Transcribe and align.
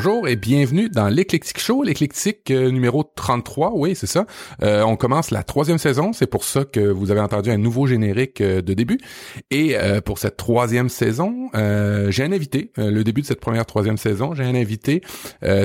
Bonjour 0.00 0.28
et 0.28 0.36
bienvenue 0.36 0.88
dans 0.88 1.08
l'Éclectique 1.08 1.58
Show, 1.58 1.82
l'Éclectique 1.82 2.52
euh, 2.52 2.70
numéro 2.70 3.02
33, 3.02 3.72
oui 3.74 3.96
c'est 3.96 4.06
ça. 4.06 4.26
Euh, 4.62 4.82
on 4.82 4.94
commence 4.94 5.32
la 5.32 5.42
troisième 5.42 5.78
saison, 5.78 6.12
c'est 6.12 6.28
pour 6.28 6.44
ça 6.44 6.64
que 6.64 6.78
vous 6.78 7.10
avez 7.10 7.18
entendu 7.18 7.50
un 7.50 7.58
nouveau 7.58 7.88
générique 7.88 8.40
euh, 8.40 8.62
de 8.62 8.74
début. 8.74 8.98
Et 9.50 9.74
pour 10.04 10.20
cette 10.20 10.36
troisième 10.36 10.88
saison, 10.88 11.50
j'ai 11.52 12.22
un 12.22 12.30
invité, 12.30 12.70
le 12.76 13.02
début 13.02 13.22
de 13.22 13.26
cette 13.26 13.40
première 13.40 13.66
troisième 13.66 13.96
saison, 13.96 14.34
j'ai 14.34 14.44
un 14.44 14.54
invité 14.54 15.02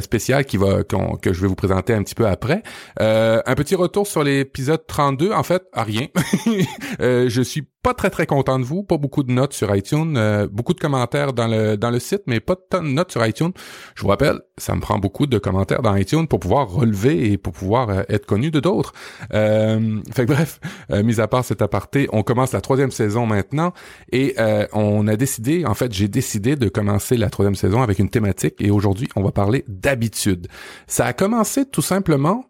spécial 0.01 0.45
qui 0.45 0.57
va 0.57 0.83
que 0.83 1.33
je 1.33 1.41
vais 1.41 1.47
vous 1.47 1.55
présenter 1.55 1.93
un 1.93 2.01
petit 2.01 2.15
peu 2.15 2.25
après. 2.25 2.63
un 2.99 3.55
petit 3.55 3.75
retour 3.75 4.07
sur 4.07 4.23
l'épisode 4.23 4.87
32, 4.87 5.31
en 5.31 5.43
fait, 5.43 5.63
à 5.73 5.83
rien. 5.83 6.07
je 6.99 7.41
suis 7.43 7.67
pas 7.83 7.93
très 7.93 8.09
très 8.09 8.25
content 8.25 8.57
de 8.59 8.63
vous, 8.63 8.81
pas 8.81 8.97
beaucoup 8.97 9.23
de 9.23 9.31
notes 9.31 9.53
sur 9.53 9.75
iTunes, 9.75 10.15
euh, 10.17 10.47
beaucoup 10.49 10.73
de 10.73 10.79
commentaires 10.79 11.33
dans 11.33 11.47
le 11.47 11.75
dans 11.75 11.91
le 11.91 11.99
site, 11.99 12.23
mais 12.27 12.39
pas 12.39 12.55
de 12.55 12.79
notes 12.79 13.11
sur 13.11 13.25
iTunes. 13.25 13.51
Je 13.95 14.01
vous 14.01 14.07
rappelle, 14.07 14.39
ça 14.57 14.75
me 14.75 14.81
prend 14.81 14.99
beaucoup 14.99 15.25
de 15.25 15.37
commentaires 15.39 15.81
dans 15.81 15.95
iTunes 15.95 16.27
pour 16.27 16.39
pouvoir 16.39 16.69
relever 16.69 17.31
et 17.31 17.37
pour 17.37 17.53
pouvoir 17.53 17.89
euh, 17.89 18.03
être 18.09 18.25
connu 18.25 18.51
de 18.51 18.59
d'autres. 18.59 18.93
Euh, 19.33 19.99
fait 20.13 20.25
que 20.25 20.31
bref, 20.31 20.59
euh, 20.91 21.03
mis 21.03 21.19
à 21.19 21.27
part 21.27 21.43
cet 21.43 21.61
aparté, 21.61 22.07
on 22.11 22.23
commence 22.23 22.53
la 22.53 22.61
troisième 22.61 22.91
saison 22.91 23.25
maintenant 23.25 23.73
et 24.11 24.35
on 24.73 25.07
a 25.07 25.15
décidé, 25.15 25.65
en 25.65 25.73
fait, 25.73 25.91
j'ai 25.91 26.07
décidé 26.07 26.55
de 26.55 26.69
commencer 26.69 27.17
la 27.17 27.29
troisième 27.29 27.55
saison 27.55 27.81
avec 27.81 27.99
une 27.99 28.09
thématique 28.09 28.55
et 28.59 28.71
aujourd'hui, 28.71 29.07
on 29.15 29.23
va 29.23 29.31
parler 29.31 29.65
d'habitude. 29.67 30.47
Ça 30.87 31.05
a 31.05 31.13
commencé 31.13 31.65
tout 31.65 31.81
simplement 31.81 32.45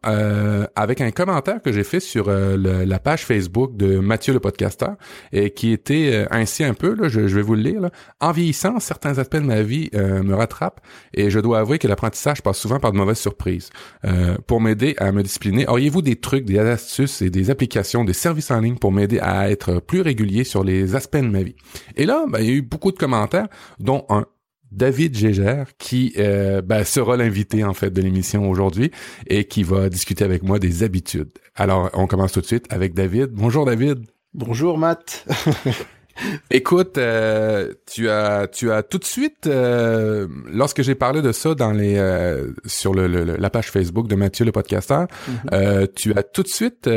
avec 0.76 1.02
un 1.02 1.12
commentaire 1.12 1.62
que 1.62 1.72
j'ai 1.72 1.84
fait 1.84 2.00
sur 2.00 2.30
la 2.30 3.00
page 3.00 3.26
Facebook 3.26 3.76
de 3.76 4.00
Mathieu 4.00 4.34
le 4.34 4.40
podcasteur 4.40 4.96
et 5.32 5.52
qui 5.52 5.72
était 5.72 6.12
euh, 6.14 6.26
ainsi 6.32 6.64
un 6.64 6.74
peu, 6.74 6.96
là, 6.96 7.08
je, 7.08 7.20
vais 7.20 7.42
vous 7.42 7.56
le 7.56 7.62
lire, 7.62 7.90
en 8.20 8.32
vieillissant, 8.32 8.80
certains 8.80 9.18
aspects 9.18 9.38
de 9.38 9.42
ma 9.42 9.62
vie 9.62 9.90
euh, 9.96 10.24
me 10.24 10.36
rattrapent 10.36 10.82
et 11.14 11.30
je 11.30 11.40
dois 11.40 11.60
avouer 11.60 11.80
que 11.80 11.88
l'apprentissage 11.88 12.42
passe 12.42 12.58
souvent 12.58 12.80
par 12.80 12.92
de 12.92 12.98
mauvaises 12.98 13.20
surprises. 13.20 13.70
Euh, 14.06 14.38
pour 14.48 14.62
m'aider 14.62 14.96
à 14.98 15.12
me 15.12 15.24
discipliner, 15.24 15.68
auriez-vous 15.68 16.02
des 16.02 16.16
trucs, 16.16 16.46
des 16.46 16.60
astuces 16.60 17.22
et 17.22 17.30
des 17.30 17.50
applications, 17.50 18.04
des 18.04 18.14
services 18.14 18.52
en 18.52 18.60
ligne 18.60 18.76
pour 18.76 18.92
m'aider 18.92 19.20
à 19.20 19.50
être 19.50 19.80
plus 19.80 20.02
régulier 20.02 20.44
sur 20.44 20.64
les 20.64 20.96
aspects 20.96 21.18
de 21.18 21.28
ma 21.28 21.44
vie? 21.44 21.56
Et 21.96 22.06
là, 22.06 22.26
ben, 22.30 22.40
il 22.40 22.46
y 22.46 22.52
a 22.52 22.54
eu 22.54 22.62
beaucoup 22.62 22.92
de 22.92 22.98
commentaires, 22.98 23.48
dont 23.80 24.06
un 24.10 24.26
David 24.72 25.16
Gégère, 25.16 25.68
qui 25.78 26.16
ben, 26.18 26.84
sera 26.84 27.16
l'invité 27.16 27.64
en 27.64 27.76
fait 27.76 27.92
de 27.92 28.02
l'émission 28.02 28.50
aujourd'hui 28.50 28.90
et 29.28 29.46
qui 29.46 29.62
va 29.62 29.88
discuter 29.88 30.24
avec 30.24 30.42
moi 30.42 30.58
des 30.58 30.82
habitudes. 30.82 31.30
Alors, 31.56 31.92
on 31.94 32.08
commence 32.08 32.32
tout 32.32 32.42
de 32.42 32.48
suite 32.48 32.66
avec 32.72 32.96
David. 32.96 33.30
Bonjour 33.34 33.66
David. 33.66 34.13
Bonjour 34.34 34.80
Matt. 34.80 35.28
Écoute, 36.52 36.98
euh, 36.98 37.74
tu 37.92 38.10
as 38.10 38.48
tu 38.48 38.72
as 38.72 38.84
tout 38.84 39.00
de 39.00 39.04
suite 39.04 39.48
euh, 39.48 40.28
lorsque 40.46 40.84
j'ai 40.84 40.94
parlé 40.94 41.22
de 41.22 41.32
ça 41.32 41.56
dans 41.56 41.72
les 41.72 41.98
euh, 41.98 42.52
sur 42.66 42.94
le, 42.94 43.08
la 43.08 43.50
page 43.50 43.72
Facebook 43.72 44.08
de 44.08 44.16
Mathieu 44.16 44.46
le 44.46 44.52
podcasteur, 44.52 45.08
mhm. 45.28 45.88
tu 45.96 46.14
as 46.16 46.24
tout 46.24 46.44
de 46.44 46.48
suite 46.48 46.90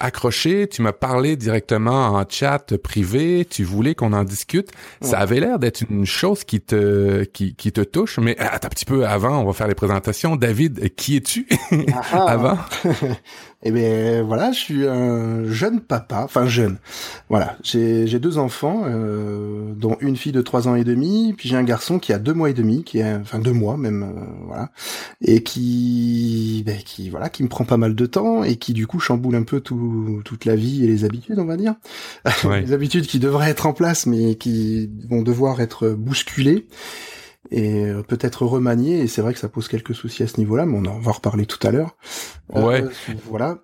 accroché, 0.00 0.68
tu 0.68 0.82
m'as 0.82 0.92
parlé 0.92 1.36
directement 1.36 2.08
en 2.08 2.24
chat 2.28 2.76
privé, 2.76 3.46
tu 3.48 3.62
voulais 3.62 3.94
qu'on 3.94 4.12
en 4.12 4.24
discute. 4.24 4.70
Ça 5.00 5.18
avait 5.18 5.40
l'air 5.40 5.58
d'être 5.58 5.82
une 5.88 6.06
chose 6.06 6.44
qui 6.44 6.60
te 6.60 7.24
qui, 7.24 7.54
qui 7.54 7.72
te 7.72 7.80
touche, 7.80 8.18
mais 8.18 8.36
attends 8.38 8.66
un 8.66 8.70
petit 8.70 8.84
peu 8.84 9.06
avant, 9.06 9.38
on 9.40 9.44
va 9.44 9.52
faire 9.52 9.68
les 9.68 9.74
présentations. 9.74 10.36
David, 10.36 10.94
qui 10.94 11.16
es-tu? 11.16 11.46
Ah 11.94 12.02
ah. 12.12 12.30
avant? 12.30 12.58
Eh 13.66 13.70
bien 13.70 14.22
voilà, 14.22 14.52
je 14.52 14.58
suis 14.58 14.86
un 14.86 15.44
jeune 15.46 15.80
papa, 15.80 16.20
enfin 16.22 16.46
jeune. 16.46 16.76
Voilà, 17.30 17.56
j'ai 17.62 18.18
deux 18.18 18.36
enfants, 18.36 18.82
euh, 18.84 19.72
dont 19.74 19.96
une 20.00 20.16
fille 20.16 20.32
de 20.32 20.42
trois 20.42 20.68
ans 20.68 20.74
et 20.74 20.84
demi, 20.84 21.34
puis 21.34 21.48
j'ai 21.48 21.56
un 21.56 21.62
garçon 21.62 21.98
qui 21.98 22.12
a 22.12 22.18
deux 22.18 22.34
mois 22.34 22.50
et 22.50 22.52
demi, 22.52 22.84
qui 22.84 22.98
est 22.98 23.14
enfin 23.14 23.38
deux 23.38 23.52
mois 23.52 23.78
même, 23.78 24.02
euh, 24.02 24.46
voilà, 24.46 24.70
et 25.22 25.42
qui 25.42 26.62
ben, 26.66 26.76
qui 26.76 27.08
voilà, 27.08 27.30
qui 27.30 27.42
me 27.42 27.48
prend 27.48 27.64
pas 27.64 27.78
mal 27.78 27.94
de 27.94 28.06
temps 28.06 28.44
et 28.44 28.56
qui 28.56 28.74
du 28.74 28.86
coup 28.86 29.00
chamboule 29.00 29.34
un 29.34 29.44
peu 29.44 29.60
tout, 29.60 30.20
toute 30.26 30.44
la 30.44 30.56
vie 30.56 30.84
et 30.84 30.86
les 30.86 31.06
habitudes, 31.06 31.38
on 31.38 31.46
va 31.46 31.56
dire, 31.56 31.74
les 32.44 32.72
habitudes 32.74 33.06
qui 33.06 33.18
devraient 33.18 33.50
être 33.50 33.66
en 33.66 33.72
place 33.72 34.04
mais 34.04 34.34
qui 34.34 34.90
vont 35.08 35.22
devoir 35.22 35.62
être 35.62 35.88
bousculées 35.88 36.66
et 37.50 37.84
euh, 37.84 38.02
peut-être 38.02 38.44
remanié 38.44 39.00
et 39.00 39.06
c'est 39.06 39.22
vrai 39.22 39.34
que 39.34 39.38
ça 39.38 39.48
pose 39.48 39.68
quelques 39.68 39.94
soucis 39.94 40.22
à 40.22 40.26
ce 40.26 40.38
niveau-là 40.38 40.66
mais 40.66 40.78
on 40.78 40.90
en 40.90 40.98
va 40.98 41.12
reparler 41.12 41.46
tout 41.46 41.64
à 41.66 41.70
l'heure. 41.70 41.96
Ouais. 42.52 42.82
euh, 42.82 42.90
voilà. 43.28 43.58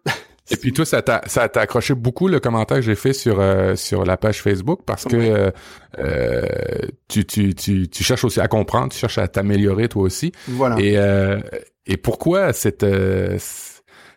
Et 0.50 0.56
puis 0.56 0.72
toi 0.72 0.84
ça 0.84 1.00
t'a 1.00 1.22
ça 1.26 1.48
t'a 1.48 1.60
accroché 1.60 1.94
beaucoup 1.94 2.28
le 2.28 2.40
commentaire 2.40 2.78
que 2.78 2.82
j'ai 2.82 2.94
fait 2.94 3.12
sur 3.12 3.40
euh, 3.40 3.76
sur 3.76 4.04
la 4.04 4.16
page 4.16 4.42
Facebook 4.42 4.80
parce 4.84 5.04
que 5.04 5.52
euh, 5.98 6.42
tu, 7.08 7.24
tu 7.24 7.54
tu 7.54 7.88
tu 7.88 8.04
cherches 8.04 8.24
aussi 8.24 8.40
à 8.40 8.48
comprendre 8.48 8.92
tu 8.92 8.98
cherches 8.98 9.18
à 9.18 9.28
t'améliorer 9.28 9.88
toi 9.88 10.02
aussi. 10.02 10.32
Voilà. 10.48 10.76
Et 10.80 10.96
et 11.86 11.96
pourquoi 11.96 12.52
cette 12.52 12.84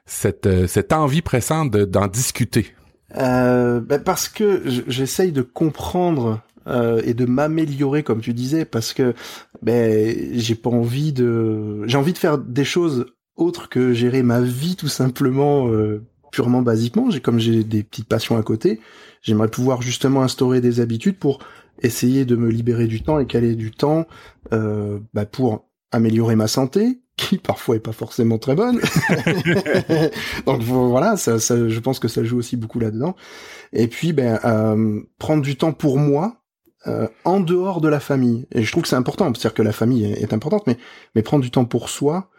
cette 0.06 0.68
cette 0.68 0.94
envie 0.94 1.22
pressante 1.22 1.72
d'en 1.72 2.08
discuter? 2.08 2.74
Ben 3.16 4.02
parce 4.04 4.28
que 4.28 4.64
j'essaye 4.88 5.32
de 5.32 5.44
comprendre 5.44 6.42
euh, 6.68 7.02
et 7.06 7.14
de 7.14 7.26
m'améliorer 7.26 8.04
comme 8.04 8.22
tu 8.22 8.34
disais 8.34 8.66
parce 8.66 8.94
que 8.94 9.14
ben 9.62 10.16
j'ai 10.34 10.56
pas 10.56 10.70
envie 10.70 11.14
de 11.14 11.82
j'ai 11.86 11.98
envie 11.98 12.14
de 12.14 12.18
faire 12.18 12.38
des 12.38 12.66
choses 12.66 13.08
autres 13.36 13.70
que 13.70 13.94
gérer 13.94 14.24
ma 14.24 14.42
vie 14.42 14.76
tout 14.76 14.88
simplement 14.88 15.68
euh, 15.68 16.04
purement 16.32 16.62
basiquement 16.62 17.10
j'ai 17.10 17.20
comme 17.20 17.40
j'ai 17.40 17.64
des 17.64 17.84
petites 17.84 18.08
passions 18.08 18.38
à 18.38 18.44
côté 18.44 18.80
j'aimerais 19.22 19.50
pouvoir 19.50 19.82
justement 19.82 20.22
instaurer 20.22 20.62
des 20.62 20.80
habitudes 20.80 21.18
pour 21.18 21.40
essayer 21.82 22.26
de 22.26 22.36
me 22.36 22.50
libérer 22.50 22.88
du 22.88 23.02
temps 23.02 23.20
et 23.20 23.26
caler 23.26 23.56
du 23.56 23.72
temps 23.72 24.06
euh, 24.54 25.00
bah, 25.14 25.26
pour 25.26 25.68
améliorer 25.92 26.36
ma 26.36 26.48
santé 26.48 27.00
qui 27.16 27.38
parfois 27.38 27.76
est 27.76 27.80
pas 27.80 27.92
forcément 27.92 28.38
très 28.40 28.56
bonne. 28.56 28.80
Donc 30.46 30.62
voilà, 30.62 31.16
ça, 31.16 31.40
ça, 31.40 31.70
je 31.70 31.80
pense 31.80 32.00
que 32.00 32.08
ça 32.08 32.24
joue 32.24 32.38
aussi 32.38 32.58
beaucoup 32.58 32.80
là-dedans. 32.80 33.16
Et 33.72 33.88
puis 33.88 34.14
ben 34.14 34.40
euh, 34.46 35.02
prendre 35.20 35.44
du 35.44 35.56
temps 35.56 35.74
pour 35.74 36.00
moi, 36.00 36.43
euh, 36.88 37.08
en 37.24 37.40
dehors 37.40 37.80
de 37.80 37.88
la 37.88 38.00
famille. 38.00 38.46
Et 38.52 38.64
je 38.64 38.72
trouve 38.72 38.84
que 38.84 38.90
c'est 38.90 38.96
important, 38.96 39.26
c'est-à-dire 39.34 39.54
que 39.54 39.62
la 39.62 39.72
famille 39.72 40.06
est, 40.06 40.34
importante, 40.34 40.68
mais, 40.68 40.78
mais 41.16 41.22
prendre 41.22 41.42
du 41.42 41.50
temps 41.50 41.64
pour 41.64 41.90
soi, 41.90 42.30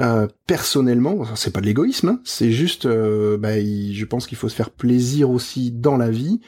euh, 0.00 0.26
personnellement, 0.48 1.24
c'est 1.36 1.52
pas 1.52 1.60
de 1.60 1.66
l'égoïsme, 1.66 2.08
hein, 2.08 2.20
c'est 2.24 2.50
juste, 2.50 2.86
euh, 2.86 3.38
bah, 3.38 3.60
je 3.60 4.04
pense 4.04 4.26
qu'il 4.26 4.36
faut 4.36 4.48
se 4.48 4.56
faire 4.56 4.70
plaisir 4.70 5.30
aussi 5.30 5.70
dans 5.70 5.96
la 5.96 6.10
vie, 6.10 6.40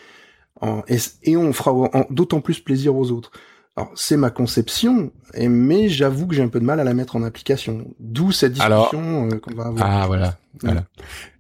et, 1.23 1.37
on 1.37 1.53
fera 1.53 2.07
d'autant 2.11 2.41
plus 2.41 2.59
plaisir 2.59 2.97
aux 2.97 3.13
autres. 3.13 3.31
Alors 3.77 3.93
c'est 3.95 4.17
ma 4.17 4.31
conception, 4.31 5.13
mais 5.39 5.91
j'avoue 5.91 6.27
que 6.27 6.35
j'ai 6.35 6.43
un 6.43 6.49
peu 6.49 6.61
de 6.61 6.65
mal 6.65 6.81
à 6.81 6.85
la 6.85 6.95
mettre 6.95 7.15
en 7.15 7.23
application. 7.23 7.95
D'où 8.01 8.33
cette 8.33 8.55
discussion 8.55 9.29
qu'on 9.43 9.55
va 9.55 9.67
avoir. 9.67 9.87
Ah 9.87 10.07
voilà, 10.07 10.39
voilà. 10.63 10.85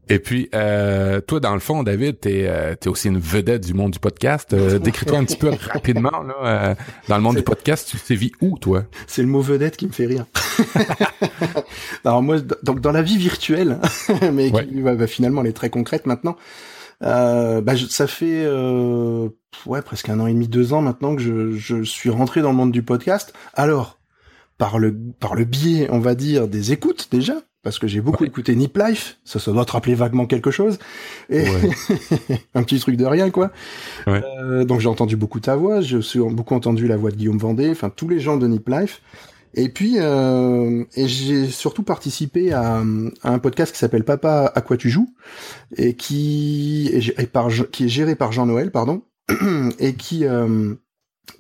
Et 0.09 0.21
puis, 0.21 0.49
euh, 0.55 1.21
toi, 1.21 1.41
dans 1.41 1.55
le 1.55 1.61
fond, 1.61 1.83
David, 1.83 2.21
t'es 2.21 2.47
euh, 2.47 2.75
es 2.81 2.89
aussi 2.89 3.09
une 3.09 3.19
vedette 3.19 3.67
du 3.67 3.75
monde 3.75 3.91
du 3.91 3.99
podcast. 3.99 4.53
Euh, 4.53 4.78
décris-toi 4.81 5.19
un 5.19 5.25
petit 5.25 5.37
peu 5.37 5.50
rapidement 5.72 6.22
là, 6.22 6.34
euh, 6.44 6.75
dans 7.09 7.17
le 7.17 7.22
monde 7.22 7.37
du 7.37 7.43
podcast. 7.43 7.93
Tu 8.06 8.14
vis 8.14 8.32
où, 8.41 8.56
toi? 8.58 8.85
C'est 9.08 9.23
le 9.23 9.29
mot 9.29 9.41
vedette 9.41 9.76
qui 9.76 9.87
me 9.87 9.93
fait 9.93 10.06
rire. 10.06 10.26
Alors 12.05 12.23
moi, 12.23 12.37
donc 12.62 12.81
dans 12.81 12.93
la 12.93 13.03
vie 13.03 13.19
virtuelle, 13.19 13.81
mais 14.32 14.53
qui, 14.53 14.81
bah, 14.81 15.06
finalement, 15.08 15.41
elle 15.41 15.49
est 15.49 15.53
très 15.53 15.70
concrète 15.70 16.06
maintenant. 16.06 16.37
Euh, 17.02 17.61
bah, 17.61 17.75
ça 17.91 18.06
fait 18.06 18.47
ouais 19.67 19.82
presque 19.82 20.09
un 20.09 20.20
an 20.20 20.29
et 20.29 20.32
demi, 20.32 20.47
deux 20.47 20.73
ans 20.73 20.82
maintenant 20.82 21.17
que 21.17 21.23
je, 21.23 21.52
je 21.52 21.82
suis 21.82 22.11
rentré 22.11 22.43
dans 22.43 22.50
le 22.50 22.56
monde 22.56 22.73
du 22.73 22.85
podcast. 22.85 23.35
Alors, 23.55 23.99
par 24.56 24.79
le 24.79 24.97
par 25.19 25.35
le 25.35 25.44
biais, 25.44 25.88
on 25.91 25.99
va 25.99 26.14
dire, 26.14 26.47
des 26.47 26.73
écoutes 26.73 27.09
déjà, 27.11 27.35
parce 27.66 27.80
que 27.80 27.88
j'ai 27.88 28.00
beaucoup 28.00 28.24
écouté 28.24 28.54
Nip 28.54 28.78
Life, 28.78 29.18
ça, 29.24 29.40
ça 29.40 29.50
doit 29.50 29.64
te 29.64 29.72
rappeler 29.72 29.96
vaguement 29.96 30.26
quelque 30.26 30.52
chose, 30.52 30.78
et 31.28 31.46
un 32.54 32.62
petit 32.62 32.78
truc 32.78 32.96
de 32.96 33.04
rien 33.04 33.30
quoi. 33.30 33.50
Euh, 34.06 34.64
donc 34.64 34.78
j'ai 34.78 34.86
entendu 34.86 35.16
beaucoup 35.16 35.40
ta 35.40 35.56
voix, 35.56 35.80
j'ai 35.80 35.98
beaucoup 36.20 36.54
entendu 36.54 36.86
la 36.86 36.96
voix 36.96 37.10
de 37.10 37.16
Guillaume 37.16 37.38
Vendée, 37.38 37.68
enfin 37.68 37.90
tous 37.90 38.08
les 38.08 38.20
gens 38.20 38.36
de 38.36 38.46
Nip 38.46 38.68
Life. 38.68 39.02
Et 39.54 39.68
puis 39.68 39.96
euh, 39.98 40.84
et 40.94 41.08
j'ai 41.08 41.48
surtout 41.48 41.82
participé 41.82 42.52
à, 42.52 42.84
un 43.24 43.38
podcast 43.40 43.72
qui 43.72 43.80
s'appelle 43.80 44.04
Papa 44.04 44.52
à 44.54 44.60
quoi 44.60 44.76
tu 44.76 44.88
joues? 44.88 45.12
Et 45.76 45.94
qui 45.94 46.88
est 46.92 47.00
géré 47.00 47.26
par 47.26 47.48
qui 47.72 47.86
est 47.86 47.88
géré 47.88 48.14
par 48.14 48.30
Jean 48.30 48.46
Noël 48.46 48.70
pardon. 48.70 49.02
Et 49.80 49.94
qui 49.94 50.24
euh, 50.24 50.74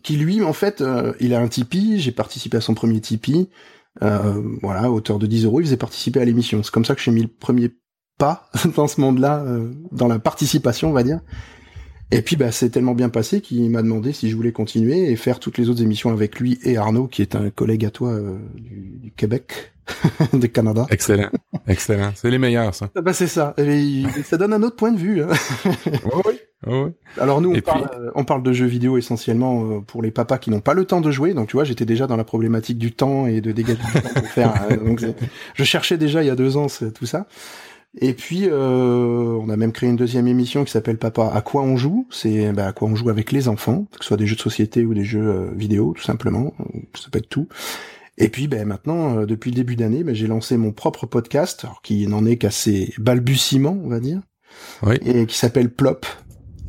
qui 0.02 0.16
lui 0.16 0.42
en 0.42 0.52
fait 0.52 0.82
il 1.20 1.34
a 1.34 1.40
un 1.40 1.46
Tipeee, 1.46 2.00
j'ai 2.00 2.10
participé 2.10 2.56
à 2.56 2.60
son 2.60 2.74
premier 2.74 3.00
Tipeee 3.00 3.48
euh, 4.02 4.42
voilà, 4.62 4.90
hauteur 4.90 5.18
de 5.18 5.26
10 5.26 5.44
euros, 5.44 5.60
il 5.60 5.64
faisait 5.64 5.76
participer 5.76 6.20
à 6.20 6.24
l'émission. 6.24 6.62
C'est 6.62 6.72
comme 6.72 6.84
ça 6.84 6.94
que 6.94 7.00
j'ai 7.00 7.10
mis 7.10 7.22
le 7.22 7.28
premier 7.28 7.70
pas 8.18 8.48
dans 8.76 8.86
ce 8.86 9.00
monde-là, 9.00 9.44
euh, 9.46 9.72
dans 9.92 10.08
la 10.08 10.18
participation, 10.18 10.90
on 10.90 10.92
va 10.92 11.02
dire. 11.02 11.20
Et 12.12 12.22
puis 12.22 12.36
bah 12.36 12.52
c'est 12.52 12.70
tellement 12.70 12.94
bien 12.94 13.08
passé 13.08 13.40
qu'il 13.40 13.68
m'a 13.68 13.82
demandé 13.82 14.12
si 14.12 14.30
je 14.30 14.36
voulais 14.36 14.52
continuer 14.52 15.10
et 15.10 15.16
faire 15.16 15.40
toutes 15.40 15.58
les 15.58 15.68
autres 15.68 15.82
émissions 15.82 16.10
avec 16.10 16.38
lui 16.38 16.56
et 16.62 16.76
Arnaud, 16.76 17.08
qui 17.08 17.20
est 17.20 17.34
un 17.34 17.50
collègue 17.50 17.84
à 17.84 17.90
toi 17.90 18.10
euh, 18.12 18.38
du, 18.54 19.12
Québec, 19.16 19.74
du 20.32 20.48
Canada. 20.48 20.86
Excellent, 20.90 21.30
excellent. 21.66 22.12
C'est 22.14 22.30
les 22.30 22.38
meilleurs 22.38 22.72
ça. 22.76 22.90
Bah 22.94 23.12
c'est 23.12 23.26
ça. 23.26 23.54
Et, 23.58 24.04
ça 24.24 24.36
donne 24.36 24.52
un 24.52 24.62
autre 24.62 24.76
point 24.76 24.92
de 24.92 24.98
vue. 24.98 25.20
Hein. 25.20 25.30
oui, 26.26 26.38
Alors 27.18 27.40
nous, 27.40 27.54
on 27.54 27.60
parle, 27.60 27.88
euh, 27.94 28.10
on 28.14 28.24
parle, 28.24 28.42
de 28.42 28.52
jeux 28.52 28.66
vidéo 28.66 28.98
essentiellement 28.98 29.64
euh, 29.64 29.80
pour 29.80 30.02
les 30.02 30.10
papas 30.10 30.38
qui 30.38 30.50
n'ont 30.50 30.60
pas 30.60 30.74
le 30.74 30.84
temps 30.84 31.00
de 31.00 31.10
jouer. 31.10 31.34
Donc 31.34 31.48
tu 31.48 31.56
vois, 31.56 31.64
j'étais 31.64 31.84
déjà 31.84 32.06
dans 32.06 32.16
la 32.16 32.24
problématique 32.24 32.78
du 32.78 32.92
temps 32.92 33.26
et 33.26 33.40
de 33.40 33.52
dégager 33.52 33.78
du 33.78 34.00
temps 34.00 34.08
pour 34.14 34.28
faire. 34.28 34.54
Euh, 34.70 34.76
donc, 34.76 35.04
je 35.54 35.64
cherchais 35.64 35.96
déjà 35.96 36.22
il 36.22 36.26
y 36.26 36.30
a 36.30 36.36
deux 36.36 36.56
ans 36.56 36.66
tout 36.94 37.06
ça. 37.06 37.26
Et 37.98 38.12
puis, 38.12 38.42
euh, 38.44 39.38
on 39.40 39.48
a 39.48 39.56
même 39.56 39.72
créé 39.72 39.88
une 39.88 39.96
deuxième 39.96 40.28
émission 40.28 40.64
qui 40.64 40.70
s'appelle 40.70 40.98
Papa, 40.98 41.30
à 41.32 41.40
quoi 41.40 41.62
on 41.62 41.78
joue? 41.78 42.06
C'est 42.10 42.52
bah, 42.52 42.66
à 42.66 42.72
quoi 42.72 42.88
on 42.88 42.94
joue 42.94 43.08
avec 43.08 43.32
les 43.32 43.48
enfants, 43.48 43.86
que 43.92 44.04
ce 44.04 44.08
soit 44.08 44.16
des 44.18 44.26
jeux 44.26 44.36
de 44.36 44.40
société 44.40 44.84
ou 44.84 44.92
des 44.92 45.04
jeux 45.04 45.50
vidéo, 45.54 45.94
tout 45.96 46.02
simplement. 46.02 46.52
Ça 46.94 47.08
peut 47.10 47.18
être 47.18 47.28
tout. 47.28 47.48
Et 48.18 48.28
puis 48.28 48.48
ben 48.48 48.66
maintenant, 48.66 49.18
euh, 49.18 49.26
depuis 49.26 49.50
le 49.50 49.56
début 49.56 49.76
d'année, 49.76 50.02
ben, 50.02 50.14
j'ai 50.14 50.26
lancé 50.26 50.56
mon 50.56 50.72
propre 50.72 51.06
podcast, 51.06 51.64
alors 51.64 51.82
qui 51.82 52.06
n'en 52.06 52.24
est 52.24 52.36
qu'à 52.36 52.50
ses 52.50 52.94
balbutiements, 52.98 53.78
on 53.84 53.88
va 53.88 54.00
dire, 54.00 54.20
oui. 54.82 54.96
et 55.04 55.26
qui 55.26 55.36
s'appelle 55.36 55.70
Plop. 55.70 56.06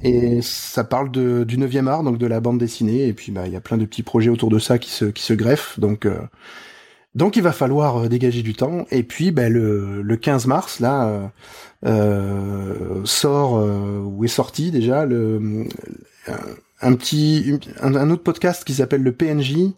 Et 0.03 0.41
ça 0.41 0.83
parle 0.83 1.11
de, 1.11 1.43
du 1.43 1.57
9 1.57 1.87
art, 1.87 2.03
donc 2.03 2.17
de 2.17 2.27
la 2.27 2.39
bande 2.39 2.59
dessinée, 2.59 3.07
et 3.07 3.13
puis 3.13 3.31
ben, 3.31 3.45
il 3.45 3.51
y 3.51 3.55
a 3.55 3.61
plein 3.61 3.77
de 3.77 3.85
petits 3.85 4.03
projets 4.03 4.29
autour 4.29 4.49
de 4.49 4.59
ça 4.59 4.77
qui 4.77 4.91
se, 4.91 5.05
qui 5.05 5.23
se 5.23 5.33
greffent, 5.33 5.79
donc 5.79 6.05
euh, 6.05 6.19
donc 7.15 7.35
il 7.35 7.41
va 7.41 7.51
falloir 7.51 7.97
euh, 7.97 8.07
dégager 8.07 8.43
du 8.43 8.53
temps. 8.53 8.85
Et 8.91 9.03
puis 9.03 9.31
ben, 9.31 9.51
le, 9.51 10.01
le 10.03 10.17
15 10.17 10.45
mars, 10.45 10.79
là, 10.79 11.31
euh, 11.85 13.05
sort, 13.05 13.53
ou 14.05 14.23
est 14.23 14.27
sorti 14.27 14.71
déjà, 14.71 15.05
le, 15.05 15.65
un, 16.81 16.93
petit 16.95 17.59
un 17.81 18.09
autre 18.11 18.23
podcast 18.23 18.63
qui 18.63 18.75
s'appelle 18.75 19.01
le 19.01 19.13
PNJ, 19.13 19.73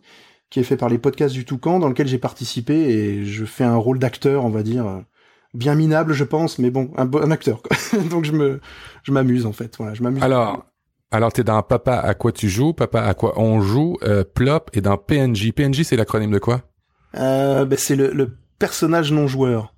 qui 0.49 0.59
est 0.59 0.63
fait 0.63 0.77
par 0.77 0.89
les 0.89 0.97
podcasts 0.97 1.33
du 1.33 1.45
Toucan, 1.45 1.79
dans 1.79 1.89
lequel 1.89 2.07
j'ai 2.07 2.17
participé. 2.17 2.73
Et 2.73 3.25
je 3.25 3.45
fais 3.45 3.63
un 3.63 3.75
rôle 3.75 3.99
d'acteur, 3.99 4.45
on 4.45 4.49
va 4.49 4.63
dire, 4.63 4.87
euh, 4.87 4.99
bien 5.53 5.75
minable, 5.75 6.13
je 6.13 6.23
pense, 6.23 6.59
mais 6.59 6.69
bon, 6.69 6.91
un 6.97 7.05
bon 7.05 7.31
acteur. 7.31 7.61
Donc 8.09 8.25
je 8.25 8.31
me, 8.31 8.59
je 9.03 9.11
m'amuse 9.11 9.45
en 9.45 9.53
fait. 9.53 9.75
Voilà, 9.77 9.93
je 9.93 10.03
m'amuse. 10.03 10.23
Alors, 10.23 10.65
alors 11.11 11.33
t'es 11.33 11.43
dans 11.43 11.61
Papa 11.63 11.97
à 11.97 12.13
quoi 12.13 12.31
tu 12.31 12.49
joues, 12.49 12.73
Papa 12.73 13.01
à 13.01 13.13
quoi 13.13 13.39
on 13.39 13.61
joue, 13.61 13.97
euh, 14.03 14.23
Plop 14.23 14.69
et 14.73 14.81
dans 14.81 14.97
PNJ. 14.97 15.51
PNJ 15.51 15.83
c'est 15.83 15.95
l'acronyme 15.95 16.31
de 16.31 16.39
quoi? 16.39 16.61
Euh, 17.15 17.65
ben, 17.65 17.77
c'est 17.77 17.95
le, 17.95 18.11
le, 18.11 18.37
personnage 18.59 19.11
non 19.11 19.27
joueur. 19.27 19.73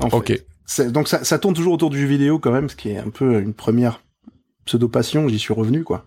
En 0.00 0.08
ok. 0.08 0.42
Donc 0.88 1.08
ça, 1.08 1.24
ça 1.24 1.38
tourne 1.38 1.54
toujours 1.54 1.74
autour 1.74 1.90
du 1.90 2.00
jeu 2.00 2.06
vidéo 2.06 2.38
quand 2.38 2.50
même, 2.50 2.68
ce 2.68 2.76
qui 2.76 2.90
est 2.90 2.98
un 2.98 3.10
peu 3.10 3.40
une 3.40 3.54
première 3.54 4.02
pseudo 4.64 4.88
passion. 4.88 5.28
J'y 5.28 5.38
suis 5.38 5.54
revenu 5.54 5.84
quoi. 5.84 6.04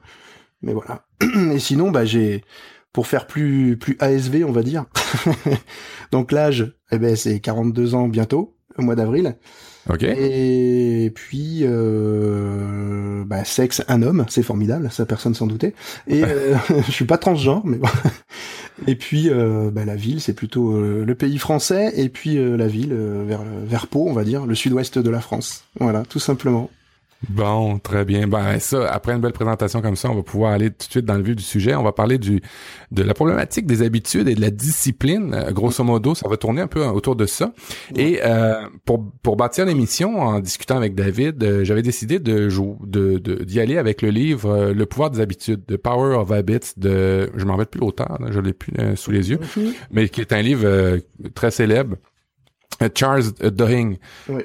Mais 0.62 0.74
voilà. 0.74 1.06
Et 1.54 1.60
sinon, 1.60 1.92
bah 1.92 2.06
j'ai 2.06 2.44
pour 2.92 3.08
faire 3.08 3.28
plus 3.28 3.78
plus 3.78 3.96
ASV, 4.00 4.44
on 4.46 4.52
va 4.52 4.64
dire. 4.64 4.86
Donc 6.12 6.32
l'âge, 6.32 6.76
eh 6.92 7.00
ben 7.00 7.16
c'est 7.16 7.40
42 7.40 7.96
ans 7.96 8.08
bientôt, 8.08 8.58
au 8.80 8.84
mois 8.84 8.96
d'avril. 8.96 9.36
Ok. 9.90 10.04
Et 10.04 11.12
puis 11.16 11.60
euh, 11.64 13.24
bah, 13.26 13.44
sexe 13.44 13.84
un 13.88 14.02
homme, 14.02 14.26
c'est 14.30 14.44
formidable, 14.44 14.90
ça 14.92 15.06
personne 15.06 15.34
s'en 15.34 15.48
doutait. 15.48 15.74
Et 16.08 16.24
euh, 16.24 16.56
je 16.86 16.92
suis 16.92 17.06
pas 17.06 17.18
transgenre, 17.18 17.66
mais 17.66 17.78
bon. 17.78 17.88
Et 18.88 18.96
puis 18.96 19.30
euh, 19.30 19.72
bah, 19.72 19.86
la 19.86 19.96
ville, 19.96 20.22
c'est 20.22 20.34
plutôt 20.34 20.74
euh, 20.74 21.04
le 21.06 21.16
pays 21.16 21.38
français, 21.38 21.92
et 21.96 22.10
puis 22.10 22.38
euh, 22.38 22.56
la 22.56 22.68
ville 22.68 22.94
vers 22.94 23.42
vers 23.44 23.88
Pau, 23.88 24.06
on 24.08 24.14
va 24.14 24.24
dire, 24.24 24.46
le 24.46 24.56
sud-ouest 24.56 25.00
de 25.00 25.10
la 25.10 25.22
France. 25.22 25.64
Voilà, 25.80 26.04
tout 26.04 26.20
simplement. 26.20 26.70
Bon, 27.28 27.80
très 27.80 28.06
bien. 28.06 28.28
Ben 28.28 28.60
ça, 28.60 28.90
après 28.90 29.12
une 29.12 29.20
belle 29.20 29.34
présentation 29.34 29.82
comme 29.82 29.98
ça, 29.98 30.10
on 30.10 30.16
va 30.16 30.24
pouvoir 30.24 30.54
aller 30.54 30.70
tout 30.70 30.88
de 30.88 30.92
suite 30.92 31.06
dans 31.06 31.16
le 31.16 31.24
vif 31.24 31.36
du 31.36 31.44
sujet. 31.44 31.76
On 31.76 31.84
va 31.84 31.92
parler 31.92 32.18
du 32.18 32.42
de 32.92 33.04
la 33.04 33.14
problématique 33.14 33.66
des 33.66 33.82
habitudes 33.82 34.30
et 34.30 34.36
de 34.36 34.42
la 34.42 34.52
discipline. 34.52 35.34
Euh, 35.34 35.52
grosso 35.52 35.84
modo, 35.84 36.16
ça 36.16 36.30
va 36.30 36.38
tourner 36.38 36.62
un 36.62 36.68
peu 36.68 36.86
autour 36.86 37.18
de 37.18 37.26
ça. 37.26 37.54
Et 37.96 38.22
euh, 38.24 38.66
pour 38.86 39.12
pour 39.22 39.36
bâtir 39.36 39.66
l'émission, 39.66 40.22
en 40.22 40.40
discutant 40.40 40.78
avec 40.78 40.96
David, 40.96 41.44
euh, 41.44 41.66
j'avais 41.66 41.82
décidé 41.82 42.20
de 42.20 42.48
de 42.86 43.44
d'y 43.44 43.60
aller 43.60 43.78
avec 43.78 44.02
le 44.02 44.10
livre 44.10 44.72
Le 44.72 44.86
pouvoir 44.86 45.12
des 45.12 45.20
habitudes, 45.20 45.66
The 45.66 45.76
Power 45.76 46.16
of 46.16 46.32
Habits 46.32 46.74
de 46.78 47.30
je 47.36 47.44
m'en 47.44 47.54
rappelle 47.54 47.68
plus 47.68 47.82
l'auteur, 47.82 48.18
je 48.32 48.40
l'ai 48.40 48.54
plus 48.54 48.74
sous 48.96 49.12
les 49.12 49.30
yeux, 49.30 49.38
mm-hmm. 49.38 49.74
mais 49.92 50.08
qui 50.08 50.22
est 50.22 50.32
un 50.32 50.42
livre 50.42 51.00
très 51.36 51.52
célèbre. 51.52 51.98
Charles 52.96 53.24
Duhigg, 53.42 54.00
oui. 54.30 54.44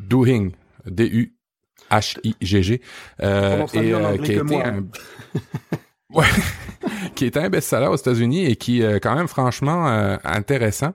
Duhigg, 0.00 0.52
D-U 0.86 1.35
H-I-G-G, 1.90 2.80
euh, 3.22 3.66
et 3.74 3.94
euh, 3.94 4.16
qui 4.18 4.32
a 4.32 4.42
été 4.42 4.62
un... 4.62 4.84
ouais, 6.12 6.24
qui 7.14 7.24
est 7.24 7.36
un 7.36 7.48
best-seller 7.48 7.86
aux 7.86 7.96
États-Unis 7.96 8.46
et 8.46 8.56
qui 8.56 8.82
est 8.82 9.00
quand 9.00 9.14
même 9.14 9.28
franchement 9.28 9.88
euh, 9.88 10.16
intéressant. 10.24 10.92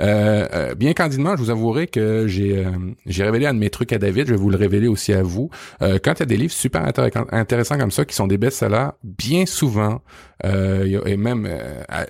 Euh, 0.00 0.74
bien 0.74 0.92
candidement, 0.92 1.36
je 1.36 1.42
vous 1.42 1.50
avouerai 1.50 1.86
que 1.86 2.26
j'ai 2.26 2.64
j'ai 3.06 3.24
révélé 3.24 3.46
un 3.46 3.54
de 3.54 3.58
mes 3.58 3.70
trucs 3.70 3.92
à 3.92 3.98
David, 3.98 4.26
je 4.26 4.32
vais 4.32 4.38
vous 4.38 4.50
le 4.50 4.56
révéler 4.56 4.88
aussi 4.88 5.12
à 5.12 5.22
vous. 5.22 5.50
quand 5.80 6.14
il 6.14 6.20
y 6.20 6.22
a 6.22 6.26
des 6.26 6.36
livres 6.36 6.52
super 6.52 6.84
intéressants 7.32 7.78
comme 7.78 7.90
ça 7.90 8.04
qui 8.04 8.14
sont 8.14 8.26
des 8.26 8.38
best-sellers, 8.38 8.90
bien 9.02 9.46
souvent 9.46 10.02
et 10.42 11.16
même 11.16 11.48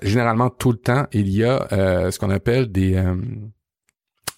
généralement 0.01 0.49
tout 0.49 0.71
le 0.71 0.77
temps, 0.77 1.07
il 1.11 1.29
y 1.29 1.43
a 1.43 1.67
ce 2.11 2.19
qu'on 2.19 2.29
appelle 2.29 2.71
des 2.71 3.01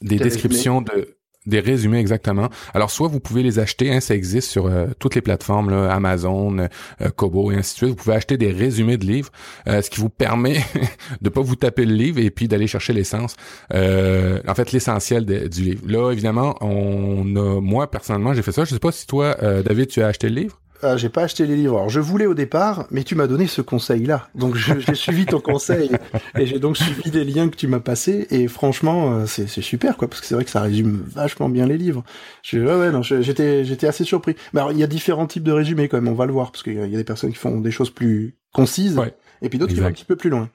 des 0.02 0.18
descriptions 0.18 0.82
de 0.82 1.17
des 1.48 1.60
résumés 1.60 2.00
exactement. 2.00 2.50
Alors 2.74 2.92
soit 2.92 3.08
vous 3.08 3.20
pouvez 3.20 3.42
les 3.42 3.58
acheter, 3.60 3.92
hein, 3.92 4.00
ça 4.00 4.14
existe 4.14 4.50
sur 4.50 4.68
euh, 4.68 4.88
toutes 5.00 5.16
les 5.16 5.22
plateformes, 5.22 5.74
Amazon, 5.74 6.58
euh, 6.60 7.10
Kobo 7.16 7.52
et 7.52 7.56
ainsi 7.56 7.74
de 7.74 7.78
suite. 7.78 7.90
Vous 7.90 7.96
pouvez 7.96 8.16
acheter 8.16 8.38
des 8.38 8.52
résumés 8.52 8.98
de 8.98 9.06
livres, 9.06 9.32
euh, 9.68 9.82
ce 9.82 9.90
qui 9.90 10.00
vous 10.00 10.10
permet 10.10 10.58
de 11.22 11.30
pas 11.30 11.42
vous 11.42 11.56
taper 11.56 11.86
le 11.86 11.94
livre 11.94 12.20
et 12.20 12.30
puis 12.30 12.48
d'aller 12.48 12.68
chercher 12.68 12.94
l'essence. 12.94 13.36
en 13.72 14.56
fait, 14.56 14.72
l'essentiel 14.72 15.26
du 15.26 15.62
livre. 15.62 15.82
Là, 15.88 16.12
évidemment, 16.12 16.56
on 16.62 17.36
a, 17.36 17.62
moi 17.62 17.90
personnellement, 17.90 18.34
j'ai 18.34 18.42
fait 18.42 18.52
ça. 18.52 18.66
Je 18.66 18.72
sais 18.72 18.80
pas 18.80 18.92
si 18.92 19.08
toi, 19.08 19.36
David, 19.64 19.88
tu 19.88 20.02
as 20.02 20.08
acheté 20.08 20.30
le 20.30 20.36
livre? 20.36 20.60
Ah, 20.84 20.96
j'ai 20.96 21.10
pas 21.10 21.24
acheté 21.24 21.46
les 21.48 21.56
livres. 21.56 21.78
Alors, 21.78 21.90
je 21.90 22.00
voulais 22.00 22.28
au 22.28 22.34
départ, 22.34 22.88
mais 22.92 23.04
tu 23.04 23.16
m'as 23.16 23.28
donné 23.28 23.48
ce 23.48 23.62
conseil-là. 23.62 24.30
Donc, 24.36 24.56
j'ai 24.56 24.96
suivi 24.96 25.26
ton 25.26 25.40
conseil 25.40 25.90
et 26.38 26.46
j'ai 26.46 26.60
donc 26.60 26.78
suivi 26.78 27.10
les 27.12 27.24
liens 27.24 27.50
que 27.50 27.56
tu 27.56 27.68
m'as 27.68 27.80
passés. 27.80 28.28
Et 28.30 28.48
franchement, 28.48 29.14
euh, 29.14 29.26
c'est 29.26 29.48
super, 29.48 29.98
quoi, 29.98 30.08
parce 30.08 30.22
que 30.22 30.28
c'est 30.28 30.36
vrai 30.36 30.46
que 30.46 30.52
ça 30.52 30.62
résume 30.62 31.04
vachement 31.08 31.50
bien 31.50 31.66
les 31.66 31.78
livres. 31.78 32.04
Je, 32.44 32.60
ouais, 32.60 32.76
ouais, 32.76 32.92
non, 32.92 33.02
j'étais, 33.02 33.66
j'étais 33.66 33.88
assez 33.88 34.04
surpris. 34.04 34.36
Mais 34.54 34.60
alors, 34.60 34.72
il 34.72 34.78
y 34.78 34.84
a 34.84 34.88
différents 34.88 35.28
types 35.28 35.44
de 35.44 35.52
résumés 35.52 35.88
quand 35.88 35.98
même. 35.98 36.12
On 36.12 36.16
va 36.16 36.26
le 36.26 36.34
voir, 36.34 36.52
parce 36.52 36.64
qu'il 36.64 36.74
y, 36.74 36.80
a 36.80 36.98
des 36.98 37.04
personnes 37.04 37.32
qui 37.32 37.38
font 37.38 37.60
des 37.60 37.72
choses 37.72 37.90
plus 37.90 38.36
concises, 38.54 39.00
et 39.42 39.50
puis 39.50 39.60
d'autres 39.60 39.74
qui 39.74 39.80
vont 39.80 39.88
un 39.88 39.92
petit 39.92 40.06
peu 40.06 40.16
plus 40.16 40.30
loin. 40.30 40.50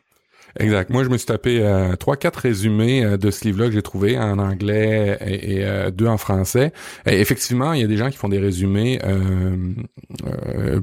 Exact. 0.59 0.91
Moi, 0.91 1.05
je 1.05 1.09
me 1.09 1.17
suis 1.17 1.27
tapé 1.27 1.61
euh, 1.61 1.97
trois, 1.97 2.17
quatre 2.17 2.37
résumés 2.37 3.05
euh, 3.05 3.17
de 3.17 3.31
ce 3.31 3.45
livre-là 3.45 3.67
que 3.67 3.73
j'ai 3.73 3.83
trouvé 3.83 4.19
en 4.19 4.39
anglais 4.39 5.19
et, 5.27 5.65
euh, 5.65 5.91
deux 5.91 6.07
en 6.07 6.19
français. 6.19 6.73
Et 7.07 7.21
effectivement, 7.21 7.73
il 7.73 7.81
y 7.81 7.85
a 7.85 7.87
des 7.87 7.97
gens 7.97 8.11
qui 8.11 8.17
font 8.17 8.29
des 8.29 8.39
résumés 8.39 9.01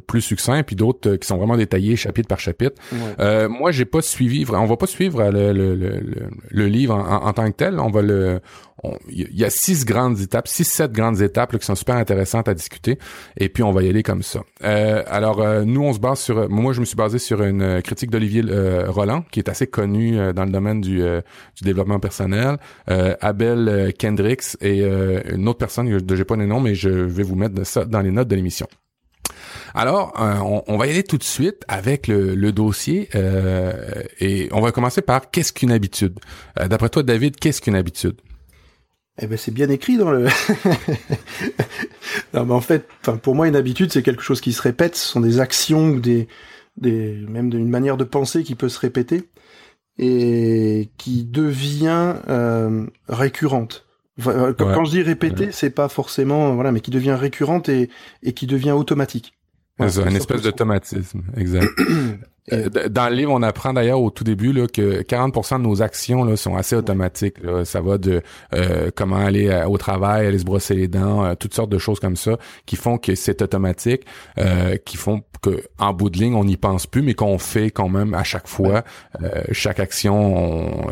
plus 0.08 0.22
succincts, 0.22 0.64
puis 0.64 0.76
d'autres 0.76 1.16
qui 1.16 1.28
sont 1.28 1.38
vraiment 1.38 1.58
détaillés 1.58 1.96
chapitre 1.96 2.28
par 2.28 2.40
chapitre. 2.40 2.82
moi, 3.48 3.72
j'ai 3.72 3.86
pas 3.86 4.02
suivi. 4.02 4.46
On 4.50 4.66
va 4.66 4.78
pas 4.78 4.88
suivre 4.88 5.30
le, 5.32 5.54
le, 5.54 5.76
le, 5.76 6.02
le 6.50 6.66
livre 6.68 6.96
en, 6.96 7.26
en, 7.26 7.34
tant 7.34 7.50
que 7.50 7.56
tel. 7.56 7.80
On 7.80 7.90
va 7.90 8.02
le, 8.02 8.40
il 9.10 9.38
y 9.38 9.44
a 9.44 9.50
six 9.50 9.86
grandes 9.86 10.20
étapes, 10.20 10.48
six, 10.48 10.64
sept 10.64 10.92
grandes 10.92 11.22
étapes 11.22 11.58
qui 11.58 11.66
sont 11.66 11.76
super 11.76 11.96
intéressantes 11.96 12.48
à 12.48 12.54
discuter. 12.54 12.98
Et 13.38 13.50
puis 13.50 13.64
on 13.64 13.72
va 13.72 13.84
y 13.84 13.90
aller 13.90 14.04
comme 14.04 14.24
ça. 14.24 14.42
Euh, 14.64 15.04
alors 15.08 15.42
euh, 15.42 15.64
nous, 15.66 15.82
on 15.82 15.94
se 15.94 16.00
base 16.00 16.20
sur. 16.20 16.50
Moi, 16.50 16.74
je 16.74 16.80
me 16.80 16.86
suis 16.86 16.96
basé 16.96 17.20
sur 17.20 17.44
une 17.44 17.62
euh, 17.62 17.82
critique 17.82 18.10
d'Olivier 18.10 18.44
Roland, 18.88 19.24
qui 19.32 19.40
est 19.40 19.50
assez 19.50 19.68
connu 19.68 20.18
dans 20.34 20.46
le 20.46 20.52
domaine 20.52 20.82
du, 20.82 20.98
du 20.98 21.64
développement 21.64 22.00
personnel. 22.00 22.58
Abel 22.88 23.94
Kendricks 23.98 24.58
et 24.62 24.84
une 24.84 25.48
autre 25.48 25.58
personne 25.58 25.98
dont 25.98 26.16
j'ai 26.16 26.24
pas 26.24 26.36
les 26.36 26.46
noms, 26.46 26.60
mais 26.60 26.76
je 26.76 26.90
vais 26.90 27.24
vous 27.24 27.36
mettre 27.36 27.66
ça 27.66 27.86
dans 27.86 28.02
les 28.02 28.12
notes 28.12 28.28
de 28.28 28.36
l'émission. 28.36 28.68
Alors, 29.74 30.14
on, 30.68 30.78
va 30.78 30.88
y 30.88 30.92
aller 30.92 31.04
tout 31.04 31.18
de 31.18 31.24
suite 31.24 31.64
avec 31.68 32.08
le, 32.08 32.36
le 32.36 32.52
dossier 32.52 33.10
et 34.20 34.50
on 34.52 34.62
va 34.62 34.72
commencer 34.72 35.02
par 35.02 35.30
qu'est-ce 35.30 35.54
qu'une 35.54 35.72
habitude? 35.72 36.20
D'après 36.56 36.90
toi, 36.90 37.04
David, 37.04 37.38
qu'est-ce 37.38 37.62
qu'une 37.62 37.76
habitude? 37.76 38.16
Eh 39.22 39.28
ben 39.28 39.38
c'est 39.38 39.54
bien 39.54 39.70
écrit 39.70 39.98
dans 39.98 40.12
le. 40.12 40.26
non 42.34 42.46
mais 42.46 42.54
en 42.54 42.62
fait, 42.62 42.88
enfin 43.02 43.18
pour 43.18 43.36
moi 43.36 43.48
une 43.48 43.56
habitude 43.56 43.92
c'est 43.92 44.04
quelque 44.04 44.24
chose 44.24 44.42
qui 44.42 44.54
se 44.54 44.62
répète, 44.62 44.96
ce 44.96 45.06
sont 45.06 45.20
des 45.20 45.40
actions 45.40 45.90
ou 45.90 46.00
des, 46.00 46.28
des 46.78 47.18
même 47.28 47.52
une 47.54 47.70
manière 47.70 47.98
de 47.98 48.04
penser 48.04 48.44
qui 48.44 48.56
peut 48.56 48.70
se 48.70 48.80
répéter 48.80 49.30
et 49.98 50.90
qui 50.98 51.26
devient 51.26 52.16
euh, 52.30 52.86
récurrente. 53.10 53.86
Euh, 54.28 54.54
quand 54.54 54.86
je 54.86 54.92
dis 54.92 55.02
répéter, 55.02 55.52
c'est 55.52 55.70
pas 55.70 55.90
forcément 55.90 56.56
voilà, 56.56 56.72
mais 56.72 56.82
qui 56.82 56.92
devient 56.92 57.18
récurrente 57.20 57.70
et, 57.70 57.90
et 58.24 58.34
qui 58.34 58.48
devient 58.48 58.72
automatique. 58.72 59.34
c'est 59.88 60.04
un 60.04 60.16
espèce 60.16 60.42
d'automatisme, 60.42 61.24
exact. 61.36 61.68
Euh, 62.54 62.70
dans 62.90 63.10
le 63.10 63.16
livre, 63.16 63.32
on 63.34 63.42
apprend 63.42 63.74
d'ailleurs 63.74 64.02
au 64.02 64.10
tout 64.10 64.24
début 64.24 64.54
là, 64.54 64.68
que 64.68 65.02
40% 65.02 65.58
de 65.58 65.64
nos 65.64 65.82
actions 65.82 66.24
là, 66.24 66.36
sont 66.36 66.56
assez 66.56 66.76
automatiques. 66.76 67.36
Ça 67.64 67.82
va 67.82 67.98
de 67.98 68.22
euh, 68.54 68.92
comment 68.96 69.18
aller 69.18 69.64
au 69.68 69.78
travail, 69.78 70.28
aller 70.28 70.40
se 70.40 70.46
brosser 70.46 70.76
les 70.76 70.88
dents, 70.88 71.24
euh, 71.24 71.36
toutes 71.36 71.54
sortes 71.54 71.70
de 71.70 71.78
choses 71.78 72.00
comme 72.00 72.16
ça 72.16 72.38
qui 72.66 72.76
font 72.76 72.98
que 72.98 73.16
c'est 73.16 73.42
automatique, 73.42 74.06
qui 74.86 74.98
font 74.98 75.22
que 75.42 75.64
en 75.78 75.94
bout 75.94 76.10
de 76.10 76.18
ligne, 76.18 76.36
on 76.36 76.44
n'y 76.44 76.58
pense 76.58 76.86
plus, 76.86 77.02
mais 77.02 77.14
qu'on 77.14 77.38
fait 77.38 77.72
quand 77.72 77.90
même 77.90 78.14
à 78.14 78.24
chaque 78.24 78.48
fois, 78.48 78.84
chaque 79.52 79.80
action, 79.80 80.88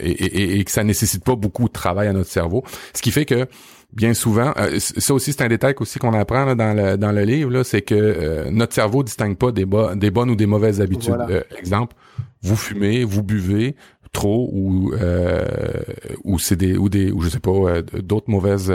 et, 0.00 0.10
et, 0.10 0.58
et, 0.58 0.64
que 0.64 0.70
ça 0.70 0.84
nécessite 0.84 1.24
pas 1.24 1.36
beaucoup 1.36 1.64
de 1.64 1.72
travail 1.72 2.08
à 2.08 2.12
notre 2.12 2.30
cerveau. 2.30 2.64
Ce 2.94 3.02
qui 3.02 3.10
fait 3.10 3.24
que 3.24 3.46
bien 3.92 4.14
souvent, 4.14 4.52
euh, 4.56 4.78
ça 4.78 5.14
aussi 5.14 5.32
c'est 5.32 5.42
un 5.42 5.48
détail 5.48 5.74
aussi 5.78 5.98
qu'on 5.98 6.12
apprend 6.14 6.54
dans 6.54 6.74
le 6.74 6.96
dans 6.96 7.12
le 7.12 7.22
livre 7.22 7.50
là, 7.50 7.64
c'est 7.64 7.82
que 7.82 7.94
euh, 7.94 8.50
notre 8.50 8.74
cerveau 8.74 9.02
distingue 9.02 9.36
pas 9.36 9.52
des, 9.52 9.66
des 9.96 10.10
bonnes 10.10 10.30
ou 10.30 10.36
des 10.36 10.46
mauvaises 10.46 10.80
habitudes. 10.80 11.16
Euh, 11.28 11.42
exemple, 11.58 11.94
vous 12.42 12.56
fumez, 12.56 13.04
vous 13.04 13.22
buvez 13.22 13.76
trop 14.12 14.50
ou 14.52 14.92
ou 16.24 16.38
c'est 16.38 16.56
des 16.56 16.76
ou 16.76 16.88
des 16.88 17.10
ou 17.10 17.22
je 17.22 17.28
sais 17.28 17.40
pas 17.40 17.82
d'autres 18.02 18.30
mauvaises 18.30 18.72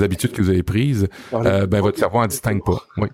habitudes 0.00 0.32
que 0.32 0.42
vous 0.42 0.50
avez 0.50 0.62
prises, 0.62 1.08
ben 1.32 1.80
votre 1.80 1.98
cerveau 1.98 2.18
en 2.18 2.26
distingue 2.26 2.64
pas. 2.64 2.82
Oui. 2.96 3.08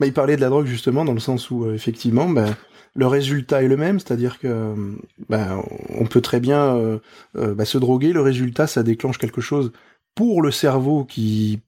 Bah, 0.00 0.06
il 0.06 0.12
parlait 0.12 0.36
de 0.36 0.40
la 0.40 0.48
drogue 0.48 0.66
justement 0.66 1.04
dans 1.04 1.14
le 1.14 1.18
sens 1.18 1.50
où 1.50 1.70
effectivement, 1.72 2.28
ben 2.28 2.54
le 2.98 3.06
résultat 3.06 3.62
est 3.62 3.68
le 3.68 3.76
même, 3.76 4.00
c'est-à-dire 4.00 4.40
que 4.40 4.74
ben, 5.28 5.62
on 5.90 6.06
peut 6.06 6.20
très 6.20 6.40
bien 6.40 6.76
euh, 6.76 6.98
euh, 7.36 7.54
ben, 7.54 7.64
se 7.64 7.78
droguer, 7.78 8.12
le 8.12 8.20
résultat 8.20 8.66
ça 8.66 8.82
déclenche 8.82 9.18
quelque 9.18 9.40
chose 9.40 9.72
pour 10.18 10.42
le 10.42 10.50
cerveau 10.50 11.04
qui 11.04 11.60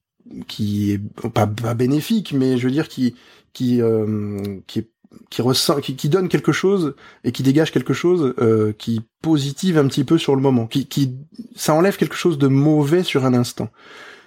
qui 0.49 0.91
est 0.91 1.01
pas, 1.29 1.47
bénéfique, 1.47 2.33
mais 2.33 2.59
je 2.59 2.67
veux 2.67 2.73
dire 2.73 2.89
qui 2.89 3.15
qui 3.53 3.81
euh, 3.81 4.59
qui 4.67 4.89
qui 5.31 5.41
ressent 5.41 5.81
qui, 5.81 5.95
qui, 5.95 6.09
donne 6.09 6.29
quelque 6.29 6.51
chose 6.51 6.97
et 7.23 7.31
qui 7.31 7.45
dégage 7.45 7.71
quelque 7.71 7.95
chose 7.95 8.35
qui 8.77 9.03
positive 9.23 9.79
un 9.79 9.87
petit 9.87 10.03
peu 10.03 10.19
sur 10.19 10.35
le 10.35 10.43
moment, 10.43 10.67
qui 10.67 10.87
qui 10.87 11.17
ça 11.55 11.75
enlève 11.75 11.97
quelque 11.97 12.17
chose 12.17 12.39
de 12.39 12.49
mauvais 12.49 13.05
sur 13.05 13.25
un 13.25 13.35
instant. 13.35 13.69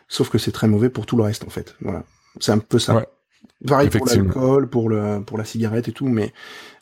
Sauf 0.07 0.29
que 0.29 0.37
c'est 0.37 0.53
très 0.53 0.69
mauvais 0.69 0.89
pour 0.89 1.05
tout 1.05 1.17
le 1.17 1.23
reste 1.23 1.43
en 1.43 1.49
fait. 1.49 1.75
Voilà, 1.81 2.05
c'est 2.39 2.53
un 2.53 2.59
peu 2.59 2.79
ça. 2.79 2.95
Ouais. 2.95 3.07
Pareil 3.67 3.89
pour 3.89 4.05
l'alcool, 4.07 4.69
pour 4.69 4.87
le 4.87 5.21
pour 5.25 5.37
la 5.37 5.43
cigarette 5.43 5.89
et 5.89 5.91
tout, 5.91 6.07
mais 6.07 6.31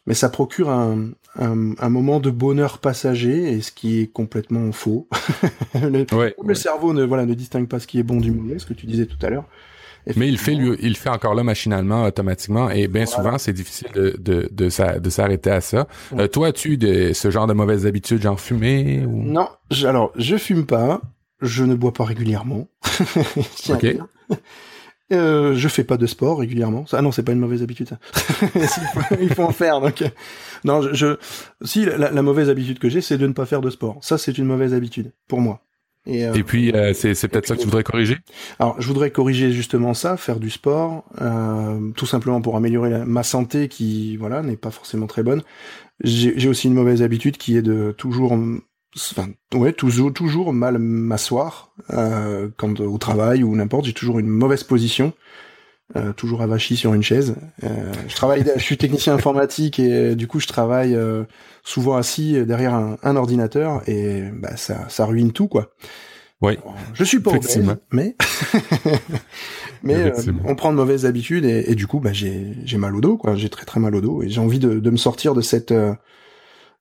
mais 0.06 0.14
ça 0.14 0.30
procure 0.30 0.70
un, 0.70 1.12
un, 1.38 1.90
moment 1.90 2.20
de 2.20 2.30
bonheur 2.30 2.80
passager, 2.80 3.52
et 3.52 3.62
ce 3.62 3.72
qui 3.72 4.02
est 4.02 4.08
complètement 4.08 4.72
faux. 4.72 5.08
le, 5.76 6.54
cerveau 6.54 6.94
ne, 6.94 7.04
voilà, 7.04 7.26
ne 7.26 7.34
distingue 7.34 7.68
pas 7.68 7.80
ce 7.80 7.88
qui 7.88 8.00
est 8.00 8.04
bon 8.04 8.20
du 8.20 8.32
mauvais, 8.32 8.60
ce 8.60 8.66
que 8.66 8.74
tu 8.74 8.86
disais 8.86 9.06
tout 9.06 9.24
à 9.26 9.30
l'heure. 9.30 9.46
Mais 10.16 10.28
il 10.28 10.40
fait 10.40 10.56
lui, 10.56 10.76
il 10.82 10.98
fait 10.98 11.10
encore 11.10 11.36
là 11.36 11.44
machinalement, 11.44 12.06
automatiquement, 12.06 12.72
et 12.72 12.88
bien 12.88 13.06
souvent 13.06 13.38
c'est 13.38 13.54
difficile 13.54 13.90
de 13.94 14.16
de 14.18 14.50
de, 14.52 15.00
de 15.00 15.10
s'arrêter 15.12 15.52
à 15.52 15.62
ça. 15.62 15.88
Euh, 16.18 16.28
toi, 16.28 16.48
as-tu 16.48 16.78
de 16.78 17.14
ce 17.14 17.30
genre 17.30 17.46
de 17.46 17.54
mauvaises 17.54 17.86
habitudes, 17.86 18.22
genre 18.22 18.40
fumer 18.40 19.06
ou... 19.06 19.22
Non, 19.24 19.48
alors 19.84 20.12
je 20.16 20.38
fume 20.38 20.66
pas, 20.66 21.02
je 21.40 21.64
ne 21.64 21.76
bois 21.76 21.94
pas 21.94 22.04
régulièrement. 22.04 22.68
ok. 23.70 23.98
Euh, 25.12 25.56
je 25.56 25.68
fais 25.68 25.84
pas 25.84 25.98
de 25.98 26.06
sport 26.06 26.40
régulièrement. 26.40 26.86
Ah 26.92 27.02
non, 27.02 27.12
c'est 27.12 27.24
pas 27.24 27.34
une 27.34 27.40
mauvaise 27.40 27.62
habitude. 27.64 27.90
Ça. 27.90 28.00
il 29.22 29.34
faut 29.34 29.44
en 29.44 29.52
faire. 29.52 29.82
Donc, 29.82 30.02
euh, 30.02 30.10
non, 30.64 30.82
je, 30.94 31.18
si 31.64 31.86
la, 31.86 32.22
mauvaise 32.22 32.50
habitude 32.50 32.80
que 32.80 32.90
j'ai, 32.90 33.02
c'est 33.02 33.18
de 33.18 33.28
ne 33.28 33.34
pas 33.34 33.46
faire 33.46 33.62
de 33.62 33.70
sport. 33.70 33.98
Ça, 34.02 34.18
c'est 34.18 34.38
une 34.38 34.46
mauvaise 34.46 34.74
habitude 34.74 35.12
pour 35.28 35.42
moi. 35.42 35.62
Et, 36.06 36.26
euh, 36.26 36.34
et 36.34 36.44
puis, 36.44 36.72
euh, 36.72 36.94
c'est, 36.94 37.14
peut-être 37.28 37.48
ça 37.48 37.56
que 37.56 37.60
tu 37.60 37.66
voudrais 37.66 37.84
corriger? 37.84 38.18
Alors, 38.60 38.80
je 38.80 38.88
voudrais 38.88 39.12
corriger 39.12 39.52
justement 39.52 39.94
ça, 39.94 40.18
faire 40.18 40.40
du 40.40 40.50
sport, 40.50 41.04
tout 41.96 42.06
simplement 42.06 42.42
pour 42.42 42.56
améliorer 42.56 43.06
ma 43.06 43.24
santé 43.24 43.68
qui, 43.68 44.18
voilà, 44.18 44.42
n'est 44.42 44.58
pas 44.58 44.72
forcément 44.72 45.08
très 45.08 45.24
bonne. 45.24 45.44
J'ai 46.04 46.50
aussi 46.50 46.68
une 46.68 46.74
mauvaise 46.74 47.04
habitude 47.04 47.38
qui 47.38 47.58
est 47.58 47.62
de 47.62 47.94
toujours 47.96 48.36
enfin 48.96 49.30
ouais 49.54 49.74
toujours 49.74 50.12
toujours 50.12 50.54
mal 50.54 50.78
m'asseoir 50.78 51.72
euh, 51.92 52.50
quand 52.58 52.80
au 52.80 52.98
travail 52.98 53.44
ou 53.44 53.56
n'importe 53.56 53.86
j'ai 53.86 53.94
toujours 53.94 54.20
une 54.20 54.28
mauvaise 54.28 54.64
position. 54.64 55.14
Euh, 55.98 56.14
toujours 56.14 56.42
avachi 56.42 56.78
sur 56.78 56.94
une 56.94 57.04
chaise. 57.04 57.36
Euh, 57.66 57.92
je 58.08 58.16
travaille 58.16 58.46
je 58.56 58.62
suis 58.62 58.78
technicien 58.78 59.14
informatique 59.14 59.78
et 59.78 60.16
du 60.16 60.26
coup 60.26 60.40
je 60.40 60.48
travaille 60.48 60.96
euh, 60.96 61.26
souvent 61.64 61.98
assis 61.98 62.46
derrière 62.46 62.74
un, 62.74 62.98
un, 63.04 63.18
ordinateur 63.18 63.82
et 63.90 64.24
bah 64.34 64.56
ça 64.56 64.88
ça 64.88 65.06
ruine 65.06 65.34
tout 65.34 65.50
quoi. 65.50 65.72
Oui 66.42 66.58
je 66.94 67.04
suis 67.04 67.20
pas 67.20 67.32
obèse 67.32 67.62
mais 67.92 68.16
mais 69.84 69.96
euh, 69.96 70.12
on 70.46 70.56
prend 70.56 70.72
de 70.72 70.78
mauvaises 70.78 71.06
habitudes 71.06 71.44
et, 71.44 71.70
et 71.70 71.76
du 71.76 71.88
coup 71.88 72.00
bah 72.00 72.14
j'ai 72.14 72.56
j'ai 72.64 72.78
mal 72.78 72.96
au 72.96 73.02
dos 73.02 73.18
quoi. 73.18 73.36
J'ai 73.36 73.50
très 73.50 73.66
très 73.66 73.82
mal 73.82 73.94
au 73.94 74.00
dos 74.00 74.24
et 74.24 74.30
j'ai 74.30 74.40
envie 74.40 74.60
de, 74.60 74.80
de 74.80 74.90
me 74.90 74.98
sortir 74.98 75.34
de 75.34 75.42
cette 75.42 75.74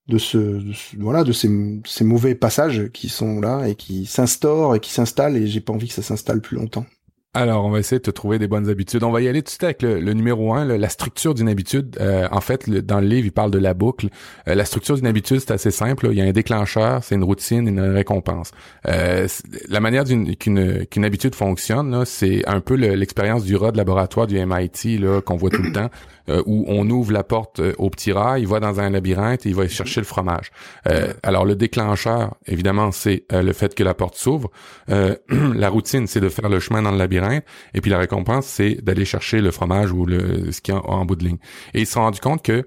de 0.08 0.18
ce, 0.18 0.60
voilà 0.98 1.24
de 1.24 1.32
ces, 1.32 1.48
ces, 1.84 2.04
mauvais 2.04 2.34
passages 2.34 2.88
qui 2.92 3.08
sont 3.08 3.40
là 3.40 3.66
et 3.66 3.76
qui 3.76 4.06
s'instaurent 4.06 4.74
et 4.74 4.80
qui 4.80 4.90
s'installent 4.90 5.36
et 5.36 5.46
j'ai 5.46 5.60
pas 5.60 5.72
envie 5.72 5.88
que 5.88 5.94
ça 5.94 6.02
s'installe 6.02 6.40
plus 6.40 6.56
longtemps. 6.56 6.86
Alors, 7.32 7.64
on 7.64 7.70
va 7.70 7.78
essayer 7.78 8.00
de 8.00 8.02
te 8.02 8.10
trouver 8.10 8.40
des 8.40 8.48
bonnes 8.48 8.68
habitudes. 8.68 9.04
On 9.04 9.12
va 9.12 9.20
y 9.20 9.28
aller 9.28 9.40
tout 9.40 9.46
de 9.46 9.50
suite 9.50 9.62
avec 9.62 9.82
le, 9.82 10.14
numéro 10.14 10.52
un, 10.52 10.64
la 10.64 10.88
structure 10.88 11.32
d'une 11.32 11.48
habitude. 11.48 11.96
Euh, 12.00 12.26
en 12.32 12.40
fait, 12.40 12.68
dans 12.68 12.98
le 12.98 13.06
livre, 13.06 13.24
il 13.24 13.30
parle 13.30 13.52
de 13.52 13.58
la 13.58 13.72
boucle. 13.72 14.08
Euh, 14.48 14.56
la 14.56 14.64
structure 14.64 14.96
d'une 14.96 15.06
habitude, 15.06 15.38
c'est 15.38 15.52
assez 15.52 15.70
simple. 15.70 16.08
Il 16.10 16.18
y 16.18 16.22
a 16.22 16.24
un 16.24 16.32
déclencheur, 16.32 17.04
c'est 17.04 17.14
une 17.14 17.22
routine, 17.22 17.68
une 17.68 17.80
récompense. 17.80 18.50
Euh, 18.88 19.28
la 19.68 19.78
manière 19.78 20.02
qu'une 20.40 21.04
habitude 21.04 21.36
fonctionne, 21.36 22.04
c'est 22.04 22.44
un 22.48 22.60
peu 22.60 22.74
l'expérience 22.74 23.44
du 23.44 23.54
rat 23.54 23.70
de 23.70 23.76
laboratoire 23.76 24.26
du 24.26 24.36
MIT 24.44 24.98
qu'on 25.24 25.36
voit 25.36 25.50
tout 25.50 25.62
le 25.62 25.70
temps. 25.70 25.88
Euh, 26.30 26.42
où 26.46 26.64
on 26.68 26.88
ouvre 26.90 27.12
la 27.12 27.24
porte 27.24 27.60
euh, 27.60 27.72
au 27.78 27.90
petit 27.90 28.12
rat, 28.12 28.38
il 28.38 28.46
va 28.46 28.60
dans 28.60 28.78
un 28.78 28.90
labyrinthe 28.90 29.46
et 29.46 29.48
il 29.48 29.54
va 29.54 29.66
chercher 29.68 30.00
le 30.00 30.06
fromage. 30.06 30.50
Euh, 30.88 31.12
alors 31.22 31.44
le 31.44 31.56
déclencheur, 31.56 32.36
évidemment, 32.46 32.92
c'est 32.92 33.24
le 33.30 33.52
fait 33.52 33.74
que 33.74 33.82
la 33.82 33.94
porte 33.94 34.16
s'ouvre. 34.16 34.50
la 34.88 35.68
routine, 35.68 36.06
c'est 36.06 36.20
de 36.20 36.28
faire 36.28 36.48
le 36.48 36.60
chemin 36.60 36.82
dans 36.82 36.90
le 36.90 36.98
labyrinthe. 36.98 37.44
Et 37.74 37.80
puis 37.80 37.90
la 37.90 37.98
récompense, 37.98 38.46
c'est 38.46 38.82
d'aller 38.82 39.04
chercher 39.04 39.40
le 39.40 39.50
fromage 39.50 39.92
ou 39.92 40.06
le 40.06 40.52
ce 40.52 40.60
qui 40.60 40.70
est 40.70 40.74
en, 40.74 41.04
bout 41.04 41.16
de 41.16 41.24
ligne. 41.24 41.38
Et 41.74 41.80
ils 41.80 41.86
se 41.86 41.92
sont 41.92 42.00
rendus 42.00 42.20
compte 42.20 42.42
que 42.42 42.64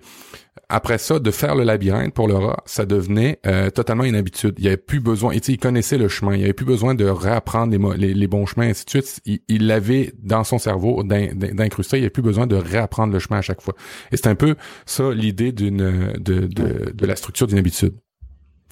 après 0.69 0.97
ça, 0.97 1.19
de 1.19 1.31
faire 1.31 1.55
le 1.55 1.63
labyrinthe 1.63 2.13
pour 2.13 2.27
le 2.27 2.35
rat, 2.35 2.63
ça 2.65 2.85
devenait 2.85 3.39
euh, 3.45 3.69
totalement 3.69 4.03
une 4.03 4.15
habitude. 4.15 4.55
Il 4.57 4.63
y 4.63 4.67
avait 4.67 4.77
plus 4.77 4.99
besoin, 4.99 5.33
il 5.33 5.57
connaissait 5.57 5.97
le 5.97 6.07
chemin, 6.07 6.35
il 6.35 6.41
y 6.41 6.43
avait 6.43 6.53
plus 6.53 6.65
besoin 6.65 6.95
de 6.95 7.05
réapprendre 7.05 7.75
les, 7.95 8.13
les, 8.13 8.27
bons 8.27 8.45
chemins, 8.45 8.69
ainsi 8.69 8.85
de 8.85 8.89
suite. 8.89 9.21
Il 9.47 9.67
l'avait 9.67 10.13
dans 10.21 10.43
son 10.43 10.59
cerveau 10.59 11.03
d'incruster, 11.03 11.97
il 11.97 12.01
n'y 12.01 12.05
avait 12.05 12.11
plus 12.11 12.21
besoin 12.21 12.47
de 12.47 12.55
réapprendre 12.55 13.13
le 13.13 13.19
chemin 13.19 13.39
à 13.39 13.41
chaque 13.41 13.61
fois. 13.61 13.75
Et 14.11 14.17
c'est 14.17 14.27
un 14.27 14.35
peu 14.35 14.55
ça 14.85 15.11
l'idée 15.11 15.51
d'une 15.51 16.13
de, 16.19 16.47
de, 16.47 16.91
de 16.93 17.05
la 17.05 17.15
structure 17.15 17.47
d'une 17.47 17.57
habitude. 17.57 17.93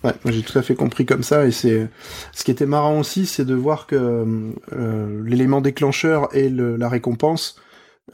Ouais, 0.03 0.13
moi 0.23 0.31
j'ai 0.31 0.41
tout 0.41 0.57
à 0.57 0.63
fait 0.63 0.73
compris 0.73 1.05
comme 1.05 1.21
ça 1.21 1.45
et 1.45 1.51
c'est 1.51 1.87
ce 2.31 2.43
qui 2.43 2.49
était 2.49 2.65
marrant 2.65 2.99
aussi, 2.99 3.27
c'est 3.27 3.45
de 3.45 3.53
voir 3.53 3.85
que 3.85 4.51
euh, 4.73 5.23
l'élément 5.23 5.61
déclencheur 5.61 6.35
et 6.35 6.49
le, 6.49 6.75
la 6.75 6.89
récompense 6.89 7.61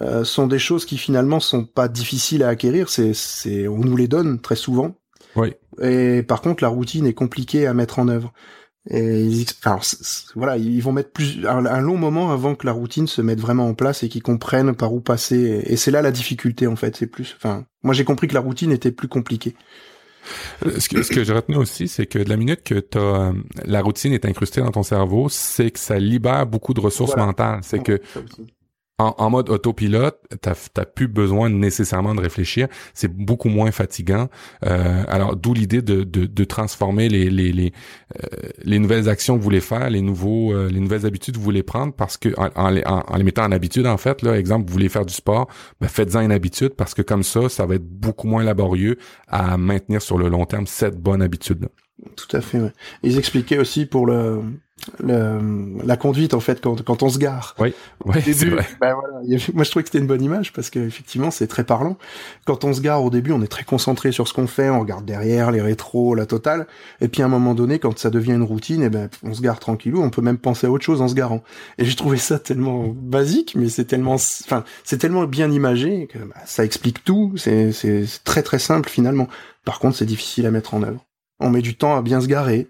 euh, 0.02 0.24
sont 0.24 0.48
des 0.48 0.60
choses 0.60 0.86
qui 0.86 0.98
finalement 0.98 1.40
sont 1.40 1.66
pas 1.66 1.88
difficiles 1.88 2.44
à 2.44 2.50
acquérir. 2.50 2.90
C'est, 2.90 3.14
c'est, 3.14 3.68
on 3.68 3.80
nous 3.80 3.98
les 3.98 4.08
donne 4.08 4.40
très 4.40 4.56
souvent. 4.56 4.96
Oui. 5.36 5.54
Et 5.82 6.24
par 6.24 6.42
contre, 6.42 6.64
la 6.64 6.70
routine 6.70 7.06
est 7.06 7.14
compliquée 7.14 7.68
à 7.68 7.74
mettre 7.74 8.00
en 8.00 8.08
œuvre. 8.08 8.34
Et 8.90 9.22
ils, 9.22 9.46
enfin, 9.64 9.80
voilà, 10.36 10.58
ils 10.58 10.82
vont 10.82 10.94
mettre 10.94 11.12
plus 11.12 11.46
un, 11.46 11.82
long 11.82 11.98
moment 11.98 12.32
avant 12.32 12.56
que 12.56 12.66
la 12.66 12.72
routine 12.72 13.08
se 13.08 13.22
mette 13.22 13.40
vraiment 13.40 13.68
en 13.68 13.74
place 13.74 14.04
et 14.04 14.10
qu'ils 14.10 14.24
comprennent 14.24 14.76
par 14.76 14.94
où 14.94 15.02
passer. 15.02 15.64
Et 15.66 15.76
c'est 15.76 15.92
là 15.92 16.02
la 16.02 16.12
difficulté 16.12 16.68
en 16.68 16.76
fait. 16.76 16.96
C'est 16.96 17.08
plus, 17.08 17.36
enfin, 17.38 17.66
moi 17.84 17.94
j'ai 17.94 18.06
compris 18.06 18.28
que 18.28 18.34
la 18.34 18.40
routine 18.40 18.72
était 18.72 18.92
plus 18.92 19.10
compliquée. 19.10 19.56
Euh, 20.66 20.80
ce 20.80 20.90
que, 20.90 21.04
ce 21.04 21.12
que 21.12 21.24
je 21.24 21.34
retiens 21.34 21.58
aussi, 21.58 21.88
c'est 21.88 22.06
que 22.06 22.20
de 22.20 22.30
la 22.30 22.38
minute 22.38 22.64
que 22.64 22.86
as, 22.98 23.34
la 23.66 23.82
routine 23.82 24.14
est 24.14 24.26
incrustée 24.26 24.62
dans 24.62 24.72
ton 24.72 24.84
cerveau, 24.84 25.28
c'est 25.30 25.72
que 25.72 25.80
ça 25.80 26.00
libère 26.00 26.46
beaucoup 26.46 26.74
de 26.74 26.80
ressources 26.80 27.16
mentales. 27.16 27.60
C'est 27.64 27.84
que 27.84 28.00
en, 29.00 29.30
mode 29.30 29.50
autopilote, 29.50 30.20
t'as 30.42 30.86
plus 30.86 31.08
besoin 31.08 31.50
nécessairement 31.50 32.16
de 32.16 32.22
réfléchir. 32.22 32.68
C'est 32.96 33.14
beaucoup 33.14 33.50
moins 33.50 33.72
fatigant. 33.72 34.28
Euh, 34.66 35.04
alors, 35.08 35.36
d'où 35.36 35.54
l'idée 35.54 35.84
de, 35.84 36.44
transformer 36.46 37.08
euh, 37.08 37.70
les, 38.64 38.80
nouvelles 38.80 39.08
actions 39.08 39.36
que 39.36 39.40
vous 39.40 39.44
voulez 39.44 39.62
faire, 39.62 39.92
les 39.92 40.02
nouveaux 40.02 40.52
euh, 40.54 40.70
les 40.70 40.80
nouvelles 40.80 41.06
habitudes 41.06 41.36
que 41.36 41.40
vous 41.40 41.46
voulez 41.46 41.62
prendre, 41.62 41.94
parce 41.94 42.18
que 42.18 42.30
en, 42.38 42.70
les, 42.70 42.84
en, 42.86 43.04
les 43.16 43.24
mettant 43.24 43.44
en 43.44 43.52
habitude, 43.52 43.86
en 43.86 43.98
fait, 43.98 44.24
là, 44.24 44.38
exemple, 44.38 44.66
vous 44.68 44.74
voulez 44.74 44.90
faire 44.90 45.06
du 45.06 45.14
sport, 45.14 45.48
ben 45.80 45.88
faites-en 45.88 46.22
une 46.22 46.32
habitude 46.32 46.70
parce 46.70 46.96
que 46.96 47.04
comme 47.04 47.24
ça, 47.24 47.50
ça 47.50 47.68
va 47.68 47.76
être 47.76 47.88
beaucoup 47.88 48.28
moins 48.28 48.44
laborieux 48.44 48.98
à 49.28 49.58
maintenir 49.58 50.02
sur 50.02 50.18
le 50.18 50.28
long 50.28 50.46
terme 50.46 50.66
cette 50.66 51.00
bonne 51.00 51.22
habitude 51.22 51.62
là. 51.62 51.70
Tout 52.16 52.36
à 52.36 52.42
fait. 52.42 52.60
Ouais. 52.60 52.74
Ils 53.04 53.18
expliquaient 53.18 53.58
aussi 53.58 53.86
pour 53.88 54.06
le, 54.06 54.42
le 55.00 55.40
la 55.84 55.98
conduite 55.98 56.36
en 56.36 56.40
fait 56.40 56.62
quand, 56.62 56.84
quand 56.84 57.02
on 57.02 57.10
se 57.10 57.18
gare. 57.18 57.56
Oui. 57.60 57.74
oui 58.06 58.22
c'est 58.24 58.50
vrai. 58.50 58.68
Ben 58.80 58.94
voilà, 58.94 59.20
moi 59.54 59.64
je 59.64 59.70
trouvais 59.70 59.84
que 59.84 59.90
c'était 59.90 59.98
une 59.98 60.08
bonne 60.08 60.22
image 60.22 60.54
parce 60.54 60.70
qu'effectivement 60.70 61.32
c'est 61.32 61.48
très 61.48 61.64
parlant. 61.64 61.98
Quand 62.46 62.64
on 62.64 62.74
se 62.74 62.82
gare 62.82 63.04
au 63.04 63.10
début, 63.10 63.32
on 63.32 63.42
est 63.42 63.48
très 63.48 63.64
concentré 63.64 64.12
sur 64.12 64.28
ce 64.28 64.34
qu'on 64.34 64.46
fait, 64.46 64.70
on 64.70 64.80
regarde 64.80 65.06
derrière 65.06 65.50
les 65.50 65.62
rétros, 65.62 66.14
la 66.14 66.28
totale. 66.28 66.68
Et 67.02 67.08
puis 67.08 67.24
à 67.24 67.26
un 67.26 67.30
moment 67.30 67.56
donné, 67.56 67.80
quand 67.80 67.98
ça 67.98 68.12
devient 68.12 68.34
une 68.34 68.44
routine, 68.44 68.84
et 68.84 68.86
eh 68.86 68.90
ben 68.90 69.10
on 69.24 69.34
se 69.34 69.42
gare 69.42 69.60
tranquillou, 69.60 70.04
on 70.04 70.12
peut 70.12 70.22
même 70.22 70.38
penser 70.38 70.68
à 70.68 70.72
autre 70.72 70.86
chose 70.86 71.02
en 71.02 71.08
se 71.08 71.16
garant. 71.16 71.44
Et 71.80 71.86
j'ai 71.86 71.96
trouvé 71.96 72.18
ça 72.18 72.38
tellement 72.38 72.88
basique, 72.90 73.56
mais 73.56 73.70
c'est 73.70 73.86
tellement, 73.86 74.16
enfin 74.16 74.64
c'est 74.84 75.00
tellement 75.00 75.24
bien 75.24 75.52
imagé 75.52 76.08
que 76.08 76.20
bah, 76.20 76.36
ça 76.46 76.64
explique 76.64 77.04
tout. 77.04 77.34
C'est 77.38 77.72
c'est 77.72 78.06
très 78.24 78.44
très 78.44 78.60
simple 78.60 78.90
finalement. 78.90 79.28
Par 79.66 79.80
contre, 79.80 79.98
c'est 79.98 80.06
difficile 80.06 80.46
à 80.46 80.52
mettre 80.52 80.76
en 80.76 80.84
œuvre 80.84 81.07
on 81.40 81.50
met 81.50 81.62
du 81.62 81.76
temps 81.76 81.96
à 81.96 82.02
bien 82.02 82.22
se 82.22 82.28
garer. 82.28 82.68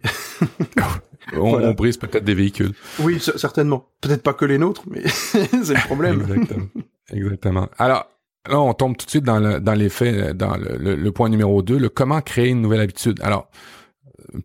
on, 1.33 1.71
brise 1.73 1.97
peut-être 1.97 2.23
des 2.23 2.35
véhicules. 2.35 2.73
Oui, 2.99 3.19
certainement. 3.19 3.85
Peut-être 4.01 4.23
pas 4.23 4.33
que 4.33 4.45
les 4.45 4.57
nôtres, 4.57 4.83
mais 4.89 5.07
c'est 5.07 5.73
le 5.73 5.85
problème. 5.85 6.21
Exactement. 6.21 6.67
Exactement. 7.11 7.69
Alors, 7.77 8.07
là, 8.49 8.59
on 8.59 8.73
tombe 8.73 8.97
tout 8.97 9.05
de 9.05 9.11
suite 9.11 9.23
dans, 9.23 9.39
le, 9.39 9.59
dans 9.59 9.73
les 9.73 9.89
faits, 9.89 10.35
dans 10.35 10.55
le, 10.57 11.11
point 11.11 11.29
numéro 11.29 11.61
2, 11.61 11.77
le 11.77 11.89
comment 11.89 12.21
créer 12.21 12.49
une 12.49 12.61
nouvelle 12.61 12.81
habitude. 12.81 13.19
Alors, 13.21 13.49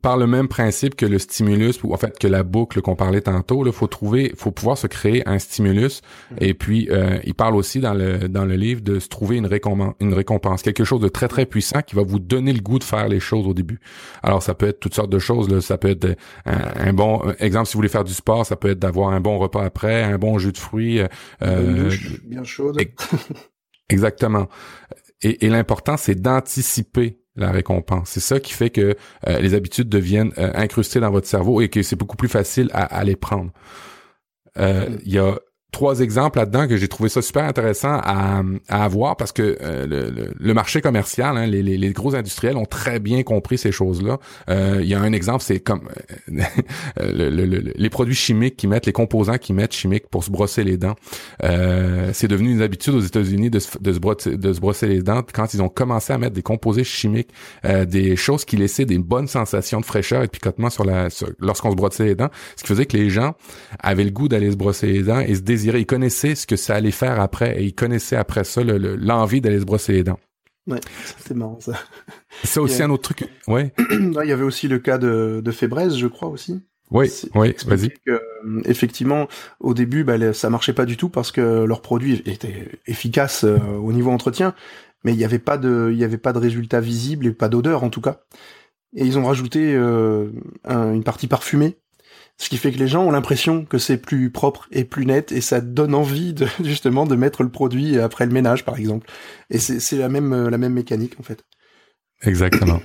par 0.01 0.17
le 0.17 0.27
même 0.27 0.49
principe 0.49 0.95
que 0.95 1.07
le 1.07 1.19
stimulus 1.19 1.83
ou 1.83 1.93
en 1.93 1.97
fait 1.97 2.19
que 2.19 2.27
la 2.27 2.43
boucle 2.43 2.81
qu'on 2.81 2.97
parlait 2.97 3.21
tantôt, 3.21 3.67
il 3.67 3.73
faut 3.73 3.87
trouver, 3.87 4.33
faut 4.37 4.51
pouvoir 4.51 4.79
se 4.79 4.87
créer 4.87 5.27
un 5.29 5.39
stimulus. 5.39 6.03
Mm. 6.31 6.35
Et 6.41 6.55
puis 6.55 6.89
euh, 6.91 7.19
il 7.25 7.35
parle 7.35 7.57
aussi 7.57 7.81
dans 7.81 7.95
le 7.95 8.29
dans 8.29 8.45
le 8.45 8.55
livre 8.55 8.81
de 8.81 8.99
se 8.99 9.09
trouver 9.09 9.37
une 9.37 9.47
récompense, 9.47 9.95
une 10.01 10.15
récompense, 10.15 10.62
quelque 10.62 10.85
chose 10.85 11.01
de 11.01 11.09
très 11.09 11.29
très 11.29 11.47
puissant 11.47 11.83
qui 11.83 11.95
va 11.95 12.03
vous 12.03 12.19
donner 12.19 12.53
le 12.53 12.61
goût 12.61 12.79
de 12.79 12.85
faire 12.85 13.09
les 13.09 13.21
choses 13.21 13.47
au 13.47 13.55
début. 13.55 13.81
Alors 14.23 14.43
ça 14.43 14.55
peut 14.55 14.69
être 14.69 14.81
toutes 14.81 14.95
sortes 14.95 15.11
de 15.11 15.19
choses. 15.19 15.49
Là. 15.49 15.61
Ça 15.61 15.79
peut 15.79 15.91
être 15.91 16.17
un, 16.45 16.93
bon 16.93 17.23
exemple 17.39 17.67
si 17.67 17.75
vous 17.75 17.79
voulez 17.79 17.89
faire 17.89 18.05
du 18.05 18.15
sport, 18.15 18.47
ça 18.47 18.57
peut 18.57 18.71
être 18.71 18.79
d'avoir 18.79 19.11
un 19.11 19.21
bon 19.21 19.39
repas 19.39 19.65
après, 19.65 20.03
un 20.03 20.19
bon 20.19 20.39
jus 20.39 20.53
de 20.53 20.59
fruits, 20.59 21.01
euh, 21.43 21.91
bien 22.25 22.45
chaude. 22.45 22.77
Exactement. 23.89 24.49
Et, 25.23 25.47
et 25.47 25.49
l'important, 25.49 25.97
c'est 25.97 26.15
d'anticiper 26.15 27.22
la 27.37 27.51
récompense. 27.51 28.11
C'est 28.11 28.21
ça 28.21 28.41
qui 28.41 28.53
fait 28.53 28.71
que 28.71 28.97
euh, 29.27 29.39
les 29.39 29.55
habitudes 29.55 29.89
deviennent 29.89 30.33
euh, 30.39 30.51
incrustées 30.55 31.01
dans 31.01 31.11
votre 31.11 31.27
cerveau 31.27 31.61
et 31.61 31.69
que 31.69 31.83
c'est 31.83 31.97
beaucoup 31.97 32.17
plus 32.17 32.29
facile 32.29 32.69
à, 32.73 32.85
à 32.85 33.05
les 33.05 33.17
prendre. 33.17 33.51
Euh, 34.59 34.89
il 35.05 35.12
y 35.12 35.19
a 35.19 35.39
trois 35.73 36.00
exemples 36.00 36.38
là-dedans 36.38 36.69
que 36.69 36.76
j'ai 36.76 36.87
trouvé 36.87 37.09
ça 37.09 37.23
super 37.23 37.45
intéressant 37.45 37.99
à, 38.05 38.43
à 38.69 38.85
avoir 38.85 39.17
parce 39.17 39.33
que 39.33 39.57
euh, 39.62 39.87
le, 39.87 40.31
le, 40.38 40.55
marché 40.55 40.83
commercial, 40.83 41.37
hein, 41.37 41.47
les, 41.47 41.62
les, 41.62 41.79
les, 41.79 41.93
gros 41.93 42.14
industriels 42.14 42.59
ont 42.59 42.67
très 42.67 43.00
bien 43.00 43.23
compris 43.23 43.57
ces 43.57 43.73
choses-là. 43.73 44.19
Euh, 44.50 44.81
il 44.83 44.88
y 44.88 44.95
a 44.95 45.00
un 45.00 45.14
exemple, 45.14 45.43
c'est 45.43 45.61
comme 45.61 45.88
euh, 47.00 47.73
les 47.75 47.91
produits 47.91 48.14
chimiques 48.14 48.57
qui 48.57 48.67
mettent, 48.67 48.85
les 48.85 48.93
composants 48.93 49.38
qui 49.38 49.55
mettent 49.55 49.73
chimiques 49.73 50.09
pour 50.09 50.23
se 50.23 50.31
brosser 50.31 50.62
les 50.62 50.76
dents. 50.76 50.95
c'est 51.41 52.29
devenu 52.29 52.52
une 52.52 52.62
habitude 52.62 52.95
aux 52.95 53.00
États-Unis 53.00 53.49
de, 53.49 53.61
de, 53.81 53.93
se 53.93 53.99
brosser, 53.99 54.37
de 54.37 54.52
se 54.52 54.61
brosser 54.61 54.87
les 54.87 55.02
dents 55.02 55.23
quand 55.33 55.55
ils 55.55 55.62
ont 55.62 55.71
commencé 55.71 56.12
à 56.12 56.19
mettre 56.19 56.35
des 56.35 56.43
composés 56.43 56.85
chimiques, 56.85 57.31
des 57.87 58.14
choses 58.17 58.45
qui 58.45 58.59
laissaient 58.59 58.85
des 58.85 58.99
bonnes 58.99 59.26
sensations 59.26 59.81
de 59.81 59.87
fraîcheur 59.87 60.23
et 60.23 60.26
de 60.26 60.31
picotement 60.31 60.69
sur 60.69 60.85
la 60.85 61.09
lorsqu'on 61.41 61.71
se 61.71 61.76
brossait 61.76 62.05
les 62.05 62.14
dents, 62.14 62.31
ce 62.57 62.62
qui 62.62 62.69
faisait 62.69 62.87
que 62.87 62.97
les 62.97 63.09
gens 63.09 63.35
avaient 63.81 64.05
le 64.05 64.11
goût 64.11 64.29
d'aller 64.29 64.50
se 64.50 64.57
brosser 64.57 64.87
les 64.87 65.02
dents 65.02 65.21
et 65.21 65.35
se 65.35 65.41
désiraient 65.62 65.81
il 65.83 65.87
connaissait 65.87 66.35
ce 66.35 66.47
que 66.47 66.57
ça 66.57 66.75
allait 66.75 66.90
faire 66.90 67.21
après 67.21 67.61
et 67.61 67.64
il 67.64 67.75
connaissait 67.75 68.16
après 68.16 68.45
ça 68.45 68.62
l'envie 68.62 69.40
d'aller 69.40 69.61
se 69.61 69.64
brosser 69.64 69.92
les 69.92 70.04
dents. 70.04 70.21
Ouais, 70.66 70.81
c'était 71.16 71.35
marrant 71.35 71.59
ça. 71.61 71.73
C'est 72.45 72.61
aussi 72.61 72.83
un 72.83 72.90
autre 72.90 73.14
truc. 73.14 73.28
Ouais. 73.49 73.73
il 73.90 74.28
y 74.28 74.33
avait 74.33 74.45
aussi 74.45 74.69
le 74.69 74.78
cas 74.78 74.99
de, 74.99 75.40
de 75.45 75.50
Fébreze, 75.50 75.97
je 75.97 76.07
crois 76.07 76.28
aussi. 76.28 76.62
Oui, 76.92 77.11
oui, 77.35 77.54
vas-y. 77.66 77.90
Euh, 78.09 78.19
effectivement, 78.66 79.26
au 79.61 79.73
début, 79.73 80.04
bah, 80.04 80.33
ça 80.35 80.50
marchait 80.50 80.75
pas 80.75 80.85
du 80.85 80.97
tout 80.97 81.09
parce 81.09 81.33
que 81.33 81.64
leur 81.64 81.81
produit 81.81 82.23
était 82.26 82.69
efficace 82.87 83.45
euh, 83.45 83.59
au 83.59 83.92
niveau 83.92 84.11
entretien, 84.11 84.54
mais 85.02 85.12
il 85.12 85.16
n'y 85.16 85.25
avait 85.25 85.38
pas 85.38 85.57
de, 85.57 85.88
il 85.90 85.99
y 85.99 86.04
avait 86.04 86.19
pas 86.19 86.35
de 86.35 86.38
résultat 86.38 86.81
visible 86.81 87.26
et 87.26 87.33
pas 87.33 87.49
d'odeur 87.49 87.83
en 87.83 87.88
tout 87.88 88.02
cas. 88.02 88.21
Et 88.95 89.07
ils 89.07 89.19
ont 89.19 89.25
rajouté 89.25 89.75
euh, 89.75 90.28
une 90.69 91.02
partie 91.02 91.28
parfumée 91.28 91.78
ce 92.42 92.49
qui 92.49 92.56
fait 92.56 92.72
que 92.72 92.78
les 92.78 92.88
gens 92.88 93.04
ont 93.04 93.12
l'impression 93.12 93.64
que 93.64 93.78
c'est 93.78 93.99
plus 93.99 94.30
propre 94.30 94.66
et 94.72 94.82
plus 94.82 95.06
net 95.06 95.30
et 95.30 95.40
ça 95.40 95.61
donne 95.61 95.94
envie 95.94 96.34
de, 96.34 96.49
justement 96.64 97.06
de 97.06 97.14
mettre 97.14 97.44
le 97.44 97.50
produit 97.50 98.00
après 98.00 98.26
le 98.26 98.32
ménage 98.32 98.64
par 98.64 98.78
exemple. 98.78 99.08
Et 99.49 99.58
c'est 99.58 99.96
la 99.96 100.08
même 100.08 100.49
la 100.49 100.58
même 100.58 100.72
mécanique 100.72 101.14
en 101.20 101.22
fait. 101.22 101.44
Exactement. 102.22 102.80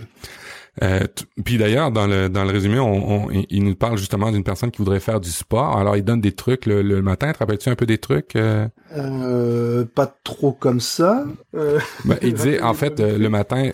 Euh, 0.83 0.99
puis 1.43 1.57
d'ailleurs, 1.57 1.91
dans 1.91 2.05
le 2.05 2.29
dans 2.29 2.43
le 2.43 2.51
résumé, 2.51 2.77
on, 2.77 3.29
il 3.31 3.63
nous 3.63 3.75
parle 3.75 3.97
justement 3.97 4.31
d'une 4.31 4.43
personne 4.43 4.69
qui 4.69 4.77
voudrait 4.77 4.99
faire 4.99 5.19
du 5.19 5.31
sport. 5.31 5.75
Alors, 5.75 5.97
il 5.97 6.03
donne 6.03 6.21
des 6.21 6.33
trucs 6.33 6.67
le, 6.67 7.01
matin. 7.01 7.31
Te 7.33 7.39
rappelles-tu 7.39 7.69
un 7.69 7.75
peu 7.75 7.87
des 7.87 7.97
trucs 7.97 8.35
euh? 8.35 8.67
euh 8.95 9.85
Pas 9.85 10.05
trop 10.23 10.51
comme 10.51 10.79
ça. 10.79 11.25
Euh... 11.55 11.79
Ben, 12.05 12.17
il 12.21 12.35
disait 12.35 12.61
en 12.61 12.75
fait 12.75 12.99
le 12.99 13.27
matin, 13.27 13.71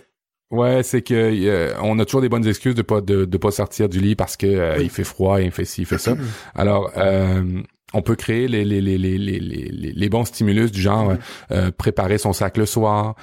Ouais, 0.54 0.84
c'est 0.84 1.02
que 1.02 1.16
euh, 1.16 1.74
on 1.82 1.98
a 1.98 2.06
toujours 2.06 2.22
des 2.22 2.30
bonnes 2.30 2.48
excuses 2.48 2.76
de 2.76 2.84
pas 2.84 3.02
de, 3.02 3.26
de 3.26 3.38
pas 3.38 3.50
sortir 3.50 3.90
du 3.90 4.00
lit 4.00 4.16
parce 4.16 4.38
que 4.38 4.46
euh, 4.46 4.78
il 4.80 4.92
fait 4.92 5.04
froid, 5.04 5.42
il 5.42 5.50
fait 5.50 5.66
ci, 5.66 5.82
il 5.82 5.88
fait 5.88 5.98
ça. 5.98 6.16
Alors 6.54 6.92
euh, 6.96 7.64
on 7.96 8.04
peut 8.04 8.16
créer 8.16 8.48
les, 8.48 8.64
les, 8.64 8.80
les, 8.80 9.00
les, 9.00 9.18
les, 9.18 9.40
les 9.40 10.10
bons 10.10 10.26
stimulus 10.26 10.72
du 10.72 10.80
genre 10.80 11.14
préparer 11.78 12.20
son 12.20 12.34
sac 12.34 12.58
le 12.58 12.66
soir, 12.66 13.16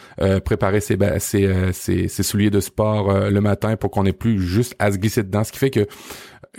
préparer 0.44 0.80
ses, 0.80 0.96
ses, 1.18 1.72
ses, 1.72 2.08
ses, 2.08 2.22
souliers 2.22 2.50
de 2.50 2.60
sport 2.60 3.12
le 3.30 3.40
matin 3.40 3.76
pour 3.76 3.90
qu'on 3.90 4.06
ait 4.06 4.12
plus 4.12 4.40
juste 4.40 4.76
à 4.78 4.92
se 4.92 4.98
glisser 4.98 5.24
dedans. 5.24 5.42
Ce 5.42 5.50
qui 5.50 5.58
fait 5.58 5.70
que 5.70 5.86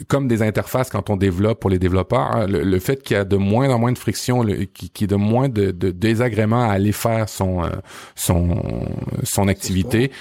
comme 0.09 0.27
des 0.27 0.41
interfaces 0.41 0.89
quand 0.89 1.09
on 1.09 1.15
développe 1.15 1.61
pour 1.61 1.69
les 1.69 1.79
développeurs, 1.79 2.35
hein, 2.35 2.47
le, 2.47 2.79
fait 2.79 3.01
qu'il 3.01 3.15
y 3.15 3.19
a 3.19 3.23
de 3.23 3.37
moins 3.37 3.69
en 3.69 3.79
moins 3.79 3.93
de 3.93 3.97
friction, 3.97 4.43
qui, 4.73 4.89
qui 4.89 5.07
de 5.07 5.15
moins 5.15 5.47
de, 5.47 5.71
de 5.71 5.91
désagréments 5.91 6.63
à 6.69 6.73
aller 6.73 6.91
faire 6.91 7.29
son 7.29 7.61
son 8.15 8.61
son 9.23 9.47
activité, 9.47 10.11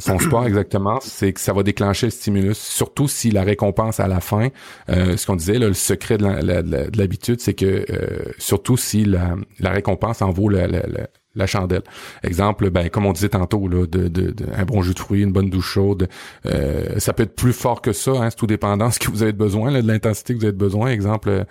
son 0.00 0.18
sport 0.18 0.46
exactement, 0.46 0.98
c'est 1.00 1.32
que 1.32 1.40
ça 1.40 1.52
va 1.52 1.62
déclencher 1.62 2.06
le 2.06 2.10
stimulus, 2.10 2.58
surtout 2.58 3.08
si 3.08 3.30
la 3.30 3.42
récompense 3.42 4.00
à 4.00 4.08
la 4.08 4.20
fin, 4.20 4.48
euh, 4.88 5.16
ce 5.16 5.26
qu'on 5.26 5.36
disait, 5.36 5.58
le 5.58 5.72
secret 5.74 6.18
de 6.18 6.96
l'habitude, 6.96 7.40
c'est 7.40 7.54
que 7.54 7.84
euh, 7.90 8.32
surtout 8.38 8.76
si 8.76 9.04
la, 9.04 9.36
récompense 9.62 10.22
en 10.22 10.30
vaut 10.30 10.48
la, 10.48 11.46
chandelle. 11.46 11.82
Exemple, 12.22 12.70
ben 12.70 12.90
comme 12.90 13.06
on 13.06 13.12
disait 13.12 13.30
tantôt, 13.30 13.68
là, 13.68 13.86
de, 13.86 14.34
un 14.54 14.64
bon 14.64 14.82
jus 14.82 14.94
de 14.94 14.98
fruits, 14.98 15.22
une 15.22 15.32
bonne 15.32 15.48
douche 15.48 15.70
chaude, 15.72 16.08
euh, 16.46 16.98
ça 16.98 17.12
peut 17.12 17.22
être 17.22 17.34
plus 17.34 17.52
fort 17.52 17.80
que 17.80 17.92
ça, 17.92 18.10
hein, 18.12 18.30
c'est 18.30 18.36
tout 18.36 18.46
dépendant 18.46 18.88
de 18.88 18.92
ce 18.94 18.98
que 18.98 19.10
vous 19.10 19.22
avez 19.22 19.32
besoin, 19.32 19.72
de 19.72 19.86
l'intensité 19.86 20.34
que 20.34 20.38
vous 20.38 20.44
avez 20.46 20.52
besoin. 20.52 20.90
Exemple, 20.90 21.44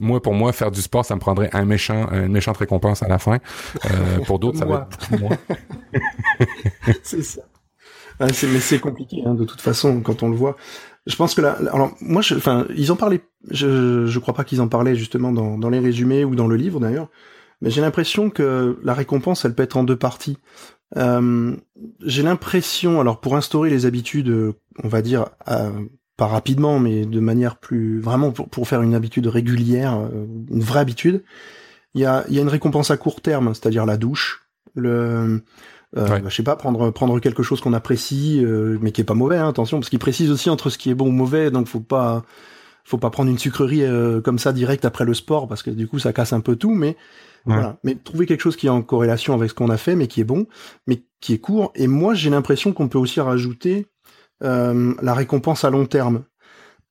moi 0.00 0.20
pour 0.20 0.34
moi 0.34 0.52
faire 0.52 0.70
du 0.70 0.82
sport, 0.82 1.04
ça 1.04 1.14
me 1.14 1.20
prendrait 1.20 1.50
un 1.52 1.64
méchant, 1.64 2.08
une 2.12 2.32
méchante 2.32 2.58
récompense 2.58 3.02
à 3.02 3.08
la 3.08 3.18
fin. 3.18 3.38
pour 4.26 4.38
d'autres, 4.38 4.58
ça 4.58 4.64
va 4.66 4.88
être 4.90 5.10
beaucoup 5.10 5.22
moins. 5.22 5.38
c'est 7.02 7.22
ça 7.22 7.42
mais 8.20 8.32
c'est 8.32 8.80
compliqué 8.80 9.22
hein, 9.24 9.34
de 9.34 9.44
toute 9.44 9.60
façon 9.60 10.00
quand 10.00 10.22
on 10.22 10.28
le 10.28 10.36
voit. 10.36 10.56
Je 11.06 11.16
pense 11.16 11.34
que 11.34 11.40
là, 11.40 11.56
alors 11.72 11.92
moi, 12.00 12.22
enfin, 12.36 12.66
ils 12.76 12.92
en 12.92 12.96
parlaient. 12.96 13.22
Je, 13.50 14.06
je 14.06 14.18
crois 14.18 14.34
pas 14.34 14.44
qu'ils 14.44 14.60
en 14.60 14.68
parlaient 14.68 14.96
justement 14.96 15.32
dans, 15.32 15.56
dans 15.56 15.70
les 15.70 15.78
résumés 15.78 16.24
ou 16.24 16.34
dans 16.34 16.48
le 16.48 16.56
livre 16.56 16.80
d'ailleurs. 16.80 17.08
Mais 17.60 17.70
j'ai 17.70 17.80
l'impression 17.80 18.30
que 18.30 18.78
la 18.84 18.94
récompense, 18.94 19.44
elle 19.44 19.54
peut 19.54 19.62
être 19.62 19.76
en 19.76 19.84
deux 19.84 19.96
parties. 19.96 20.38
Euh, 20.96 21.56
j'ai 22.04 22.22
l'impression, 22.22 23.00
alors 23.00 23.20
pour 23.20 23.36
instaurer 23.36 23.70
les 23.70 23.84
habitudes, 23.86 24.54
on 24.82 24.88
va 24.88 25.02
dire 25.02 25.26
euh, 25.48 25.70
pas 26.16 26.26
rapidement, 26.26 26.78
mais 26.78 27.04
de 27.04 27.20
manière 27.20 27.56
plus 27.56 28.00
vraiment 28.00 28.30
pour, 28.32 28.48
pour 28.48 28.68
faire 28.68 28.82
une 28.82 28.94
habitude 28.94 29.26
régulière, 29.26 29.98
euh, 29.98 30.26
une 30.50 30.62
vraie 30.62 30.80
habitude, 30.80 31.24
il 31.94 32.00
y 32.00 32.06
a, 32.06 32.24
y 32.28 32.38
a 32.38 32.42
une 32.42 32.48
récompense 32.48 32.90
à 32.90 32.96
court 32.96 33.20
terme, 33.20 33.54
c'est-à-dire 33.54 33.86
la 33.86 33.96
douche, 33.96 34.48
le 34.74 35.42
euh, 35.96 36.06
bah, 36.06 36.20
je 36.26 36.34
sais 36.34 36.42
pas, 36.42 36.56
prendre 36.56 36.90
prendre 36.90 37.18
quelque 37.18 37.42
chose 37.42 37.60
qu'on 37.60 37.72
apprécie, 37.72 38.44
euh, 38.44 38.78
mais 38.82 38.92
qui 38.92 39.00
est 39.00 39.04
pas 39.04 39.14
mauvais, 39.14 39.38
hein, 39.38 39.48
attention, 39.48 39.78
parce 39.78 39.88
qu'il 39.88 39.98
précise 39.98 40.30
aussi 40.30 40.50
entre 40.50 40.68
ce 40.68 40.76
qui 40.76 40.90
est 40.90 40.94
bon 40.94 41.08
ou 41.08 41.12
mauvais, 41.12 41.50
donc 41.50 41.66
faut 41.66 41.80
pas 41.80 42.24
faut 42.84 42.98
pas 42.98 43.10
prendre 43.10 43.30
une 43.30 43.38
sucrerie 43.38 43.84
euh, 43.84 44.20
comme 44.20 44.38
ça 44.38 44.52
direct 44.52 44.84
après 44.84 45.04
le 45.04 45.14
sport, 45.14 45.48
parce 45.48 45.62
que 45.62 45.70
du 45.70 45.88
coup 45.88 45.98
ça 45.98 46.12
casse 46.12 46.32
un 46.32 46.40
peu 46.40 46.56
tout, 46.56 46.74
mais 46.74 46.96
voilà. 47.46 47.78
Mais 47.82 47.94
trouver 47.94 48.26
quelque 48.26 48.42
chose 48.42 48.56
qui 48.56 48.66
est 48.66 48.70
en 48.70 48.82
corrélation 48.82 49.32
avec 49.32 49.48
ce 49.48 49.54
qu'on 49.54 49.70
a 49.70 49.78
fait, 49.78 49.96
mais 49.96 50.06
qui 50.06 50.20
est 50.20 50.24
bon, 50.24 50.46
mais 50.86 51.04
qui 51.20 51.32
est 51.32 51.38
court. 51.38 51.72
Et 51.74 51.86
moi 51.86 52.12
j'ai 52.12 52.28
l'impression 52.28 52.74
qu'on 52.74 52.88
peut 52.88 52.98
aussi 52.98 53.20
rajouter 53.20 53.86
la 54.42 55.14
récompense 55.14 55.64
à 55.64 55.70
long 55.70 55.86
terme. 55.86 56.24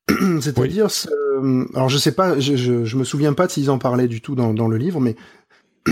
C'est-à-dire, 0.40 0.88
alors 1.74 1.88
je 1.88 1.98
sais 1.98 2.12
pas, 2.12 2.40
je, 2.40 2.56
je, 2.56 2.84
je, 2.84 2.96
me 2.96 3.04
souviens 3.04 3.34
pas 3.34 3.48
s'ils 3.48 3.70
en 3.70 3.78
parlaient 3.78 4.08
du 4.08 4.20
tout 4.20 4.34
dans, 4.34 4.52
dans 4.52 4.66
le 4.66 4.78
livre, 4.78 5.00
mais 5.00 5.14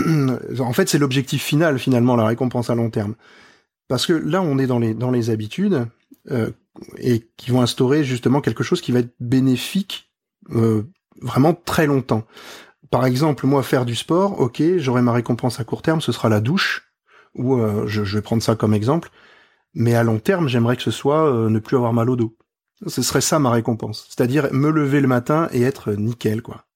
en 0.59 0.73
fait, 0.73 0.89
c'est 0.89 0.97
l'objectif 0.97 1.43
final, 1.43 1.79
finalement, 1.79 2.15
la 2.15 2.25
récompense 2.25 2.69
à 2.69 2.75
long 2.75 2.89
terme. 2.89 3.15
Parce 3.87 4.05
que 4.05 4.13
là, 4.13 4.41
on 4.41 4.57
est 4.57 4.67
dans 4.67 4.79
les, 4.79 4.93
dans 4.93 5.11
les 5.11 5.29
habitudes 5.29 5.87
euh, 6.31 6.51
et 6.97 7.27
qui 7.37 7.51
vont 7.51 7.61
instaurer 7.61 8.03
justement 8.03 8.41
quelque 8.41 8.63
chose 8.63 8.81
qui 8.81 8.91
va 8.91 8.99
être 8.99 9.13
bénéfique 9.19 10.11
euh, 10.51 10.83
vraiment 11.21 11.53
très 11.53 11.87
longtemps. 11.87 12.25
Par 12.91 13.05
exemple, 13.05 13.45
moi, 13.47 13.63
faire 13.63 13.85
du 13.85 13.95
sport, 13.95 14.39
ok, 14.39 14.61
j'aurai 14.77 15.01
ma 15.01 15.13
récompense 15.13 15.59
à 15.59 15.63
court 15.63 15.81
terme, 15.81 16.01
ce 16.01 16.11
sera 16.11 16.29
la 16.29 16.39
douche, 16.39 16.91
ou 17.35 17.55
euh, 17.55 17.87
je, 17.87 18.03
je, 18.03 18.17
vais 18.17 18.21
prendre 18.21 18.43
ça 18.43 18.55
comme 18.55 18.73
exemple, 18.73 19.09
mais 19.73 19.95
à 19.95 20.03
long 20.03 20.19
terme, 20.19 20.47
j'aimerais 20.47 20.77
que 20.77 20.83
ce 20.83 20.91
soit 20.91 21.49
ne 21.49 21.59
plus 21.59 21.75
avoir 21.75 21.93
mal 21.93 22.09
au 22.09 22.15
dos. 22.15 22.37
Ce 22.85 23.01
serait 23.01 23.21
ça 23.21 23.39
ma 23.39 23.51
récompense, 23.51 24.05
c'est-à-dire 24.09 24.53
me 24.53 24.69
lever 24.69 25.01
le 25.01 25.07
matin 25.07 25.49
et 25.51 25.63
être 25.63 25.93
nickel, 25.93 26.41
quoi. 26.41 26.66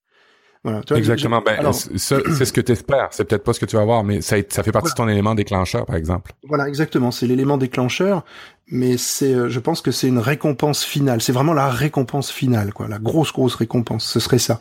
Exactement. 0.64 1.42
Ben, 1.44 1.72
c'est 1.72 1.98
ce 1.98 2.52
que 2.52 2.60
tu 2.60 2.72
espères. 2.72 3.08
C'est 3.10 3.24
peut-être 3.24 3.42
pas 3.42 3.52
ce 3.52 3.60
que 3.60 3.66
tu 3.66 3.76
vas 3.76 3.84
voir, 3.84 4.04
mais 4.04 4.20
ça, 4.20 4.36
ça 4.48 4.62
fait 4.62 4.72
partie 4.72 4.90
de 4.90 4.94
ton 4.94 5.08
élément 5.08 5.34
déclencheur, 5.34 5.86
par 5.86 5.96
exemple. 5.96 6.32
Voilà, 6.44 6.68
exactement. 6.68 7.10
C'est 7.10 7.26
l'élément 7.26 7.58
déclencheur, 7.58 8.24
mais 8.68 8.96
c'est, 8.96 9.34
euh, 9.34 9.48
je 9.48 9.58
pense 9.58 9.80
que 9.80 9.90
c'est 9.90 10.06
une 10.08 10.20
récompense 10.20 10.84
finale. 10.84 11.20
C'est 11.20 11.32
vraiment 11.32 11.52
la 11.52 11.68
récompense 11.68 12.30
finale, 12.30 12.72
quoi. 12.72 12.86
La 12.86 12.98
grosse, 12.98 13.32
grosse 13.32 13.56
récompense. 13.56 14.04
Ce 14.06 14.20
serait 14.20 14.38
ça. 14.38 14.60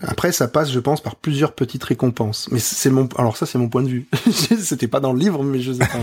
Après, 0.00 0.32
ça 0.32 0.48
passe, 0.48 0.72
je 0.72 0.80
pense, 0.80 1.00
par 1.00 1.14
plusieurs 1.14 1.52
petites 1.52 1.84
récompenses. 1.84 2.48
Mais 2.50 2.58
c'est 2.58 2.90
mon, 2.90 3.08
alors 3.16 3.36
ça, 3.36 3.46
c'est 3.46 3.58
mon 3.58 3.68
point 3.68 3.82
de 3.82 3.88
vue. 3.88 4.06
C'était 4.30 4.88
pas 4.88 4.98
dans 4.98 5.12
le 5.12 5.20
livre, 5.20 5.44
mais 5.44 5.60
je 5.60 5.72
sais 5.72 5.78
pas. 5.78 5.98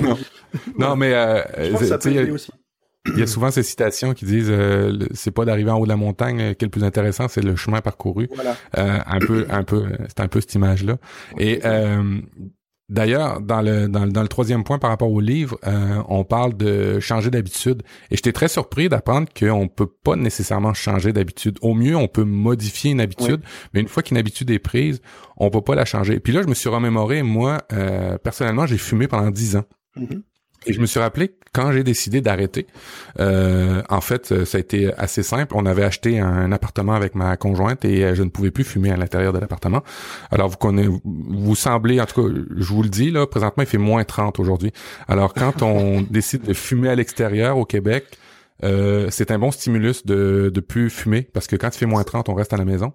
non. 0.78 0.95
mais 0.95 1.13
euh, 1.13 1.41
je 1.65 1.71
pense 1.71 1.82
que 1.82 1.88
ça 1.88 1.97
peut 1.97 2.32
aussi. 2.32 2.52
Il 3.07 3.17
y 3.17 3.23
a 3.23 3.27
souvent 3.27 3.49
ces 3.49 3.63
citations 3.63 4.13
qui 4.13 4.25
disent 4.25 4.51
euh, 4.51 5.07
c'est 5.13 5.31
pas 5.31 5.43
d'arriver 5.43 5.71
en 5.71 5.79
haut 5.79 5.85
de 5.85 5.89
la 5.89 5.95
montagne 5.95 6.39
euh, 6.41 6.53
qui 6.53 6.65
est 6.65 6.67
le 6.67 6.71
plus 6.71 6.83
intéressant, 6.83 7.27
c'est 7.27 7.41
le 7.41 7.55
chemin 7.55 7.81
parcouru. 7.81 8.29
Euh, 8.77 8.99
un 9.05 9.19
peu, 9.19 9.47
un 9.49 9.63
peu, 9.63 9.87
c'est 10.07 10.19
un 10.19 10.27
peu 10.27 10.39
cette 10.39 10.53
image 10.53 10.83
là. 10.83 10.97
Et 11.39 11.61
D'ailleurs, 12.91 13.39
dans 13.39 13.61
le, 13.61 13.87
dans, 13.87 14.03
le 14.03 14.27
troisième 14.27 14.65
point 14.65 14.77
par 14.77 14.89
rapport 14.89 15.09
au 15.09 15.21
livre, 15.21 15.57
euh, 15.65 16.03
on 16.09 16.25
parle 16.25 16.57
de 16.57 16.99
changer 16.99 17.29
d'habitude. 17.31 17.83
Et 18.11 18.17
j'étais 18.17 18.33
très 18.33 18.49
surpris 18.49 18.89
d'apprendre 18.89 19.29
qu'on 19.33 19.69
peut 19.69 19.87
pas 19.87 20.17
nécessairement 20.17 20.73
changer 20.73 21.13
d'habitude. 21.13 21.57
Au 21.61 21.73
mieux, 21.73 21.95
on 21.95 22.09
peut 22.09 22.25
modifier 22.25 22.91
une 22.91 22.99
habitude, 22.99 23.39
mais 23.73 23.79
une 23.79 23.87
fois 23.87 24.03
qu'une 24.03 24.17
habitude 24.17 24.49
est 24.51 24.59
prise, 24.59 25.01
on 25.37 25.49
peut 25.49 25.61
pas 25.61 25.73
la 25.73 25.85
changer. 25.85 26.19
Puis 26.19 26.33
là, 26.33 26.41
je 26.41 26.47
me 26.47 26.53
suis 26.53 26.67
remémoré, 26.67 27.23
moi, 27.23 27.59
euh, 27.71 28.17
personnellement, 28.17 28.65
j'ai 28.65 28.77
fumé 28.77 29.07
pendant 29.07 29.31
dix 29.31 29.55
ans. 29.55 29.63
Mm-hmm. 29.95 30.21
Et 30.65 30.74
je 30.74 30.80
me 30.80 30.86
suis 30.86 31.00
rappelé 31.00 31.34
quand 31.54 31.71
j'ai 31.71 31.84
décidé 31.84 32.21
d'arrêter. 32.21 32.67
Euh, 33.19 33.82
en 33.89 34.00
fait, 34.00 34.45
ça 34.45 34.58
a 34.58 34.62
été 34.62 34.93
assez 34.93 35.24
simple. 35.24 35.54
On 35.56 35.65
avait 35.65 35.84
acheté 35.84 36.19
un 36.19 36.52
appartement 36.52 36.93
avec 36.93 37.15
ma 37.15 37.36
conjointe 37.36 37.84
et 37.84 38.06
euh, 38.06 38.15
je 38.15 38.24
ne 38.24 38.30
pouvais 38.30 38.52
plus 38.52 38.63
fumer 38.63 38.91
à 38.91 38.97
l'intérieur 38.97 39.34
de 39.34 39.39
l'appartement. 39.39 39.84
Alors 40.30 40.50
vous 40.50 40.58
connaissez, 40.58 40.89
vous 41.04 41.56
semblez, 41.56 42.00
en 42.00 42.06
tout 42.06 42.21
cas, 42.21 42.34
je 42.56 42.74
vous 42.74 42.84
le 42.84 42.89
dis 42.89 43.12
là, 43.12 43.26
présentement 43.26 43.63
il 43.63 43.67
fait 43.67 43.78
moins 43.78 44.04
30 44.04 44.39
aujourd'hui. 44.39 44.71
Alors 45.08 45.34
quand 45.34 45.62
on 45.63 46.02
décide 46.02 46.43
de 46.43 46.54
fumer 46.54 46.89
à 46.89 46.95
l'extérieur 46.95 47.58
au 47.58 47.65
Québec, 47.65 48.06
euh, 48.63 49.08
c'est 49.10 49.32
un 49.32 49.39
bon 49.39 49.50
stimulus 49.50 50.06
de 50.06 50.52
de 50.54 50.60
plus 50.60 50.91
fumer 50.91 51.24
parce 51.24 51.47
que 51.47 51.56
quand 51.56 51.69
il 51.76 51.78
fait 51.80 51.86
moins 51.88 52.04
30, 52.04 52.30
on 52.30 52.36
reste 52.36 52.54
à 52.54 52.58
la 52.58 52.65
maison. 52.65 52.93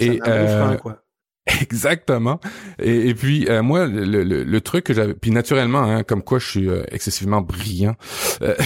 Et 0.00 0.20
euh, 0.26 0.76
quoi. 0.76 1.05
Exactement. 1.60 2.40
Et, 2.80 3.14
puis 3.14 3.46
euh, 3.48 3.62
moi, 3.62 3.86
le, 3.86 4.24
le, 4.24 4.60
truc 4.60 4.84
que 4.84 4.94
j'avais, 4.94 5.14
puis 5.14 5.30
naturellement, 5.30 5.82
hein, 5.82 6.02
comme 6.02 6.22
quoi 6.22 6.38
je 6.40 6.46
suis 6.48 6.68
euh, 6.68 6.82
excessivement 6.90 7.40
brillant, 7.40 7.94
euh, 8.42 8.56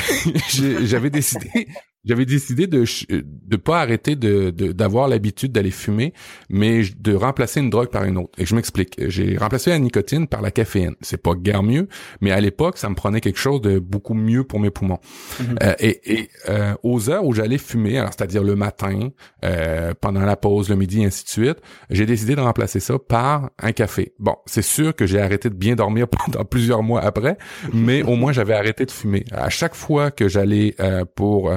j'avais 0.82 1.10
décidé 1.10 1.68
j'avais 2.04 2.24
décidé 2.24 2.66
de 2.66 2.84
de 3.10 3.56
pas 3.56 3.80
arrêter 3.80 4.16
de 4.16 4.50
d'avoir 4.50 5.08
l'habitude 5.08 5.52
d'aller 5.52 5.70
fumer, 5.70 6.14
mais 6.48 6.82
de 6.98 7.14
remplacer 7.14 7.60
une 7.60 7.70
drogue 7.70 7.90
par 7.90 8.04
une 8.04 8.16
autre. 8.16 8.32
Et 8.38 8.46
je 8.46 8.54
m'explique. 8.54 8.96
J'ai 9.08 9.36
remplacé 9.36 9.70
la 9.70 9.78
nicotine 9.78 10.26
par 10.26 10.40
la 10.40 10.50
caféine. 10.50 10.94
C'est 11.00 11.22
pas 11.22 11.34
guère 11.34 11.62
mieux, 11.62 11.88
mais 12.20 12.30
à 12.30 12.40
l'époque, 12.40 12.78
ça 12.78 12.88
me 12.88 12.94
prenait 12.94 13.20
quelque 13.20 13.38
chose 13.38 13.60
de 13.60 13.78
beaucoup 13.78 14.14
mieux 14.14 14.44
pour 14.44 14.60
mes 14.60 14.70
poumons. 14.70 14.98
Mm-hmm. 15.40 15.56
euh, 15.62 15.74
et, 15.78 16.14
et 16.14 16.30
euh, 16.48 16.74
aux 16.82 17.10
heures 17.10 17.24
où 17.24 17.34
j'allais 17.34 17.58
fumer, 17.58 17.98
alors 17.98 18.12
c'est-à-dire 18.16 18.42
le 18.42 18.56
matin, 18.56 19.10
euh, 19.44 19.92
pendant 20.00 20.20
la 20.20 20.36
pause, 20.36 20.68
le 20.68 20.76
midi, 20.76 21.02
et 21.02 21.06
ainsi 21.06 21.24
de 21.24 21.28
suite, 21.28 21.58
j'ai 21.90 22.06
décidé 22.06 22.34
de 22.34 22.40
remplacer 22.40 22.80
ça 22.80 22.98
par 22.98 23.50
un 23.58 23.72
café. 23.72 24.14
Bon, 24.18 24.36
c'est 24.46 24.62
sûr 24.62 24.94
que 24.94 25.06
j'ai 25.06 25.20
arrêté 25.20 25.50
de 25.50 25.54
bien 25.54 25.74
dormir 25.74 26.08
pendant 26.26 26.44
plusieurs 26.44 26.82
mois 26.82 27.02
après, 27.02 27.36
mais 27.72 28.02
au 28.02 28.16
moins 28.16 28.32
j'avais 28.32 28.54
arrêté 28.54 28.86
de 28.86 28.90
fumer. 28.90 29.24
À 29.32 29.50
chaque 29.50 29.74
fois 29.74 30.10
que 30.10 30.28
j'allais 30.28 30.74
euh, 30.80 31.04
pour 31.14 31.52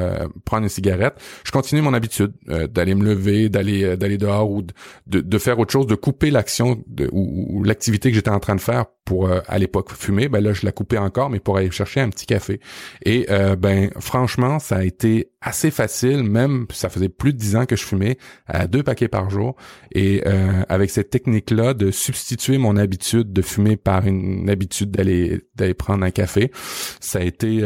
prendre 0.46 0.64
une 0.64 0.70
cigarette, 0.70 1.16
je 1.44 1.52
continuais 1.52 1.82
mon 1.82 1.94
habitude 1.94 2.34
euh, 2.50 2.68
d'aller 2.68 2.96
me 2.96 3.04
lever, 3.04 3.50
d'aller 3.50 3.84
euh, 3.84 3.96
d'aller 3.96 4.18
dehors 4.18 4.50
ou 4.50 4.62
de, 4.62 5.22
de, 5.22 5.38
faire 5.38 5.60
autre 5.60 5.72
chose, 5.72 5.88
de 5.88 5.96
couper 5.96 6.32
l'action 6.32 6.84
ou, 7.12 7.60
ou 7.60 7.64
l'activité 7.64 8.10
que 8.10 8.16
j'étais 8.16 8.30
en 8.30 8.40
train 8.40 8.56
de 8.56 8.62
faire 8.62 8.86
pour 9.06 9.28
euh, 9.28 9.40
à 9.48 9.60
l'époque 9.60 9.92
fumer. 9.94 10.30
Ben 10.30 10.44
là, 10.44 10.54
je 10.54 10.66
la 10.66 10.72
coupais 10.72 10.98
encore, 10.98 11.30
mais 11.30 11.40
pour 11.40 11.58
aller 11.58 11.72
chercher 11.72 12.02
un 12.02 12.10
petit 12.10 12.26
café. 12.26 12.60
Et 13.06 13.28
ben 13.58 13.90
franchement, 14.00 14.60
ça 14.60 14.78
a 14.78 14.84
été 14.84 15.32
assez 15.42 15.72
facile, 15.72 16.24
même 16.24 16.66
ça 16.72 16.90
faisait 16.90 17.10
plus 17.10 17.34
de 17.34 17.38
dix 17.38 17.56
ans 17.56 17.66
que 17.66 17.76
je 17.76 17.84
fumais 17.84 18.18
à 18.48 18.68
deux 18.68 18.84
paquets 18.84 19.08
par 19.08 19.30
jour. 19.30 19.56
Et 19.94 20.24
avec 20.70 20.90
cette 20.90 21.10
technique-là 21.10 21.74
de 21.74 21.92
substituer 21.92 22.58
mon 22.58 22.78
habitude 22.78 23.34
de 23.34 23.42
fumer 23.42 23.78
par 23.78 24.06
une 24.08 24.50
habitude 24.50 24.92
d'aller 24.92 25.42
d'aller 25.56 25.74
prendre 25.74 26.06
un 26.06 26.12
café, 26.12 26.52
ça 27.00 27.20
a 27.20 27.24
été 27.24 27.62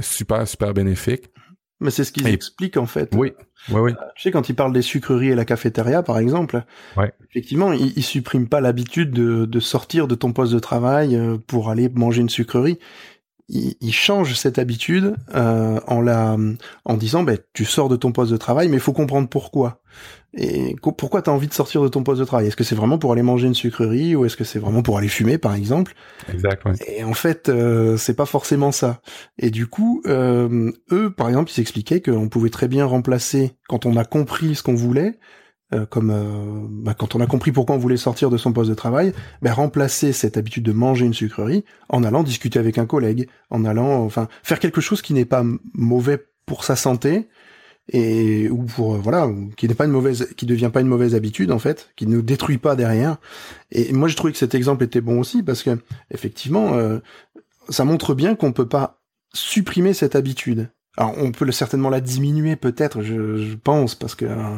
super 0.00 0.46
super 0.48 0.72
bénéfique. 0.72 1.30
Mais 1.80 1.90
c'est 1.90 2.04
ce 2.04 2.12
qu'ils 2.12 2.28
expliquent 2.28 2.76
en 2.76 2.86
fait. 2.86 3.10
Oui. 3.14 3.32
Oui, 3.68 3.80
oui. 3.80 3.92
Euh, 3.92 4.04
tu 4.16 4.22
sais, 4.22 4.30
quand 4.30 4.48
ils 4.48 4.54
parlent 4.54 4.72
des 4.72 4.82
sucreries 4.82 5.28
et 5.28 5.34
la 5.34 5.44
cafétéria, 5.44 6.02
par 6.02 6.18
exemple, 6.18 6.62
ouais. 6.96 7.12
effectivement, 7.30 7.72
ils, 7.72 7.92
ils 7.96 8.02
suppriment 8.02 8.48
pas 8.48 8.60
l'habitude 8.60 9.10
de, 9.10 9.44
de, 9.44 9.60
sortir 9.60 10.08
de 10.08 10.14
ton 10.14 10.32
poste 10.32 10.52
de 10.52 10.58
travail 10.58 11.14
euh, 11.16 11.36
pour 11.46 11.70
aller 11.70 11.88
manger 11.88 12.22
une 12.22 12.30
sucrerie. 12.30 12.78
Ils, 13.52 13.74
ils 13.80 13.92
changent 13.92 14.34
cette 14.34 14.58
habitude 14.58 15.16
euh, 15.34 15.80
en 15.86 16.00
la, 16.00 16.36
en 16.84 16.96
disant, 16.96 17.24
ben, 17.24 17.36
tu 17.52 17.64
sors 17.64 17.88
de 17.88 17.96
ton 17.96 18.12
poste 18.12 18.32
de 18.32 18.36
travail, 18.36 18.68
mais 18.68 18.76
il 18.76 18.80
faut 18.80 18.92
comprendre 18.92 19.28
pourquoi. 19.28 19.82
Et 20.34 20.76
pourquoi 20.80 21.22
tu 21.22 21.30
as 21.30 21.32
envie 21.32 21.48
de 21.48 21.52
sortir 21.52 21.82
de 21.82 21.88
ton 21.88 22.04
poste 22.04 22.20
de 22.20 22.24
travail? 22.24 22.46
Est-ce 22.46 22.54
que 22.54 22.62
c'est 22.62 22.76
vraiment 22.76 22.98
pour 22.98 23.12
aller 23.12 23.22
manger 23.22 23.48
une 23.48 23.54
sucrerie 23.54 24.14
ou 24.14 24.24
est-ce 24.24 24.36
que 24.36 24.44
c'est 24.44 24.60
vraiment 24.60 24.82
pour 24.82 24.96
aller 24.96 25.08
fumer, 25.08 25.38
par 25.38 25.54
exemple? 25.54 25.94
Exact. 26.32 26.62
Et 26.86 27.02
en 27.02 27.14
fait, 27.14 27.48
euh, 27.48 27.96
c'est 27.96 28.14
pas 28.14 28.26
forcément 28.26 28.70
ça. 28.70 29.00
Et 29.38 29.50
du 29.50 29.66
coup, 29.66 30.02
euh, 30.06 30.70
eux, 30.92 31.10
par 31.10 31.28
exemple, 31.28 31.50
ils 31.50 31.54
s'expliquaient 31.54 32.00
qu'on 32.00 32.28
pouvait 32.28 32.50
très 32.50 32.68
bien 32.68 32.84
remplacer, 32.84 33.56
quand 33.68 33.86
on 33.86 33.96
a 33.96 34.04
compris 34.04 34.54
ce 34.54 34.62
qu'on 34.62 34.74
voulait, 34.74 35.18
euh, 35.74 35.86
comme 35.86 36.10
euh, 36.10 36.66
bah, 36.68 36.94
quand 36.94 37.14
on 37.14 37.20
a 37.20 37.26
compris 37.26 37.52
pourquoi 37.52 37.76
on 37.76 37.78
voulait 37.78 37.96
sortir 37.96 38.30
de 38.30 38.36
son 38.36 38.52
poste 38.52 38.70
de 38.70 38.74
travail, 38.74 39.12
bah, 39.42 39.52
remplacer 39.52 40.12
cette 40.12 40.36
habitude 40.36 40.64
de 40.64 40.72
manger 40.72 41.06
une 41.06 41.14
sucrerie 41.14 41.64
en 41.88 42.04
allant 42.04 42.22
discuter 42.22 42.58
avec 42.58 42.78
un 42.78 42.86
collègue, 42.86 43.28
en 43.50 43.64
allant, 43.64 44.04
enfin, 44.04 44.28
faire 44.42 44.58
quelque 44.58 44.80
chose 44.80 45.02
qui 45.02 45.14
n'est 45.14 45.24
pas 45.24 45.44
mauvais 45.74 46.24
pour 46.46 46.64
sa 46.64 46.76
santé, 46.76 47.28
et 47.92 48.48
ou 48.48 48.64
pour 48.64 48.94
euh, 48.94 48.98
voilà 48.98 49.28
qui 49.56 49.66
n'est 49.66 49.74
pas 49.74 49.84
une 49.84 49.90
mauvaise 49.90 50.28
qui 50.36 50.46
devient 50.46 50.70
pas 50.72 50.80
une 50.80 50.86
mauvaise 50.86 51.14
habitude 51.14 51.50
en 51.50 51.58
fait 51.58 51.90
qui 51.96 52.06
ne 52.06 52.20
détruit 52.20 52.58
pas 52.58 52.76
derrière. 52.76 53.16
Et 53.72 53.92
moi 53.92 54.08
je 54.08 54.16
trouvais 54.16 54.32
que 54.32 54.38
cet 54.38 54.54
exemple 54.54 54.84
était 54.84 55.00
bon 55.00 55.18
aussi 55.20 55.42
parce 55.42 55.62
que 55.62 55.78
effectivement 56.10 56.74
euh, 56.74 57.00
ça 57.68 57.84
montre 57.84 58.14
bien 58.14 58.34
qu'on 58.34 58.52
peut 58.52 58.68
pas 58.68 59.00
supprimer 59.32 59.92
cette 59.92 60.14
habitude. 60.14 60.70
Alors 60.96 61.14
on 61.18 61.32
peut 61.32 61.50
certainement 61.52 61.90
la 61.90 62.00
diminuer 62.00 62.56
peut-être 62.56 63.02
je, 63.02 63.36
je, 63.36 63.56
pense 63.56 63.94
parce 63.94 64.14
que 64.14 64.26
euh, 64.26 64.56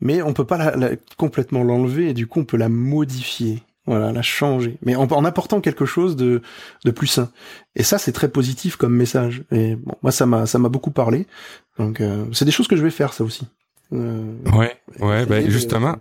mais 0.00 0.22
on 0.22 0.32
peut 0.32 0.44
pas 0.44 0.76
la, 0.76 0.90
complètement 1.16 1.62
l'enlever 1.62 2.10
et 2.10 2.14
du 2.14 2.26
coup 2.26 2.40
on 2.40 2.44
peut 2.44 2.56
la 2.56 2.68
modifier 2.68 3.62
voilà, 3.86 4.12
la 4.12 4.22
changer, 4.22 4.78
mais 4.82 4.96
en, 4.96 5.04
en, 5.04 5.24
apportant 5.26 5.60
quelque 5.60 5.84
chose 5.84 6.16
de, 6.16 6.40
de 6.86 6.90
plus 6.90 7.06
sain. 7.06 7.30
Et 7.76 7.82
ça, 7.82 7.98
c'est 7.98 8.12
très 8.12 8.28
positif 8.28 8.76
comme 8.76 8.96
message. 8.96 9.42
Et 9.52 9.76
bon, 9.76 9.94
moi, 10.02 10.10
ça 10.10 10.24
m'a, 10.24 10.46
ça 10.46 10.58
m'a 10.58 10.70
beaucoup 10.70 10.90
parlé. 10.90 11.26
Donc, 11.78 12.00
euh, 12.00 12.24
c'est 12.32 12.46
des 12.46 12.50
choses 12.50 12.66
que 12.66 12.76
je 12.76 12.82
vais 12.82 12.90
faire, 12.90 13.12
ça 13.12 13.24
aussi. 13.24 13.46
Euh, 13.92 14.36
ouais, 14.54 14.74
ouais, 15.00 15.26
ben 15.26 15.50
justement. 15.50 15.96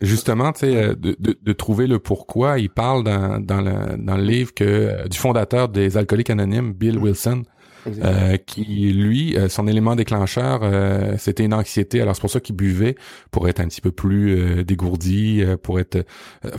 Justement, 0.00 0.52
tu 0.52 0.60
sais, 0.60 0.76
euh, 0.76 0.94
de, 0.94 1.16
de, 1.18 1.38
de, 1.40 1.52
trouver 1.52 1.86
le 1.86 1.98
pourquoi, 1.98 2.58
il 2.58 2.68
parle 2.68 3.04
dans, 3.04 3.38
dans, 3.38 3.60
le, 3.60 3.96
dans 3.96 4.16
le 4.16 4.24
livre 4.24 4.52
que 4.52 4.64
euh, 4.64 5.08
du 5.08 5.16
fondateur 5.16 5.68
des 5.68 5.96
Alcooliques 5.96 6.30
Anonymes, 6.30 6.72
Bill 6.72 6.98
mm. 6.98 7.02
Wilson, 7.02 7.42
euh, 7.86 8.36
qui 8.36 8.92
lui, 8.92 9.36
euh, 9.36 9.48
son 9.48 9.66
élément 9.66 9.94
déclencheur, 9.96 10.60
euh, 10.62 11.14
c'était 11.18 11.44
une 11.44 11.54
anxiété. 11.54 12.00
Alors 12.00 12.14
c'est 12.14 12.20
pour 12.20 12.30
ça 12.30 12.40
qu'il 12.40 12.56
buvait 12.56 12.96
pour 13.30 13.48
être 13.48 13.60
un 13.60 13.68
petit 13.68 13.80
peu 13.80 13.90
plus 13.90 14.64
dégourdi, 14.64 15.42
pour 15.62 15.80
être. 15.80 16.04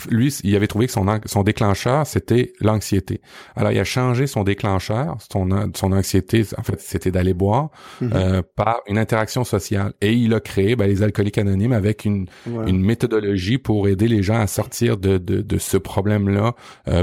lui, 0.09 0.35
il 0.43 0.55
avait 0.55 0.67
trouvé 0.67 0.88
que 0.88 0.91
son 0.91 1.05
son 1.25 1.43
déclencheur 1.43 2.05
c'était 2.05 2.53
l'anxiété. 2.59 3.21
Alors 3.55 3.71
il 3.71 3.79
a 3.79 3.83
changé 3.83 4.27
son 4.27 4.43
déclencheur, 4.43 5.17
son 5.31 5.71
son 5.73 5.91
anxiété, 5.91 6.45
en 6.57 6.63
fait, 6.63 6.79
c'était 6.79 7.11
d'aller 7.11 7.33
boire 7.33 7.69
mm-hmm. 8.01 8.43
par 8.55 8.81
une 8.88 8.97
interaction 8.97 9.43
sociale. 9.43 9.93
Et 10.01 10.13
il 10.13 10.33
a 10.33 10.39
créé 10.39 10.75
ben, 10.75 10.88
les 10.88 11.03
alcooliques 11.03 11.38
anonymes 11.38 11.73
avec 11.73 12.05
une 12.05 12.27
une 12.45 12.81
méthodologie 12.81 13.57
pour 13.57 13.88
aider 13.88 14.07
les 14.07 14.23
gens 14.23 14.39
à 14.39 14.47
sortir 14.47 14.97
de 14.97 15.17
de, 15.17 15.41
de 15.41 15.57
ce 15.57 15.77
problème-là. 15.77 16.53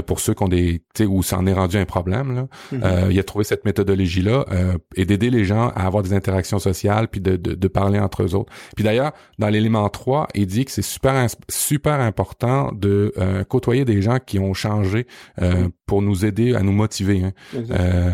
pour 0.05 0.19
ceux 0.19 0.33
qui 0.33 0.43
ont 0.43 0.47
des, 0.47 0.83
tu 0.93 1.03
sais, 1.03 1.05
où 1.05 1.23
ça 1.23 1.37
en 1.37 1.45
est 1.45 1.53
rendu 1.53 1.77
un 1.77 1.85
problème 1.85 2.35
là, 2.35 2.47
mm-hmm. 2.73 3.11
il 3.11 3.19
a 3.19 3.23
trouvé 3.23 3.43
cette 3.43 3.65
méthodologie 3.65 4.12
euh, 4.25 4.77
et 4.95 5.05
d'aider 5.05 5.29
les 5.29 5.45
gens 5.45 5.69
à 5.69 5.85
avoir 5.85 6.03
des 6.03 6.13
interactions 6.13 6.59
sociales 6.59 7.07
puis 7.07 7.21
de, 7.21 7.35
de, 7.35 7.55
de 7.55 7.67
parler 7.67 7.99
entre 7.99 8.23
eux 8.23 8.35
autres. 8.35 8.51
Puis 8.75 8.83
d'ailleurs, 8.83 9.13
dans 9.39 9.49
l'élément 9.49 9.87
3, 9.89 10.27
il 10.35 10.47
dit 10.47 10.65
que 10.65 10.71
c'est 10.71 10.81
super 10.81 11.27
super 11.49 11.99
important 11.99 12.71
de 12.71 13.13
euh, 13.17 13.43
côtoyer 13.43 13.85
des 13.85 14.01
gens 14.01 14.19
qui 14.19 14.39
ont 14.39 14.53
changé 14.53 15.07
euh, 15.41 15.67
pour 15.85 16.01
nous 16.01 16.25
aider 16.25 16.55
à 16.55 16.61
nous 16.61 16.71
motiver. 16.71 17.23
Hein. 17.23 17.33
Euh, 17.71 18.11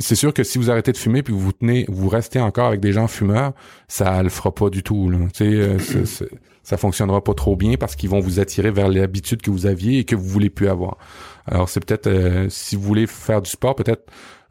c'est 0.00 0.14
sûr 0.14 0.32
que 0.32 0.44
si 0.44 0.58
vous 0.58 0.70
arrêtez 0.70 0.92
de 0.92 0.96
fumer 0.96 1.22
puis 1.22 1.32
vous 1.32 1.40
vous 1.40 1.52
tenez, 1.52 1.84
vous 1.88 2.08
restez 2.08 2.40
encore 2.40 2.66
avec 2.66 2.80
des 2.80 2.92
gens 2.92 3.08
fumeurs, 3.08 3.52
ça 3.88 4.22
le 4.22 4.28
fera 4.28 4.54
pas 4.54 4.70
du 4.70 4.82
tout. 4.82 5.10
Là. 5.10 5.18
Tu 5.34 5.62
sais, 5.84 6.26
ça 6.62 6.76
fonctionnera 6.76 7.22
pas 7.22 7.34
trop 7.34 7.56
bien 7.56 7.74
parce 7.78 7.96
qu'ils 7.96 8.10
vont 8.10 8.20
vous 8.20 8.40
attirer 8.40 8.70
vers 8.70 8.88
l'habitude 8.88 9.42
que 9.42 9.50
vous 9.50 9.66
aviez 9.66 10.00
et 10.00 10.04
que 10.04 10.16
vous 10.16 10.28
voulez 10.28 10.50
plus 10.50 10.68
avoir. 10.68 10.96
Alors 11.46 11.68
c'est 11.68 11.84
peut-être 11.84 12.48
si 12.48 12.76
vous 12.76 12.82
voulez 12.82 13.06
faire 13.06 13.42
du 13.42 13.50
sport, 13.50 13.74
peut-être 13.74 14.04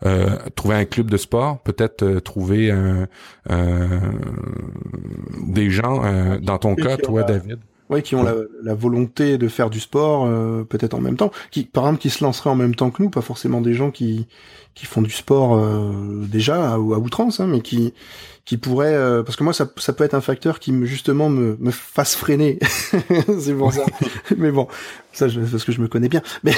euh, 0.05 0.37
trouver 0.55 0.75
un 0.75 0.85
club 0.85 1.11
de 1.11 1.17
sport, 1.17 1.59
peut-être 1.59 2.03
euh, 2.03 2.19
trouver 2.21 2.71
des 5.47 5.69
gens, 5.69 6.05
euh, 6.05 6.39
dans 6.39 6.57
ton 6.57 6.75
cas, 6.75 6.97
toi, 6.97 7.23
David? 7.23 7.59
Oui, 7.89 8.03
qui 8.03 8.15
ont 8.15 8.23
la, 8.23 8.35
la, 8.61 8.75
volonté 8.75 9.39
de 9.39 9.47
faire 9.47 9.71
du 9.71 9.79
sport, 9.79 10.29
peut-être 10.67 10.93
en 10.93 11.01
même 11.01 11.17
temps, 11.17 11.31
qui, 11.49 11.63
par 11.63 11.85
exemple, 11.85 12.01
qui 12.01 12.11
se 12.11 12.23
lanceraient 12.23 12.51
en 12.51 12.55
même 12.55 12.75
temps 12.75 12.91
que 12.91 13.01
nous, 13.01 13.09
pas 13.09 13.21
forcément 13.21 13.61
des 13.61 13.73
gens 13.73 13.89
qui 13.89 14.27
qui 14.75 14.85
font 14.85 15.01
du 15.01 15.09
sport 15.09 15.59
déjà 16.29 16.71
à, 16.71 16.73
à 16.75 16.77
outrance, 16.77 17.39
hein, 17.39 17.47
mais 17.47 17.61
qui 17.61 17.93
qui 18.49 18.57
pourrait 18.57 18.95
euh, 18.95 19.21
parce 19.21 19.35
que 19.35 19.43
moi 19.43 19.53
ça, 19.53 19.69
ça 19.77 19.93
peut 19.93 20.03
être 20.03 20.15
un 20.15 20.21
facteur 20.21 20.57
qui 20.57 20.71
me 20.71 20.87
justement 20.87 21.29
me, 21.29 21.55
me 21.59 21.69
fasse 21.69 22.15
freiner. 22.15 22.57
C'est 23.39 23.53
pour 23.53 23.71
ça. 23.71 23.85
Mais 24.37 24.49
bon 24.49 24.67
ça 25.13 25.27
je, 25.27 25.39
parce 25.39 25.63
que 25.63 25.71
je 25.71 25.79
me 25.79 25.87
connais 25.87 26.09
bien. 26.09 26.23
Mais 26.43 26.53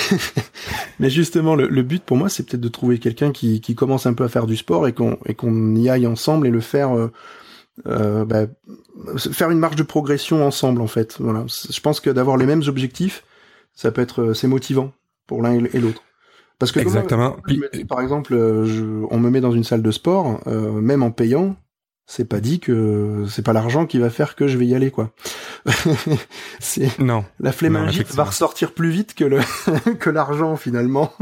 mais 1.02 1.10
justement 1.10 1.54
le, 1.54 1.68
le 1.68 1.84
but 1.84 2.02
pour 2.02 2.16
moi 2.16 2.30
c'est 2.30 2.44
peut-être 2.44 2.62
de 2.62 2.70
trouver 2.70 2.98
quelqu'un 2.98 3.34
qui, 3.34 3.60
qui 3.60 3.76
commence 3.76 4.06
un 4.06 4.14
peu 4.14 4.24
à 4.24 4.30
faire 4.30 4.48
du 4.48 4.56
sport 4.56 4.88
et 4.88 4.94
qu'on 4.94 5.18
et 5.26 5.34
qu'on 5.34 5.76
y 5.76 5.90
aille 5.90 6.08
ensemble 6.08 6.48
et 6.48 6.50
le 6.50 6.62
faire 6.62 6.92
euh, 7.88 8.22
euh, 8.22 8.26
bah, 8.26 8.46
faire 9.18 9.50
une 9.50 9.60
marge 9.60 9.76
de 9.76 9.84
progression 9.84 10.46
ensemble 10.46 10.82
en 10.82 10.88
fait 10.88 11.18
voilà 11.20 11.46
je 11.48 11.80
pense 11.80 12.00
que 12.00 12.10
d'avoir 12.10 12.38
les 12.38 12.46
mêmes 12.46 12.64
objectifs 12.68 13.24
ça 13.74 13.92
peut 13.92 14.02
être 14.02 14.34
c'est 14.34 14.48
motivant 14.48 14.92
pour 15.28 15.42
l'un 15.42 15.54
et 15.54 15.80
l'autre. 15.80 16.04
Parce 16.60 16.72
que 16.72 16.80
exactement. 16.80 17.38
par 17.90 18.02
exemple, 18.02 18.36
je, 18.36 18.84
on 19.10 19.18
me 19.18 19.32
met 19.32 19.42
dans 19.42 19.54
une 19.54 19.64
salle 19.64 19.82
de 19.82 19.90
sport, 19.90 20.46
même 20.48 21.02
en 21.02 21.10
payant, 21.10 21.56
c'est 22.12 22.26
pas 22.26 22.42
dit 22.42 22.60
que 22.60 23.26
c'est 23.30 23.42
pas 23.42 23.54
l'argent 23.54 23.86
qui 23.86 23.98
va 23.98 24.10
faire 24.10 24.36
que 24.36 24.46
je 24.46 24.58
vais 24.58 24.66
y 24.66 24.76
aller 24.76 24.92
quoi. 24.92 25.12
c'est 26.60 27.00
non. 27.00 27.24
La 27.40 27.54
flémingite 27.54 28.14
va 28.14 28.26
ressortir 28.26 28.74
plus 28.74 28.90
vite 28.90 29.14
que 29.16 29.24
le 29.24 29.40
que 30.00 30.10
l'argent 30.10 30.58
finalement. 30.58 31.14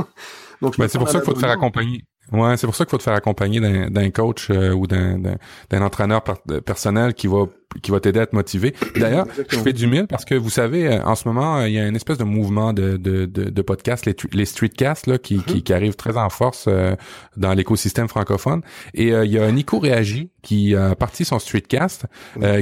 Donc 0.64 0.78
bah, 0.78 0.88
c'est 0.90 0.98
pour 0.98 1.08
ça 1.08 1.20
qu'il 1.20 1.26
faut 1.26 1.34
te 1.34 1.40
faire 1.40 1.52
accompagner. 1.52 2.04
Ouais, 2.32 2.58
c'est 2.58 2.68
pour 2.68 2.76
ça 2.76 2.86
qu'il 2.86 2.92
faut 2.92 2.98
te 2.98 3.04
faire 3.04 3.14
accompagner 3.14 3.60
d'un 3.60 4.10
coach 4.12 4.50
euh, 4.50 4.74
ou 4.74 4.88
d'un 4.88 5.38
entraîneur 5.72 6.24
personnel 6.66 7.14
qui 7.14 7.28
va 7.28 7.46
qui 7.84 7.92
va 7.92 8.00
t'aider 8.00 8.20
à 8.20 8.26
te 8.26 8.36
motiver. 8.36 8.74
D'ailleurs, 8.96 9.28
je 9.48 9.60
fais 9.60 9.74
du 9.74 9.86
mille 9.86 10.08
parce 10.08 10.26
que 10.26 10.34
vous 10.34 10.50
savez, 10.50 10.88
euh, 10.88 11.04
en 11.04 11.14
ce 11.14 11.28
moment, 11.28 11.64
il 11.66 11.74
y 11.74 11.80
a 11.80 11.88
une 11.88 11.96
espèce 11.96 12.18
de 12.18 12.24
mouvement 12.24 12.74
de, 12.74 12.98
de, 12.98 13.26
de, 13.26 13.44
de 13.44 13.62
podcasts, 13.62 14.08
les, 14.08 14.16
les 14.32 14.46
streetcasts, 14.46 15.06
là, 15.06 15.20
qui, 15.20 15.38
qui, 15.44 15.58
mhm. 15.58 15.62
qui 15.62 15.74
arrivent 15.74 15.96
très 15.96 16.18
en 16.18 16.30
force 16.30 16.66
euh, 16.68 16.96
dans 17.38 17.54
l'écosystème 17.54 18.08
francophone. 18.08 18.62
Et 18.96 19.10
il 19.10 19.32
y 19.32 19.38
a 19.38 19.52
Nico 19.52 19.78
Réagi 19.78 20.32
qui 20.42 20.76
a 20.76 20.96
parti 20.96 21.26
son 21.26 21.38
streetcast, 21.38 22.06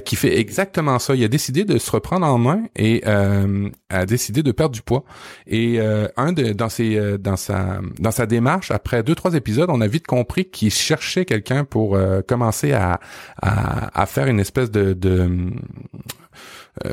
qui 0.03 0.15
fait 0.15 0.37
exactement 0.39 0.99
ça. 0.99 1.15
Il 1.15 1.23
a 1.23 1.27
décidé 1.29 1.63
de 1.63 1.77
se 1.77 1.89
reprendre 1.89 2.25
en 2.25 2.37
main 2.37 2.63
et 2.75 3.05
a 3.05 4.05
décidé 4.05 4.43
de 4.43 4.51
perdre 4.51 4.73
du 4.73 4.81
poids. 4.81 5.05
Et 5.45 5.79
un 5.79 6.33
de 6.33 6.53
dans 6.53 6.69
ses 6.69 7.17
dans 7.17 7.37
sa 7.37 7.79
dans 7.99 8.11
sa 8.11 8.25
démarche, 8.25 8.71
après 8.71 9.03
deux 9.03 9.15
trois 9.15 9.35
épisodes 9.35 9.56
on 9.69 9.81
a 9.81 9.87
vite 9.87 10.07
compris 10.07 10.45
qu'il 10.45 10.71
cherchait 10.71 11.25
quelqu'un 11.25 11.63
pour 11.65 11.95
euh, 11.95 12.21
commencer 12.21 12.73
à, 12.73 12.99
à, 13.41 14.05
faire 14.05 14.27
une 14.27 14.39
espèce 14.39 14.71
de, 14.71 14.95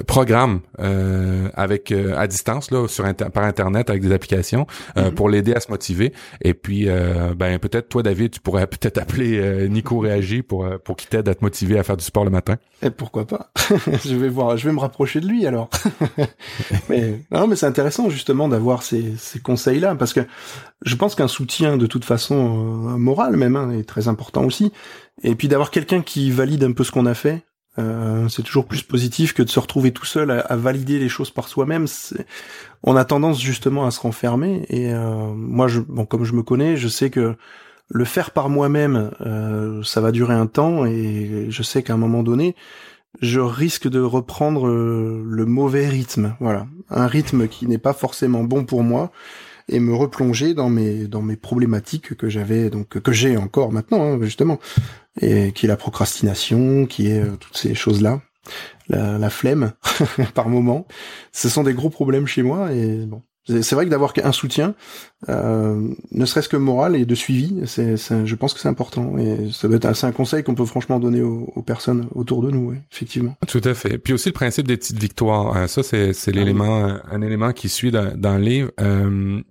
programme 0.06 0.60
euh, 0.80 1.48
avec 1.54 1.92
à 1.92 2.26
distance 2.26 2.70
là 2.70 2.88
sur 2.88 3.04
par 3.14 3.44
internet 3.44 3.90
avec 3.90 4.02
des 4.02 4.12
applications 4.12 4.66
mm-hmm. 4.96 5.14
pour 5.14 5.28
l'aider 5.28 5.54
à 5.54 5.60
se 5.60 5.70
motiver 5.70 6.12
et 6.40 6.54
puis 6.54 6.88
ben 7.36 7.58
peut-être 7.58 7.88
toi 7.88 8.02
David 8.02 8.30
tu 8.32 8.40
pourrais 8.40 8.66
peut-être 8.66 8.98
appeler 8.98 9.68
Nico 9.68 9.98
Réagi 9.98 10.42
pour 10.42 10.66
pour 10.84 10.96
qu'il 10.96 11.08
t'aide 11.08 11.28
à 11.28 11.34
te 11.34 11.44
motiver 11.44 11.78
à 11.78 11.82
faire 11.82 11.96
du 11.96 12.04
sport 12.04 12.24
le 12.24 12.30
matin 12.30 12.56
et 12.82 12.90
pourquoi 12.90 13.26
pas? 13.26 13.50
Je 14.04 14.16
vais 14.16 14.28
voir 14.28 14.56
je 14.56 14.66
vais 14.66 14.74
me 14.74 14.80
rapprocher 14.80 15.20
de 15.20 15.26
lui 15.26 15.46
alors 15.46 15.68
mais 16.88 17.20
non 17.30 17.46
mais 17.46 17.56
c'est 17.56 17.66
intéressant 17.66 18.08
justement 18.08 18.48
d'avoir 18.48 18.82
ces, 18.82 19.14
ces 19.18 19.40
conseils 19.40 19.80
là 19.80 19.94
parce 19.94 20.12
que 20.12 20.20
je 20.84 20.96
pense 20.96 21.14
qu'un 21.14 21.28
soutien 21.28 21.76
de 21.76 21.86
toute 21.86 22.04
façon 22.04 22.34
euh, 22.34 22.96
moral 22.96 23.36
même 23.36 23.56
hein, 23.56 23.70
est 23.70 23.88
très 23.88 24.08
important 24.08 24.44
aussi. 24.44 24.72
Et 25.22 25.34
puis 25.34 25.48
d'avoir 25.48 25.70
quelqu'un 25.70 26.02
qui 26.02 26.30
valide 26.30 26.64
un 26.64 26.72
peu 26.72 26.84
ce 26.84 26.90
qu'on 26.90 27.06
a 27.06 27.14
fait, 27.14 27.42
euh, 27.78 28.28
c'est 28.28 28.42
toujours 28.42 28.66
plus 28.66 28.82
positif 28.82 29.32
que 29.32 29.42
de 29.42 29.48
se 29.48 29.58
retrouver 29.58 29.92
tout 29.92 30.04
seul 30.04 30.30
à, 30.30 30.56
valider 30.56 30.98
les 30.98 31.08
choses 31.08 31.30
par 31.30 31.48
soi-même. 31.48 31.86
On 32.82 32.96
a 32.96 33.04
tendance 33.04 33.40
justement 33.40 33.86
à 33.86 33.90
se 33.90 34.00
renfermer. 34.00 34.66
Et 34.68 34.92
euh, 34.92 35.32
moi, 35.34 35.68
je, 35.68 35.80
bon, 35.80 36.06
comme 36.06 36.24
je 36.24 36.34
me 36.34 36.42
connais, 36.42 36.76
je 36.76 36.88
sais 36.88 37.10
que 37.10 37.36
le 37.88 38.04
faire 38.04 38.30
par 38.30 38.48
moi-même, 38.48 39.10
ça 39.84 40.00
va 40.00 40.10
durer 40.10 40.34
un 40.34 40.46
temps. 40.46 40.86
Et 40.86 41.46
je 41.50 41.62
sais 41.62 41.82
qu'à 41.82 41.94
un 41.94 41.98
moment 41.98 42.22
donné, 42.22 42.56
je 43.20 43.40
risque 43.40 43.88
de 43.88 44.00
reprendre 44.00 44.68
le 44.68 45.44
mauvais 45.44 45.88
rythme. 45.88 46.34
Voilà, 46.40 46.66
un 46.88 47.06
rythme 47.06 47.46
qui 47.46 47.66
n'est 47.66 47.78
pas 47.78 47.92
forcément 47.92 48.42
bon 48.42 48.64
pour 48.64 48.82
moi 48.82 49.12
et 49.68 49.80
me 49.80 49.94
replonger 49.94 50.54
dans 50.54 50.68
mes 50.68 51.06
dans 51.06 51.22
mes 51.22 51.36
problématiques 51.36 52.14
que 52.16 52.28
j'avais 52.28 52.70
donc 52.70 52.88
que 52.88 53.12
j'ai 53.12 53.36
encore 53.36 53.72
maintenant 53.72 54.02
hein, 54.02 54.18
justement 54.22 54.58
et 55.20 55.52
qui 55.52 55.66
est 55.66 55.68
la 55.68 55.76
procrastination, 55.76 56.86
qui 56.86 57.08
est 57.08 57.20
euh, 57.20 57.36
toutes 57.38 57.56
ces 57.56 57.74
choses 57.74 58.02
là, 58.02 58.20
la, 58.88 59.18
la 59.18 59.30
flemme 59.30 59.72
par 60.34 60.48
moment. 60.48 60.86
Ce 61.32 61.48
sont 61.48 61.62
des 61.62 61.74
gros 61.74 61.90
problèmes 61.90 62.26
chez 62.26 62.42
moi 62.42 62.72
et 62.72 63.06
bon. 63.06 63.22
C'est 63.46 63.72
vrai 63.74 63.84
que 63.84 63.90
d'avoir 63.90 64.14
un 64.24 64.32
soutien, 64.32 64.74
euh, 65.28 65.90
ne 66.12 66.24
serait-ce 66.24 66.48
que 66.48 66.56
moral 66.56 66.96
et 66.96 67.04
de 67.04 67.14
suivi, 67.14 67.60
c'est, 67.66 67.96
je 67.98 68.34
pense 68.36 68.54
que 68.54 68.60
c'est 68.60 68.70
important. 68.70 69.18
Et 69.18 69.50
ça 69.52 69.68
doit 69.68 69.76
être, 69.76 69.94
c'est 69.94 70.06
un 70.06 70.12
conseil 70.12 70.42
qu'on 70.42 70.54
peut 70.54 70.64
franchement 70.64 70.98
donner 70.98 71.20
aux, 71.20 71.62
personnes 71.62 72.08
autour 72.14 72.40
de 72.40 72.50
nous, 72.50 72.74
effectivement. 72.90 73.36
Tout 73.46 73.60
à 73.64 73.74
fait. 73.74 73.98
Puis 73.98 74.14
aussi 74.14 74.30
le 74.30 74.32
principe 74.32 74.66
des 74.66 74.78
petites 74.78 74.98
victoires. 74.98 75.54
Hein, 75.54 75.66
ça, 75.66 75.82
c'est, 75.82 76.12
ah 76.12 76.30
l'élément, 76.30 76.96
un 77.04 77.20
élément 77.20 77.52
qui 77.52 77.68
suit 77.68 77.90
dans, 77.90 78.16
dans 78.16 78.38
le 78.38 78.42
livre. 78.42 78.70
Euh, 78.80 79.42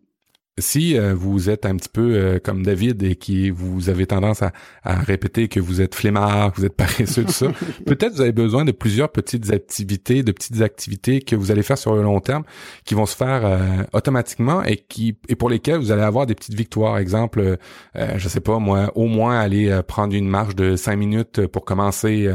si 0.59 0.95
euh, 0.95 1.15
vous 1.15 1.49
êtes 1.49 1.65
un 1.65 1.75
petit 1.75 1.89
peu 1.89 2.13
euh, 2.13 2.39
comme 2.39 2.63
David 2.63 3.01
et 3.01 3.15
qui 3.15 3.49
vous 3.49 3.89
avez 3.89 4.05
tendance 4.05 4.43
à, 4.43 4.51
répéter 4.83 5.47
que 5.47 5.59
vous 5.59 5.81
êtes 5.81 5.95
flemmard, 5.95 6.53
que 6.53 6.59
vous 6.59 6.65
êtes 6.65 6.75
paresseux, 6.75 7.23
tout 7.23 7.31
ça, 7.31 7.47
peut-être 7.87 8.13
vous 8.13 8.21
avez 8.21 8.31
besoin 8.31 8.63
de 8.63 8.71
plusieurs 8.71 9.11
petites 9.11 9.51
activités, 9.51 10.21
de 10.21 10.31
petites 10.31 10.61
activités 10.61 11.21
que 11.21 11.35
vous 11.35 11.49
allez 11.49 11.63
faire 11.63 11.77
sur 11.77 11.95
le 11.95 12.03
long 12.03 12.19
terme, 12.19 12.43
qui 12.85 12.93
vont 12.93 13.07
se 13.07 13.15
faire 13.15 13.41
euh, 13.43 13.83
automatiquement 13.93 14.63
et 14.63 14.77
qui 14.77 15.17
et 15.27 15.35
pour 15.35 15.49
lesquelles 15.49 15.79
vous 15.79 15.91
allez 15.91 16.03
avoir 16.03 16.27
des 16.27 16.35
petites 16.35 16.53
victoires. 16.53 16.97
Exemple, 16.99 17.57
je 17.95 18.27
sais 18.27 18.39
pas 18.39 18.59
moi, 18.59 18.91
au 18.95 19.07
moins 19.07 19.39
aller 19.39 19.81
prendre 19.87 20.13
une 20.13 20.27
marche 20.27 20.55
de 20.55 20.75
cinq 20.75 20.97
minutes 20.97 21.47
pour 21.47 21.65
commencer 21.65 22.29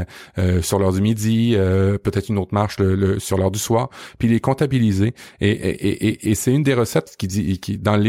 sur 0.61 0.79
l'heure 0.79 0.93
du 0.93 1.01
midi, 1.01 1.55
peut-être 2.03 2.29
une 2.29 2.37
autre 2.37 2.53
marche 2.53 2.79
le, 2.79 3.19
sur 3.19 3.37
l'heure 3.37 3.51
du 3.51 3.59
soir, 3.59 3.89
puis 4.17 4.27
les 4.27 4.39
comptabiliser. 4.39 5.13
Et, 5.39 5.49
et, 5.49 6.07
et, 6.07 6.29
et 6.31 6.35
c'est 6.35 6.53
une 6.53 6.63
des 6.63 6.73
recettes 6.73 7.15
qui 7.17 7.27
dit 7.27 7.59
qui 7.59 7.77
dans 7.77 7.95
le 7.95 8.08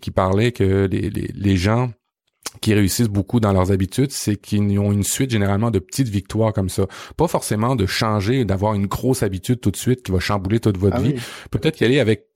qui 0.00 0.10
parlait 0.10 0.52
que 0.52 0.86
les, 0.90 1.10
les, 1.10 1.56
gens 1.56 1.90
qui 2.60 2.74
réussissent 2.74 3.08
beaucoup 3.08 3.40
dans 3.40 3.52
leurs 3.52 3.72
habitudes, 3.72 4.12
c'est 4.12 4.36
qu'ils 4.36 4.78
ont 4.78 4.92
une 4.92 5.02
suite 5.02 5.30
généralement 5.30 5.70
de 5.70 5.78
petites 5.78 6.08
victoires 6.08 6.52
comme 6.52 6.68
ça. 6.68 6.86
Pas 7.16 7.28
forcément 7.28 7.76
de 7.76 7.86
changer, 7.86 8.44
d'avoir 8.44 8.74
une 8.74 8.86
grosse 8.86 9.22
habitude 9.22 9.60
tout 9.60 9.70
de 9.70 9.76
suite 9.76 10.02
qui 10.02 10.12
va 10.12 10.20
chambouler 10.20 10.60
toute 10.60 10.78
votre 10.78 10.96
ah 10.96 11.02
vie. 11.02 11.14
Peut-être 11.50 11.80
y 11.80 11.84
aller 11.84 12.00
avec 12.00 12.26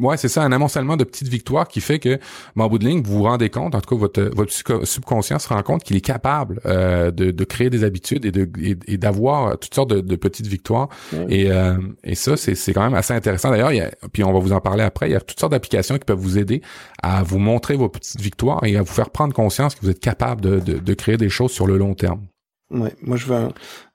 ouais, 0.00 0.16
c'est 0.16 0.28
ça, 0.28 0.42
un 0.42 0.52
amoncellement 0.52 0.96
de 0.96 1.04
petites 1.04 1.28
victoires 1.28 1.68
qui 1.68 1.80
fait 1.80 1.98
que, 1.98 2.18
en 2.56 2.68
bout 2.68 2.78
de 2.78 2.86
ligne, 2.86 3.02
vous 3.02 3.18
vous 3.18 3.22
rendez 3.24 3.50
compte, 3.50 3.74
en 3.74 3.80
tout 3.80 3.94
cas, 3.94 4.00
votre, 4.00 4.22
votre 4.34 4.52
subconscient 4.86 5.38
se 5.38 5.48
rend 5.48 5.62
compte 5.62 5.82
qu'il 5.82 5.96
est 5.96 6.02
capable 6.02 6.60
euh, 6.66 7.10
de, 7.10 7.30
de, 7.30 7.44
créer 7.44 7.70
des 7.70 7.84
habitudes 7.84 8.24
et 8.24 8.30
de 8.30 8.48
et, 8.60 8.96
d'avoir 8.96 9.58
toutes 9.58 9.74
sortes 9.74 9.90
de, 9.90 10.00
de 10.00 10.16
petites 10.16 10.46
victoires. 10.46 10.88
Et, 11.28 11.50
euh, 11.50 11.76
et 12.04 12.14
ça, 12.14 12.36
c'est, 12.36 12.54
c'est 12.54 12.72
quand 12.72 12.82
même 12.82 12.94
assez 12.94 13.14
intéressant. 13.14 13.50
D'ailleurs, 13.50 13.72
il 13.72 13.78
y 13.78 13.80
a, 13.80 13.90
puis 14.12 14.24
on 14.24 14.32
va 14.32 14.38
vous 14.38 14.52
en 14.52 14.60
parler 14.60 14.82
après, 14.82 15.08
il 15.08 15.12
y 15.12 15.16
a 15.16 15.20
toutes 15.20 15.40
sortes 15.40 15.52
d'applications 15.52 15.98
qui 15.98 16.04
peuvent 16.04 16.18
vous 16.18 16.38
aider 16.38 16.62
à 17.02 17.22
vous 17.22 17.38
montrer 17.38 17.76
vos 17.76 17.88
petites 17.88 18.20
victoires 18.20 18.62
et 18.64 18.76
à 18.76 18.82
vous 18.82 18.92
faire 18.92 19.10
prendre 19.10 19.34
conscience 19.34 19.74
que 19.74 19.80
vous 19.82 19.90
êtes 19.90 20.00
capable 20.00 20.40
de, 20.40 20.60
de, 20.60 20.78
de 20.78 20.94
créer 20.94 21.16
des 21.16 21.28
choses 21.28 21.50
sur 21.50 21.66
le 21.66 21.76
long 21.78 21.94
terme. 21.94 22.20
Ouais, 22.72 22.94
moi 23.02 23.18
je 23.18 23.26
vais. 23.26 23.48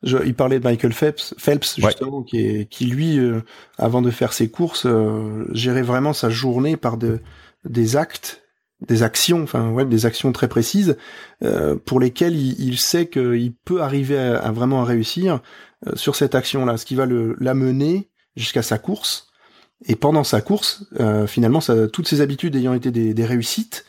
Je, 0.04 0.18
il 0.24 0.36
parlait 0.36 0.60
de 0.60 0.64
Michael 0.64 0.94
Phelps, 0.94 1.34
Phelps 1.40 1.76
justement, 1.78 2.22
qui, 2.22 2.40
est, 2.40 2.70
qui 2.70 2.86
lui, 2.86 3.18
euh, 3.18 3.42
avant 3.80 4.04
de 4.04 4.12
faire 4.12 4.34
ses 4.34 4.50
courses, 4.50 4.86
euh, 4.86 5.46
gérait 5.52 5.82
vraiment 5.82 6.14
sa 6.14 6.30
journée 6.30 6.78
par 6.78 6.98
de, 6.98 7.20
des 7.66 7.96
actes, 7.96 8.44
des 8.88 9.02
actions, 9.02 9.42
enfin 9.42 9.72
ouais, 9.72 9.84
des 9.84 10.06
actions 10.06 10.32
très 10.32 10.48
précises 10.48 10.96
euh, 11.44 11.76
pour 11.76 12.00
lesquelles 12.00 12.36
il, 12.36 12.60
il 12.60 12.78
sait 12.78 13.08
qu'il 13.08 13.56
peut 13.66 13.82
arriver 13.82 14.20
à, 14.20 14.38
à, 14.38 14.52
vraiment 14.52 14.84
à 14.84 14.86
réussir 14.86 15.42
euh, 15.88 15.96
sur 15.96 16.16
cette 16.16 16.36
action-là, 16.36 16.78
ce 16.78 16.86
qui 16.86 16.94
va 16.94 17.08
le 17.08 17.36
l'amener 17.40 18.12
jusqu'à 18.36 18.62
sa 18.62 18.78
course. 18.78 19.28
Et 19.86 19.96
pendant 19.96 20.24
sa 20.24 20.42
course, 20.42 20.86
finalement, 21.28 21.62
ça, 21.62 21.88
toutes 21.88 22.08
ses 22.08 22.22
habitudes 22.22 22.56
ayant 22.56 22.74
été 22.74 22.90
des, 22.90 23.14
des 23.14 23.26
réussites, 23.26 23.86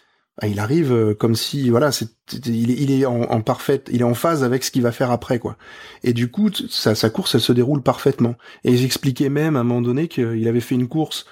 il 0.46 0.61
arrive 0.61 0.92
euh, 0.92 1.14
comme 1.14 1.35
si 1.35 1.68
voilà 1.68 1.90
c'est 1.90 2.09
il 2.46 2.70
est, 2.70 2.74
il 2.74 2.90
est 2.92 3.07
en, 3.07 3.40
parfaite 3.40 3.88
il 3.90 4.03
est 4.03 4.05
en 4.05 4.14
phase 4.14 4.44
avec 4.44 4.62
ce 4.62 4.70
qu'il 4.70 4.83
va 4.83 4.92
faire 4.92 5.11
après 5.11 5.38
quoi. 5.38 5.57
Et 6.05 6.12
du 6.12 6.31
coup 6.31 6.51
sa, 6.68 6.94
sa 6.94 7.11
course 7.11 7.35
elle 7.35 7.40
se 7.40 7.53
déroule 7.53 7.83
parfaitement. 7.83 8.37
Et 8.64 8.77
j'expliquais 8.77 9.31
même 9.31 9.57
à 9.57 9.61
un 9.61 9.64
moment 9.64 9.83
donné 9.83 10.09
qu'il 10.09 10.46
avait 10.46 10.61
fait 10.61 10.74
une 10.74 10.88
course 10.88 11.27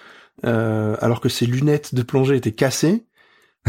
euh, 0.45 0.97
alors 1.01 1.21
que 1.21 1.29
ses 1.29 1.47
lunettes 1.47 1.95
de 1.95 2.03
plongée 2.03 2.37
étaient 2.37 2.53
cassées. 2.53 3.07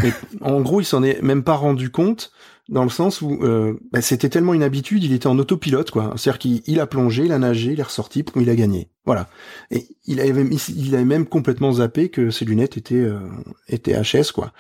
Et 0.04 0.12
en 0.42 0.62
gros 0.62 0.82
il 0.82 0.86
s'en 0.86 1.04
est 1.04 1.22
même 1.22 1.44
pas 1.44 1.56
rendu 1.56 1.92
compte 1.92 2.32
dans 2.70 2.84
le 2.84 2.90
sens 2.90 3.22
où 3.22 3.40
euh, 3.44 3.80
bah, 3.92 4.02
c'était 4.02 4.30
tellement 4.30 4.54
une 4.54 4.64
habitude, 4.64 5.04
il 5.04 5.14
était 5.14 5.28
en 5.28 5.40
autopilote 5.40 5.92
quoi. 5.92 6.14
C'est-à-dire 6.18 6.40
qu'il 6.40 6.80
a 6.80 6.88
plongé, 6.88 7.26
il 7.26 7.32
a 7.32 7.40
nagé, 7.40 7.72
il 7.72 7.80
est 7.80 7.84
ressorti, 7.84 8.26
il 8.36 8.50
a 8.50 8.56
gagné. 8.56 8.90
Voilà. 9.06 9.30
Et 9.72 9.88
il 10.06 10.20
avait, 10.20 10.46
il 10.76 10.96
avait 10.96 11.06
même 11.06 11.26
complètement 11.26 11.74
zappé 11.74 12.10
que 12.10 12.30
ses 12.30 12.44
lunettes 12.44 12.78
étaient 12.78 12.96
euh, 12.96 13.20
étaient 13.70 13.94
HS 13.94 14.32
quoi. 14.34 14.52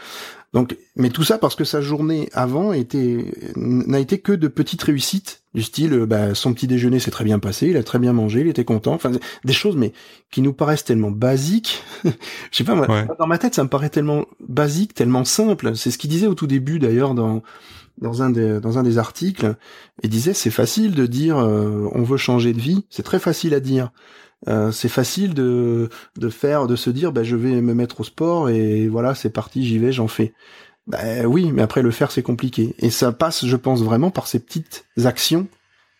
Donc, 0.53 0.77
mais 0.95 1.09
tout 1.09 1.23
ça 1.23 1.37
parce 1.37 1.55
que 1.55 1.65
sa 1.65 1.81
journée 1.81 2.29
avant 2.31 2.71
était 2.71 3.25
n'a 3.57 3.99
été 3.99 4.19
que 4.19 4.31
de 4.31 4.47
petites 4.47 4.81
réussites 4.81 5.43
du 5.53 5.61
style, 5.61 5.93
euh, 5.93 6.05
bah, 6.05 6.33
son 6.33 6.53
petit 6.53 6.67
déjeuner 6.67 6.99
s'est 6.99 7.11
très 7.11 7.25
bien 7.25 7.39
passé, 7.39 7.67
il 7.67 7.77
a 7.77 7.83
très 7.83 7.99
bien 7.99 8.13
mangé, 8.13 8.39
il 8.39 8.47
était 8.47 8.63
content. 8.63 8.93
Enfin, 8.93 9.11
des 9.43 9.53
choses 9.53 9.75
mais 9.75 9.91
qui 10.31 10.41
nous 10.41 10.53
paraissent 10.53 10.85
tellement 10.85 11.11
basiques. 11.11 11.83
Je 12.05 12.09
sais 12.53 12.63
pas, 12.63 12.75
moi, 12.75 12.87
dans 13.19 13.27
ma 13.27 13.37
tête, 13.37 13.55
ça 13.55 13.63
me 13.63 13.69
paraît 13.69 13.89
tellement 13.89 14.25
basique, 14.47 14.93
tellement 14.93 15.25
simple. 15.25 15.75
C'est 15.75 15.91
ce 15.91 15.97
qu'il 15.97 16.09
disait 16.09 16.27
au 16.27 16.35
tout 16.35 16.47
début 16.47 16.79
d'ailleurs 16.79 17.13
dans 17.13 17.43
dans 17.97 18.21
un 18.21 18.29
des 18.29 18.59
dans 18.59 18.77
un 18.77 18.83
des 18.83 18.97
articles 18.97 19.55
et 20.03 20.07
disait 20.07 20.33
c'est 20.33 20.51
facile 20.51 20.93
de 20.93 21.05
dire 21.05 21.37
euh, 21.37 21.89
on 21.93 22.03
veut 22.03 22.17
changer 22.17 22.53
de 22.53 22.59
vie, 22.59 22.85
c'est 22.89 23.03
très 23.03 23.19
facile 23.19 23.53
à 23.53 23.59
dire. 23.59 23.91
Euh, 24.47 24.71
c'est 24.71 24.89
facile 24.89 25.33
de 25.33 25.89
de 26.15 26.29
faire 26.29 26.67
de 26.67 26.75
se 26.75 26.91
dire 26.91 27.11
bah 27.11 27.23
je 27.23 27.35
vais 27.35 27.59
me 27.59 27.73
mettre 27.73 28.01
au 28.01 28.03
sport 28.03 28.49
et 28.49 28.87
voilà 28.87 29.15
c'est 29.15 29.31
parti 29.31 29.65
j'y 29.65 29.79
vais 29.79 29.91
j'en 29.91 30.07
fais. 30.07 30.33
Bah 30.85 31.23
oui 31.25 31.51
mais 31.51 31.63
après 31.63 31.81
le 31.81 31.91
faire 31.91 32.11
c'est 32.11 32.21
compliqué 32.21 32.75
et 32.79 32.91
ça 32.91 33.11
passe 33.11 33.45
je 33.45 33.55
pense 33.55 33.81
vraiment 33.81 34.11
par 34.11 34.27
ces 34.27 34.39
petites 34.39 34.85
actions 35.03 35.47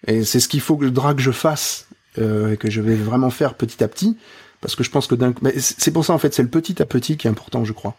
et 0.05 0.23
c'est 0.23 0.39
ce 0.39 0.47
qu'il 0.47 0.61
faut 0.61 0.77
que, 0.77 0.85
que 0.85 1.21
je 1.21 1.31
fasse 1.31 1.87
euh, 2.19 2.53
et 2.53 2.57
que 2.57 2.69
je 2.69 2.81
vais 2.81 2.95
vraiment 2.95 3.31
faire 3.31 3.55
petit 3.55 3.83
à 3.83 3.87
petit 3.87 4.17
parce 4.61 4.75
que 4.75 4.83
je 4.83 4.89
pense 4.89 5.07
que 5.07 5.15
d'un, 5.15 5.33
c'est 5.57 5.91
pour 5.91 6.05
ça 6.05 6.13
en 6.13 6.17
fait, 6.17 6.33
c'est 6.33 6.43
le 6.43 6.49
petit 6.49 6.81
à 6.81 6.85
petit 6.85 7.17
qui 7.17 7.27
est 7.27 7.29
important, 7.29 7.63
je 7.63 7.73
crois. 7.73 7.95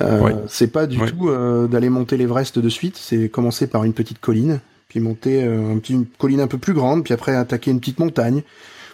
Euh, 0.00 0.44
C'est 0.48 0.68
pas 0.68 0.86
du 0.86 0.98
tout 0.98 1.28
euh, 1.28 1.66
d'aller 1.68 1.90
monter 1.90 2.16
l'Everest 2.16 2.58
de 2.58 2.68
suite, 2.68 2.96
c'est 2.96 3.28
commencer 3.28 3.66
par 3.66 3.84
une 3.84 3.92
petite 3.92 4.20
colline, 4.20 4.60
puis 4.88 5.00
monter 5.00 5.44
euh, 5.44 5.72
un 5.72 5.78
petit, 5.78 5.92
une 5.92 6.06
colline 6.06 6.40
un 6.40 6.46
peu 6.46 6.58
plus 6.58 6.72
grande, 6.72 7.04
puis 7.04 7.12
après 7.12 7.34
attaquer 7.34 7.70
une 7.70 7.80
petite 7.80 7.98
montagne, 7.98 8.42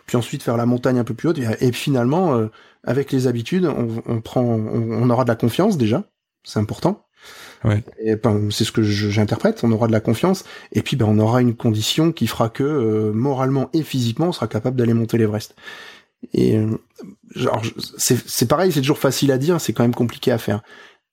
puis 0.06 0.16
ensuite 0.16 0.42
faire 0.42 0.56
la 0.56 0.66
montagne 0.66 0.98
un 0.98 1.04
peu 1.04 1.14
plus 1.14 1.28
haute, 1.28 1.38
et, 1.38 1.72
finalement, 1.72 2.34
euh, 2.34 2.48
avec 2.84 3.12
les 3.12 3.26
habitudes, 3.26 3.66
on, 3.66 4.02
on 4.06 4.20
prend, 4.20 4.42
on, 4.42 5.08
aura 5.10 5.24
de 5.24 5.28
la 5.28 5.36
confiance 5.36 5.78
déjà, 5.78 6.04
c'est 6.42 6.58
important. 6.58 7.04
Ouais. 7.64 7.82
Et 8.00 8.16
ben, 8.16 8.48
c'est 8.50 8.62
ce 8.62 8.70
que 8.70 8.84
j'interprète. 8.84 9.64
On 9.64 9.72
aura 9.72 9.88
de 9.88 9.92
la 9.92 9.98
confiance, 9.98 10.44
et 10.72 10.80
puis 10.80 10.96
ben 10.96 11.06
on 11.08 11.18
aura 11.18 11.40
une 11.42 11.56
condition 11.56 12.12
qui 12.12 12.28
fera 12.28 12.48
que 12.48 13.10
moralement 13.10 13.68
et 13.72 13.82
physiquement, 13.82 14.28
on 14.28 14.32
sera 14.32 14.46
capable 14.46 14.76
d'aller 14.76 14.94
monter 14.94 15.18
l'Everest. 15.18 15.56
Et 16.32 16.56
genre, 17.34 17.60
c'est 17.98 18.48
pareil, 18.48 18.70
c'est 18.70 18.80
toujours 18.80 18.98
facile 18.98 19.32
à 19.32 19.38
dire, 19.38 19.60
c'est 19.60 19.72
quand 19.72 19.82
même 19.82 19.94
compliqué 19.94 20.30
à 20.30 20.38
faire. 20.38 20.62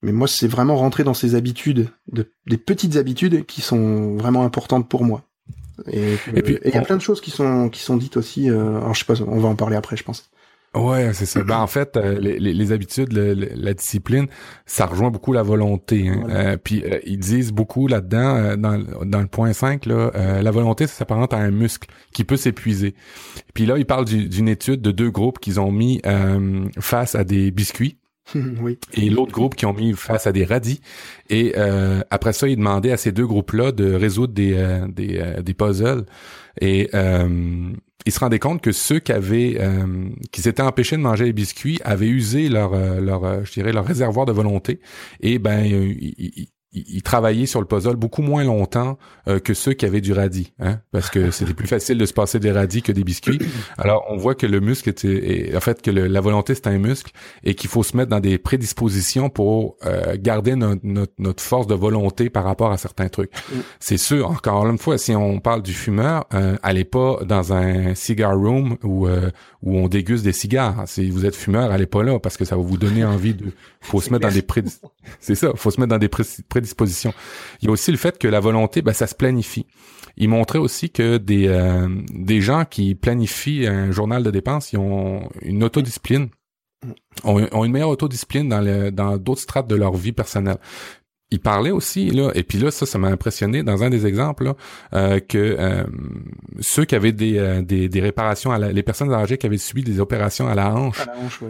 Mais 0.02 0.12
moi, 0.12 0.28
c'est 0.28 0.48
vraiment 0.48 0.76
rentrer 0.76 1.04
dans 1.04 1.14
ces 1.14 1.36
habitudes, 1.36 1.90
de, 2.12 2.32
des 2.48 2.58
petites 2.58 2.96
habitudes 2.96 3.46
qui 3.46 3.62
sont 3.62 4.16
vraiment 4.18 4.44
importantes 4.44 4.88
pour 4.88 5.04
moi. 5.04 5.24
Et, 5.88 6.18
puis, 6.42 6.58
il 6.64 6.74
y 6.74 6.78
a 6.78 6.82
plein 6.82 6.96
de 6.96 7.02
choses 7.02 7.22
qui 7.22 7.32
sont 7.32 7.70
qui 7.70 7.82
sont 7.82 7.98
dites 7.98 8.18
aussi. 8.18 8.50
Euh, 8.50 8.78
alors 8.78 8.94
je 8.94 9.00
sais 9.00 9.06
pas, 9.06 9.22
on 9.28 9.40
va 9.40 9.50
en 9.50 9.56
parler 9.56 9.76
après, 9.76 9.98
je 9.98 10.04
pense. 10.04 10.30
Ouais, 10.74 11.14
c'est 11.14 11.26
ça. 11.26 11.42
Ben, 11.42 11.60
en 11.60 11.68
fait, 11.68 11.96
euh, 11.96 12.20
les, 12.20 12.38
les, 12.38 12.72
habitudes, 12.74 13.14
la 13.14 13.74
discipline, 13.74 14.28
ça 14.66 14.86
rejoint 14.86 15.10
beaucoup 15.10 15.32
la 15.32 15.42
volonté. 15.42 16.10
Hein. 16.10 16.28
Euh, 16.30 16.58
puis 16.62 16.84
ils 17.06 17.18
disent 17.18 17.54
beaucoup 17.54 17.88
là-dedans, 17.88 18.58
dans, 18.58 18.84
dans 19.06 19.22
le 19.22 19.28
point 19.28 19.54
5, 19.54 19.86
là, 19.86 20.12
la 20.42 20.52
volonté, 20.52 20.86
ça 20.86 20.94
s'apparente 20.96 21.34
à 21.34 21.38
un 21.38 21.52
muscle 21.52 21.88
qui 22.12 22.26
peut 22.26 22.36
s'épuiser. 22.36 22.94
Puis 23.54 23.66
là, 23.66 23.78
ils 23.78 23.86
parlent 23.86 24.06
d'une 24.06 24.50
étude 24.50 24.82
de 24.82 24.92
deux 24.92 25.12
groupes 25.12 25.40
qu'ils 25.40 25.62
ont 25.62 25.72
mis 25.72 26.02
face 26.80 27.16
à 27.16 27.24
des 27.24 27.52
biscuits 27.52 27.98
oui. 28.36 28.80
Et 28.94 29.10
l'autre 29.10 29.32
groupe 29.32 29.56
qui 29.56 29.66
ont 29.66 29.74
mis 29.74 29.94
face 29.94 30.28
à 30.28 30.32
des 30.32 30.46
radis. 30.46 30.82
Et 31.30 31.54
euh, 31.58 32.02
après 32.10 32.34
ça, 32.34 32.48
ils 32.48 32.58
demandaient 32.58 32.92
à 32.92 32.98
ces 32.98 33.12
deux 33.12 33.28
groupes-là 33.28 33.72
de 33.72 33.94
résoudre 33.94 34.34
des, 34.34 34.54
euh, 34.56 34.88
des, 34.88 35.18
euh, 35.20 35.42
des, 35.42 35.54
puzzles. 35.54 36.06
Et 36.62 36.90
ils 38.06 38.12
se 38.12 38.20
rendaient 38.20 38.40
compte 38.40 38.62
que 38.62 38.72
ceux 38.72 39.00
qui 39.00 39.12
avaient 39.12 39.60
qui 40.32 40.42
s'étaient 40.42 40.62
empêchés 40.62 40.96
de 40.96 41.02
manger 41.02 41.26
les 41.26 41.34
biscuits 41.34 41.80
avaient 41.84 42.08
usé 42.08 42.50
leur 42.50 42.76
leur 43.02 43.44
je 43.44 43.52
dirais 43.52 43.74
leur 43.74 43.84
réservoir 43.86 44.26
de 44.26 44.32
volonté. 44.32 44.80
Et 45.22 45.40
ben 45.40 45.66
ils, 45.66 46.48
ils 46.76 47.02
travaillaient 47.02 47.46
sur 47.46 47.62
le 47.62 47.66
puzzle 47.66 47.96
beaucoup 47.96 48.22
moins 48.22 48.44
longtemps 48.44 48.98
euh, 49.28 49.40
que 49.40 49.54
ceux 49.54 49.74
qui 49.74 49.86
avaient 49.86 50.02
du 50.02 50.14
radis, 50.14 50.54
hein, 50.60 50.80
parce 50.92 51.10
que 51.10 51.32
c'était 51.32 51.54
plus 51.54 51.68
facile 51.68 51.98
de 51.98 52.06
se 52.06 52.14
passer 52.14 52.40
des 52.40 52.52
radis 52.52 52.82
que 52.82 52.92
des 52.92 53.04
biscuits. 53.04 53.40
Alors 53.78 54.06
on 54.10 54.18
voit 54.18 54.36
que 54.36 54.46
le 54.46 54.60
muscle 54.60 54.90
était, 54.90 55.54
en 55.56 55.60
fait 55.60 55.82
que 55.82 55.92
la 55.92 56.22
volonté 56.22 56.56
c'est 56.56 56.68
un 56.68 56.78
muscle 56.78 57.12
et 57.44 57.56
qu'il 57.56 57.70
faut 57.70 57.84
se 57.84 57.96
mettre 57.96 58.10
dans 58.10 58.20
des 58.20 58.38
prédispositions 58.38 59.30
pour 59.30 59.78
euh, 59.86 60.16
garder 60.20 60.56
notre, 60.56 61.44
force 61.44 61.68
de 61.68 61.76
volonté 61.76 62.30
par 62.30 62.44
rapport 62.44 62.72
à 62.72 62.78
certains 62.78 63.10
trucs. 63.10 63.32
C'est 63.80 63.98
sûr. 63.98 64.30
Encore 64.30 64.68
une 64.68 64.78
fois, 64.78 64.98
si 64.98 65.16
on 65.16 65.40
parle 65.40 65.62
du 65.62 65.74
fumeur, 65.74 66.26
euh, 66.34 66.56
allez 66.64 66.86
pas 66.86 67.20
dans 67.26 67.54
un 67.54 67.94
cigar 67.96 68.36
room 68.38 68.78
où 68.84 69.08
où 69.66 69.78
on 69.78 69.88
déguste 69.88 70.24
des 70.24 70.32
cigares. 70.32 70.84
Si 70.88 71.10
vous 71.10 71.26
êtes 71.26 71.36
fumeur, 71.36 71.72
allez 71.72 71.88
pas 71.88 72.04
là 72.04 72.20
parce 72.20 72.38
que 72.38 72.46
ça 72.46 72.56
va 72.56 72.62
vous 72.62 72.78
donner 72.78 73.04
envie 73.04 73.34
de. 73.34 73.52
Faut 73.82 74.00
se 74.00 74.12
mettre 74.12 74.28
dans 74.28 74.34
des 74.34 74.44
prédis... 74.44 74.80
C'est 75.20 75.36
ça. 75.36 75.52
Faut 75.56 75.72
se 75.72 75.80
mettre 75.80 75.90
dans 75.90 75.98
des 75.98 76.08
prédispositions. 76.08 77.14
Il 77.62 77.66
y 77.66 77.68
a 77.68 77.72
aussi 77.72 77.92
le 77.92 77.98
fait 77.98 78.18
que 78.18 78.28
la 78.28 78.40
volonté, 78.40 78.82
ben, 78.82 78.94
ça 78.94 79.08
se 79.08 79.16
planifie. 79.16 79.66
Il 80.18 80.30
montrait 80.30 80.60
aussi 80.60 80.92
que 80.92 81.18
des 81.18 81.48
euh, 81.48 81.90
des 82.14 82.40
gens 82.40 82.64
qui 82.64 82.96
planifient 82.96 83.68
un 83.68 83.92
journal 83.92 84.24
de 84.24 84.32
dépenses, 84.32 84.72
ils 84.72 84.78
ont 84.78 85.30
une 85.42 85.64
autodiscipline 85.64 86.30
ont, 87.24 87.66
une 87.66 87.72
meilleure 87.72 87.90
autodiscipline 87.90 88.50
dans 88.50 88.62
le, 88.62 88.92
dans 88.92 89.18
d'autres 89.18 89.42
strates 89.42 89.68
de 89.68 89.76
leur 89.76 89.94
vie 89.94 90.12
personnelle 90.12 90.58
il 91.32 91.40
parlait 91.40 91.72
aussi 91.72 92.12
là. 92.12 92.32
Et 92.36 92.44
puis 92.44 92.60
là 92.60 92.70
ça 92.70 92.86
ça 92.86 93.00
m'a 93.00 93.08
impressionné 93.08 93.64
dans 93.64 93.84
un 93.84 93.90
des 93.90 94.06
exemples 94.06 94.46
là, 94.46 94.56
euh, 94.94 95.20
que 95.20 95.38
euh, 95.38 95.84
ceux 96.60 96.86
qui 96.86 96.94
avaient 96.94 97.12
des, 97.12 97.38
euh, 97.40 97.62
des, 97.64 97.90
des, 97.90 98.00
réparations 98.00 98.52
à 98.52 98.60
la, 98.60 98.72
les 98.72 98.84
personnes 98.84 99.12
âgées 99.12 99.38
qui 99.38 99.48
avaient 99.48 99.58
subi 99.58 99.84
des 99.84 100.00
opérations 100.00 100.48
à 100.48 100.54
la 100.54 100.74
hanche, 100.74 101.02
à 101.02 101.06
la 101.06 101.18
hanche 101.18 101.44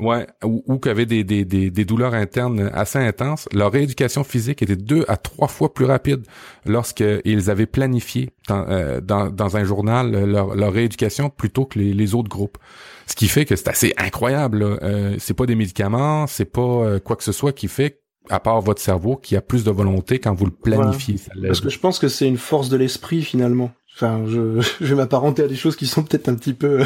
ouais, 0.00 0.26
ou, 0.44 0.64
ou 0.66 0.78
qui 0.78 0.88
avaient 0.88 1.06
des, 1.06 1.22
des, 1.22 1.44
des, 1.44 1.70
des, 1.70 1.84
douleurs 1.84 2.14
internes 2.14 2.68
assez 2.74 2.98
intenses 2.98 3.48
leur 3.52 3.70
rééducation 3.70 4.24
physique 4.24 4.60
était 4.60 4.76
deux 4.76 5.04
à 5.06 5.16
trois 5.16 5.48
fois 5.48 5.72
plus 5.72 5.84
rapide 5.84 6.26
lorsqu'ils 6.66 7.50
avaient 7.50 7.66
planifié 7.66 8.30
dans, 8.48 8.66
dans, 9.00 9.30
dans, 9.30 9.56
un 9.56 9.64
journal 9.64 10.10
leur, 10.24 10.56
leur 10.56 10.72
rééducation 10.72 11.30
plutôt 11.30 11.64
que 11.64 11.78
les, 11.78 11.94
les 11.94 12.14
autres 12.14 12.28
groupes. 12.28 12.58
Ce 13.06 13.14
qui 13.14 13.28
fait 13.28 13.44
que 13.44 13.54
c'est 13.54 13.68
assez 13.68 13.94
incroyable 13.96 14.62
euh, 14.62 15.14
c'est 15.18 15.34
pas 15.34 15.46
des 15.46 15.54
médicaments 15.54 16.26
c'est 16.26 16.44
pas 16.44 16.98
quoi 17.00 17.14
que 17.16 17.24
ce 17.24 17.32
soit 17.32 17.52
qui 17.52 17.68
fait 17.68 18.01
à 18.28 18.40
part 18.40 18.60
votre 18.60 18.80
cerveau, 18.80 19.16
qui 19.16 19.36
a 19.36 19.40
plus 19.40 19.64
de 19.64 19.70
volonté 19.70 20.18
quand 20.18 20.34
vous 20.34 20.46
le 20.46 20.52
planifiez. 20.52 21.16
Parce 21.46 21.60
que 21.60 21.70
je 21.70 21.78
pense 21.78 21.98
que 21.98 22.08
c'est 22.08 22.26
une 22.26 22.38
force 22.38 22.68
de 22.68 22.76
l'esprit 22.76 23.22
finalement. 23.22 23.72
Enfin, 23.94 24.24
je, 24.26 24.60
je 24.80 24.86
vais 24.86 24.94
m'apparenter 24.94 25.42
à 25.42 25.48
des 25.48 25.56
choses 25.56 25.76
qui 25.76 25.86
sont 25.86 26.02
peut-être 26.02 26.28
un 26.28 26.34
petit 26.34 26.54
peu, 26.54 26.82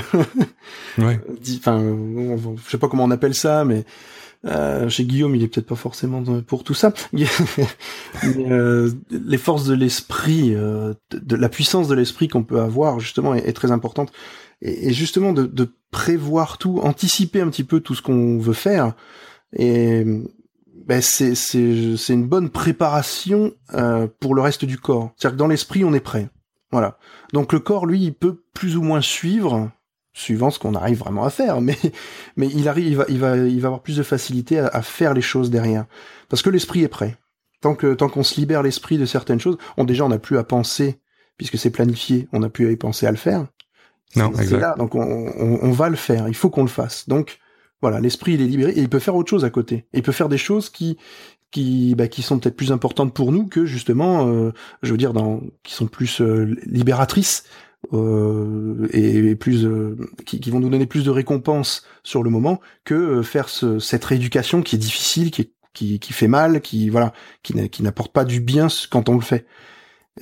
ouais. 0.99 1.21
enfin, 1.59 1.81
je 1.85 2.71
sais 2.71 2.79
pas 2.79 2.89
comment 2.89 3.05
on 3.05 3.13
appelle 3.13 3.35
ça, 3.35 3.65
mais 3.65 3.85
euh, 4.45 4.89
chez 4.89 5.05
Guillaume, 5.05 5.35
il 5.35 5.43
est 5.43 5.49
peut-être 5.49 5.67
pas 5.67 5.77
forcément 5.77 6.23
pour 6.43 6.65
tout 6.65 6.75
ça. 6.75 6.93
euh, 8.25 8.91
les 9.11 9.39
forces 9.39 9.67
de 9.67 9.75
l'esprit, 9.75 10.55
euh, 10.55 10.95
de, 11.11 11.37
la 11.37 11.49
puissance 11.49 11.89
de 11.89 11.95
l'esprit 11.95 12.29
qu'on 12.29 12.45
peut 12.45 12.61
avoir 12.61 13.01
justement 13.01 13.35
est, 13.35 13.53
très 13.53 13.71
importante. 13.71 14.13
Et, 14.63 14.89
et 14.89 14.93
justement 14.93 15.33
de, 15.33 15.47
de, 15.47 15.69
prévoir 15.91 16.59
tout, 16.59 16.81
anticiper 16.83 17.41
un 17.41 17.49
petit 17.49 17.65
peu 17.65 17.81
tout 17.81 17.95
ce 17.95 18.03
qu'on 18.03 18.39
veut 18.39 18.53
faire. 18.53 18.95
Et 19.57 20.05
ben 20.87 21.03
c'est 21.03 21.35
c'est 21.35 21.97
c'est 21.97 22.13
une 22.15 22.27
bonne 22.27 22.49
préparation 22.49 23.53
euh, 23.75 24.07
pour 24.21 24.35
le 24.35 24.41
reste 24.41 24.65
du 24.65 24.79
corps. 24.79 25.13
C'est-à-dire 25.17 25.37
que 25.37 25.39
dans 25.39 25.49
l'esprit, 25.49 25.85
on 25.85 25.93
est 25.93 26.01
prêt. 26.01 26.31
Voilà. 26.71 26.99
Donc 27.33 27.53
le 27.53 27.59
corps, 27.59 27.87
lui, 27.87 28.01
il 28.01 28.15
peut 28.15 28.43
plus 28.55 28.77
ou 28.77 28.83
moins 28.83 29.01
suivre, 29.01 29.71
suivant 30.13 30.51
ce 30.51 30.59
qu'on 30.59 30.75
arrive 30.75 30.99
vraiment 30.99 31.25
à 31.25 31.31
faire, 31.31 31.61
mais 31.61 31.77
mais 32.37 32.49
il 32.49 32.69
arrive, 32.69 32.87
il 32.87 32.97
va 32.97 33.05
il 33.09 33.19
va 33.19 33.37
il 33.37 33.61
va 33.61 33.67
avoir 33.69 33.83
plus 33.83 33.97
de 33.97 34.03
facilité 34.03 34.61
à, 34.61 34.83
faire 34.83 35.13
les 35.13 35.23
choses 35.23 35.51
derrière, 35.51 35.87
parce 36.29 36.43
que 36.43 36.51
l'esprit 36.51 36.83
est 36.83 36.89
prêt. 36.89 37.17
Tant 37.61 37.75
que 37.75 37.95
tant 37.95 38.09
qu'on 38.09 38.23
se 38.23 38.39
libère 38.39 38.63
l'esprit 38.63 38.99
de 38.99 39.07
certaines 39.07 39.41
choses, 39.41 39.59
on 39.77 39.85
déjà 39.85 40.05
on 40.05 40.09
n'a 40.09 40.19
plus 40.19 40.39
à 40.39 40.45
penser 40.45 41.01
puisque 41.37 41.59
c'est 41.59 41.71
planifié, 41.71 42.29
on 42.33 42.41
n'a 42.41 42.49
plus 42.49 42.69
à 42.69 42.71
y 42.71 42.77
penser 42.77 43.07
à 43.07 43.11
le 43.11 43.17
faire. 43.17 43.47
Non, 44.15 44.33
exact. 44.33 44.61
Là, 44.61 44.75
donc 44.79 44.95
on, 44.95 45.01
on, 45.01 45.59
on 45.63 45.71
va 45.73 45.89
le 45.89 45.97
faire. 45.97 46.29
Il 46.29 46.35
faut 46.35 46.49
qu'on 46.49 46.63
le 46.63 46.69
fasse. 46.69 47.09
Donc 47.09 47.39
voilà, 47.83 48.01
l'esprit 48.01 48.35
il 48.35 48.43
est 48.43 48.47
libéré 48.47 48.73
et 48.73 48.81
il 48.81 48.89
peut 48.89 48.99
faire 48.99 49.17
autre 49.17 49.31
chose 49.31 49.45
à 49.45 49.51
côté. 49.51 49.87
il 49.93 50.03
peut 50.03 50.13
faire 50.13 50.29
des 50.29 50.39
choses 50.39 50.71
qui 50.71 50.97
qui 51.51 51.95
bah, 51.95 52.09
qui 52.09 52.23
sont 52.23 52.39
peut-être 52.39 52.57
plus 52.57 52.73
importantes 52.73 53.15
pour 53.15 53.33
nous 53.33 53.47
que 53.47 53.67
justement, 53.67 54.29
euh, 54.29 54.53
je 54.83 54.91
veux 54.91 54.99
dire, 54.99 55.13
dans 55.13 55.41
qui 55.63 55.75
sont 55.75 55.87
plus 55.87 56.21
euh, 56.21 56.57
libératrices 56.67 57.45
euh, 57.93 58.89
et, 58.93 59.37
plus 59.37 59.65
euh, 59.65 59.97
qui, 60.25 60.41
qui, 60.41 60.51
vont 60.51 60.61
nous 60.61 60.69
donner 60.69 60.87
plus 60.87 61.05
de 61.05 61.11
récompenses 61.11 61.87
sur 62.03 62.23
le 62.23 62.31
moment 62.31 62.61
que 62.85 63.23
faire 63.23 63.49
ce, 63.49 63.79
cette 63.79 64.05
rééducation 64.05 64.63
qui 64.63 64.77
est 64.77 64.79
difficile, 64.79 65.31
qui, 65.31 65.53
qui, 65.73 66.01
qui 66.01 66.13
fait 66.13 66.29
mal, 66.29 66.61
qui 66.61 66.89
voilà, 66.89 67.13
qui 67.43 67.83
n'apporte 67.83 68.13
pas 68.13 68.25
du 68.25 68.41
bien 68.41 68.69
quand 68.91 69.09
on 69.09 69.15
le 69.15 69.21
fait. 69.21 69.47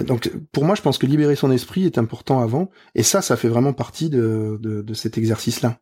Donc 0.05 0.31
pour 0.53 0.65
moi, 0.65 0.75
je 0.75 0.83
pense 0.83 0.99
que 0.99 1.07
libérer 1.07 1.37
son 1.37 1.51
esprit 1.51 1.87
est 1.87 1.99
important 1.99 2.41
avant, 2.41 2.71
et 2.95 3.03
ça, 3.03 3.23
ça 3.23 3.37
fait 3.37 3.49
vraiment 3.49 3.73
partie 3.73 4.11
de, 4.11 4.59
de, 4.61 4.83
de 4.83 4.95
cet 4.95 5.17
exercice-là. 5.17 5.81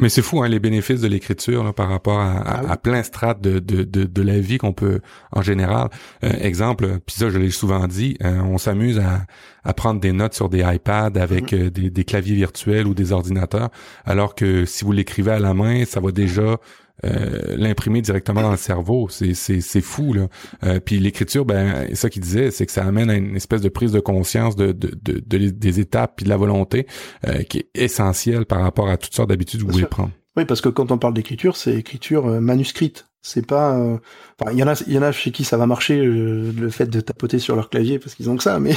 Mais 0.00 0.08
c'est 0.08 0.22
fou, 0.22 0.42
hein, 0.42 0.48
les 0.48 0.60
bénéfices 0.60 1.00
de 1.00 1.08
l'écriture 1.08 1.74
par 1.74 1.88
rapport 1.88 2.20
à, 2.20 2.36
à, 2.36 2.62
ah 2.68 2.76
plein 2.76 3.02
strates 3.02 3.40
de, 3.40 3.58
de, 3.58 3.82
de, 3.82 4.04
de, 4.04 4.22
la 4.22 4.38
vie 4.38 4.58
qu'on 4.58 4.72
peut 4.72 5.00
en 5.32 5.42
général. 5.42 5.88
Euh, 6.22 6.30
exemple, 6.40 7.00
puis 7.04 7.16
ça 7.16 7.30
je 7.30 7.38
l'ai 7.38 7.50
souvent 7.50 7.86
dit, 7.88 8.16
euh, 8.22 8.40
on 8.42 8.58
s'amuse 8.58 9.00
à, 9.00 9.26
à 9.64 9.74
prendre 9.74 10.00
des 10.00 10.12
notes 10.12 10.34
sur 10.34 10.48
des 10.48 10.60
iPads 10.60 11.20
avec 11.20 11.52
mm-hmm. 11.52 11.66
euh, 11.66 11.70
des, 11.70 11.90
des, 11.90 12.04
claviers 12.04 12.36
virtuels 12.36 12.86
ou 12.86 12.94
des 12.94 13.10
ordinateurs, 13.10 13.70
alors 14.04 14.36
que 14.36 14.64
si 14.66 14.84
vous 14.84 14.92
l'écrivez 14.92 15.32
à 15.32 15.40
la 15.40 15.52
main, 15.52 15.84
ça 15.84 15.98
va 15.98 16.12
déjà 16.12 16.58
euh, 17.04 17.56
l'imprimer 17.56 18.02
directement 18.02 18.42
dans 18.42 18.50
le 18.50 18.56
cerveau. 18.56 19.08
C'est, 19.08 19.34
c'est, 19.34 19.60
c'est 19.60 19.80
fou, 19.80 20.12
là. 20.12 20.28
Euh, 20.64 20.80
puis 20.80 20.98
l'écriture, 20.98 21.44
ben, 21.44 21.94
ça 21.94 22.10
qu'il 22.10 22.22
disait, 22.22 22.50
c'est 22.50 22.66
que 22.66 22.72
ça 22.72 22.84
amène 22.84 23.10
à 23.10 23.14
une 23.14 23.36
espèce 23.36 23.60
de 23.60 23.68
prise 23.68 23.92
de 23.92 24.00
conscience 24.00 24.56
de, 24.56 24.72
de, 24.72 24.90
de, 25.02 25.48
des 25.50 25.80
étapes 25.80 26.14
puis 26.16 26.24
de 26.24 26.30
la 26.30 26.36
volonté 26.36 26.86
euh, 27.26 27.42
qui 27.42 27.58
est 27.58 27.68
essentielle 27.74 28.46
par 28.46 28.62
rapport 28.62 28.88
à 28.88 28.96
toutes 28.96 29.14
sortes 29.14 29.28
d'habitudes 29.28 29.60
que 29.60 29.66
vous 29.66 29.72
voulez 29.72 29.86
prendre. 29.86 30.10
Oui, 30.36 30.44
parce 30.44 30.60
que 30.60 30.68
quand 30.68 30.90
on 30.92 30.98
parle 30.98 31.14
d'écriture, 31.14 31.56
c'est 31.56 31.74
écriture 31.74 32.26
manuscrite. 32.40 33.07
C'est 33.22 33.44
pas. 33.44 33.76
Euh, 33.76 33.98
enfin, 34.38 34.52
il 34.52 34.58
y 34.58 34.62
en 34.62 34.68
a, 34.68 34.80
il 34.86 34.92
y 34.92 34.98
en 34.98 35.02
a 35.02 35.10
chez 35.10 35.32
qui 35.32 35.42
ça 35.44 35.56
va 35.56 35.66
marcher 35.66 35.98
euh, 35.98 36.52
le 36.52 36.70
fait 36.70 36.86
de 36.86 37.00
tapoter 37.00 37.40
sur 37.40 37.56
leur 37.56 37.68
clavier 37.68 37.98
parce 37.98 38.14
qu'ils 38.14 38.30
ont 38.30 38.36
que 38.36 38.42
ça. 38.44 38.60
Mais 38.60 38.74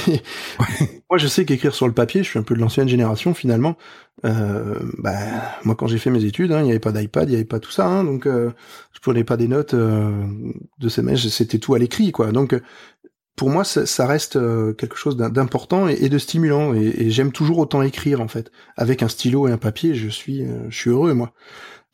moi, 1.09 1.17
je 1.17 1.27
sais 1.27 1.45
qu'écrire 1.45 1.75
sur 1.75 1.87
le 1.87 1.93
papier, 1.93 2.23
je 2.23 2.29
suis 2.29 2.39
un 2.39 2.43
peu 2.43 2.55
de 2.55 2.59
l'ancienne 2.59 2.89
génération 2.89 3.33
finalement. 3.35 3.77
Euh, 4.25 4.79
bah, 4.97 5.15
moi, 5.63 5.75
quand 5.75 5.87
j'ai 5.87 5.99
fait 5.99 6.09
mes 6.09 6.25
études, 6.25 6.51
hein, 6.51 6.59
il 6.61 6.65
n'y 6.65 6.71
avait 6.71 6.79
pas 6.79 6.91
d'iPad, 6.91 7.29
il 7.29 7.31
n'y 7.31 7.35
avait 7.35 7.45
pas 7.45 7.59
tout 7.59 7.71
ça, 7.71 7.85
hein, 7.85 8.03
donc 8.03 8.25
euh, 8.25 8.51
je 8.93 8.99
prenais 8.99 9.23
pas 9.23 9.37
des 9.37 9.47
notes 9.47 9.75
de 9.75 10.89
ces 10.89 11.01
mèches, 11.01 11.27
c'était 11.27 11.59
tout 11.59 11.75
à 11.75 11.79
l'écrit, 11.79 12.11
quoi. 12.11 12.31
Donc 12.31 12.59
pour 13.35 13.49
moi, 13.49 13.63
ça, 13.63 14.05
reste 14.05 14.33
quelque 14.75 14.97
chose 14.97 15.17
d'important 15.17 15.87
et, 15.87 16.09
de 16.09 16.17
stimulant. 16.17 16.73
Et, 16.73 17.09
j'aime 17.09 17.31
toujours 17.31 17.59
autant 17.59 17.81
écrire 17.81 18.21
en 18.21 18.27
fait, 18.27 18.51
avec 18.75 19.01
un 19.03 19.07
stylo 19.07 19.47
et 19.47 19.51
un 19.51 19.57
papier. 19.57 19.95
Je 19.95 20.09
suis, 20.09 20.45
je 20.69 20.75
suis 20.75 20.89
heureux 20.89 21.13
moi. 21.13 21.33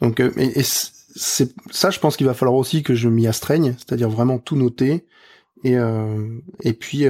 Donc, 0.02 0.20
et, 0.20 0.64
c'est 1.18 1.54
ça, 1.72 1.90
je 1.90 2.00
pense 2.00 2.16
qu'il 2.16 2.28
va 2.28 2.34
falloir 2.34 2.56
aussi 2.56 2.84
que 2.84 2.96
je 2.96 3.10
m'y 3.10 3.28
astreigne, 3.28 3.76
c'est-à-dire 3.78 4.10
vraiment 4.10 4.38
tout 4.38 4.56
noter 4.56 5.06
et 5.64 5.76
et 6.62 6.74
puis 6.74 7.06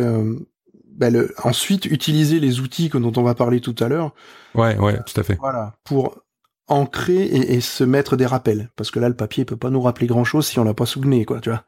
bah, 0.97 1.09
le, 1.09 1.33
ensuite 1.43 1.85
utiliser 1.85 2.39
les 2.39 2.59
outils 2.59 2.89
dont 2.89 3.13
on 3.15 3.23
va 3.23 3.35
parler 3.35 3.61
tout 3.61 3.75
à 3.79 3.87
l'heure. 3.87 4.13
Ouais, 4.55 4.77
ouais, 4.77 4.97
tout 5.05 5.19
à 5.19 5.23
fait. 5.23 5.37
Voilà, 5.39 5.75
pour 5.83 6.23
ancrer 6.67 7.23
et, 7.23 7.53
et, 7.53 7.61
se 7.61 7.83
mettre 7.83 8.17
des 8.17 8.25
rappels, 8.25 8.69
parce 8.75 8.91
que 8.91 8.99
là 8.99 9.07
le 9.07 9.15
papier 9.15 9.45
peut 9.45 9.55
pas 9.55 9.69
nous 9.69 9.81
rappeler 9.81 10.07
grand 10.07 10.25
chose 10.25 10.47
si 10.47 10.59
on 10.59 10.63
l'a 10.63 10.73
pas 10.73 10.85
souvenu, 10.85 11.25
quoi, 11.25 11.39
tu 11.39 11.49
vois. 11.49 11.63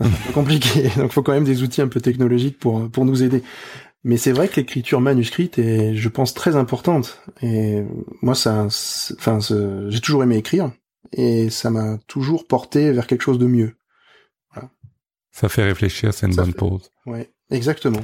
C'est 0.00 0.32
compliqué, 0.32 0.90
donc 0.96 1.12
faut 1.12 1.22
quand 1.22 1.32
même 1.32 1.44
des 1.44 1.62
outils 1.62 1.80
un 1.80 1.88
peu 1.88 2.00
technologiques 2.00 2.58
pour 2.58 2.90
pour 2.90 3.04
nous 3.04 3.22
aider. 3.22 3.42
Mais 4.06 4.18
c'est 4.18 4.32
vrai 4.32 4.48
que 4.48 4.56
l'écriture 4.56 5.00
manuscrite 5.00 5.58
est, 5.58 5.94
je 5.94 6.08
pense, 6.10 6.34
très 6.34 6.56
importante. 6.56 7.22
Et 7.40 7.82
moi, 8.20 8.34
ça, 8.34 8.66
enfin, 8.66 9.38
j'ai 9.40 10.00
toujours 10.00 10.22
aimé 10.22 10.36
écrire, 10.36 10.70
et 11.12 11.50
ça 11.50 11.70
m'a 11.70 11.98
toujours 12.06 12.46
porté 12.46 12.92
vers 12.92 13.06
quelque 13.06 13.22
chose 13.22 13.38
de 13.38 13.46
mieux. 13.46 13.74
Voilà. 14.52 14.70
Ça 15.30 15.48
fait 15.48 15.64
réfléchir, 15.64 16.12
c'est 16.14 16.26
une 16.26 16.34
bonne 16.34 16.54
pause. 16.54 16.90
Ouais, 17.06 17.30
exactement. 17.50 18.02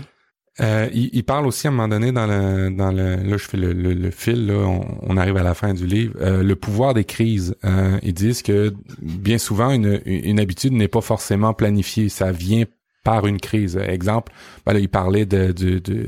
Euh, 0.61 0.89
il, 0.93 1.23
parle 1.25 1.47
aussi 1.47 1.69
à 1.69 1.71
un 1.71 1.73
moment 1.73 1.89
donné 1.89 2.13
dans 2.13 2.27
le 2.27 2.71
dans 2.71 2.91
le 2.91 3.17
là 3.17 3.37
je 3.37 3.45
fais 3.45 3.57
le, 3.57 3.73
le, 3.73 4.11
fil 4.11 4.47
là 4.47 4.67
on, 5.01 5.17
arrive 5.17 5.37
à 5.37 5.43
la 5.43 5.55
fin 5.55 5.73
du 5.73 5.87
livre 5.87 6.15
euh, 6.21 6.43
le 6.43 6.57
pouvoir 6.57 6.93
des 6.93 7.05
crises 7.05 7.55
euh, 7.65 7.99
ils 8.03 8.13
disent 8.13 8.43
que 8.43 8.75
bien 9.01 9.39
souvent 9.39 9.71
une 9.71 10.03
une 10.05 10.41
habitude 10.41 10.73
n'est 10.73 10.89
pas 10.89 11.01
forcément 11.01 11.55
planifiée 11.55 12.09
ça 12.09 12.33
vient 12.33 12.65
par 13.05 13.27
une 13.27 13.41
crise 13.41 13.77
exemple 13.77 14.33
ben 14.67 14.77
il 14.77 14.89
parlait 14.89 15.25
de 15.25 15.53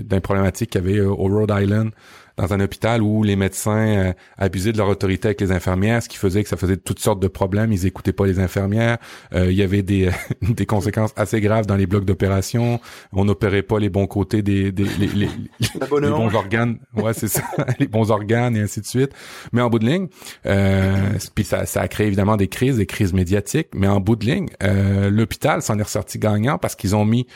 d'un 0.02 0.20
problématique 0.20 0.70
qu'il 0.70 0.84
y 0.84 0.84
avait 0.84 1.00
au 1.00 1.14
Rhode 1.14 1.52
Island 1.56 1.92
dans 2.36 2.52
un 2.52 2.60
hôpital 2.60 3.02
où 3.02 3.22
les 3.22 3.36
médecins 3.36 3.86
euh, 3.86 4.12
abusaient 4.38 4.72
de 4.72 4.78
leur 4.78 4.88
autorité 4.88 5.28
avec 5.28 5.40
les 5.40 5.52
infirmières, 5.52 6.02
ce 6.02 6.08
qui 6.08 6.16
faisait 6.16 6.42
que 6.42 6.48
ça 6.48 6.56
faisait 6.56 6.76
toutes 6.76 6.98
sortes 6.98 7.20
de 7.20 7.28
problèmes. 7.28 7.72
Ils 7.72 7.86
écoutaient 7.86 8.12
pas 8.12 8.26
les 8.26 8.38
infirmières. 8.38 8.98
Euh, 9.34 9.50
il 9.50 9.56
y 9.56 9.62
avait 9.62 9.82
des, 9.82 10.10
des 10.42 10.66
conséquences 10.66 11.12
assez 11.16 11.40
graves 11.40 11.66
dans 11.66 11.76
les 11.76 11.86
blocs 11.86 12.04
d'opération. 12.04 12.80
On 13.12 13.24
n'opérait 13.24 13.62
pas 13.62 13.78
les 13.78 13.90
bons 13.90 14.06
côtés 14.06 14.42
des, 14.42 14.72
des 14.72 14.84
les, 14.98 15.06
les, 15.06 15.28
les 15.60 15.86
bons 15.88 16.34
organes. 16.34 16.78
Ouais, 16.94 17.14
c'est 17.14 17.28
ça, 17.28 17.42
les 17.78 17.86
bons 17.86 18.10
organes 18.10 18.56
et 18.56 18.60
ainsi 18.60 18.80
de 18.80 18.86
suite. 18.86 19.12
Mais 19.52 19.60
en 19.60 19.70
bout 19.70 19.78
de 19.78 19.86
ligne, 19.86 20.08
euh, 20.46 21.18
puis 21.34 21.44
ça, 21.44 21.66
ça 21.66 21.80
a 21.80 21.88
créé 21.88 22.06
évidemment 22.06 22.36
des 22.36 22.48
crises, 22.48 22.76
des 22.76 22.86
crises 22.86 23.12
médiatiques. 23.12 23.68
Mais 23.74 23.88
en 23.88 24.00
bout 24.00 24.16
de 24.16 24.26
ligne, 24.26 24.48
euh, 24.62 25.10
l'hôpital 25.10 25.62
s'en 25.62 25.78
est 25.78 25.82
ressorti 25.82 26.18
gagnant 26.18 26.58
parce 26.58 26.74
qu'ils 26.74 26.96
ont 26.96 27.04
mis 27.04 27.26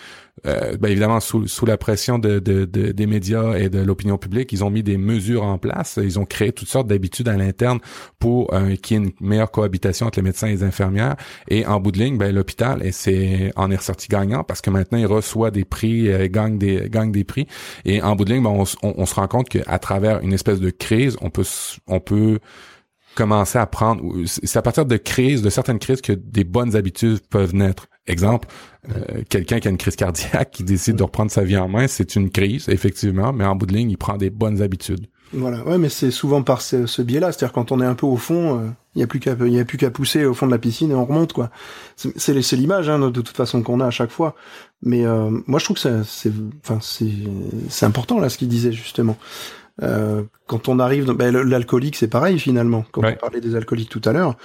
euh, 0.45 0.76
ben 0.76 0.91
évidemment 0.91 1.20
sous, 1.20 1.49
sous 1.49 1.64
la 1.64 1.78
pression 1.78 2.18
de, 2.18 2.39
de, 2.39 2.64
des 2.66 3.07
médias 3.07 3.55
et 3.55 3.70
de 3.70 3.78
l'opinion 3.78 4.18
publique, 4.18 4.53
ils 4.53 4.62
ont 4.64 4.70
mis 4.70 4.82
des 4.82 4.99
mesures 4.99 5.43
en 5.43 5.57
place. 5.57 5.99
Ils 6.03 6.18
ont 6.18 6.26
créé 6.26 6.53
toutes 6.53 6.68
sortes 6.68 6.87
d'habitudes 6.87 7.28
à 7.28 7.37
l'interne 7.37 7.78
pour 8.18 8.53
euh, 8.53 8.76
qu'il 8.76 8.99
y 8.99 9.01
ait 9.01 9.05
une 9.05 9.12
meilleure 9.26 9.51
cohabitation 9.51 10.07
entre 10.07 10.18
les 10.18 10.22
médecins 10.22 10.49
et 10.49 10.53
les 10.53 10.62
infirmières. 10.62 11.16
Et 11.49 11.66
en 11.66 11.80
bout 11.80 11.91
de 11.91 11.99
ligne, 11.99 12.18
ben, 12.18 12.34
l'hôpital 12.34 12.82
c'est 12.93 13.53
en 13.57 13.70
est 13.70 13.76
ressorti 13.76 14.09
gagnant 14.09 14.45
parce 14.45 14.61
que 14.61 14.70
maintenant 14.70 14.99
il 14.99 15.07
reçoit 15.07 15.51
des 15.51 15.64
prix, 15.64 16.09
euh, 16.09 16.28
gagne 16.28 16.59
des 16.59 16.89
gagne 16.91 17.12
des 17.12 17.24
prix. 17.24 17.47
Et 17.84 18.03
en 18.03 18.14
bout 18.14 18.24
de 18.24 18.34
ligne, 18.34 18.43
ben, 18.43 18.51
on, 18.51 18.64
on, 18.82 19.07
se 19.07 19.14
rend 19.14 19.28
compte 19.28 19.49
qu'à 19.49 19.78
travers 19.78 20.20
une 20.20 20.32
espèce 20.32 20.61
de 20.61 20.70
crise, 20.70 21.16
on 21.22 21.30
peut 21.30 21.45
on 21.87 22.01
peut 22.01 22.41
commencer 23.14 23.59
à 23.59 23.66
prendre. 23.66 24.03
C'est 24.26 24.59
à 24.59 24.62
partir 24.62 24.87
de 24.87 24.97
crises, 24.97 25.43
de 25.43 25.51
certaines 25.51 25.78
crises, 25.78 26.03
que 26.03 26.12
des 26.12 26.45
bonnes 26.45 26.76
habitudes 26.76 27.20
peuvent 27.28 27.55
naître. 27.55 27.89
Exemple, 28.07 28.48
euh, 28.88 29.22
quelqu'un 29.28 29.59
qui 29.59 29.68
a 29.68 29.70
une 29.70 29.78
crise 29.78 29.96
cardiaque, 29.96 30.50
qui 30.52 30.62
décide 30.62 30.96
de 30.96 31.02
reprendre 31.02 31.30
sa 31.30 31.42
vie 31.42 31.57
en 31.57 31.68
main, 31.68 31.88
c'est 31.88 32.14
une 32.16 32.30
crise, 32.30 32.68
effectivement, 32.68 33.32
mais 33.32 33.44
en 33.44 33.57
bout 33.57 33.66
de 33.66 33.74
ligne, 33.74 33.90
il 33.90 33.98
prend 33.98 34.16
des 34.16 34.30
bonnes 34.30 34.62
habitudes. 34.62 35.07
Voilà, 35.32 35.64
ouais, 35.64 35.76
mais 35.76 35.88
c'est 35.88 36.12
souvent 36.12 36.42
par 36.42 36.62
ce, 36.62 37.02
biais-là, 37.02 37.32
c'est-à-dire 37.32 37.52
quand 37.52 37.72
on 37.72 37.80
est 37.80 37.84
un 37.84 37.96
peu 37.96 38.07
au 38.07 38.16
fond, 38.16 38.61
euh, 38.61 38.68
il 38.94 38.98
n'y 38.98 39.02
a 39.02 39.09
plus 39.09 39.18
qu'à, 39.18 39.32
y 39.32 39.59
a 39.59 39.64
plus 39.64 39.76
qu'à 39.76 39.90
pousser 39.90 40.24
au 40.24 40.34
fond 40.34 40.46
de 40.46 40.52
la 40.52 40.59
piscine 40.59 40.92
et 40.92 40.94
on 40.94 41.04
remonte, 41.04 41.32
quoi. 41.32 41.50
C'est, 41.96 42.32
l'image, 42.57 42.88
hein, 42.88 42.98
de, 43.00 43.11
toute 43.11 43.36
façon 43.36 43.62
qu'on 43.62 43.80
a 43.80 43.86
à 43.86 43.90
chaque 43.90 44.11
fois. 44.11 44.36
Mais 44.82 45.04
euh, 45.04 45.30
moi, 45.46 45.59
je 45.59 45.64
trouve 45.64 45.76
que 45.76 46.02
c'est, 46.04 46.32
c'est 47.68 47.86
important 47.86 48.20
là 48.20 48.28
ce 48.28 48.38
qu'il 48.38 48.48
disait 48.48 48.72
justement. 48.72 49.16
Euh, 49.83 50.22
quand 50.47 50.68
on 50.68 50.79
arrive, 50.79 51.12
ben, 51.12 51.37
l'alcoolique 51.37 51.97
c'est 51.97 52.09
pareil 52.09 52.39
finalement. 52.39 52.85
Quand 52.93 53.03
on 53.05 53.14
parlait 53.14 53.41
des 53.41 53.57
alcooliques 53.57 53.91
tout 53.91 54.01
à 54.05 54.12
l'heure, 54.12 54.37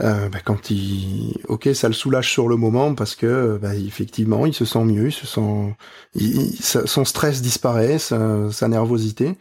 euh, 0.00 0.28
ben, 0.28 0.40
quand 0.44 0.70
il, 0.70 1.38
ok, 1.48 1.68
ça 1.74 1.88
le 1.88 1.94
soulage 1.94 2.30
sur 2.30 2.48
le 2.48 2.56
moment 2.56 2.94
parce 2.94 3.14
que 3.14 3.58
ben, 3.60 3.72
effectivement 3.72 4.46
il 4.46 4.54
se 4.54 4.64
sent 4.64 4.84
mieux, 4.84 5.08
il 5.08 5.12
se 5.12 5.26
sent, 5.26 6.84
son 6.86 7.04
stress 7.04 7.40
disparaît, 7.40 7.98
sa, 7.98 8.50
sa 8.50 8.68
nervosité 8.68 9.36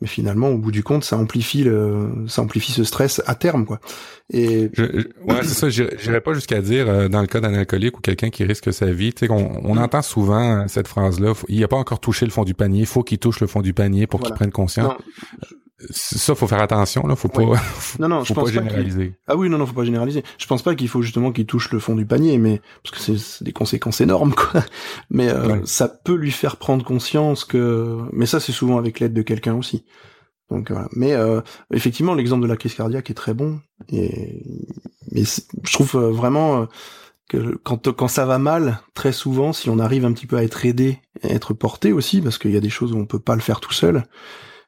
mais 0.00 0.08
finalement 0.08 0.48
au 0.48 0.58
bout 0.58 0.70
du 0.70 0.82
compte 0.82 1.04
ça 1.04 1.16
amplifie 1.16 1.64
le 1.64 2.24
ça 2.26 2.42
amplifie 2.42 2.72
ce 2.72 2.84
stress 2.84 3.22
à 3.26 3.34
terme 3.34 3.66
quoi. 3.66 3.80
Et 4.30 4.70
je, 4.72 4.82
ouais 4.82 5.42
c'est 5.42 5.48
ça 5.48 5.68
j'irais 5.68 6.20
pas 6.20 6.34
jusqu'à 6.34 6.60
dire 6.60 6.88
euh, 6.88 7.08
dans 7.08 7.20
le 7.20 7.26
cas 7.26 7.40
d'un 7.40 7.54
alcoolique 7.54 7.98
ou 7.98 8.00
quelqu'un 8.00 8.30
qui 8.30 8.44
risque 8.44 8.72
sa 8.72 8.86
vie 8.86 9.12
tu 9.12 9.26
sais 9.26 9.32
on, 9.32 9.64
on 9.68 9.74
mm. 9.74 9.78
entend 9.78 10.02
souvent 10.02 10.60
euh, 10.60 10.64
cette 10.68 10.88
phrase 10.88 11.20
là 11.20 11.32
il 11.48 11.62
a 11.64 11.68
pas 11.68 11.76
encore 11.76 12.00
touché 12.00 12.26
le 12.26 12.32
fond 12.32 12.44
du 12.44 12.54
panier 12.54 12.84
faut 12.84 13.02
qu'il 13.02 13.18
touche 13.18 13.40
le 13.40 13.46
fond 13.46 13.60
du 13.60 13.74
panier 13.74 14.06
pour 14.06 14.20
qu'il 14.20 14.34
prenne 14.34 14.52
conscience 14.52 14.94
ça 15.90 16.34
faut 16.34 16.46
faire 16.46 16.60
attention 16.60 17.06
là. 17.06 17.14
Faut 17.14 17.28
pas 17.28 17.42
non 17.98 18.08
non 18.08 18.24
je 18.24 18.34
pense 18.34 18.46
pas 18.46 18.52
généraliser. 18.52 19.14
Ah 19.26 19.36
oui 19.36 19.48
non 19.48 19.58
non 19.58 19.66
faut 19.66 19.74
pas 19.74 19.84
généraliser. 19.84 20.24
Je 20.38 20.46
pense 20.46 20.62
pas 20.62 20.74
qu'il 20.74 20.88
faut 20.88 21.02
justement 21.02 21.32
qu'il 21.32 21.46
touche 21.46 21.70
le 21.72 21.78
fond 21.78 21.94
du 21.94 22.04
panier 22.04 22.38
mais 22.38 22.60
parce 22.82 22.96
que 23.04 23.16
c'est 23.16 23.44
des 23.44 23.52
conséquences 23.52 24.00
énormes 24.00 24.34
quoi. 24.34 24.64
Mais 25.10 25.28
euh, 25.28 25.64
ça 25.64 25.88
peut 25.88 26.14
lui 26.14 26.32
faire 26.32 26.56
prendre 26.56 26.84
conscience 26.84 27.44
que 27.44 27.98
mais 28.12 28.26
ça 28.26 28.40
c'est 28.40 28.52
souvent 28.52 28.78
avec 28.78 28.98
l'aide 29.00 29.12
de 29.12 29.22
quelqu'un 29.22 29.54
aussi. 29.54 29.84
Donc 30.50 30.70
voilà. 30.70 30.88
Mais 30.92 31.12
euh, 31.14 31.40
effectivement 31.72 32.14
l'exemple 32.14 32.42
de 32.42 32.48
la 32.48 32.56
crise 32.56 32.74
cardiaque 32.74 33.10
est 33.10 33.14
très 33.14 33.34
bon. 33.34 33.60
Et 33.90 34.42
mais 35.12 35.22
je 35.24 35.72
trouve 35.72 35.94
euh, 35.94 36.10
vraiment 36.10 36.66
que 37.28 37.56
quand 37.62 37.92
quand 37.92 38.08
ça 38.08 38.26
va 38.26 38.38
mal 38.38 38.80
très 38.94 39.12
souvent 39.12 39.52
si 39.52 39.70
on 39.70 39.78
arrive 39.78 40.04
un 40.04 40.12
petit 40.12 40.26
peu 40.26 40.36
à 40.36 40.42
être 40.42 40.66
aidé 40.66 40.98
à 41.22 41.28
être 41.28 41.54
porté 41.54 41.92
aussi 41.92 42.20
parce 42.20 42.38
qu'il 42.38 42.50
y 42.50 42.56
a 42.56 42.60
des 42.60 42.70
choses 42.70 42.92
où 42.92 42.96
on 42.96 43.06
peut 43.06 43.18
pas 43.20 43.34
le 43.34 43.42
faire 43.42 43.60
tout 43.60 43.72
seul 43.72 44.04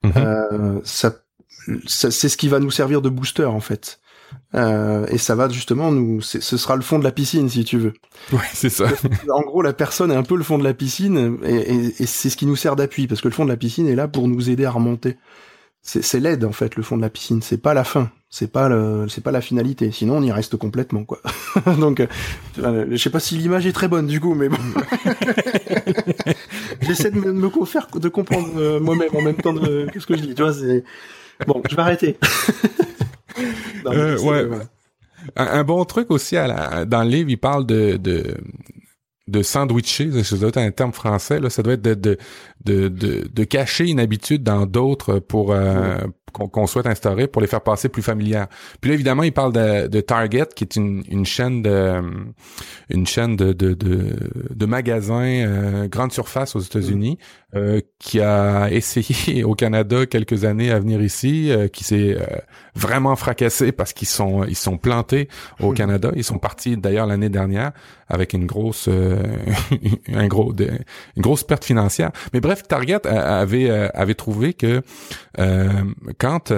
Mhm. 0.03 0.13
Euh, 0.17 0.81
ça, 0.85 1.15
c'est 1.87 2.29
ce 2.29 2.37
qui 2.37 2.49
va 2.49 2.59
nous 2.59 2.71
servir 2.71 3.03
de 3.03 3.09
booster 3.09 3.45
en 3.45 3.61
fait. 3.61 4.01
Euh, 4.55 5.07
et 5.09 5.19
ça 5.19 5.35
va 5.35 5.49
justement 5.49 5.91
nous, 5.91 6.21
ce 6.21 6.41
sera 6.41 6.77
le 6.77 6.83
fond 6.83 6.99
de 6.99 7.05
la 7.05 7.11
piscine 7.11 7.49
si 7.49 7.65
tu 7.65 7.79
veux. 7.79 7.95
Oui, 8.33 8.39
c'est 8.53 8.71
ça. 8.71 8.87
en 9.33 9.43
gros, 9.43 9.63
la 9.63 9.73
personne 9.73 10.13
est 10.13 10.17
un 10.17 10.23
peu 10.23 10.37
le 10.37 10.45
fond 10.45 10.59
de 10.59 10.65
la 10.65 10.75
piscine 10.75 11.39
et, 11.45 11.93
et, 12.01 12.07
c'est 12.07 12.31
ce 12.31 12.37
qui 12.37 12.47
nous 12.47 12.57
sert 12.57 12.77
d'appui 12.77 13.07
parce 13.07 13.21
que 13.21 13.29
le 13.29 13.35
fond 13.35 13.45
de 13.45 13.51
la 13.51 13.57
piscine 13.57 13.89
est 13.89 13.97
là 13.97 14.09
pour 14.09 14.29
nous 14.29 14.51
aider 14.51 14.65
à 14.65 14.71
remonter. 14.71 15.17
C'est 15.83 16.21
l'aide 16.21 16.45
en 16.45 16.53
fait, 16.53 16.77
le 16.77 16.83
fond 16.83 16.97
de 16.97 17.03
la 17.03 17.09
piscine. 17.09 17.41
C'est 17.43 17.57
pas 17.57 17.73
la 17.73 17.85
fin, 17.85 18.11
c'est 18.29 18.53
pas 18.53 18.69
le, 18.69 19.09
c'est 19.09 19.23
pas 19.23 19.31
la 19.31 19.41
finalité. 19.41 19.91
Sinon, 19.91 20.19
on 20.19 20.23
y 20.23 20.31
reste 20.31 20.57
complètement 20.57 21.05
quoi. 21.05 21.21
Donc, 21.79 22.07
euh, 22.59 22.87
je 22.91 22.97
sais 22.97 23.11
pas 23.11 23.19
si 23.19 23.37
l'image 23.37 23.67
est 23.67 23.73
très 23.73 23.89
bonne 23.89 24.07
du 24.07 24.21
coup, 24.21 24.35
mais 24.35 24.49
bon. 24.49 24.59
J'essaie 26.83 27.11
de 27.11 27.19
me, 27.19 27.33
me, 27.33 27.65
faire 27.65 27.87
de 27.95 28.09
comprendre 28.09 28.49
euh, 28.57 28.79
moi-même 28.79 29.09
en 29.15 29.23
même 29.23 29.37
temps 29.37 29.55
de 29.55 29.89
ce 29.99 30.07
que 30.07 30.17
je 30.17 30.23
dis. 30.23 30.35
Tu 30.35 30.43
vois, 30.43 30.53
c'est 30.53 30.85
bon. 31.47 31.63
Je 31.69 31.75
vais 31.75 31.83
arrêter. 31.83 32.19
euh, 33.87 34.19
ouais. 34.21 34.49
Un, 35.37 35.65
bon 35.65 35.85
truc 35.87 36.11
aussi 36.11 36.37
à 36.37 36.47
la, 36.47 36.85
dans 36.85 37.03
le 37.03 37.09
livre, 37.09 37.31
il 37.31 37.39
parle 37.39 37.67
de 37.67 37.97
de 37.97 38.37
de 39.31 39.43
sandwicher, 39.43 40.23
ça 40.25 40.37
doit 40.37 40.49
être 40.49 40.59
un 40.59 40.71
terme 40.71 40.93
français, 40.93 41.41
là, 41.41 41.51
ça 41.51 41.63
doit 41.63 41.75
être 41.75 41.83
de, 41.83 41.95
de, 41.95 42.19
de, 42.65 42.89
de, 42.89 43.45
cacher 43.45 43.87
une 43.89 44.01
habitude 44.01 44.43
dans 44.43 44.67
d'autres 44.67 45.19
pour, 45.19 45.53
euh, 45.53 45.99
qu'on 46.33 46.67
souhaite 46.67 46.87
instaurer 46.87 47.27
pour 47.27 47.43
les 47.43 47.49
faire 47.49 47.61
passer 47.61 47.89
plus 47.89 48.03
familières. 48.03 48.47
Puis 48.81 48.91
là, 48.91 48.95
évidemment, 48.95 49.23
il 49.23 49.33
parle 49.33 49.53
de, 49.53 49.87
de 49.87 50.01
Target, 50.01 50.47
qui 50.55 50.65
est 50.65 50.77
une, 50.77 51.03
une 51.09 51.25
chaîne 51.25 51.63
de 51.63 52.01
une 52.89 53.07
chaîne 53.07 53.37
de, 53.37 53.53
de, 53.53 53.75
de, 53.75 54.17
de 54.55 54.67
magasins 54.67 55.23
euh, 55.23 55.89
grande 55.89 56.13
surface 56.13 56.57
aux 56.57 56.61
États-Unis, 56.61 57.19
euh, 57.55 57.81
qui 57.99 58.21
a 58.21 58.69
essayé 58.71 59.45
au 59.45 59.55
Canada 59.55 60.07
quelques 60.07 60.45
années 60.45 60.71
à 60.71 60.79
venir 60.79 61.03
ici, 61.03 61.51
euh, 61.51 61.69
qui 61.69 61.85
s'est 61.85 62.17
euh, 62.17 62.27
vraiment 62.75 63.17
fracassé 63.17 63.73
parce 63.73 63.93
qu'ils 63.93 64.09
sont 64.09 64.45
ils 64.45 64.57
sont 64.57 64.79
plantés 64.79 65.29
au 65.61 65.73
Canada. 65.73 66.11
Ils 66.15 66.25
sont 66.25 66.39
partis 66.39 66.77
d'ailleurs 66.77 67.07
l'année 67.07 67.29
dernière 67.29 67.73
avec 68.11 68.33
une 68.33 68.47
grosse 68.47 68.89
un 70.13 70.27
gros 70.29 70.53
une 70.53 71.23
grosse 71.23 71.45
perte 71.45 71.65
financière. 71.65 72.11
Mais 72.33 72.41
bref, 72.41 72.63
Target 72.69 73.07
avait 73.07 73.71
avait 73.71 74.15
trouvé 74.15 74.55
que 74.55 74.83
quand 76.19 76.53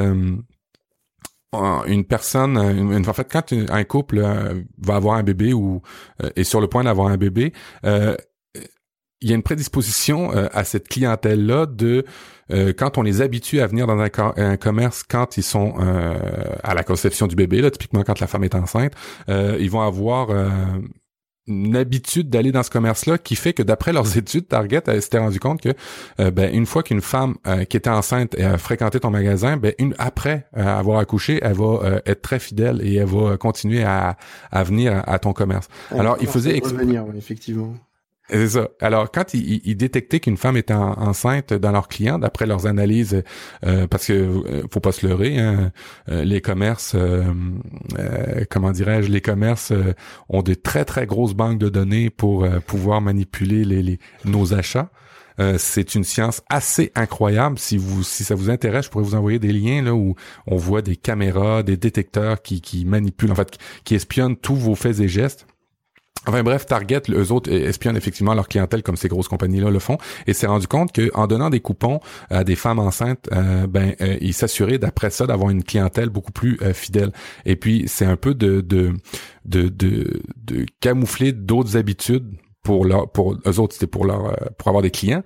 euh, 1.55 1.85
une 1.87 2.05
personne, 2.05 2.57
une, 2.57 3.09
en 3.09 3.13
fait, 3.13 3.31
quand 3.31 3.53
un 3.53 3.85
couple 3.85 4.19
euh, 4.19 4.63
va 4.79 4.97
avoir 4.97 5.17
un 5.17 5.23
bébé 5.23 5.53
ou 5.53 5.83
euh, 6.23 6.31
est 6.35 6.45
sur 6.45 6.63
le 6.63 6.67
point 6.67 6.85
d'avoir 6.85 7.09
un 7.09 7.19
bébé, 7.19 7.53
il 7.85 9.29
y 9.29 9.33
a 9.33 9.37
une 9.37 9.43
prédisposition 9.45 10.31
à 10.31 10.65
cette 10.65 10.89
clientèle-là 10.89 11.67
de 11.67 12.05
quand 12.77 12.99
on 12.99 13.03
les 13.03 13.23
habitue 13.23 13.61
à 13.61 13.69
venir 13.69 13.87
dans 13.87 13.97
un, 14.01 14.57
commerce 14.57 15.05
quand 15.05 15.37
ils 15.37 15.45
sont 15.45 15.77
à 16.65 16.75
la 16.75 16.83
conception 16.83 17.29
du 17.29 17.37
bébé, 17.37 17.61
là, 17.61 17.71
typiquement 17.71 18.03
quand 18.03 18.19
la 18.19 18.27
femme 18.27 18.43
est 18.43 18.57
enceinte, 18.57 18.95
ils 19.29 19.71
vont 19.71 19.83
avoir 19.83 20.31
une 21.47 21.77
habitude 21.77 22.31
d'aller 22.31 22.53
dans 22.53 22.63
ce 22.63 22.71
commerce-là 22.71 23.19
qui 23.19 23.35
fait 23.35 23.53
que 23.53 23.63
d'après 23.63 23.93
leurs 23.93 24.17
études, 24.19 24.49
Target 24.49 24.83
s'était 25.01 25.19
rendu 25.19 25.41
compte 25.41 25.61
que 25.61 25.71
euh, 26.21 26.31
ben, 26.31 26.55
une 26.55 26.67
fois 26.67 26.83
qu'une 26.83 27.01
femme 27.01 27.37
euh, 27.47 27.65
qui 27.65 27.77
était 27.77 27.91
enceinte 27.91 28.39
a 28.39 28.59
fréquenté 28.59 29.01
ton 29.01 29.11
magasin, 29.11 29.57
ben 29.57 29.73
une 29.79 29.95
après 29.99 30.47
euh, 30.57 30.65
avoir 30.65 30.99
accouché, 30.99 31.41
elle 31.43 31.55
va 31.55 32.01
être 32.07 32.23
très 32.23 32.39
fidèle 32.39 32.81
et 32.83 32.97
elle 32.97 33.07
va 33.07 33.37
continuer 33.37 33.83
à, 33.83 34.17
à 34.51 34.63
venir 34.63 35.03
à, 35.07 35.19
ton 35.19 35.33
commerce. 35.33 35.69
Alors 35.91 36.17
il 36.21 36.27
faisait 36.27 36.59
revenir, 36.59 37.05
effectivement. 37.17 37.75
C'est 38.29 38.49
ça. 38.49 38.69
Alors, 38.81 39.11
quand 39.11 39.35
ils, 39.35 39.77
détectaient 39.77 40.21
qu'une 40.21 40.37
femme 40.37 40.57
était 40.57 40.75
enceinte 40.75 41.53
dans 41.53 41.73
leurs 41.73 41.89
clients, 41.89 42.19
d'après 42.19 42.47
leurs 42.47 42.67
analyses, 42.67 43.23
euh, 43.67 43.87
parce 43.87 44.07
que 44.07 44.13
euh, 44.13 44.63
faut 44.71 44.81
pas 44.81 44.93
se 44.93 45.07
leurrer, 45.07 45.39
hein, 45.39 45.73
euh, 46.09 46.25
les 46.25 46.41
commerces, 46.41 46.97
comment 48.51 48.71
dirais-je, 48.71 49.11
les 49.11 49.21
commerces 49.21 49.73
ont 50.29 50.43
de 50.43 50.55
très 50.55 50.85
très 50.85 51.07
grosses 51.07 51.35
banques 51.35 51.59
de 51.59 51.69
données 51.69 52.11
pour 52.11 52.49
pouvoir 52.67 53.01
manipuler 53.01 53.65
les, 53.65 53.99
nos 54.25 54.55
achats. 54.55 54.91
c'est 55.59 55.95
une 55.95 56.05
science 56.05 56.43
assez 56.49 56.93
incroyable. 56.95 57.59
Si 57.59 57.77
vous, 57.77 58.03
si 58.03 58.25
ça 58.25 58.35
vous 58.35 58.51
intéresse, 58.51 58.87
je 58.87 58.91
pourrais 58.91 59.05
vous 59.05 59.15
envoyer 59.15 59.39
des 59.41 59.53
liens 59.53 59.83
là 59.83 59.95
où 59.95 60.15
on 60.47 60.57
voit 60.57 60.83
des 60.83 60.97
caméras, 60.97 61.63
des 61.63 61.77
détecteurs 61.77 62.41
qui, 62.41 62.61
qui 62.61 62.85
manipulent, 62.85 63.33
en 63.33 63.37
fait, 63.37 63.59
qui 63.85 63.95
espionnent 63.95 64.37
tous 64.37 64.57
vos 64.57 64.75
faits 64.75 65.01
et 65.01 65.09
gestes. 65.09 65.47
Enfin 66.27 66.43
bref, 66.45 66.67
Target, 66.67 67.03
eux 67.11 67.33
autres 67.33 67.51
espionnent 67.51 67.97
effectivement 67.97 68.35
leur 68.35 68.49
clientèle 68.49 68.83
comme 68.83 68.97
ces 68.97 69.09
grosses 69.09 69.29
compagnies-là 69.29 69.71
le 69.71 69.79
font, 69.81 69.99
et 70.27 70.33
s'est 70.33 70.47
rendu 70.47 70.69
compte 70.69 70.93
qu'en 70.93 71.27
donnant 71.27 71.51
des 71.51 71.61
coupons 71.61 72.01
à 72.31 72.45
des 72.45 72.55
femmes 72.55 72.79
enceintes, 72.79 73.29
euh, 73.33 73.67
ben 73.67 73.95
euh, 74.01 74.17
ils 74.21 74.35
s'assuraient 74.35 74.79
d'après 74.79 75.11
ça 75.11 75.27
d'avoir 75.27 75.51
une 75.51 75.65
clientèle 75.65 76.11
beaucoup 76.11 76.33
plus 76.33 76.59
euh, 76.63 76.73
fidèle. 76.73 77.13
Et 77.45 77.57
puis 77.57 77.85
c'est 77.89 78.07
un 78.07 78.17
peu 78.17 78.35
de 78.35 78.61
de 78.61 78.93
de 79.45 79.69
de, 79.69 80.23
de 80.37 80.67
camoufler 80.81 81.33
d'autres 81.33 81.77
habitudes 81.77 82.37
pour 82.63 82.85
leur 82.85 83.11
pour 83.11 83.37
eux 83.47 83.59
autres 83.59 83.75
c'était 83.75 83.89
pour 83.89 84.05
leur 84.05 84.37
pour 84.59 84.69
avoir 84.69 84.83
des 84.83 84.93
clients 84.93 85.25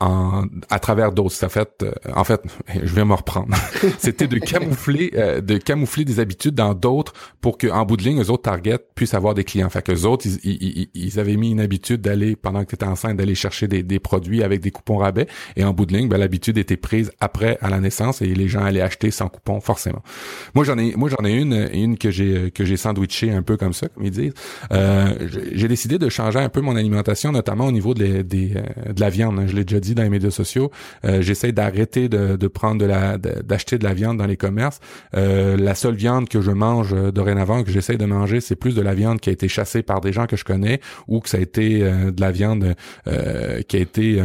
en, 0.00 0.44
à 0.70 0.78
travers 0.78 1.12
d'autres. 1.12 1.34
Ça 1.34 1.48
fait, 1.48 1.82
euh, 1.82 1.92
en 2.14 2.24
fait, 2.24 2.42
je 2.74 2.94
vais 2.94 3.04
me 3.04 3.14
reprendre. 3.14 3.54
C'était 3.98 4.28
de 4.28 4.38
camoufler, 4.38 5.12
euh, 5.14 5.40
de 5.40 5.58
camoufler 5.58 6.04
des 6.04 6.20
habitudes 6.20 6.54
dans 6.54 6.74
d'autres 6.74 7.12
pour 7.40 7.58
que, 7.58 7.66
en 7.66 7.84
bout 7.84 7.96
de 7.96 8.04
ligne, 8.04 8.18
les 8.18 8.30
autres 8.30 8.44
targets 8.44 8.78
puissent 8.94 9.14
avoir 9.14 9.34
des 9.34 9.44
clients. 9.44 9.68
Fait 9.70 9.82
que 9.82 9.92
les 9.92 10.04
autres, 10.04 10.26
ils, 10.26 10.38
ils, 10.44 10.88
ils 10.94 11.20
avaient 11.20 11.36
mis 11.36 11.50
une 11.50 11.60
habitude 11.60 12.00
d'aller 12.00 12.36
pendant 12.36 12.62
que 12.64 12.70
tu 12.70 12.74
étais 12.76 12.86
enceinte, 12.86 13.16
d'aller 13.16 13.34
chercher 13.34 13.66
des, 13.66 13.82
des, 13.82 13.98
produits 13.98 14.42
avec 14.42 14.60
des 14.60 14.70
coupons 14.70 14.98
rabais. 14.98 15.26
Et 15.56 15.64
en 15.64 15.72
bout 15.72 15.86
de 15.86 15.94
ligne, 15.94 16.08
ben, 16.08 16.18
l'habitude 16.18 16.58
était 16.58 16.76
prise 16.76 17.10
après 17.20 17.58
à 17.60 17.68
la 17.68 17.80
naissance 17.80 18.22
et 18.22 18.26
les 18.26 18.48
gens 18.48 18.62
allaient 18.62 18.80
acheter 18.80 19.10
sans 19.10 19.28
coupon 19.28 19.60
forcément. 19.60 20.02
Moi, 20.54 20.64
j'en 20.64 20.78
ai, 20.78 20.94
moi, 20.94 21.08
j'en 21.08 21.24
ai 21.24 21.32
une, 21.32 21.68
une 21.72 21.98
que 21.98 22.10
j'ai 22.10 22.50
que 22.52 22.64
j'ai 22.64 22.76
sandwiché 22.76 23.32
un 23.32 23.42
peu 23.42 23.56
comme 23.56 23.72
ça, 23.72 23.88
comme 23.88 24.04
ils 24.04 24.10
disent. 24.10 24.34
Euh, 24.72 25.28
j'ai 25.52 25.68
décidé 25.68 25.98
de 25.98 26.08
changer 26.08 26.38
un 26.38 26.48
peu 26.48 26.60
mon 26.60 26.76
alimentation, 26.76 27.32
notamment 27.32 27.66
au 27.66 27.72
niveau 27.72 27.94
de, 27.94 28.22
des, 28.22 28.48
de 28.48 29.00
la 29.00 29.10
viande. 29.10 29.42
Je 29.46 29.56
l'ai 29.56 29.64
déjà 29.64 29.80
dit 29.80 29.87
dans 29.94 30.02
les 30.02 30.10
médias 30.10 30.30
sociaux, 30.30 30.70
euh, 31.04 31.22
j'essaie 31.22 31.52
d'arrêter 31.52 32.08
de, 32.08 32.48
prendre 32.48 32.80
de 32.80 32.86
la 32.86 33.18
d'acheter 33.18 33.78
de 33.78 33.84
la 33.84 33.94
viande 33.94 34.18
dans 34.18 34.26
les 34.26 34.36
commerces. 34.36 34.80
Euh, 35.14 35.56
la 35.56 35.74
seule 35.74 35.94
viande 35.94 36.28
que 36.28 36.40
je 36.40 36.50
mange 36.50 36.92
euh, 36.92 37.12
dorénavant 37.12 37.62
que 37.62 37.70
j'essaie 37.70 37.96
de 37.96 38.04
manger, 38.04 38.40
c'est 38.40 38.56
plus 38.56 38.74
de 38.74 38.82
la 38.82 38.94
viande 38.94 39.20
qui 39.20 39.30
a 39.30 39.32
été 39.32 39.48
chassée 39.48 39.82
par 39.82 40.00
des 40.00 40.12
gens 40.12 40.26
que 40.26 40.36
je 40.36 40.44
connais 40.44 40.80
ou 41.06 41.20
que 41.20 41.28
ça 41.28 41.38
a 41.38 41.40
été 41.40 41.80
de 41.80 42.20
la 42.20 42.30
viande 42.30 42.74
qui 43.68 43.76
a 43.76 43.80
été 43.80 44.22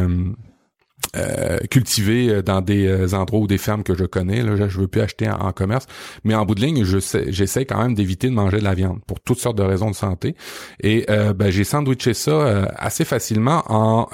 cultivée 1.70 2.42
dans 2.42 2.60
des 2.60 3.14
endroits 3.14 3.40
ou 3.40 3.46
des 3.46 3.58
fermes 3.58 3.82
que 3.82 3.94
je 3.94 4.04
connais. 4.04 4.42
Là, 4.42 4.68
je 4.68 4.80
veux 4.80 4.88
plus 4.88 5.00
acheter 5.00 5.28
en, 5.28 5.52
commerce, 5.52 5.86
mais 6.24 6.34
en 6.34 6.44
bout 6.44 6.54
de 6.54 6.60
ligne, 6.60 6.84
je 6.84 6.98
j'essaie 7.28 7.64
quand 7.64 7.80
même 7.82 7.94
d'éviter 7.94 8.28
de 8.28 8.34
manger 8.34 8.58
de 8.58 8.64
la 8.64 8.74
viande 8.74 9.00
pour 9.06 9.20
toutes 9.20 9.38
sortes 9.38 9.58
de 9.58 9.62
raisons 9.62 9.90
de 9.90 9.96
santé. 9.96 10.34
Et 10.80 11.06
ben, 11.08 11.50
j'ai 11.50 11.64
sandwiché 11.64 12.14
ça 12.14 12.68
assez 12.76 13.04
facilement 13.04 13.62
en 13.68 14.08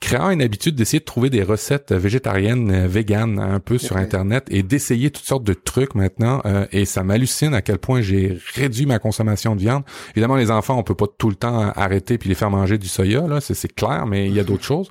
créant 0.00 0.30
une 0.30 0.42
habitude 0.42 0.74
d'essayer 0.74 1.00
de 1.00 1.04
trouver 1.04 1.30
des 1.30 1.42
recettes 1.42 1.92
végétariennes, 1.92 2.70
euh, 2.70 2.86
véganes 2.86 3.38
un 3.38 3.60
peu 3.60 3.78
sur 3.78 3.96
Internet 3.96 4.46
et 4.50 4.62
d'essayer 4.62 5.10
toutes 5.10 5.24
sortes 5.24 5.44
de 5.44 5.54
trucs 5.54 5.94
maintenant. 5.94 6.42
Euh, 6.44 6.66
et 6.72 6.84
ça 6.84 7.02
m'hallucine 7.02 7.54
à 7.54 7.62
quel 7.62 7.78
point 7.78 8.00
j'ai 8.00 8.38
réduit 8.54 8.86
ma 8.86 8.98
consommation 8.98 9.56
de 9.56 9.60
viande. 9.60 9.84
Évidemment, 10.12 10.36
les 10.36 10.50
enfants, 10.50 10.78
on 10.78 10.82
peut 10.82 10.94
pas 10.94 11.06
tout 11.18 11.30
le 11.30 11.36
temps 11.36 11.72
arrêter 11.74 12.18
puis 12.18 12.28
les 12.28 12.34
faire 12.34 12.50
manger 12.50 12.78
du 12.78 12.88
soya, 12.88 13.26
là, 13.26 13.40
c'est 13.40 13.74
clair, 13.74 14.06
mais 14.06 14.26
il 14.26 14.34
y 14.34 14.40
a 14.40 14.44
d'autres 14.44 14.64
choses. 14.64 14.90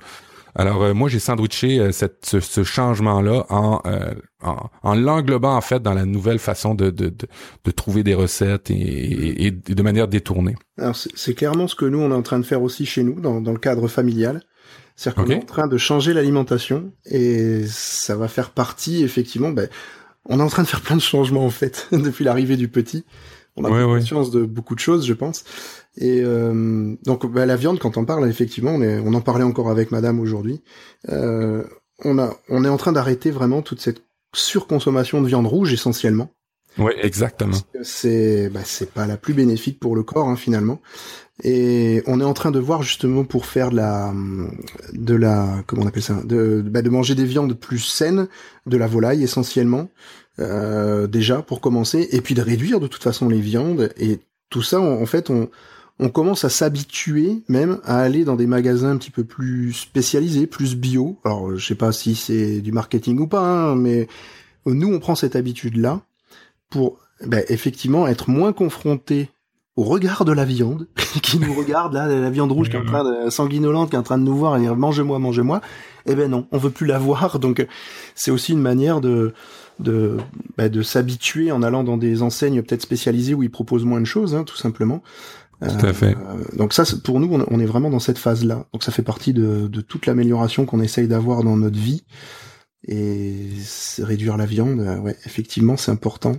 Alors 0.58 0.82
euh, 0.82 0.94
moi 0.94 1.10
j'ai 1.10 1.18
sandwiché 1.18 1.92
cette, 1.92 2.24
ce, 2.24 2.64
changement-là 2.64 3.44
en, 3.50 3.82
en, 4.82 4.94
l'englobant 4.94 5.54
en 5.54 5.60
fait 5.60 5.82
dans 5.82 5.92
la 5.92 6.06
nouvelle 6.06 6.38
façon 6.38 6.74
de, 6.74 6.88
de, 6.88 7.10
de, 7.10 7.70
trouver 7.72 8.02
des 8.02 8.14
recettes 8.14 8.70
et, 8.70 9.46
et, 9.46 9.50
de 9.50 9.82
manière 9.82 10.08
détournée. 10.08 10.54
Alors 10.78 10.96
c'est 10.96 11.34
clairement 11.34 11.68
ce 11.68 11.74
que 11.74 11.84
nous 11.84 11.98
on 11.98 12.10
est 12.10 12.14
en 12.14 12.22
train 12.22 12.38
de 12.38 12.46
faire 12.46 12.62
aussi 12.62 12.86
chez 12.86 13.02
nous 13.02 13.20
dans, 13.20 13.42
dans 13.42 13.52
le 13.52 13.58
cadre 13.58 13.86
familial. 13.86 14.40
C'est-à-dire 14.96 15.24
qu'on 15.24 15.30
est 15.30 15.42
en 15.42 15.46
train 15.46 15.66
de 15.66 15.76
changer 15.76 16.14
l'alimentation 16.14 16.92
et 17.04 17.64
ça 17.66 18.16
va 18.16 18.28
faire 18.28 18.50
partie, 18.50 19.04
effectivement, 19.04 19.50
ben, 19.50 19.68
on 20.24 20.40
est 20.40 20.42
en 20.42 20.48
train 20.48 20.62
de 20.62 20.68
faire 20.68 20.80
plein 20.80 20.96
de 20.96 21.02
changements 21.02 21.44
en 21.44 21.50
fait 21.50 21.88
depuis 21.92 22.24
l'arrivée 22.24 22.56
du 22.56 22.68
petit. 22.68 23.04
On 23.56 23.64
a 23.64 23.70
conscience 23.70 24.30
de 24.30 24.44
beaucoup 24.44 24.74
de 24.74 24.80
choses, 24.80 25.06
je 25.06 25.14
pense. 25.14 25.44
Et 25.96 26.20
euh, 26.22 26.94
donc 27.04 27.30
ben, 27.30 27.46
la 27.46 27.56
viande, 27.56 27.78
quand 27.78 27.96
on 27.96 28.04
parle, 28.04 28.28
effectivement, 28.28 28.72
on, 28.72 28.82
on 28.82 29.14
en 29.14 29.20
parlait 29.20 29.44
encore 29.44 29.70
avec 29.70 29.90
Madame 29.90 30.20
aujourd'hui. 30.20 30.62
Euh, 31.08 31.64
on 32.04 32.18
a, 32.18 32.34
on 32.48 32.64
est 32.64 32.68
en 32.68 32.76
train 32.76 32.92
d'arrêter 32.92 33.30
vraiment 33.30 33.62
toute 33.62 33.80
cette 33.80 34.02
surconsommation 34.34 35.22
de 35.22 35.26
viande 35.26 35.46
rouge 35.46 35.72
essentiellement. 35.72 36.30
Oui, 36.78 36.92
exactement. 37.00 37.56
C'est, 37.82 38.50
bah, 38.50 38.60
c'est 38.64 38.92
pas 38.92 39.06
la 39.06 39.16
plus 39.16 39.32
bénéfique 39.32 39.80
pour 39.80 39.96
le 39.96 40.02
corps 40.02 40.28
hein, 40.28 40.36
finalement. 40.36 40.80
Et 41.42 42.02
on 42.06 42.20
est 42.20 42.24
en 42.24 42.32
train 42.32 42.50
de 42.50 42.58
voir 42.58 42.82
justement 42.82 43.24
pour 43.24 43.44
faire 43.44 43.70
de 43.70 43.76
la, 43.76 44.14
de 44.94 45.14
la, 45.14 45.62
comment 45.66 45.82
on 45.82 45.86
appelle 45.86 46.02
ça, 46.02 46.22
de, 46.24 46.62
bah, 46.66 46.80
de 46.80 46.88
manger 46.88 47.14
des 47.14 47.26
viandes 47.26 47.54
plus 47.54 47.78
saines, 47.78 48.28
de 48.64 48.76
la 48.76 48.86
volaille 48.86 49.22
essentiellement, 49.22 49.90
euh, 50.38 51.06
déjà 51.06 51.42
pour 51.42 51.60
commencer, 51.60 52.08
et 52.12 52.20
puis 52.22 52.34
de 52.34 52.40
réduire 52.40 52.80
de 52.80 52.86
toute 52.86 53.02
façon 53.02 53.28
les 53.28 53.40
viandes 53.40 53.92
et 53.98 54.20
tout 54.48 54.62
ça. 54.62 54.80
En, 54.80 55.04
fait, 55.04 55.28
on, 55.28 55.50
on 55.98 56.08
commence 56.08 56.44
à 56.44 56.48
s'habituer 56.48 57.42
même 57.48 57.80
à 57.84 57.98
aller 58.00 58.24
dans 58.24 58.36
des 58.36 58.46
magasins 58.46 58.90
un 58.90 58.96
petit 58.96 59.10
peu 59.10 59.24
plus 59.24 59.74
spécialisés, 59.74 60.46
plus 60.46 60.74
bio. 60.74 61.18
Alors, 61.24 61.54
je 61.54 61.66
sais 61.66 61.74
pas 61.74 61.92
si 61.92 62.14
c'est 62.14 62.62
du 62.62 62.72
marketing 62.72 63.18
ou 63.18 63.26
pas, 63.26 63.42
hein, 63.42 63.76
mais 63.76 64.08
nous, 64.64 64.92
on 64.92 65.00
prend 65.00 65.14
cette 65.14 65.36
habitude-là 65.36 66.00
pour 66.70 66.98
bah, 67.24 67.38
effectivement 67.48 68.06
être 68.06 68.30
moins 68.30 68.52
confronté 68.52 69.30
au 69.76 69.82
regard 69.84 70.24
de 70.24 70.32
la 70.32 70.44
viande, 70.44 70.88
qui 71.22 71.38
nous 71.38 71.54
regarde 71.54 71.92
là, 71.92 72.06
la 72.06 72.30
viande 72.30 72.52
rouge 72.52 72.70
qui 72.70 72.76
est 72.76 72.80
en 72.80 72.84
train 72.84 73.04
de 73.04 73.30
sanguinolente, 73.30 73.90
qui 73.90 73.96
est 73.96 73.98
en 73.98 74.02
train 74.02 74.18
de 74.18 74.24
nous 74.24 74.36
voir 74.36 74.56
et 74.56 74.60
dire 74.60 74.76
mange-moi, 74.76 75.18
mange-moi. 75.18 75.60
Eh 76.06 76.14
ben 76.14 76.30
non, 76.30 76.46
on 76.52 76.58
veut 76.58 76.70
plus 76.70 76.86
la 76.86 76.98
voir. 76.98 77.38
Donc 77.38 77.66
c'est 78.14 78.30
aussi 78.30 78.52
une 78.52 78.60
manière 78.60 79.00
de 79.00 79.34
de 79.78 80.16
bah, 80.56 80.70
de 80.70 80.82
s'habituer 80.82 81.52
en 81.52 81.62
allant 81.62 81.84
dans 81.84 81.98
des 81.98 82.22
enseignes 82.22 82.62
peut-être 82.62 82.82
spécialisées 82.82 83.34
où 83.34 83.42
ils 83.42 83.50
proposent 83.50 83.84
moins 83.84 84.00
de 84.00 84.06
choses, 84.06 84.34
hein, 84.34 84.44
tout 84.44 84.56
simplement. 84.56 85.02
Tout 85.60 85.86
à 85.86 85.92
fait. 85.94 86.14
Euh, 86.14 86.56
donc 86.56 86.74
ça, 86.74 86.84
pour 87.02 87.18
nous, 87.18 87.32
on 87.32 87.60
est 87.60 87.66
vraiment 87.66 87.88
dans 87.88 87.98
cette 87.98 88.18
phase-là. 88.18 88.66
Donc 88.74 88.82
ça 88.82 88.92
fait 88.92 89.02
partie 89.02 89.32
de, 89.32 89.68
de 89.68 89.80
toute 89.80 90.04
l'amélioration 90.04 90.66
qu'on 90.66 90.80
essaye 90.80 91.08
d'avoir 91.08 91.42
dans 91.42 91.56
notre 91.56 91.78
vie. 91.78 92.04
Et 92.88 93.48
réduire 93.98 94.36
la 94.36 94.46
viande, 94.46 94.80
euh, 94.80 94.98
ouais, 94.98 95.16
effectivement, 95.24 95.76
c'est 95.76 95.90
important. 95.90 96.36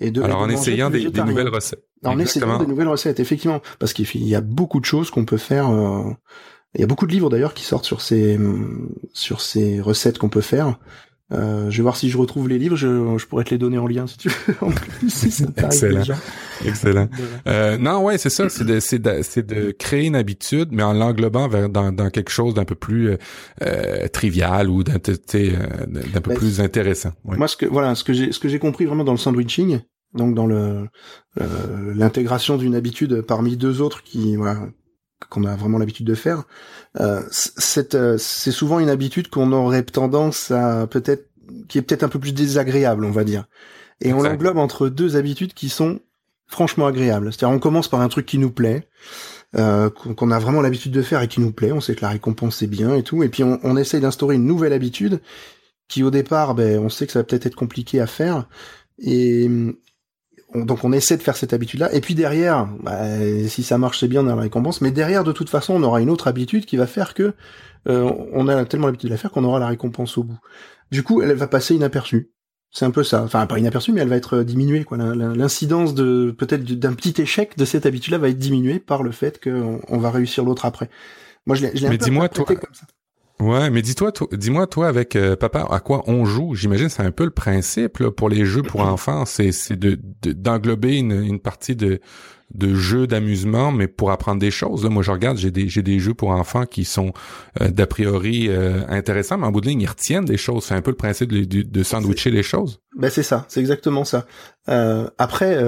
Et 0.00 0.10
de, 0.10 0.22
Alors 0.22 0.40
en 0.40 0.48
essayant 0.48 0.90
des, 0.90 1.10
nouvelles 1.10 1.48
recettes. 1.48 1.84
En 2.04 2.18
essayant 2.18 2.58
des 2.58 2.66
nouvelles 2.66 2.88
recettes, 2.88 3.20
effectivement, 3.20 3.60
parce 3.78 3.92
qu'il 3.92 4.24
y 4.24 4.34
a 4.34 4.40
beaucoup 4.40 4.80
de 4.80 4.84
choses 4.84 5.10
qu'on 5.10 5.24
peut 5.24 5.38
faire. 5.38 5.70
Euh, 5.70 6.10
il 6.74 6.80
y 6.80 6.84
a 6.84 6.86
beaucoup 6.86 7.06
de 7.06 7.12
livres 7.12 7.30
d'ailleurs 7.30 7.54
qui 7.54 7.64
sortent 7.64 7.86
sur 7.86 8.00
ces 8.00 8.38
sur 9.12 9.40
ces 9.40 9.80
recettes 9.80 10.18
qu'on 10.18 10.28
peut 10.28 10.40
faire. 10.40 10.78
Euh, 11.30 11.70
je 11.70 11.76
vais 11.76 11.82
voir 11.82 11.96
si 11.96 12.08
je 12.08 12.16
retrouve 12.16 12.48
les 12.48 12.58
livres, 12.58 12.76
je, 12.76 13.18
je, 13.18 13.26
pourrais 13.26 13.44
te 13.44 13.50
les 13.50 13.58
donner 13.58 13.76
en 13.76 13.86
lien 13.86 14.06
si 14.06 14.16
tu 14.16 14.28
veux. 14.28 14.54
si 15.08 15.30
ça 15.30 15.44
Excellent. 15.58 15.98
Déjà. 15.98 16.16
Excellent. 16.64 17.08
Euh, 17.46 17.76
non, 17.76 18.02
ouais, 18.02 18.16
c'est 18.16 18.30
ça, 18.30 18.48
c'est 18.48 18.64
de, 18.64 18.80
c'est 18.80 18.98
de, 18.98 19.20
c'est 19.22 19.46
de 19.46 19.70
créer 19.70 20.06
une 20.06 20.16
habitude, 20.16 20.68
mais 20.72 20.82
en 20.82 20.94
l'englobant 20.94 21.46
vers 21.46 21.68
dans, 21.68 21.92
dans 21.92 22.08
quelque 22.08 22.30
chose 22.30 22.54
d'un 22.54 22.64
peu 22.64 22.74
plus 22.74 23.16
euh, 23.62 24.08
trivial 24.08 24.70
ou 24.70 24.82
d'un, 24.82 24.94
euh, 24.94 25.66
d'un 25.86 26.20
peu 26.20 26.30
ben, 26.30 26.36
plus 26.36 26.60
intéressant. 26.62 27.12
Moi, 27.24 27.46
ce 27.46 27.58
que 27.58 27.66
voilà, 27.66 27.94
ce 27.94 28.04
que 28.04 28.14
j'ai, 28.14 28.32
ce 28.32 28.38
que 28.38 28.48
j'ai 28.48 28.58
compris 28.58 28.86
vraiment 28.86 29.04
dans 29.04 29.12
le 29.12 29.18
sandwiching, 29.18 29.80
donc 30.14 30.34
dans 30.34 30.46
le 30.46 30.88
euh, 31.40 31.94
l'intégration 31.94 32.56
d'une 32.56 32.74
habitude 32.74 33.20
parmi 33.20 33.56
deux 33.56 33.82
autres 33.82 34.02
qui 34.02 34.36
voilà 34.36 34.68
qu'on 35.30 35.44
a 35.44 35.56
vraiment 35.56 35.78
l'habitude 35.78 36.06
de 36.06 36.14
faire, 36.14 36.44
euh, 37.00 37.22
c'est, 37.30 37.94
euh, 37.94 38.16
c'est 38.18 38.52
souvent 38.52 38.78
une 38.78 38.88
habitude 38.88 39.28
qu'on 39.28 39.52
aurait 39.52 39.82
tendance 39.82 40.50
à 40.50 40.86
peut-être, 40.86 41.28
qui 41.68 41.78
est 41.78 41.82
peut-être 41.82 42.04
un 42.04 42.08
peu 42.08 42.18
plus 42.18 42.32
désagréable, 42.32 43.04
on 43.04 43.10
va 43.10 43.24
dire. 43.24 43.46
Et 44.00 44.12
on 44.12 44.22
l'englobe 44.22 44.58
entre 44.58 44.88
deux 44.88 45.16
habitudes 45.16 45.54
qui 45.54 45.68
sont 45.68 46.00
franchement 46.46 46.86
agréables. 46.86 47.32
C'est-à-dire 47.32 47.54
on 47.54 47.58
commence 47.58 47.88
par 47.88 48.00
un 48.00 48.08
truc 48.08 48.26
qui 48.26 48.38
nous 48.38 48.50
plaît, 48.50 48.88
euh, 49.56 49.90
qu'on 49.90 50.30
a 50.30 50.38
vraiment 50.38 50.60
l'habitude 50.60 50.92
de 50.92 51.02
faire 51.02 51.22
et 51.22 51.28
qui 51.28 51.40
nous 51.40 51.52
plaît, 51.52 51.72
on 51.72 51.80
sait 51.80 51.94
que 51.94 52.02
la 52.02 52.10
récompense 52.10 52.56
c'est 52.56 52.66
bien 52.66 52.94
et 52.94 53.02
tout, 53.02 53.22
et 53.22 53.28
puis 53.28 53.42
on, 53.42 53.58
on 53.62 53.76
essaye 53.76 54.00
d'instaurer 54.00 54.36
une 54.36 54.46
nouvelle 54.46 54.72
habitude 54.72 55.20
qui 55.88 56.02
au 56.02 56.10
départ, 56.10 56.54
ben, 56.54 56.78
on 56.78 56.90
sait 56.90 57.06
que 57.06 57.12
ça 57.12 57.20
va 57.20 57.24
peut-être 57.24 57.46
être 57.46 57.56
compliqué 57.56 58.00
à 58.00 58.06
faire, 58.06 58.46
et 58.98 59.48
donc 60.54 60.84
on 60.84 60.92
essaie 60.92 61.16
de 61.16 61.22
faire 61.22 61.36
cette 61.36 61.52
habitude-là. 61.52 61.92
Et 61.94 62.00
puis 62.00 62.14
derrière, 62.14 62.66
bah, 62.82 62.98
si 63.48 63.62
ça 63.62 63.78
marche, 63.78 64.00
c'est 64.00 64.08
bien, 64.08 64.24
on 64.24 64.28
a 64.28 64.34
la 64.34 64.42
récompense. 64.42 64.80
Mais 64.80 64.90
derrière, 64.90 65.24
de 65.24 65.32
toute 65.32 65.50
façon, 65.50 65.74
on 65.74 65.82
aura 65.82 66.00
une 66.00 66.10
autre 66.10 66.26
habitude 66.26 66.64
qui 66.64 66.76
va 66.76 66.86
faire 66.86 67.14
que 67.14 67.34
euh, 67.88 68.10
on 68.32 68.48
a 68.48 68.64
tellement 68.64 68.86
l'habitude 68.86 69.08
de 69.08 69.14
la 69.14 69.18
faire 69.18 69.30
qu'on 69.30 69.44
aura 69.44 69.58
la 69.58 69.66
récompense 69.66 70.16
au 70.18 70.24
bout. 70.24 70.38
Du 70.90 71.02
coup, 71.02 71.22
elle 71.22 71.32
va 71.34 71.46
passer 71.46 71.74
inaperçue. 71.74 72.30
C'est 72.70 72.84
un 72.84 72.90
peu 72.90 73.04
ça. 73.04 73.22
Enfin, 73.22 73.46
pas 73.46 73.58
inaperçue, 73.58 73.92
mais 73.92 74.00
elle 74.00 74.08
va 74.08 74.16
être 74.16 74.42
diminuée. 74.42 74.84
Quoi. 74.84 74.98
L'incidence 74.98 75.94
de 75.94 76.34
peut-être 76.36 76.64
d'un 76.64 76.94
petit 76.94 77.20
échec 77.20 77.56
de 77.56 77.64
cette 77.64 77.86
habitude-là 77.86 78.18
va 78.18 78.28
être 78.28 78.38
diminuée 78.38 78.78
par 78.78 79.02
le 79.02 79.10
fait 79.10 79.42
qu'on 79.42 79.80
on 79.88 79.98
va 79.98 80.10
réussir 80.10 80.44
l'autre 80.44 80.64
après. 80.64 80.90
Moi, 81.46 81.56
je 81.56 81.66
l'ai 81.66 81.86
un 81.86 81.90
peu 81.90 81.98
dis-moi, 81.98 82.28
toi, 82.28 82.44
comme 82.44 82.74
ça. 82.74 82.86
Ouais, 83.40 83.70
mais 83.70 83.82
dis-toi, 83.82 84.12
dis-moi 84.32 84.66
toi 84.66 84.88
avec 84.88 85.14
euh, 85.14 85.36
papa, 85.36 85.64
à 85.70 85.78
quoi 85.78 86.02
on 86.08 86.24
joue? 86.24 86.56
J'imagine 86.56 86.88
c'est 86.88 87.04
un 87.04 87.12
peu 87.12 87.24
le 87.24 87.30
principe 87.30 87.98
là, 87.98 88.10
pour 88.10 88.28
les 88.28 88.44
jeux 88.44 88.62
pour 88.62 88.80
enfants, 88.86 89.24
c'est 89.26 89.52
c'est 89.52 89.76
de 89.76 89.96
d'englober 90.32 90.96
une, 90.98 91.12
une 91.12 91.38
partie 91.38 91.76
de 91.76 92.00
de 92.54 92.74
jeux 92.74 93.06
d'amusement, 93.06 93.72
mais 93.72 93.88
pour 93.88 94.10
apprendre 94.10 94.40
des 94.40 94.50
choses. 94.50 94.84
moi, 94.86 95.02
je 95.02 95.10
regarde, 95.10 95.36
j'ai 95.36 95.50
des, 95.50 95.68
j'ai 95.68 95.82
des 95.82 95.98
jeux 95.98 96.14
pour 96.14 96.30
enfants 96.30 96.64
qui 96.64 96.84
sont 96.84 97.12
euh, 97.60 97.68
d'a 97.68 97.86
priori 97.86 98.48
euh, 98.48 98.80
intéressants, 98.88 99.36
mais 99.36 99.46
en 99.46 99.52
bout 99.52 99.60
de 99.60 99.68
ligne, 99.68 99.82
ils 99.82 99.86
retiennent 99.86 100.24
des 100.24 100.38
choses. 100.38 100.64
C'est 100.64 100.74
un 100.74 100.80
peu 100.80 100.90
le 100.90 100.96
principe 100.96 101.30
de, 101.30 101.44
de, 101.44 101.82
sandwicher 101.82 102.30
les 102.30 102.42
choses. 102.42 102.80
Ben 102.96 103.10
c'est 103.10 103.22
ça, 103.22 103.44
c'est 103.48 103.60
exactement 103.60 104.04
ça. 104.04 104.26
Euh, 104.68 105.08
après, 105.18 105.62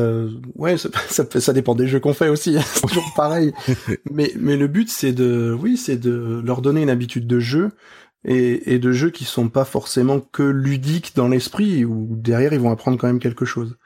ouais, 0.55 0.77
ça, 0.79 0.89
ça, 1.41 1.53
dépend 1.53 1.75
des 1.75 1.87
jeux 1.87 2.01
qu'on 2.01 2.15
fait 2.15 2.29
aussi. 2.29 2.57
Hein, 2.57 2.63
c'est 2.65 2.87
toujours 2.87 3.13
pareil. 3.15 3.53
mais 4.11 4.33
mais 4.39 4.57
le 4.57 4.67
but, 4.67 4.89
c'est 4.89 5.13
de, 5.13 5.57
oui, 5.61 5.77
c'est 5.77 5.99
de 5.99 6.41
leur 6.45 6.63
donner 6.63 6.83
une 6.83 6.91
habitude 6.91 7.27
de 7.27 7.41
jeu. 7.41 7.71
Et, 8.23 8.75
et 8.75 8.79
de 8.79 8.93
jeux 8.93 9.09
qui 9.09 9.25
sont 9.25 9.49
pas 9.49 9.65
forcément 9.65 10.21
que 10.21 10.43
ludiques 10.43 11.13
dans 11.17 11.29
l'esprit, 11.29 11.87
où 11.87 12.07
derrière 12.11 12.53
ils 12.53 12.61
vont 12.61 12.71
apprendre 12.71 12.99
quand 12.99 13.07
même 13.07 13.19
quelque 13.19 13.47
chose. 13.47 13.79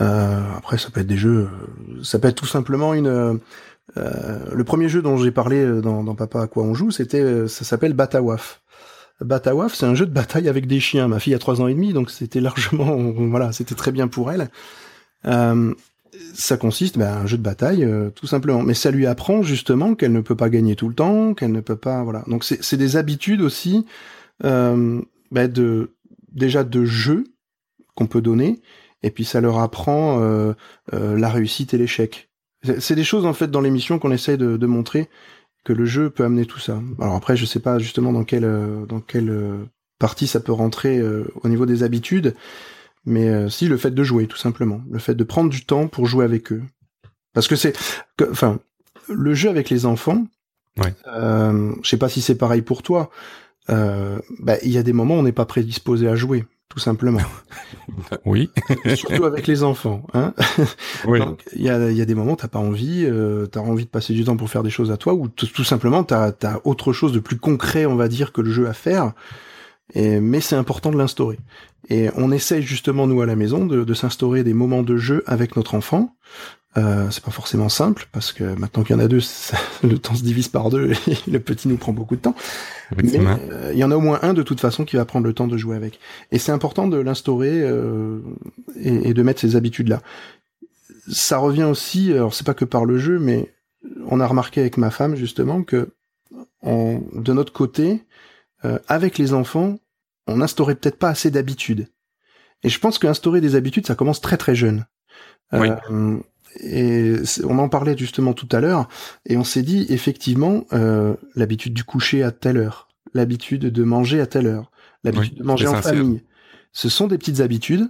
Euh, 0.00 0.40
après, 0.56 0.78
ça 0.78 0.90
peut 0.90 1.00
être 1.00 1.06
des 1.06 1.16
jeux, 1.16 1.48
euh, 1.48 2.02
ça 2.02 2.18
peut 2.18 2.28
être 2.28 2.36
tout 2.36 2.46
simplement 2.46 2.94
une. 2.94 3.06
Euh, 3.06 4.54
le 4.54 4.64
premier 4.64 4.88
jeu 4.88 5.02
dont 5.02 5.16
j'ai 5.16 5.30
parlé 5.30 5.66
dans, 5.82 6.02
dans, 6.02 6.14
Papa 6.14 6.42
à 6.42 6.46
quoi 6.46 6.62
on 6.62 6.72
joue, 6.72 6.90
c'était, 6.90 7.46
ça 7.48 7.64
s'appelle 7.64 7.92
Batawaf. 7.92 8.62
Batawaf, 9.20 9.74
c'est 9.74 9.86
un 9.86 9.94
jeu 9.94 10.06
de 10.06 10.12
bataille 10.12 10.48
avec 10.48 10.66
des 10.66 10.80
chiens. 10.80 11.08
Ma 11.08 11.18
fille 11.18 11.34
a 11.34 11.38
trois 11.38 11.60
ans 11.60 11.66
et 11.66 11.74
demi, 11.74 11.92
donc 11.92 12.10
c'était 12.10 12.40
largement, 12.40 12.96
voilà, 13.28 13.52
c'était 13.52 13.74
très 13.74 13.92
bien 13.92 14.08
pour 14.08 14.32
elle. 14.32 14.50
Euh, 15.26 15.74
ça 16.34 16.56
consiste, 16.56 16.96
ben, 16.96 17.12
un 17.12 17.26
jeu 17.26 17.36
de 17.36 17.42
bataille, 17.42 17.86
tout 18.14 18.26
simplement. 18.26 18.62
Mais 18.62 18.74
ça 18.74 18.90
lui 18.90 19.06
apprend 19.06 19.42
justement 19.42 19.94
qu'elle 19.94 20.12
ne 20.12 20.20
peut 20.20 20.36
pas 20.36 20.48
gagner 20.48 20.76
tout 20.76 20.88
le 20.88 20.94
temps, 20.94 21.34
qu'elle 21.34 21.52
ne 21.52 21.60
peut 21.60 21.76
pas, 21.76 22.02
voilà. 22.02 22.24
Donc 22.28 22.44
c'est 22.44 22.76
des 22.76 22.96
habitudes 22.96 23.42
aussi, 23.42 23.84
euh, 24.44 25.00
ben 25.30 25.50
de 25.50 25.92
déjà 26.32 26.64
de 26.64 26.84
jeu 26.84 27.24
qu'on 27.94 28.06
peut 28.06 28.20
donner, 28.20 28.60
et 29.02 29.10
puis 29.10 29.24
ça 29.24 29.40
leur 29.40 29.58
apprend 29.58 30.20
euh, 30.20 30.52
euh, 30.92 31.18
la 31.18 31.28
réussite 31.28 31.74
et 31.74 31.78
l'échec. 31.78 32.30
C'est 32.78 32.94
des 32.94 33.04
choses 33.04 33.26
en 33.26 33.32
fait 33.32 33.50
dans 33.50 33.60
l'émission 33.60 33.98
qu'on 33.98 34.12
essaye 34.12 34.38
de, 34.38 34.56
de, 34.56 34.66
montrer 34.66 35.08
que 35.64 35.72
le 35.72 35.84
jeu 35.84 36.10
peut 36.10 36.24
amener 36.24 36.46
tout 36.46 36.60
ça. 36.60 36.80
Alors 37.00 37.16
après, 37.16 37.36
je 37.36 37.44
sais 37.44 37.58
pas 37.58 37.80
justement 37.80 38.12
dans 38.12 38.22
quelle 38.22 38.44
euh, 38.44 38.86
dans 38.86 39.00
quelle 39.00 39.32
partie 39.98 40.28
ça 40.28 40.40
peut 40.40 40.52
rentrer 40.52 41.00
au 41.42 41.48
niveau 41.48 41.64
des 41.64 41.84
habitudes, 41.84 42.34
mais 43.04 43.48
si 43.48 43.68
le 43.68 43.76
fait 43.76 43.92
de 43.92 44.02
jouer 44.02 44.26
tout 44.26 44.36
simplement, 44.36 44.82
le 44.90 44.98
fait 44.98 45.14
de 45.14 45.22
prendre 45.22 45.48
du 45.48 45.64
temps 45.64 45.86
pour 45.86 46.06
jouer 46.06 46.24
avec 46.24 46.50
eux, 46.50 46.60
parce 47.34 47.46
que 47.46 47.54
c'est, 47.54 47.72
enfin, 48.28 48.58
le 49.08 49.32
jeu 49.32 49.48
avec 49.48 49.70
les 49.70 49.86
enfants. 49.86 50.26
Ouais. 50.76 50.92
Euh, 51.06 51.72
je 51.84 51.88
sais 51.88 51.98
pas 51.98 52.08
si 52.08 52.20
c'est 52.20 52.34
pareil 52.34 52.62
pour 52.62 52.82
toi. 52.82 53.10
Bah, 53.68 54.56
il 54.64 54.72
y 54.72 54.78
a 54.78 54.82
des 54.82 54.92
moments 54.92 55.14
où 55.14 55.18
on 55.18 55.22
n'est 55.22 55.30
pas 55.30 55.46
prédisposé 55.46 56.08
à 56.08 56.16
jouer 56.16 56.46
tout 56.72 56.78
simplement. 56.78 57.20
oui. 58.24 58.50
Surtout 58.94 59.24
avec 59.26 59.46
les 59.46 59.62
enfants. 59.62 60.06
Hein 60.14 60.32
oui. 61.06 61.20
il 61.54 61.62
y 61.62 61.68
a, 61.68 61.90
y 61.90 62.00
a 62.00 62.04
des 62.06 62.14
moments 62.14 62.34
t'as 62.34 62.48
pas 62.48 62.58
envie, 62.58 63.04
euh, 63.04 63.44
t'as 63.44 63.60
envie 63.60 63.84
de 63.84 63.90
passer 63.90 64.14
du 64.14 64.24
temps 64.24 64.38
pour 64.38 64.48
faire 64.48 64.62
des 64.62 64.70
choses 64.70 64.90
à 64.90 64.96
toi, 64.96 65.12
ou 65.12 65.28
tout 65.28 65.64
simplement 65.64 66.02
t'as 66.02 66.32
as 66.42 66.60
autre 66.64 66.94
chose 66.94 67.12
de 67.12 67.20
plus 67.20 67.36
concret, 67.36 67.84
on 67.84 67.94
va 67.94 68.08
dire, 68.08 68.32
que 68.32 68.40
le 68.40 68.50
jeu 68.50 68.68
à 68.68 68.72
faire. 68.72 69.12
Et, 69.92 70.18
mais 70.18 70.40
c'est 70.40 70.56
important 70.56 70.90
de 70.90 70.96
l'instaurer. 70.96 71.38
Et 71.90 72.08
on 72.16 72.32
essaye 72.32 72.62
justement 72.62 73.06
nous 73.06 73.20
à 73.20 73.26
la 73.26 73.36
maison 73.36 73.66
de, 73.66 73.84
de 73.84 73.94
s'instaurer 73.94 74.42
des 74.42 74.54
moments 74.54 74.82
de 74.82 74.96
jeu 74.96 75.22
avec 75.26 75.56
notre 75.56 75.74
enfant. 75.74 76.16
Euh, 76.78 77.10
c'est 77.10 77.22
pas 77.22 77.30
forcément 77.30 77.68
simple 77.68 78.08
parce 78.12 78.32
que 78.32 78.44
maintenant 78.44 78.82
qu'il 78.82 78.96
y 78.96 78.98
en 78.98 79.02
a 79.02 79.08
deux, 79.08 79.20
le 79.82 79.98
temps 79.98 80.14
se 80.14 80.22
divise 80.22 80.48
par 80.48 80.70
deux 80.70 80.92
et 81.06 81.30
le 81.30 81.38
petit 81.38 81.68
nous 81.68 81.76
prend 81.76 81.92
beaucoup 81.92 82.16
de 82.16 82.22
temps. 82.22 82.34
Mais 82.96 83.18
euh, 83.18 83.70
il 83.72 83.78
y 83.78 83.84
en 83.84 83.90
a 83.90 83.96
au 83.96 84.00
moins 84.00 84.20
un 84.22 84.32
de 84.32 84.42
toute 84.42 84.60
façon 84.60 84.84
qui 84.84 84.96
va 84.96 85.04
prendre 85.04 85.26
le 85.26 85.34
temps 85.34 85.46
de 85.46 85.56
jouer 85.56 85.76
avec. 85.76 86.00
Et 86.30 86.38
c'est 86.38 86.52
important 86.52 86.88
de 86.88 86.96
l'instaurer 86.96 87.60
euh, 87.60 88.20
et, 88.76 89.10
et, 89.10 89.14
de 89.14 89.22
mettre 89.22 89.40
ces 89.40 89.56
habitudes-là. 89.56 90.00
Ça 91.10 91.36
revient 91.38 91.64
aussi, 91.64 92.12
alors 92.12 92.32
c'est 92.32 92.46
pas 92.46 92.54
que 92.54 92.64
par 92.64 92.84
le 92.84 92.96
jeu, 92.96 93.18
mais 93.18 93.52
on 94.06 94.20
a 94.20 94.26
remarqué 94.26 94.60
avec 94.60 94.76
ma 94.78 94.90
femme 94.90 95.14
justement 95.14 95.62
que 95.62 95.90
on, 96.62 97.02
de 97.12 97.32
notre 97.32 97.52
côté, 97.52 98.04
euh, 98.64 98.78
avec 98.88 99.18
les 99.18 99.34
enfants, 99.34 99.78
on 100.26 100.38
n'instaurait 100.38 100.76
peut-être 100.76 100.98
pas 100.98 101.08
assez 101.08 101.30
d'habitudes. 101.30 101.88
Et 102.62 102.68
je 102.68 102.78
pense 102.78 102.98
qu'instaurer 102.98 103.40
des 103.40 103.56
habitudes, 103.56 103.86
ça 103.86 103.94
commence 103.94 104.20
très 104.20 104.36
très 104.36 104.54
jeune. 104.54 104.86
Oui. 105.52 105.68
Euh, 105.90 106.18
et 106.60 107.14
on 107.44 107.58
en 107.58 107.68
parlait 107.68 107.96
justement 107.96 108.32
tout 108.32 108.48
à 108.52 108.60
l'heure, 108.60 108.88
et 109.26 109.36
on 109.36 109.44
s'est 109.44 109.62
dit 109.62 109.86
effectivement 109.88 110.64
euh, 110.72 111.14
l'habitude 111.34 111.74
du 111.74 111.84
coucher 111.84 112.22
à 112.22 112.30
telle 112.30 112.56
heure, 112.56 112.88
l'habitude 113.14 113.62
de 113.62 113.84
manger 113.84 114.20
à 114.20 114.26
telle 114.26 114.46
heure, 114.46 114.70
l'habitude 115.04 115.38
de 115.38 115.42
manger 115.42 115.68
en 115.68 115.80
famille. 115.80 116.22
Ce 116.72 116.88
sont 116.88 117.06
des 117.06 117.18
petites 117.18 117.40
habitudes, 117.40 117.88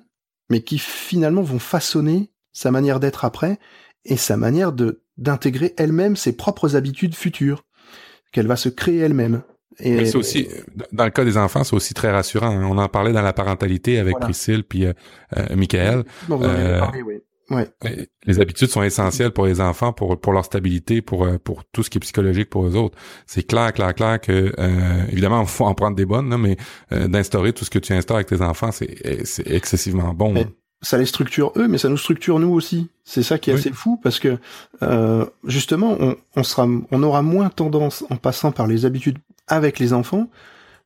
mais 0.51 0.63
qui 0.63 0.79
finalement 0.79 1.43
vont 1.43 1.59
façonner 1.59 2.31
sa 2.53 2.71
manière 2.71 3.01
d'être 3.01 3.25
après 3.25 3.59
et 4.05 4.17
sa 4.17 4.37
manière 4.37 4.73
de 4.73 5.03
d'intégrer 5.19 5.75
elle-même 5.77 6.17
ses 6.17 6.35
propres 6.37 6.75
habitudes 6.75 7.15
futures 7.15 7.65
qu'elle 8.33 8.47
va 8.47 8.57
se 8.57 8.71
créer 8.71 8.99
elle-même. 8.99 9.43
Et 9.79 10.07
c'est 10.07 10.17
aussi 10.17 10.49
dans 10.93 11.05
le 11.05 11.11
cas 11.11 11.25
des 11.25 11.37
enfants, 11.37 11.65
c'est 11.65 11.77
aussi 11.77 11.95
très 11.95 12.11
rassurant. 12.11 12.49
Hein. 12.49 12.67
On 12.69 12.79
en 12.79 12.89
parlait 12.89 13.13
dans 13.13 13.23
la 13.23 13.33
parentalité 13.33 13.99
avec 13.99 14.19
Priscille 14.19 14.65
puis 14.65 14.87
euh, 14.87 14.93
euh 15.37 15.55
Michael. 15.55 16.05
euh, 16.31 16.79
parlé, 16.79 17.03
oui. 17.03 17.21
Ouais. 17.51 17.69
Les 18.25 18.41
habitudes 18.41 18.69
sont 18.69 18.83
essentielles 18.83 19.33
pour 19.33 19.47
les 19.47 19.61
enfants, 19.61 19.93
pour 19.93 20.19
pour 20.21 20.33
leur 20.33 20.45
stabilité, 20.45 21.03
pour 21.03 21.25
euh, 21.25 21.39
pour 21.39 21.65
tout 21.65 21.83
ce 21.83 21.91
qui 21.91 21.99
est 21.99 22.01
psychologique 22.01 22.49
pour 22.49 22.67
eux 22.67 22.77
autres. 22.77 22.97
C'est 23.27 23.43
clair, 23.43 23.73
clair, 23.73 23.95
clair 23.95 24.21
que 24.21 24.53
euh, 24.59 25.07
évidemment, 25.11 25.43
il 25.43 25.49
faut 25.49 25.65
en 25.67 25.75
prendre 25.75 25.97
des 25.97 26.07
bonnes, 26.07 26.35
mais 26.37 26.57
euh, 26.93 27.09
d'instaurer 27.09 27.53
tout 27.53 27.65
ce 27.65 27.71
que 27.71 27.79
tu 27.79 27.93
instaures 27.93 28.17
avec 28.17 28.29
tes 28.29 28.41
enfants, 28.41 28.73
c'est 28.73 29.27
c'est 29.27 29.51
excessivement 29.51 30.15
bon. 30.15 30.35
ça 30.83 30.99
les 30.99 31.07
structure 31.07 31.53
eux, 31.57 31.69
mais 31.69 31.79
ça 31.79 31.89
nous 31.89 31.97
structure 31.97 32.39
nous 32.39 32.53
aussi. 32.53 32.89
C'est 33.05 33.23
ça 33.23 33.39
qui 33.39 33.51
est 33.51 33.55
assez 33.55 33.73
fou 33.73 33.99
parce 34.03 34.19
que 34.21 34.39
euh, 34.83 35.27
justement, 35.45 35.97
on, 35.99 36.17
on 36.37 36.43
sera, 36.43 36.67
on 36.91 37.03
aura 37.03 37.23
moins 37.23 37.51
tendance 37.51 38.05
en 38.11 38.17
passant 38.17 38.53
par 38.53 38.67
les 38.67 38.85
habitudes 38.85 39.19
avec 39.47 39.79
les 39.79 39.93
enfants, 39.93 40.29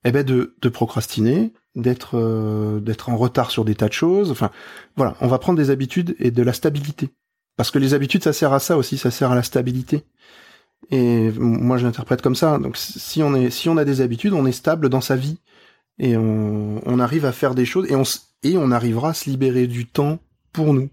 eh 0.04 0.12
ben 0.12 0.24
de, 0.24 0.54
de 0.61 0.68
procrastiner, 0.68 1.52
d'être 1.76 2.18
euh, 2.18 2.80
d'être 2.80 3.08
en 3.10 3.16
retard 3.16 3.50
sur 3.50 3.64
des 3.64 3.74
tas 3.74 3.88
de 3.88 3.92
choses. 3.92 4.30
Enfin, 4.30 4.50
voilà, 4.96 5.16
on 5.20 5.28
va 5.28 5.38
prendre 5.38 5.58
des 5.58 5.70
habitudes 5.70 6.16
et 6.18 6.30
de 6.30 6.42
la 6.42 6.52
stabilité. 6.52 7.10
Parce 7.56 7.70
que 7.70 7.78
les 7.78 7.94
habitudes, 7.94 8.22
ça 8.24 8.32
sert 8.32 8.52
à 8.52 8.58
ça 8.58 8.76
aussi, 8.76 8.98
ça 8.98 9.10
sert 9.10 9.30
à 9.30 9.34
la 9.34 9.42
stabilité. 9.42 10.04
Et 10.90 11.30
moi, 11.38 11.78
je 11.78 11.86
l'interprète 11.86 12.22
comme 12.22 12.34
ça. 12.34 12.58
Donc, 12.58 12.76
si 12.76 13.22
on 13.22 13.34
est, 13.34 13.50
si 13.50 13.68
on 13.68 13.76
a 13.76 13.84
des 13.84 14.00
habitudes, 14.00 14.32
on 14.32 14.46
est 14.46 14.52
stable 14.52 14.88
dans 14.88 15.00
sa 15.00 15.16
vie 15.16 15.38
et 15.98 16.16
on, 16.16 16.98
arrive 16.98 17.24
à 17.24 17.32
faire 17.32 17.54
des 17.54 17.64
choses 17.64 17.90
et 17.90 17.96
on 17.96 18.02
et 18.42 18.58
on 18.58 18.70
arrivera 18.70 19.10
à 19.10 19.14
se 19.14 19.30
libérer 19.30 19.66
du 19.66 19.86
temps 19.86 20.18
pour 20.52 20.74
nous. 20.74 20.90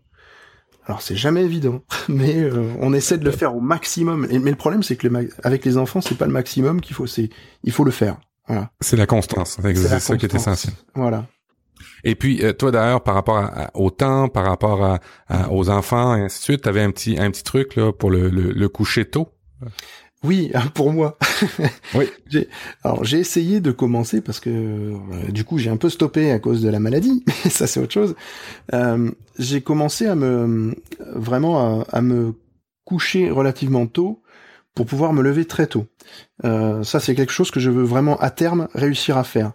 Alors 0.86 1.02
c'est 1.02 1.16
jamais 1.16 1.44
évident, 1.44 1.82
mais 2.10 2.38
euh, 2.38 2.74
on 2.80 2.94
essaie 2.94 3.18
de 3.18 3.26
le 3.26 3.32
faire 3.32 3.56
au 3.56 3.62
maximum. 3.62 4.28
mais 4.30 4.52
le 4.52 4.56
problème 4.56 4.84
c'est 4.84 4.96
que 4.96 5.08
avec 5.44 5.66
les 5.66 5.78
enfants, 5.78 6.02
c'est 6.02 6.18
pas 6.18 6.26
le 6.26 6.32
maximum 6.32 6.82
qu'il 6.82 6.96
faut, 6.96 7.08
c'est 7.08 7.30
il 7.64 7.72
faut 7.72 7.84
le 7.84 7.92
faire. 7.92 8.18
Voilà. 8.48 8.72
C'est 8.82 8.98
la 8.98 9.06
constance, 9.06 9.58
c'est 9.62 10.00
ça 10.00 10.18
qui 10.18 10.26
est 10.26 10.36
essentiel. 10.36 10.74
Voilà. 10.96 11.26
Et 12.04 12.16
puis 12.16 12.44
euh, 12.44 12.54
toi 12.54 12.72
d'ailleurs 12.72 13.02
par 13.02 13.16
rapport 13.16 13.50
au 13.74 13.90
temps, 13.90 14.28
par 14.28 14.46
rapport 14.46 14.84
à, 15.30 15.52
aux 15.52 15.70
enfants 15.70 16.16
et 16.16 16.22
ainsi 16.22 16.40
de 16.40 16.44
suite, 16.44 16.62
t'avais 16.62 16.82
un 16.82 16.92
petit 16.92 17.18
un 17.20 17.32
petit 17.32 17.44
truc 17.44 17.76
là 17.76 17.92
pour 17.92 18.12
le, 18.12 18.30
le, 18.30 18.52
le 18.52 18.70
coucher 18.70 19.06
tôt? 19.06 19.30
Oui, 20.24 20.52
pour 20.74 20.92
moi. 20.92 21.18
oui. 21.96 22.06
Alors 22.84 23.04
j'ai 23.04 23.20
essayé 23.20 23.60
de 23.60 23.72
commencer 23.72 24.22
parce 24.22 24.40
que 24.40 24.50
euh, 24.50 25.32
du 25.32 25.44
coup 25.44 25.58
j'ai 25.58 25.70
un 25.70 25.78
peu 25.78 25.90
stoppé 25.90 26.32
à 26.32 26.40
cause 26.40 26.62
de 26.62 26.70
la 26.70 26.80
maladie, 26.80 27.24
mais 27.44 27.50
ça 27.50 27.68
c'est 27.68 27.80
autre 27.80 27.94
chose. 27.94 28.16
Euh, 28.74 29.12
j'ai 29.38 29.62
commencé 29.62 30.06
à 30.08 30.16
me 30.16 30.76
vraiment 31.14 31.82
à, 31.82 31.86
à, 31.92 32.02
me 32.02 32.34
coucher 32.86 33.30
relativement 33.30 33.86
tôt 33.88 34.22
pour 34.76 34.86
pouvoir 34.86 35.14
me 35.14 35.22
lever 35.22 35.46
très 35.46 35.68
tôt. 35.68 35.86
Euh, 36.46 36.84
ça, 36.84 37.00
c'est 37.00 37.16
quelque 37.16 37.32
chose 37.32 37.52
que 37.52 37.60
je 37.60 37.70
veux 37.70 37.84
vraiment 37.84 38.18
à 38.18 38.30
terme 38.30 38.68
réussir 38.74 39.18
à 39.18 39.24
faire. 39.24 39.52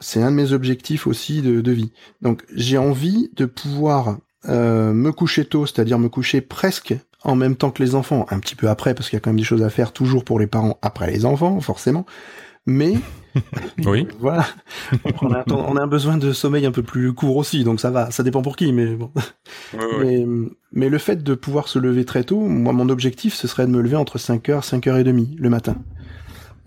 C'est 0.00 0.22
un 0.22 0.30
de 0.30 0.36
mes 0.36 0.52
objectifs 0.52 1.06
aussi 1.06 1.42
de, 1.42 1.70
vie. 1.70 1.92
Donc, 2.20 2.44
j'ai 2.54 2.78
envie 2.78 3.30
de 3.34 3.44
pouvoir 3.44 4.18
euh, 4.48 4.92
me 4.92 5.12
coucher 5.12 5.44
tôt, 5.44 5.66
c'est-à-dire 5.66 5.98
me 5.98 6.08
coucher 6.08 6.40
presque 6.40 6.94
en 7.22 7.34
même 7.34 7.56
temps 7.56 7.70
que 7.70 7.82
les 7.82 7.94
enfants, 7.94 8.26
un 8.30 8.38
petit 8.38 8.54
peu 8.54 8.68
après, 8.68 8.94
parce 8.94 9.08
qu'il 9.08 9.16
y 9.16 9.18
a 9.18 9.20
quand 9.20 9.30
même 9.30 9.38
des 9.38 9.44
choses 9.44 9.62
à 9.62 9.70
faire 9.70 9.92
toujours 9.92 10.24
pour 10.24 10.38
les 10.38 10.46
parents 10.46 10.78
après 10.82 11.10
les 11.10 11.24
enfants, 11.24 11.60
forcément. 11.60 12.06
Mais 12.66 12.94
oui. 13.86 14.06
voilà, 14.18 14.46
on 15.22 15.32
a, 15.32 15.44
on 15.52 15.76
a, 15.76 15.82
un 15.82 15.86
besoin 15.86 16.16
de 16.16 16.32
sommeil 16.32 16.66
un 16.66 16.72
peu 16.72 16.82
plus 16.82 17.12
court 17.12 17.36
aussi, 17.36 17.64
donc 17.64 17.80
ça 17.80 17.90
va. 17.90 18.10
Ça 18.10 18.22
dépend 18.22 18.42
pour 18.42 18.56
qui, 18.56 18.72
mais 18.72 18.86
bon. 18.94 19.10
Mais, 20.00 20.24
mais, 20.72 20.88
le 20.88 20.98
fait 20.98 21.22
de 21.22 21.34
pouvoir 21.34 21.68
se 21.68 21.78
lever 21.78 22.04
très 22.04 22.24
tôt, 22.24 22.40
moi, 22.40 22.72
mon 22.72 22.88
objectif, 22.88 23.34
ce 23.34 23.48
serait 23.48 23.66
de 23.66 23.70
me 23.70 23.80
lever 23.80 23.96
entre 23.96 24.18
5h, 24.18 24.62
5h30 24.62 25.36
le 25.38 25.50
matin, 25.50 25.76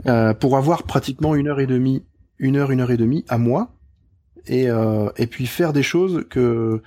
euh, 0.08 0.34
pour 0.34 0.58
avoir 0.58 0.84
pratiquement 0.84 1.36
une 1.36 1.48
heure 1.48 1.60
et 1.60 1.68
demie, 1.68 2.04
une 2.38 2.56
heure, 2.56 2.72
une 2.72 2.82
heure 2.82 2.92
et 2.92 2.98
demie 2.98 3.26
à 3.28 3.38
moi, 3.38 3.72
et 4.48 4.70
euh, 4.70 5.10
et 5.18 5.28
puis 5.28 5.46
faire 5.46 5.74
des 5.74 5.84
choses 5.84 6.26
que 6.30 6.82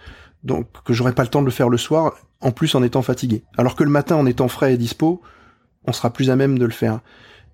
donc 0.44 0.66
que 0.84 0.92
j'aurais 0.92 1.14
pas 1.14 1.22
le 1.22 1.28
temps 1.28 1.40
de 1.40 1.46
le 1.46 1.52
faire 1.52 1.68
le 1.68 1.78
soir, 1.78 2.14
en 2.40 2.50
plus 2.50 2.74
en 2.74 2.82
étant 2.82 3.02
fatigué. 3.02 3.44
Alors 3.56 3.76
que 3.76 3.84
le 3.84 3.90
matin, 3.90 4.16
en 4.16 4.26
étant 4.26 4.48
frais 4.48 4.74
et 4.74 4.76
dispo, 4.76 5.22
on 5.86 5.92
sera 5.92 6.10
plus 6.10 6.30
à 6.30 6.36
même 6.36 6.58
de 6.58 6.64
le 6.64 6.72
faire. 6.72 7.00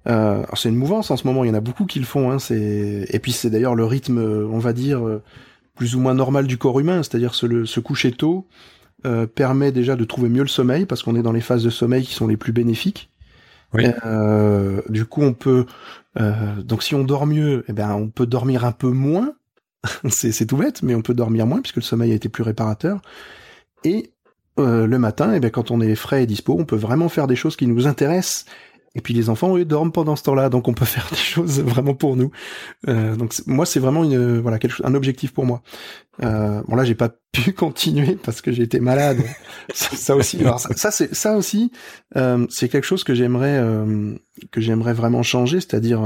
Euh, 0.07 0.45
c'est 0.55 0.69
une 0.69 0.77
mouvance 0.77 1.11
en 1.11 1.17
ce 1.17 1.27
moment, 1.27 1.45
il 1.45 1.49
y 1.49 1.51
en 1.51 1.55
a 1.55 1.61
beaucoup 1.61 1.85
qui 1.85 1.99
le 1.99 2.07
font. 2.07 2.31
Hein, 2.31 2.39
c'est 2.39 3.07
et 3.09 3.19
puis 3.19 3.33
c'est 3.33 3.51
d'ailleurs 3.51 3.75
le 3.75 3.85
rythme, 3.85 4.19
on 4.19 4.59
va 4.59 4.73
dire, 4.73 5.03
plus 5.75 5.95
ou 5.97 6.01
moins 6.01 6.15
normal 6.15 6.47
du 6.47 6.59
corps 6.59 6.81
humain, 6.81 7.03
c'est-à-dire 7.03 7.35
se, 7.35 7.65
se 7.65 7.81
coucher 7.81 8.13
tôt 8.13 8.47
euh, 9.07 9.29
permet 9.29 9.71
déjà 9.71 9.95
de 9.95 10.03
trouver 10.03 10.29
mieux 10.29 10.43
le 10.43 10.49
sommeil 10.49 10.85
parce 10.85 11.05
qu'on 11.05 11.15
est 11.15 11.23
dans 11.23 11.31
les 11.31 11.41
phases 11.41 11.63
de 11.63 11.71
sommeil 11.71 12.05
qui 12.05 12.15
sont 12.15 12.27
les 12.27 12.37
plus 12.37 12.51
bénéfiques. 12.53 13.11
Oui. 13.73 13.85
Euh, 14.05 14.83
du 14.89 15.05
coup, 15.05 15.23
on 15.23 15.35
peut 15.35 15.67
euh, 16.19 16.61
donc 16.63 16.83
si 16.83 16.97
on 16.97 17.05
dort 17.05 17.25
mieux, 17.25 17.65
eh 17.69 17.73
ben 17.73 17.95
on 17.95 18.09
peut 18.09 18.27
dormir 18.27 18.65
un 18.65 18.73
peu 18.73 18.91
moins. 18.91 19.35
c'est 20.09 20.47
tout 20.47 20.57
bête, 20.57 20.83
mais 20.83 20.97
on 20.97 21.03
peut 21.03 21.15
dormir 21.15 21.47
moins 21.47 21.61
puisque 21.61 21.77
le 21.77 21.83
sommeil 21.83 22.11
a 22.11 22.17
été 22.17 22.29
plus 22.29 22.43
réparateur. 22.43 23.01
Et 23.85 24.11
le 24.57 24.99
matin, 24.99 25.33
eh 25.33 25.39
ben 25.39 25.53
quand 25.53 25.71
on 25.71 25.81
est 25.81 25.95
frais 25.95 26.25
et 26.25 26.27
dispo, 26.27 26.57
on 26.59 26.65
peut 26.65 26.75
vraiment 26.75 27.09
faire 27.09 27.29
des 27.29 27.37
choses 27.37 27.55
qui 27.55 27.69
nous 27.69 27.87
intéressent 27.87 28.47
et 28.95 29.01
puis 29.01 29.15
les 29.15 29.29
enfants, 29.31 29.57
eux, 29.57 29.65
dorment 29.65 29.93
pendant 29.93 30.17
ce 30.17 30.23
temps-là, 30.25 30.49
donc 30.49 30.69
on 30.69 30.75
peut 30.75 30.85
faire 30.87 31.07
des 31.11 31.17
choses 31.17 31.61
vraiment 31.61 31.95
pour 31.95 32.17
nous. 32.17 32.31
Euh, 32.89 33.17
donc 33.17 33.35
moi, 33.47 33.67
c'est 33.67 33.81
vraiment 33.81 34.05
une, 34.05 34.41
voilà, 34.41 34.59
quelque, 34.59 34.85
un 34.85 34.95
objectif 34.95 35.33
pour 35.33 35.47
moi. 35.47 35.63
Euh, 36.23 36.63
bon 36.67 36.75
là, 36.75 36.85
j'ai 36.85 36.95
pas 36.95 37.11
pu 37.33 37.53
continuer 37.55 38.17
parce 38.17 38.41
que 38.41 38.51
été 38.51 38.81
malade. 38.81 39.23
ça, 39.75 40.17
aussi, 40.17 40.41
alors, 40.41 40.61
ça, 40.61 40.91
c'est 40.91 41.15
ça 41.15 41.37
aussi, 41.37 41.71
euh, 42.17 42.47
c'est 42.51 42.69
quelque 42.69 42.87
chose 42.87 43.05
que 43.05 43.15
j'aimerais 43.15 43.59
euh, 43.59 44.15
que 44.51 44.61
j'aimerais 44.61 44.95
vraiment 44.95 45.23
changer, 45.23 45.61
c'est-à-dire 45.61 46.01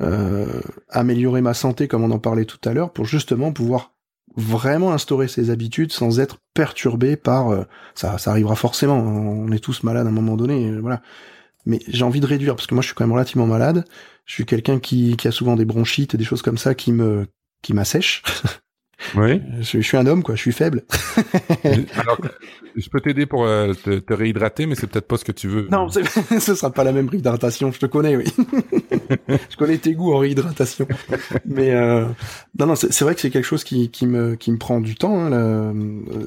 euh, 0.00 0.60
améliorer 0.88 1.40
ma 1.40 1.54
santé, 1.54 1.88
comme 1.88 2.04
on 2.04 2.10
en 2.10 2.18
parlait 2.18 2.44
tout 2.44 2.60
à 2.68 2.72
l'heure, 2.72 2.92
pour 2.92 3.04
justement 3.04 3.52
pouvoir 3.52 3.92
vraiment 4.36 4.92
instaurer 4.92 5.28
ces 5.28 5.50
habitudes 5.50 5.92
sans 5.92 6.20
être 6.20 6.38
perturbé 6.52 7.16
par 7.16 7.66
ça. 7.94 8.18
Ça 8.18 8.30
arrivera 8.30 8.54
forcément. 8.54 8.98
On 8.98 9.50
est 9.50 9.58
tous 9.58 9.82
malades 9.82 10.06
à 10.06 10.10
un 10.10 10.12
moment 10.12 10.36
donné, 10.36 10.70
voilà 10.78 11.00
mais 11.66 11.80
j'ai 11.88 12.04
envie 12.04 12.20
de 12.20 12.26
réduire 12.26 12.56
parce 12.56 12.66
que 12.66 12.74
moi 12.74 12.82
je 12.82 12.88
suis 12.88 12.94
quand 12.94 13.04
même 13.04 13.12
relativement 13.12 13.46
malade. 13.46 13.84
Je 14.24 14.34
suis 14.34 14.46
quelqu'un 14.46 14.78
qui, 14.78 15.16
qui 15.16 15.28
a 15.28 15.32
souvent 15.32 15.56
des 15.56 15.64
bronchites 15.64 16.14
et 16.14 16.18
des 16.18 16.24
choses 16.24 16.42
comme 16.42 16.58
ça 16.58 16.74
qui 16.74 16.92
me 16.92 17.26
qui 17.62 17.74
m'assèchent. 17.74 18.22
Oui. 19.14 19.42
Je, 19.60 19.80
suis 19.80 19.96
un 19.96 20.06
homme 20.06 20.22
quoi, 20.22 20.34
je 20.34 20.40
suis 20.40 20.52
faible. 20.52 20.82
Alors, 21.96 22.18
je 22.74 22.88
peux 22.88 23.00
t'aider 23.00 23.26
pour 23.26 23.44
euh, 23.44 23.74
te, 23.74 23.98
te, 23.98 24.12
réhydrater, 24.14 24.66
mais 24.66 24.74
c'est 24.74 24.86
peut-être 24.86 25.06
pas 25.06 25.18
ce 25.18 25.24
que 25.24 25.32
tu 25.32 25.48
veux. 25.48 25.68
Non, 25.70 25.88
ce 25.90 26.54
sera 26.54 26.70
pas 26.70 26.82
la 26.82 26.92
même 26.92 27.08
réhydratation. 27.08 27.70
Je 27.72 27.78
te 27.78 27.86
connais, 27.86 28.16
oui. 28.16 28.24
je 29.28 29.56
connais 29.56 29.76
tes 29.78 29.92
goûts 29.94 30.14
en 30.14 30.18
réhydratation. 30.18 30.88
Mais 31.44 31.72
euh, 31.72 32.06
non, 32.58 32.66
non, 32.66 32.74
c'est 32.74 33.02
vrai 33.02 33.14
que 33.14 33.20
c'est 33.20 33.30
quelque 33.30 33.44
chose 33.44 33.64
qui, 33.64 33.90
qui 33.90 34.06
me 34.06 34.34
qui 34.34 34.50
me 34.50 34.58
prend 34.58 34.80
du 34.80 34.94
temps. 34.94 35.20
Hein, 35.20 35.30
là, 35.30 35.72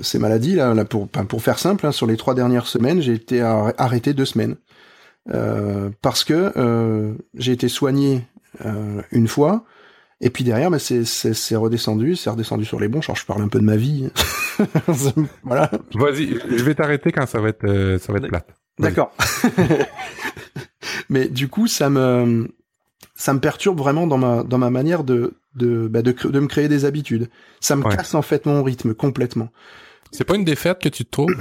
ces 0.04 0.20
maladies 0.20 0.56
là, 0.56 0.74
là 0.74 0.86
pour 0.86 1.08
pour 1.10 1.42
faire 1.42 1.60
simple, 1.60 1.86
hein, 1.86 1.92
sur 1.92 2.06
les 2.06 2.18
trois 2.18 2.36
dernières 2.36 2.68
semaines, 2.68 3.02
j'ai 3.02 3.14
été 3.14 3.42
arrêté 3.42 4.14
deux 4.14 4.26
semaines. 4.26 4.56
Euh, 5.32 5.90
parce 6.02 6.24
que 6.24 6.52
euh, 6.58 7.14
j'ai 7.36 7.52
été 7.52 7.68
soigné 7.68 8.26
euh, 8.66 9.02
une 9.12 9.28
fois, 9.28 9.64
et 10.22 10.30
puis 10.30 10.44
derrière, 10.44 10.72
bah, 10.72 10.80
c'est, 10.80 11.06
c'est, 11.06 11.56
redescendu, 11.56 12.16
c'est 12.16 12.30
redescendu 12.30 12.66
sur 12.66 12.80
les 12.80 12.88
bons. 12.88 13.02
Genre, 13.02 13.16
je 13.16 13.26
parle 13.26 13.42
un 13.42 13.48
peu 13.48 13.60
de 13.60 13.64
ma 13.64 13.78
vie. 13.78 14.10
voilà. 15.44 15.72
Vas-y, 15.94 16.40
je 16.50 16.64
vais 16.64 16.76
t'arrêter 16.76 17.12
quand 17.12 17.26
ça 17.26 17.40
va 17.40 17.50
être, 17.50 17.98
ça 18.02 18.12
va 18.12 18.20
être 18.20 18.28
plate. 18.28 18.50
D'accord. 18.80 19.14
Mais 21.10 21.28
du 21.28 21.48
coup, 21.48 21.68
ça 21.68 21.90
me, 21.90 22.50
ça 23.16 23.34
me 23.34 23.40
perturbe 23.40 23.78
vraiment 23.78 24.08
dans 24.08 24.18
ma, 24.18 24.44
dans 24.44 24.58
ma 24.58 24.70
manière 24.70 25.04
de, 25.04 25.36
de, 25.56 25.88
bah, 25.88 26.02
de, 26.02 26.12
de 26.12 26.40
me 26.40 26.48
créer 26.48 26.68
des 26.68 26.86
habitudes. 26.86 27.30
Ça 27.60 27.76
me 27.76 27.84
casse 27.84 28.16
en 28.16 28.22
fait 28.22 28.46
mon 28.46 28.64
rythme 28.64 28.94
complètement. 28.94 29.50
C'est 30.12 30.24
pas 30.24 30.36
une 30.36 30.46
défaite 30.46 30.80
que 30.80 30.90
tu 30.90 31.06
te 31.06 31.12
trouves? 31.12 31.36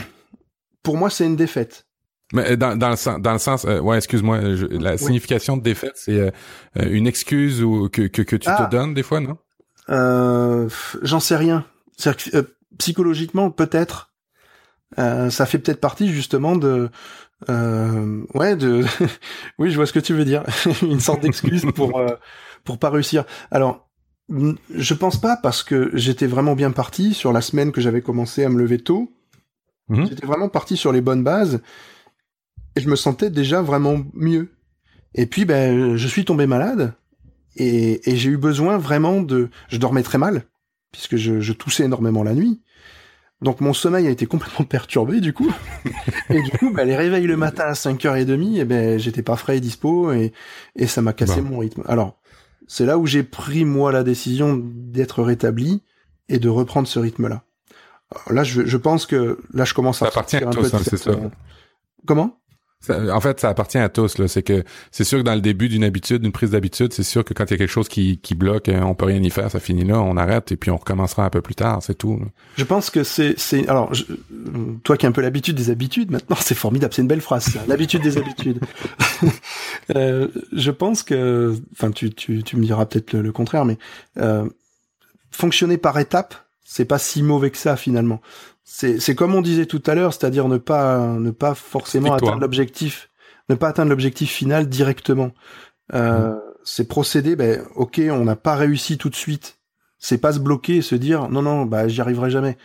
Pour 0.82 0.96
moi, 0.96 1.10
c'est 1.10 1.24
une 1.24 1.36
défaite. 1.36 1.87
Mais 2.32 2.52
euh, 2.52 2.56
dans, 2.56 2.76
dans 2.76 2.90
le 2.90 2.96
sens, 2.96 3.20
dans 3.20 3.32
le 3.32 3.38
sens, 3.38 3.64
euh, 3.64 3.80
ouais, 3.80 3.96
excuse-moi, 3.96 4.40
la 4.70 4.98
signification 4.98 5.56
de 5.56 5.62
défaite, 5.62 5.94
c'est 5.94 6.18
euh, 6.18 6.30
une 6.76 7.06
excuse 7.06 7.62
ou 7.62 7.88
que 7.88 8.02
que, 8.02 8.22
que 8.22 8.36
tu 8.36 8.46
te 8.46 8.50
ah. 8.50 8.68
donnes 8.70 8.94
des 8.94 9.02
fois, 9.02 9.20
non? 9.20 9.38
Euh, 9.88 10.68
J'en 11.02 11.20
sais 11.20 11.36
rien. 11.36 11.64
que 12.02 12.46
psychologiquement, 12.78 13.50
peut-être, 13.50 14.12
ça 14.96 15.46
fait 15.46 15.58
peut-être 15.58 15.80
partie 15.80 16.12
justement 16.12 16.56
de, 16.56 16.90
ouais, 17.48 18.56
de, 18.56 18.84
oui, 19.58 19.70
je 19.70 19.76
vois 19.76 19.86
ce 19.86 19.92
que 19.94 20.00
tu 20.00 20.12
veux 20.12 20.26
dire, 20.26 20.44
une 20.82 21.00
sorte 21.00 21.22
d'excuse 21.22 21.64
pour 21.74 22.00
pour 22.64 22.78
pas 22.78 22.90
réussir. 22.90 23.24
Alors, 23.50 23.88
je 24.28 24.92
pense 24.92 25.18
pas 25.18 25.38
parce 25.42 25.62
que 25.62 25.90
j'étais 25.94 26.26
vraiment 26.26 26.54
bien 26.54 26.72
parti 26.72 27.14
sur 27.14 27.32
la 27.32 27.40
semaine 27.40 27.72
que 27.72 27.80
j'avais 27.80 28.02
commencé 28.02 28.44
à 28.44 28.50
me 28.50 28.58
lever 28.58 28.78
tôt. 28.78 29.10
Mmh. 29.88 30.04
J'étais 30.10 30.26
vraiment 30.26 30.50
parti 30.50 30.76
sur 30.76 30.92
les 30.92 31.00
bonnes 31.00 31.24
bases 31.24 31.62
et 32.76 32.80
je 32.80 32.88
me 32.88 32.96
sentais 32.96 33.30
déjà 33.30 33.62
vraiment 33.62 33.98
mieux. 34.14 34.50
Et 35.14 35.26
puis, 35.26 35.44
ben, 35.44 35.96
je 35.96 36.08
suis 36.08 36.24
tombé 36.24 36.46
malade 36.46 36.94
et, 37.56 38.00
j'ai 38.04 38.30
eu 38.30 38.36
besoin 38.36 38.78
vraiment 38.78 39.20
de. 39.20 39.50
Je 39.68 39.78
dormais 39.78 40.02
très 40.02 40.18
mal 40.18 40.44
puisque 40.92 41.16
je, 41.16 41.52
toussais 41.52 41.84
énormément 41.84 42.22
la 42.22 42.34
nuit. 42.34 42.62
Donc 43.40 43.60
mon 43.60 43.72
sommeil 43.72 44.06
a 44.06 44.10
été 44.10 44.26
complètement 44.26 44.64
perturbé 44.68 45.20
du 45.20 45.32
coup. 45.32 45.52
et 46.30 46.42
du 46.42 46.50
coup, 46.50 46.72
ben, 46.72 46.86
les 46.86 46.96
réveils 46.96 47.26
le 47.26 47.36
matin 47.36 47.64
à 47.64 47.72
5h30, 47.72 48.58
et 48.58 48.64
ben 48.64 48.98
j'étais 48.98 49.22
pas 49.22 49.36
frais 49.36 49.58
et 49.58 49.60
dispo 49.60 50.12
et, 50.12 50.32
et 50.76 50.86
ça 50.86 51.02
m'a 51.02 51.12
cassé 51.12 51.40
mon 51.40 51.58
rythme. 51.58 51.82
Alors, 51.86 52.18
c'est 52.66 52.86
là 52.86 52.98
où 52.98 53.06
j'ai 53.06 53.22
pris 53.22 53.64
moi 53.64 53.92
la 53.92 54.02
décision 54.02 54.60
d'être 54.62 55.22
rétabli 55.22 55.82
et 56.28 56.38
de 56.38 56.48
reprendre 56.48 56.88
ce 56.88 56.98
rythme-là. 56.98 57.42
Là, 58.30 58.42
je, 58.42 58.64
je 58.64 58.76
pense 58.76 59.06
que 59.06 59.38
là, 59.52 59.64
je 59.64 59.74
commence 59.74 60.02
à 60.02 60.06
ça 60.06 60.12
appartient 60.12 60.36
à 60.36 60.46
peu 60.46 60.64
c'est 60.64 60.96
ça. 60.96 61.12
Comment? 62.06 62.38
En 62.88 63.20
fait, 63.20 63.40
ça 63.40 63.48
appartient 63.48 63.78
à 63.78 63.88
tous. 63.88 64.24
C'est 64.26 64.42
que 64.42 64.64
c'est 64.90 65.04
sûr 65.04 65.18
que 65.18 65.24
dans 65.24 65.34
le 65.34 65.40
début 65.40 65.68
d'une 65.68 65.84
habitude, 65.84 66.22
d'une 66.22 66.32
prise 66.32 66.50
d'habitude, 66.50 66.92
c'est 66.92 67.02
sûr 67.02 67.24
que 67.24 67.34
quand 67.34 67.44
il 67.46 67.50
y 67.50 67.54
a 67.54 67.58
quelque 67.58 67.70
chose 67.70 67.88
qui, 67.88 68.18
qui 68.18 68.34
bloque, 68.34 68.70
on 68.72 68.94
peut 68.94 69.06
rien 69.06 69.22
y 69.22 69.30
faire, 69.30 69.50
ça 69.50 69.60
finit 69.60 69.84
là, 69.84 70.00
on 70.00 70.16
arrête 70.16 70.52
et 70.52 70.56
puis 70.56 70.70
on 70.70 70.76
recommencera 70.76 71.24
un 71.24 71.30
peu 71.30 71.42
plus 71.42 71.54
tard, 71.54 71.82
c'est 71.82 71.96
tout. 71.96 72.20
Je 72.56 72.64
pense 72.64 72.90
que 72.90 73.02
c'est 73.02 73.38
c'est 73.38 73.68
alors 73.68 73.92
toi 74.84 74.96
qui 74.96 75.06
as 75.06 75.08
un 75.08 75.12
peu 75.12 75.20
l'habitude 75.20 75.56
des 75.56 75.70
habitudes, 75.70 76.10
maintenant 76.10 76.36
c'est 76.40 76.54
formidable, 76.54 76.94
c'est 76.94 77.02
une 77.02 77.08
belle 77.08 77.20
phrase, 77.20 77.58
l'habitude 77.66 78.02
des 78.02 78.16
habitudes. 78.16 78.60
euh, 79.96 80.28
je 80.52 80.70
pense 80.70 81.02
que, 81.02 81.56
enfin 81.72 81.90
tu 81.90 82.10
tu 82.10 82.42
tu 82.42 82.56
me 82.56 82.64
diras 82.64 82.86
peut-être 82.86 83.12
le, 83.14 83.32
contraire, 83.32 83.64
mais 83.64 83.78
euh, 84.18 84.48
fonctionner 85.30 85.78
par 85.78 85.98
étapes, 85.98 86.34
c'est 86.64 86.84
pas 86.84 86.98
si 86.98 87.22
mauvais 87.22 87.50
que 87.50 87.58
ça 87.58 87.76
finalement 87.76 88.20
c'est 88.70 89.14
comme 89.14 89.34
on 89.34 89.40
disait 89.40 89.66
tout 89.66 89.82
à 89.86 89.94
l'heure, 89.94 90.12
c'est-à-dire 90.12 90.46
ne 90.46 90.58
pas 90.58 90.98
ne 91.18 91.30
pas 91.30 91.54
forcément 91.54 92.12
atteindre 92.12 92.40
l'objectif, 92.40 93.10
ne 93.48 93.54
pas 93.54 93.68
atteindre 93.68 93.90
l'objectif 93.90 94.30
final 94.30 94.68
directement. 94.68 95.32
Euh, 95.94 96.34
mmh. 96.34 96.40
C'est 96.64 96.86
procéder, 96.86 97.34
ben 97.34 97.64
ok, 97.76 98.00
on 98.10 98.24
n'a 98.24 98.36
pas 98.36 98.56
réussi 98.56 98.98
tout 98.98 99.08
de 99.08 99.14
suite. 99.14 99.58
C'est 99.98 100.18
pas 100.18 100.34
se 100.34 100.38
bloquer 100.38 100.76
et 100.76 100.82
se 100.82 100.94
dire 100.94 101.30
non 101.30 101.42
non, 101.42 101.64
bah 101.64 101.88
j'y 101.88 102.00
arriverai 102.02 102.30
jamais. 102.30 102.58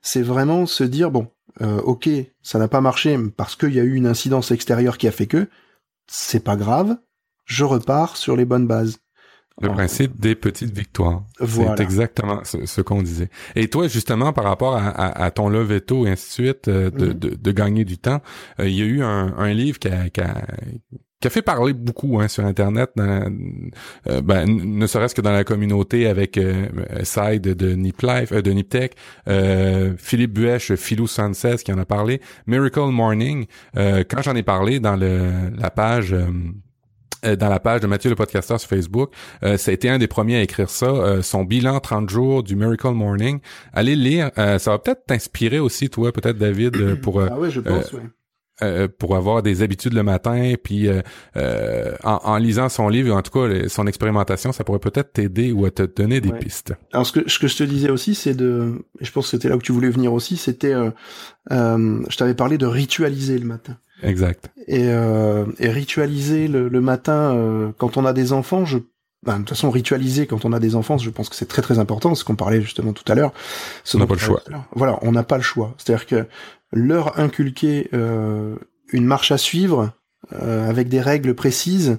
C'est 0.00 0.22
vraiment 0.22 0.64
se 0.64 0.84
dire 0.84 1.10
bon, 1.10 1.28
euh, 1.60 1.80
ok, 1.80 2.08
ça 2.40 2.60
n'a 2.60 2.68
pas 2.68 2.80
marché 2.80 3.18
parce 3.36 3.56
qu'il 3.56 3.74
y 3.74 3.80
a 3.80 3.84
eu 3.84 3.94
une 3.94 4.06
incidence 4.06 4.52
extérieure 4.52 4.96
qui 4.96 5.08
a 5.08 5.12
fait 5.12 5.26
que 5.26 5.48
c'est 6.06 6.44
pas 6.44 6.56
grave, 6.56 6.96
je 7.44 7.64
repars 7.64 8.16
sur 8.16 8.36
les 8.36 8.44
bonnes 8.44 8.68
bases. 8.68 8.98
Le 9.60 9.68
principe 9.68 10.20
des 10.20 10.34
petites 10.34 10.76
victoires. 10.76 11.24
C'est 11.44 11.80
exactement 11.80 12.42
ce, 12.44 12.80
qu'on 12.80 13.02
disait. 13.02 13.28
Et 13.56 13.68
toi, 13.68 13.88
justement, 13.88 14.32
par 14.32 14.44
rapport 14.44 14.76
à, 14.76 14.88
à, 14.88 15.30
ton 15.30 15.48
lever 15.48 15.80
tôt 15.80 16.06
et 16.06 16.10
ainsi 16.10 16.28
de 16.28 16.46
suite, 16.46 16.68
euh, 16.68 16.90
de, 16.90 17.08
mm-hmm. 17.08 17.18
de, 17.18 17.34
de, 17.34 17.52
gagner 17.52 17.84
du 17.84 17.98
temps, 17.98 18.20
euh, 18.60 18.68
il 18.68 18.74
y 18.74 18.82
a 18.82 18.84
eu 18.84 19.02
un, 19.02 19.34
un 19.36 19.52
livre 19.52 19.78
qui 19.78 19.88
a, 19.88 20.08
qui 20.10 20.20
a, 20.20 20.46
qui 21.20 21.26
a 21.26 21.30
fait 21.30 21.42
parler 21.42 21.72
beaucoup 21.72 22.20
hein, 22.20 22.28
sur 22.28 22.44
Internet, 22.44 22.90
dans, 22.94 23.32
euh, 24.08 24.20
ben, 24.20 24.46
ne 24.46 24.86
serait-ce 24.86 25.14
que 25.14 25.20
dans 25.20 25.32
la 25.32 25.42
communauté 25.42 26.06
avec 26.06 26.38
euh, 26.38 26.66
Side 27.02 27.42
de 27.42 27.72
Nip 27.74 28.00
Life, 28.02 28.32
de 28.32 28.50
Niptech, 28.52 28.94
Philippe 29.98 30.32
Buèche, 30.32 30.74
Philou 30.76 31.06
76 31.06 31.64
qui 31.64 31.72
en 31.72 31.78
a 31.78 31.84
parlé, 31.84 32.20
Miracle 32.46 32.90
Morning. 32.90 33.46
quand 33.74 34.22
j'en 34.22 34.36
ai 34.36 34.44
parlé 34.44 34.78
dans 34.78 34.96
le, 34.96 35.50
la 35.56 35.70
page 35.70 36.12
euh, 36.12 36.26
dans 37.22 37.48
la 37.48 37.60
page 37.60 37.80
de 37.80 37.86
Mathieu 37.86 38.10
le 38.10 38.16
podcasteur 38.16 38.60
sur 38.60 38.68
Facebook. 38.68 39.12
Euh, 39.42 39.56
ça 39.56 39.70
a 39.70 39.74
été 39.74 39.88
un 39.88 39.98
des 39.98 40.08
premiers 40.08 40.36
à 40.36 40.42
écrire 40.42 40.70
ça, 40.70 40.86
euh, 40.86 41.22
son 41.22 41.44
bilan 41.44 41.80
30 41.80 42.08
jours 42.08 42.42
du 42.42 42.56
Miracle 42.56 42.92
Morning. 42.92 43.40
Allez 43.72 43.96
lire, 43.96 44.30
ça 44.36 44.70
va 44.70 44.78
peut-être 44.78 45.06
t'inspirer 45.06 45.58
aussi, 45.58 45.90
toi, 45.90 46.12
peut-être 46.12 46.38
David, 46.38 47.00
pour... 47.00 47.20
ah 47.20 47.36
oui, 47.38 47.50
je 47.50 47.60
pense, 47.60 47.92
euh, 48.60 48.88
pour 48.88 49.14
avoir 49.14 49.44
des 49.44 49.62
habitudes 49.62 49.94
le 49.94 50.02
matin, 50.02 50.54
puis 50.60 50.88
euh, 50.88 51.00
euh, 51.36 51.94
en, 52.02 52.36
lisant 52.38 52.68
son 52.68 52.88
livre, 52.88 53.14
en 53.14 53.22
tout 53.22 53.30
cas 53.30 53.68
son 53.68 53.86
expérimentation, 53.86 54.50
ça 54.50 54.64
pourrait 54.64 54.80
peut-être 54.80 55.12
t'aider 55.12 55.52
ou 55.52 55.64
à 55.64 55.70
te 55.70 55.84
donner 55.84 56.20
des 56.20 56.32
pistes. 56.32 56.74
Alors 56.92 57.06
ce 57.06 57.12
que, 57.12 57.30
ce 57.30 57.38
que 57.38 57.46
je 57.46 57.56
te 57.56 57.62
disais 57.62 57.90
aussi, 57.90 58.16
c'est 58.16 58.34
de, 58.34 58.84
je 59.00 59.12
pense 59.12 59.26
que 59.26 59.30
c'était 59.30 59.48
là 59.48 59.56
où 59.56 59.62
tu 59.62 59.70
voulais 59.70 59.90
venir 59.90 60.12
aussi, 60.12 60.36
c'était, 60.36 60.74
je 61.48 62.16
t'avais 62.16 62.34
parlé 62.34 62.58
de 62.58 62.66
ritualiser 62.66 63.38
le 63.38 63.46
matin. 63.46 63.76
Exact. 64.02 64.50
Et, 64.66 64.86
et 64.86 65.68
ritualiser 65.70 66.46
le, 66.46 66.68
le 66.68 66.80
matin 66.80 67.72
quand 67.78 67.96
on 67.96 68.04
a 68.04 68.12
des 68.12 68.32
enfants, 68.32 68.64
je 68.64 68.78
ben, 69.24 69.34
de 69.34 69.38
toute 69.38 69.50
façon, 69.50 69.70
ritualiser 69.70 70.26
quand 70.26 70.44
on 70.44 70.52
a 70.52 70.60
des 70.60 70.76
enfants, 70.76 70.96
je 70.96 71.10
pense 71.10 71.28
que 71.28 71.34
c'est 71.34 71.48
très 71.48 71.62
très 71.62 71.78
important, 71.78 72.14
ce 72.14 72.24
qu'on 72.24 72.36
parlait 72.36 72.62
justement 72.62 72.92
tout 72.92 73.10
à 73.10 73.14
l'heure. 73.14 73.32
On 73.94 73.98
n'a 73.98 74.06
pas 74.06 74.14
le 74.14 74.20
choix. 74.20 74.42
Voilà, 74.74 74.98
on 75.02 75.12
n'a 75.12 75.24
pas 75.24 75.36
le 75.36 75.42
choix. 75.42 75.74
C'est-à-dire 75.76 76.06
que 76.06 76.26
leur 76.72 77.18
inculquer 77.18 77.88
euh, 77.94 78.56
une 78.92 79.04
marche 79.04 79.32
à 79.32 79.38
suivre 79.38 79.92
euh, 80.32 80.68
avec 80.68 80.88
des 80.88 81.00
règles 81.00 81.34
précises, 81.34 81.98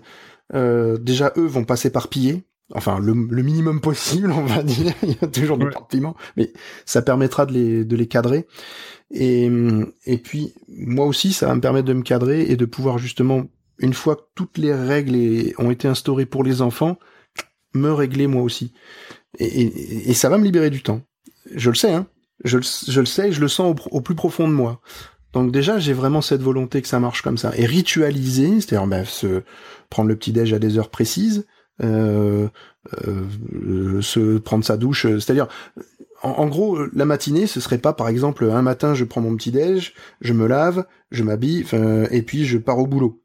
euh, 0.53 0.97
déjà 0.97 1.33
eux 1.35 1.45
vont 1.45 1.65
passer 1.65 1.89
par 1.89 2.07
piller. 2.07 2.43
Enfin, 2.75 2.99
le, 2.99 3.13
minimum 3.13 3.81
possible, 3.81 4.31
on 4.31 4.45
va 4.45 4.61
dire. 4.63 4.93
Il 5.03 5.09
y 5.09 5.17
a 5.21 5.27
toujours 5.27 5.57
des 5.57 5.65
ouais. 5.65 6.11
mais 6.37 6.53
ça 6.85 7.01
permettra 7.01 7.45
de 7.45 7.53
les, 7.53 7.85
de 7.85 7.95
les 7.95 8.07
cadrer. 8.07 8.47
Et, 9.11 9.49
et 10.05 10.17
puis, 10.17 10.53
moi 10.67 11.05
aussi, 11.05 11.33
ça 11.33 11.47
va 11.47 11.55
me 11.55 11.61
permettre 11.61 11.87
de 11.87 11.93
me 11.93 12.03
cadrer 12.03 12.41
et 12.43 12.55
de 12.55 12.65
pouvoir 12.65 12.99
justement, 12.99 13.45
une 13.79 13.93
fois 13.93 14.15
que 14.15 14.21
toutes 14.35 14.57
les 14.57 14.73
règles 14.73 15.53
ont 15.57 15.71
été 15.71 15.87
instaurées 15.87 16.27
pour 16.27 16.43
les 16.43 16.61
enfants, 16.61 16.99
me 17.73 17.91
régler 17.91 18.27
moi 18.27 18.43
aussi. 18.43 18.73
Et, 19.37 20.09
et, 20.09 20.13
ça 20.13 20.29
va 20.29 20.37
me 20.37 20.43
libérer 20.43 20.69
du 20.69 20.81
temps. 20.81 21.01
Je 21.53 21.69
le 21.69 21.75
sais, 21.75 21.93
hein. 21.93 22.07
Je, 22.43 22.57
je 22.59 22.99
le 22.99 23.05
sais, 23.05 23.31
je 23.31 23.41
le 23.41 23.47
sens 23.47 23.75
au, 23.91 24.01
plus 24.01 24.15
profond 24.15 24.47
de 24.47 24.53
moi. 24.53 24.79
Donc 25.33 25.51
déjà, 25.51 25.77
j'ai 25.77 25.93
vraiment 25.93 26.21
cette 26.21 26.41
volonté 26.41 26.81
que 26.81 26.87
ça 26.87 26.99
marche 26.99 27.21
comme 27.21 27.37
ça. 27.37 27.51
Et 27.57 27.65
ritualiser, 27.65 28.61
c'est-à-dire 28.61 28.87
ben, 28.87 29.05
se 29.05 29.43
prendre 29.89 30.09
le 30.09 30.15
petit 30.15 30.31
déj 30.31 30.53
à 30.53 30.59
des 30.59 30.77
heures 30.77 30.89
précises, 30.89 31.45
se 31.79 32.49
prendre 34.37 34.65
sa 34.65 34.77
douche, 34.77 35.03
c'est-à-dire 35.03 35.47
en, 36.21 36.47
gros, 36.47 36.77
la 36.93 37.05
matinée, 37.05 37.47
ce 37.47 37.61
serait 37.61 37.77
pas, 37.77 37.93
par 37.93 38.09
exemple, 38.09 38.43
un 38.43 38.61
matin, 38.61 38.93
je 38.93 39.05
prends 39.05 39.21
mon 39.21 39.35
petit 39.37 39.51
déj, 39.51 39.93
je 40.19 40.33
me 40.33 40.47
lave, 40.47 40.85
je 41.11 41.23
m'habille, 41.23 41.65
et 42.11 42.21
puis 42.23 42.45
je 42.45 42.57
pars 42.57 42.77
au 42.77 42.87
boulot. 42.87 43.21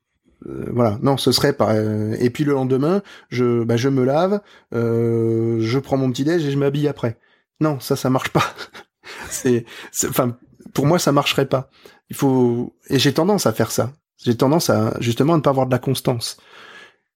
Euh, 0.47 0.67
voilà, 0.73 0.99
non, 1.03 1.17
ce 1.17 1.33
serait 1.33 1.53
pas. 1.53 1.75
Euh, 1.75 2.17
et 2.21 2.31
puis 2.31 2.45
le 2.45 2.53
lendemain, 2.53 3.03
je, 3.31 3.65
bah, 3.65 3.77
je 3.77 3.89
me 3.89 4.05
lave, 4.05 4.41
euh, 4.75 5.59
je 5.61 5.79
prends 5.79 5.97
mon 5.97 6.11
petit 6.11 6.25
déj 6.25 6.45
et 6.45 6.51
je 6.51 6.59
m'habille 6.59 6.89
après. 6.89 7.19
Non, 7.61 7.81
ça, 7.81 7.97
ça 7.97 8.11
marche 8.11 8.31
pas. 8.31 8.45
c'est, 9.31 9.65
enfin, 10.09 10.37
pour 10.73 10.87
moi, 10.87 10.99
ça 10.99 11.13
marcherait 11.13 11.47
pas. 11.47 11.71
Il 12.11 12.17
faut, 12.17 12.75
et 12.89 12.99
j'ai 12.99 13.15
tendance 13.15 13.47
à 13.47 13.53
faire 13.53 13.71
ça. 13.71 13.93
J'ai 14.19 14.37
tendance 14.37 14.71
à 14.71 14.95
justement 15.01 15.35
à 15.35 15.37
ne 15.37 15.43
pas 15.43 15.51
avoir 15.51 15.67
de 15.67 15.73
la 15.73 15.79
constance. 15.79 16.39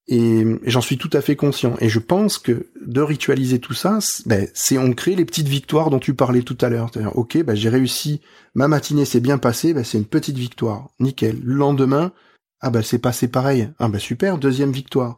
Et, 0.08 0.44
j'en 0.64 0.80
suis 0.80 0.98
tout 0.98 1.10
à 1.12 1.20
fait 1.20 1.36
conscient. 1.36 1.74
Et 1.80 1.88
je 1.88 1.98
pense 1.98 2.38
que 2.38 2.66
de 2.84 3.00
ritualiser 3.00 3.58
tout 3.58 3.74
ça, 3.74 3.98
ben, 4.26 4.48
c'est 4.54 4.78
on 4.78 4.92
crée 4.92 5.14
les 5.14 5.24
petites 5.24 5.48
victoires 5.48 5.90
dont 5.90 5.98
tu 5.98 6.14
parlais 6.14 6.42
tout 6.42 6.56
à 6.60 6.68
l'heure. 6.68 6.88
C'est-à-dire, 6.92 7.16
ok, 7.16 7.42
ben, 7.44 7.54
j'ai 7.54 7.68
réussi, 7.68 8.20
ma 8.54 8.68
matinée 8.68 9.04
s'est 9.04 9.20
bien 9.20 9.38
passée, 9.38 9.74
ben, 9.74 9.84
c'est 9.84 9.98
une 9.98 10.06
petite 10.06 10.38
victoire, 10.38 10.88
nickel. 10.98 11.38
Le 11.44 11.54
lendemain, 11.54 12.12
ah 12.60 12.70
bah 12.70 12.82
c'est 12.82 12.98
passé 12.98 13.28
pareil. 13.28 13.70
Ah 13.78 13.88
bah 13.88 13.98
super, 13.98 14.38
deuxième 14.38 14.72
victoire. 14.72 15.16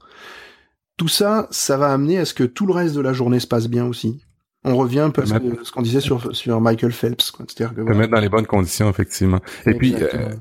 Tout 0.96 1.08
ça, 1.08 1.48
ça 1.50 1.76
va 1.76 1.92
amener 1.92 2.18
à 2.18 2.24
ce 2.24 2.34
que 2.34 2.44
tout 2.44 2.66
le 2.66 2.74
reste 2.74 2.94
de 2.94 3.00
la 3.00 3.12
journée 3.12 3.40
se 3.40 3.46
passe 3.46 3.68
bien 3.68 3.86
aussi. 3.86 4.22
On 4.64 4.76
revient 4.76 5.00
un 5.00 5.10
peu 5.10 5.22
à 5.22 5.26
ce 5.26 5.72
qu'on 5.72 5.80
disait 5.80 6.02
sur, 6.02 6.36
sur 6.36 6.60
Michael 6.60 6.92
Phelps. 6.92 7.32
C'est-à-dire 7.48 7.74
que, 7.74 7.80
mettre 7.80 8.12
dans 8.12 8.20
les 8.20 8.28
bonnes 8.28 8.46
conditions, 8.46 8.90
effectivement. 8.90 9.40
Et 9.64 9.72
puis, 9.72 9.94
euh, 9.94 10.34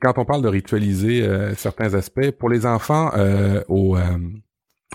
quand 0.00 0.18
on 0.18 0.24
parle 0.24 0.42
de 0.42 0.48
ritualiser 0.48 1.22
euh, 1.22 1.54
certains 1.54 1.94
aspects, 1.94 2.30
pour 2.32 2.48
les 2.48 2.66
enfants, 2.66 3.10
euh, 3.14 3.62
au, 3.68 3.96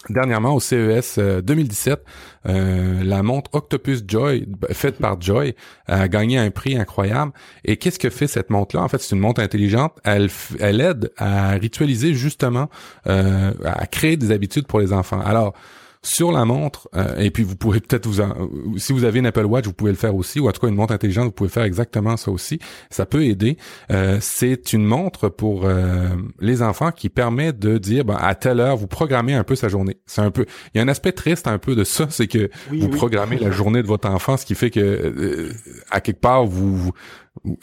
Dernièrement, 0.10 0.56
au 0.56 0.60
CES 0.60 1.20
2017, 1.20 2.00
euh, 2.48 2.52
euh, 2.52 3.04
la 3.04 3.24
montre 3.24 3.50
Octopus 3.54 4.04
Joy, 4.08 4.48
faite 4.72 5.00
par 5.00 5.20
Joy, 5.20 5.56
a 5.88 6.08
gagné 6.08 6.38
un 6.38 6.50
prix 6.50 6.78
incroyable. 6.78 7.34
Et 7.66 7.78
qu'est-ce 7.78 8.00
que 8.00 8.10
fait 8.10 8.28
cette 8.28 8.50
montre-là? 8.50 8.84
En 8.84 8.88
fait, 8.88 9.02
c'est 9.02 9.16
une 9.16 9.22
montre 9.22 9.42
intelligente. 9.42 9.98
Elle, 10.06 10.30
elle 10.60 10.82
aide 10.82 11.12
à 11.18 11.52
ritualiser 11.52 12.14
justement, 12.14 12.70
euh, 13.08 13.52
à 13.66 13.86
créer 13.88 14.18
des 14.18 14.32
habitudes 14.32 14.68
pour 14.68 14.80
les 14.80 14.94
enfants. 14.94 15.20
Alors, 15.20 15.54
sur 16.02 16.32
la 16.32 16.46
montre, 16.46 16.90
euh, 16.96 17.18
et 17.18 17.32
puis 17.32 17.44
vous 17.44 17.56
pouvez 17.56 17.80
peut-être 17.80 18.06
vous, 18.08 18.22
en, 18.22 18.34
si 18.78 18.94
vous 18.94 19.04
avez 19.04 19.20
une 19.20 19.26
Apple 19.26 19.46
Watch, 19.46 19.66
vous 19.66 19.74
pouvez 19.74 19.92
le 19.92 19.98
faire 19.98 20.16
aussi, 20.16 20.40
ou 20.40 20.48
en 20.48 20.52
tout 20.52 20.62
cas 20.62 20.68
une 20.68 20.76
montre 20.76 20.94
intelligente, 20.94 21.26
vous 21.26 21.32
pouvez 21.32 21.50
faire 21.50 21.64
exactement 21.64 22.18
ça 22.18 22.32
aussi. 22.32 22.60
Ça 22.90 23.06
peut 23.06 23.26
aider. 23.26 23.58
Euh, 23.92 24.18
c'est 24.22 24.74
une 24.74 24.86
montre 24.86 25.30
pour 25.30 25.66
euh, 25.66 26.10
les 26.40 26.62
enfants 26.62 26.92
qui 26.92 27.10
permet 27.10 27.54
de 27.54 27.78
dire, 27.78 28.06
ben, 28.06 28.18
à 28.20 28.36
telle 28.36 28.60
heure, 28.60 28.78
vous 28.78 28.88
programmez 28.88 29.34
un 29.34 29.44
peu 29.44 29.56
sa 29.56 29.70
journée. 29.70 29.98
C'est 30.06 30.22
un 30.22 30.32
peu, 30.32 30.46
il 30.74 30.78
y 30.78 30.82
a 30.82 30.84
un 30.84 30.88
aspect 30.88 31.12
triste 31.12 31.48
un 31.48 31.58
peu 31.58 31.76
de 31.76 31.84
ça, 31.84 32.08
c'est 32.10 32.28
que 32.28 32.50
vous 32.72 32.90
programmez 32.90 33.38
la 33.38 33.52
journée 33.52 33.82
de 33.82 33.88
votre 33.88 34.10
enfant, 34.10 34.38
ce 34.38 34.46
qui 34.46 34.56
fait 34.56 34.70
que 34.70 35.52
à 35.90 36.02
quelque 36.02 36.22
part 36.22 36.46
vous, 36.46 36.92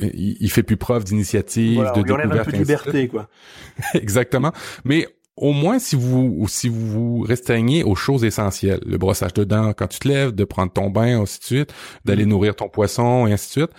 il, 0.01 0.51
fait 0.51 0.63
plus 0.63 0.77
preuve 0.77 1.05
d'initiative, 1.05 1.81
de 1.95 2.03
découverte. 2.03 2.33
un 2.33 2.45
peu 2.45 2.53
de 2.53 2.57
liberté, 2.57 3.09
quoi. 3.09 3.29
Exactement. 3.95 4.53
Mais 4.85 5.09
au 5.37 5.53
moins 5.53 5.79
si 5.79 5.97
vous 5.97 6.47
si 6.49 6.69
vous 6.69 6.87
vous 6.87 7.21
restreignez 7.23 7.83
aux 7.83 7.95
choses 7.95 8.25
essentielles, 8.25 8.81
le 8.87 8.99
brossage 8.99 9.35
de 9.35 9.45
dents 9.45 9.73
quand 9.73 9.89
tu 9.89 9.99
te 9.99 10.09
lèves, 10.09 10.33
de 10.33 10.45
prendre 10.45 10.73
ton 10.73 10.91
bain, 10.91 11.21
ainsi 11.21 11.41
de 11.41 11.45
suite, 11.45 11.75
d'aller 12.05 12.25
mm. 12.25 12.29
nourrir 12.29 12.57
ton 12.57 12.69
poisson 12.69 13.27
et 13.27 13.33
ainsi 13.33 13.47
de 13.49 13.53
suite, 13.53 13.71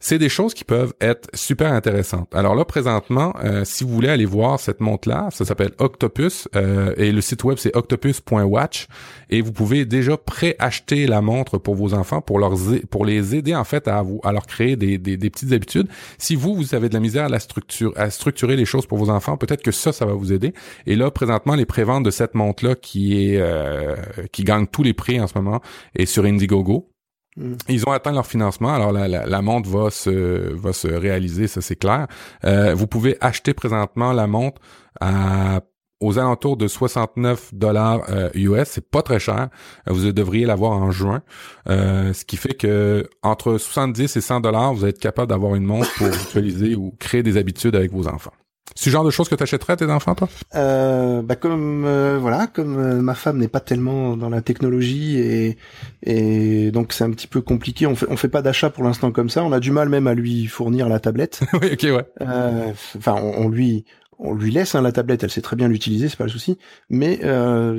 c'est 0.00 0.18
des 0.18 0.30
choses 0.30 0.54
qui 0.54 0.64
peuvent 0.64 0.94
être 1.00 1.28
super 1.34 1.72
intéressantes. 1.72 2.34
Alors 2.34 2.54
là, 2.54 2.64
présentement, 2.64 3.34
euh, 3.44 3.64
si 3.66 3.84
vous 3.84 3.90
voulez 3.90 4.08
aller 4.08 4.24
voir 4.24 4.58
cette 4.58 4.80
montre-là, 4.80 5.28
ça 5.30 5.44
s'appelle 5.44 5.72
Octopus 5.78 6.48
euh, 6.56 6.94
et 6.96 7.12
le 7.12 7.20
site 7.20 7.44
web 7.44 7.58
c'est 7.58 7.76
octopus.watch 7.76 8.88
et 9.28 9.42
vous 9.42 9.52
pouvez 9.52 9.84
déjà 9.84 10.16
préacheter 10.16 11.06
la 11.06 11.20
montre 11.20 11.58
pour 11.58 11.74
vos 11.74 11.92
enfants 11.92 12.22
pour 12.22 12.38
leur 12.38 12.54
pour 12.90 13.04
les 13.04 13.36
aider 13.36 13.54
en 13.54 13.64
fait 13.64 13.86
à 13.88 14.02
à 14.24 14.32
leur 14.32 14.46
créer 14.46 14.76
des, 14.76 14.96
des, 14.96 15.30
petites 15.30 15.52
habitudes. 15.52 15.88
Si 16.16 16.34
vous 16.34 16.54
vous 16.54 16.74
avez 16.74 16.88
de 16.88 16.94
la 16.94 17.00
misère 17.00 17.26
à 17.26 17.28
la 17.28 17.38
structure 17.38 17.92
à 17.96 18.08
structurer 18.10 18.56
les 18.56 18.64
choses 18.64 18.86
pour 18.86 18.96
vos 18.96 19.10
enfants, 19.10 19.36
peut-être 19.36 19.62
que 19.62 19.70
ça 19.70 19.92
ça 19.92 20.06
va 20.06 20.14
vous 20.14 20.32
aider. 20.32 20.54
Et 20.86 20.96
là 20.96 21.10
présentement 21.10 21.54
les 21.54 21.66
préventes 21.66 22.04
de 22.04 22.10
cette 22.10 22.34
montre-là 22.34 22.74
qui 22.74 23.34
est 23.34 23.38
euh, 23.38 23.94
qui 24.32 24.44
gagne 24.44 24.66
tous 24.66 24.82
les 24.82 24.94
prix 24.94 25.20
en 25.20 25.26
ce 25.26 25.36
moment 25.36 25.60
est 25.94 26.06
sur 26.06 26.24
Indiegogo. 26.24 26.90
Mm. 27.36 27.54
Ils 27.68 27.88
ont 27.88 27.92
atteint 27.92 28.12
leur 28.12 28.26
financement, 28.26 28.74
alors 28.74 28.92
la, 28.92 29.08
la, 29.08 29.42
montre 29.42 29.68
va 29.68 29.90
se 29.90 30.52
va 30.54 30.72
se 30.72 30.88
réaliser, 30.88 31.46
ça 31.46 31.60
c'est 31.60 31.76
clair. 31.76 32.06
Euh, 32.44 32.74
vous 32.74 32.86
pouvez 32.86 33.16
acheter 33.20 33.54
présentement 33.54 34.12
la 34.12 34.26
montre 34.26 34.60
à 35.00 35.60
aux 36.00 36.18
alentours 36.18 36.56
de 36.56 36.66
69 36.66 37.54
dollars 37.54 38.00
US, 38.34 38.58
euh, 38.58 38.64
c'est 38.64 38.90
pas 38.90 39.02
très 39.02 39.20
cher. 39.20 39.48
Vous 39.86 40.10
devriez 40.12 40.46
l'avoir 40.46 40.72
en 40.72 40.90
juin, 40.90 41.22
euh, 41.68 42.12
ce 42.14 42.24
qui 42.24 42.38
fait 42.38 42.54
que 42.54 43.08
entre 43.22 43.58
70 43.58 44.16
et 44.16 44.20
100 44.20 44.40
dollars, 44.40 44.72
vous 44.72 44.86
êtes 44.86 44.98
capable 44.98 45.28
d'avoir 45.28 45.54
une 45.54 45.64
montre 45.64 45.92
pour 45.98 46.06
utiliser 46.08 46.74
ou 46.74 46.94
créer 46.98 47.22
des 47.22 47.36
habitudes 47.36 47.76
avec 47.76 47.92
vos 47.92 48.08
enfants. 48.08 48.32
C'est 48.74 48.90
le 48.90 48.92
genre 48.92 49.04
de 49.04 49.10
choses 49.10 49.28
que 49.28 49.34
tu 49.34 49.42
achèterais 49.42 49.74
à 49.74 49.76
tes 49.76 49.90
enfants, 49.90 50.14
toi? 50.14 50.28
Euh, 50.54 51.22
bah 51.22 51.36
comme 51.36 51.84
euh, 51.84 52.18
voilà, 52.20 52.46
comme 52.46 52.78
euh, 52.78 53.02
ma 53.02 53.14
femme 53.14 53.38
n'est 53.38 53.48
pas 53.48 53.60
tellement 53.60 54.16
dans 54.16 54.28
la 54.28 54.42
technologie 54.42 55.18
et 55.18 55.56
et 56.02 56.70
donc 56.70 56.92
c'est 56.92 57.04
un 57.04 57.10
petit 57.10 57.26
peu 57.26 57.40
compliqué. 57.40 57.86
On 57.86 57.94
fait 57.94 58.06
on 58.08 58.16
fait 58.16 58.28
pas 58.28 58.42
d'achat 58.42 58.70
pour 58.70 58.84
l'instant 58.84 59.12
comme 59.12 59.28
ça. 59.28 59.44
On 59.44 59.52
a 59.52 59.60
du 59.60 59.70
mal 59.70 59.88
même 59.88 60.06
à 60.06 60.14
lui 60.14 60.46
fournir 60.46 60.88
la 60.88 61.00
tablette. 61.00 61.40
oui, 61.60 61.70
ok, 61.72 61.82
ouais. 61.82 62.06
Euh, 62.22 62.72
enfin, 62.96 63.14
on, 63.14 63.48
lui 63.48 63.84
on 64.18 64.34
lui 64.34 64.50
laisse 64.50 64.74
hein, 64.74 64.82
la 64.82 64.92
tablette. 64.92 65.24
Elle 65.24 65.30
sait 65.30 65.42
très 65.42 65.56
bien 65.56 65.68
l'utiliser, 65.68 66.08
c'est 66.08 66.18
pas 66.18 66.24
le 66.24 66.30
souci. 66.30 66.58
Mais 66.88 67.20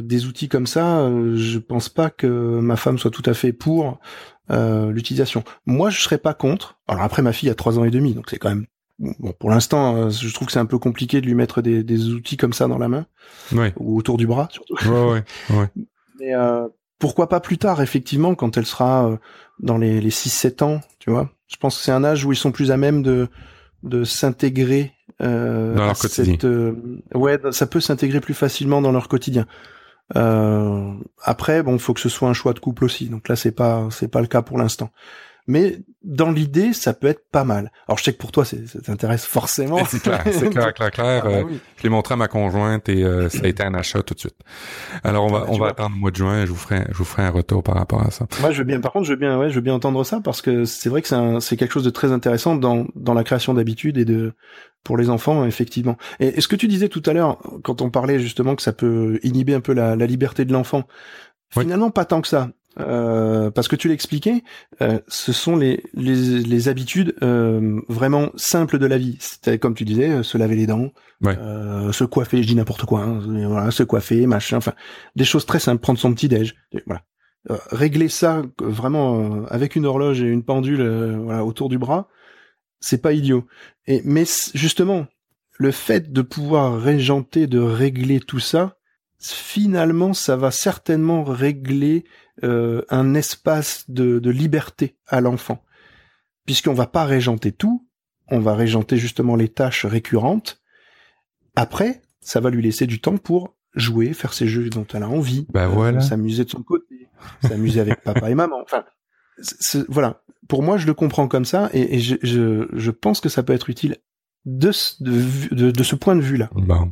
des 0.02 0.26
outils 0.26 0.50
comme 0.50 0.68
ça, 0.68 1.10
je 1.36 1.58
pense 1.60 1.90
pas 1.90 2.10
que 2.10 2.28
ma 2.28 2.76
femme 2.76 2.98
soit 2.98 3.12
tout 3.12 3.24
à 3.26 3.34
fait 3.34 3.54
pour 3.54 4.00
l'utilisation. 4.50 5.44
Moi, 5.66 5.90
je 5.90 6.02
serais 6.02 6.18
pas 6.18 6.34
contre. 6.34 6.80
Alors 6.88 7.04
après, 7.04 7.22
ma 7.22 7.32
fille 7.32 7.50
a 7.50 7.56
trois 7.56 7.80
ans 7.80 7.86
et 7.86 7.92
demi, 7.92 8.14
donc 8.14 8.30
c'est 8.30 8.38
quand 8.38 8.50
même 8.50 8.66
bon, 9.20 9.34
pour 9.34 9.50
l'instant, 9.50 9.96
euh, 9.96 10.10
je 10.10 10.34
trouve 10.34 10.48
que 10.48 10.54
c'est 10.54 10.60
un 10.60 10.66
peu 10.66 10.78
compliqué 10.78 11.22
de 11.22 11.26
lui 11.26 11.34
mettre 11.36 11.62
des, 11.62 11.84
des 11.84 12.10
outils 12.10 12.38
comme 12.38 12.54
ça 12.54 12.68
dans 12.68 12.78
la 12.78 12.88
main 12.88 13.06
ou 13.78 13.98
autour 13.98 14.18
du 14.18 14.28
bras 14.28 14.48
surtout. 14.52 14.76
Ouais, 14.86 15.24
ouais, 15.50 15.68
Mais 16.20 16.34
euh, 16.36 16.68
pourquoi 17.00 17.28
pas 17.28 17.40
plus 17.40 17.58
tard, 17.58 17.82
effectivement, 17.82 18.36
quand 18.36 18.58
elle 18.58 18.66
sera 18.66 19.08
euh, 19.08 19.18
dans 19.60 19.78
les, 19.78 20.00
les 20.00 20.12
6-7 20.12 20.64
ans, 20.64 20.82
tu 21.00 21.10
vois. 21.10 21.30
Je 21.48 21.58
pense 21.58 21.78
que 21.78 21.84
c'est 21.84 21.92
un 21.92 22.04
âge 22.04 22.24
où 22.24 22.32
ils 22.32 22.38
sont 22.38 22.52
plus 22.52 22.72
à 22.72 22.78
même 22.78 23.04
de 23.04 23.28
de 23.84 24.04
s'intégrer 24.04 24.94
euh, 25.22 25.76
dans 25.76 25.86
leur 25.86 25.98
quotidien. 25.98 26.38
ouais, 27.16 27.40
ça 27.52 27.66
peut 27.66 27.80
s'intégrer 27.80 28.20
plus 28.20 28.36
facilement 28.36 28.82
dans 28.82 28.92
leur 28.92 29.08
quotidien. 29.08 29.48
Euh, 30.16 30.94
après, 31.24 31.64
bon, 31.64 31.78
faut 31.78 31.94
que 31.94 32.00
ce 32.00 32.10
soit 32.10 32.30
un 32.30 32.34
choix 32.34 32.54
de 32.54 32.60
couple 32.60 32.86
aussi. 32.86 33.08
Donc 33.08 33.28
là, 33.28 33.36
c'est 33.36 33.52
pas 33.52 33.88
c'est 33.92 34.08
pas 34.08 34.22
le 34.22 34.28
cas 34.28 34.42
pour 34.42 34.58
l'instant. 34.58 34.92
Mais 35.48 35.80
dans 36.04 36.32
l'idée, 36.32 36.74
ça 36.74 36.94
peut 36.94 37.08
être 37.08 37.30
pas 37.32 37.44
mal. 37.44 37.72
Alors 37.88 37.98
je 37.98 38.04
sais 38.04 38.14
que 38.14 38.18
pour 38.18 38.32
toi, 38.32 38.46
ça 38.46 38.58
t'intéresse 38.84 39.26
forcément. 39.26 39.84
C'est 39.86 40.02
clair, 40.02 40.24
c'est 40.32 40.50
clair, 40.50 40.74
clair, 40.74 40.92
clair. 40.92 41.02
Ah, 41.02 41.22
bah 41.24 41.30
euh, 41.30 41.44
je 41.78 41.84
l'ai 41.84 41.90
montré 41.90 42.14
à 42.14 42.18
ma 42.18 42.28
conjointe 42.28 42.88
et 42.90 43.04
euh, 43.04 43.28
ça 43.28 43.42
a 43.44 43.48
été 43.48 43.64
un 43.64 43.74
achat 43.74 44.02
tout 44.02 44.14
de 44.14 44.20
suite. 44.20 44.36
Alors 45.04 45.26
on 45.26 45.28
va, 45.28 45.40
ah, 45.40 45.46
bah, 45.46 45.52
on 45.52 45.58
va 45.58 45.68
attendre 45.68 45.96
le 45.96 46.00
mois 46.00 46.12
de 46.12 46.16
juin 46.16 46.44
et 46.44 46.46
je 46.46 46.52
vous 46.52 46.58
ferai, 46.58 46.86
je 46.90 46.98
vous 46.98 47.04
ferai 47.04 47.24
un 47.24 47.32
retour 47.32 47.64
par 47.64 47.76
rapport 47.76 48.02
à 48.02 48.12
ça. 48.12 48.28
Moi, 48.40 48.52
je 48.52 48.60
veux 48.60 48.64
bien. 48.64 48.80
Par 48.80 48.92
contre, 48.92 49.06
je 49.06 49.12
veux 49.12 49.20
bien, 49.20 49.38
ouais, 49.38 49.50
je 49.50 49.56
veux 49.56 49.62
bien 49.62 49.74
entendre 49.74 50.04
ça 50.04 50.22
parce 50.24 50.42
que 50.42 50.64
c'est 50.66 50.90
vrai 50.90 51.02
que 51.02 51.40
c'est, 51.40 51.58
quelque 51.58 51.72
chose 51.72 51.84
de 51.84 51.90
très 51.90 52.12
intéressant 52.12 52.56
dans 52.56 52.86
dans 52.96 53.14
la 53.14 53.24
création 53.24 53.54
d'habitudes 53.54 53.98
et 53.98 54.06
de 54.06 54.34
pour 54.84 54.98
les 54.98 55.10
enfants, 55.10 55.46
effectivement. 55.46 55.98
Et, 56.20 56.40
ce 56.42 56.48
que 56.48 56.56
tu 56.56 56.68
disais 56.68 56.90
tout 56.90 57.04
à 57.06 57.14
l'heure, 57.14 57.38
quand 57.64 57.82
on 57.82 57.90
parlait 57.90 58.20
justement 58.20 58.56
que 58.56 58.62
ça 58.62 58.74
peut 58.74 59.20
inhiber 59.24 59.54
un 59.54 59.62
peu 59.62 59.74
la, 59.74 59.96
la 59.96 60.06
liberté 60.06 60.46
de 60.46 60.54
l'enfant, 60.54 60.84
finalement 61.52 61.92
pas 61.92 62.06
tant 62.06 62.22
que 62.22 62.28
ça. 62.28 62.50
Euh, 62.80 63.52
parce 63.52 63.68
que 63.68 63.76
tu 63.76 63.90
l'expliquais, 63.90 64.44
euh, 64.82 65.00
ce 65.10 65.34
sont 65.34 65.58
les, 65.58 65.84
les, 65.94 66.40
les 66.40 66.70
habitudes 66.70 67.14
euh, 67.22 67.82
vraiment 67.90 68.30
simples 68.36 68.80
de 68.80 68.86
la 68.86 68.98
vie. 68.98 69.18
C'était 69.20 69.60
comme 69.60 69.76
tu 69.76 69.84
disais, 69.84 70.10
euh, 70.10 70.24
se 70.24 70.38
laver 70.38 70.56
les 70.56 70.68
dents, 70.68 70.90
euh, 71.26 71.92
se 71.92 72.06
coiffer, 72.06 72.42
je 72.42 72.48
dis 72.48 72.56
n'importe 72.56 72.86
quoi, 72.86 73.02
hein, 73.02 73.20
voilà, 73.26 73.72
se 73.72 73.84
coiffer, 73.84 74.26
machin, 74.26 74.56
enfin 74.56 74.74
des 75.18 75.26
choses 75.26 75.46
très 75.46 75.60
simples, 75.60 75.82
prendre 75.82 76.00
son 76.00 76.14
petit 76.14 76.30
déj, 76.30 76.56
voilà. 76.86 77.04
régler 77.72 78.08
ça 78.08 78.44
vraiment 78.62 79.46
avec 79.50 79.76
une 79.76 79.86
horloge 79.86 80.22
et 80.22 80.28
une 80.28 80.44
pendule 80.44 80.82
voilà, 81.26 81.44
autour 81.44 81.68
du 81.68 81.78
bras, 81.78 82.08
c'est 82.80 83.02
pas 83.02 83.12
idiot. 83.12 83.46
Et 83.86 84.02
mais 84.06 84.24
justement, 84.54 85.08
le 85.58 85.72
fait 85.72 86.14
de 86.14 86.22
pouvoir 86.22 86.80
régenter, 86.80 87.48
de 87.48 87.60
régler 87.60 88.22
tout 88.22 88.40
ça, 88.40 88.78
finalement, 89.20 90.14
ça 90.14 90.36
va 90.36 90.52
certainement 90.52 91.24
régler 91.24 92.06
euh, 92.44 92.84
un 92.90 93.14
espace 93.14 93.90
de, 93.90 94.20
de 94.20 94.30
liberté 94.30 94.98
à 95.08 95.22
l'enfant, 95.22 95.64
puisqu'on 96.46 96.74
va 96.74 96.88
pas 96.88 97.06
régenter 97.06 97.52
tout, 97.52 97.88
on 98.30 98.40
va 98.40 98.56
régenter 98.56 98.98
justement 98.98 99.36
les 99.36 99.50
tâches 99.50 99.86
récurrentes. 99.86 100.62
Après, 101.56 102.02
ça 102.22 102.40
va 102.40 102.50
lui 102.50 102.62
laisser 102.62 102.88
du 102.88 103.02
temps 103.02 103.18
pour 103.18 103.56
jouer, 103.76 104.14
faire 104.14 104.34
ses 104.34 104.48
jeux 104.48 104.70
dont 104.70 104.86
elle 104.94 105.04
a 105.04 105.10
envie, 105.10 105.46
bah 105.50 105.68
voilà. 105.68 106.00
Euh, 106.00 106.02
s'amuser 106.02 106.46
de 106.46 106.50
son 106.50 106.64
côté, 106.64 107.08
s'amuser 107.42 107.80
avec 107.80 108.02
papa 108.04 108.30
et 108.30 108.36
maman. 108.36 108.62
Enfin, 108.62 108.84
voilà. 109.88 110.22
Pour 110.48 110.64
moi, 110.64 110.78
je 110.78 110.88
le 110.88 110.94
comprends 110.94 111.28
comme 111.28 111.46
ça, 111.46 111.70
et, 111.74 112.00
je, 112.00 112.16
je, 112.24 112.68
je, 112.74 112.92
pense 112.92 113.22
que 113.22 113.30
ça 113.30 113.44
peut 113.44 113.54
être 113.54 113.70
utile 113.70 113.98
de, 114.46 114.72
de, 115.00 115.72
de, 115.72 115.84
ce 115.84 115.96
point 115.96 116.16
de 116.16 116.22
vue-là. 116.22 116.50
Bon. 116.54 116.92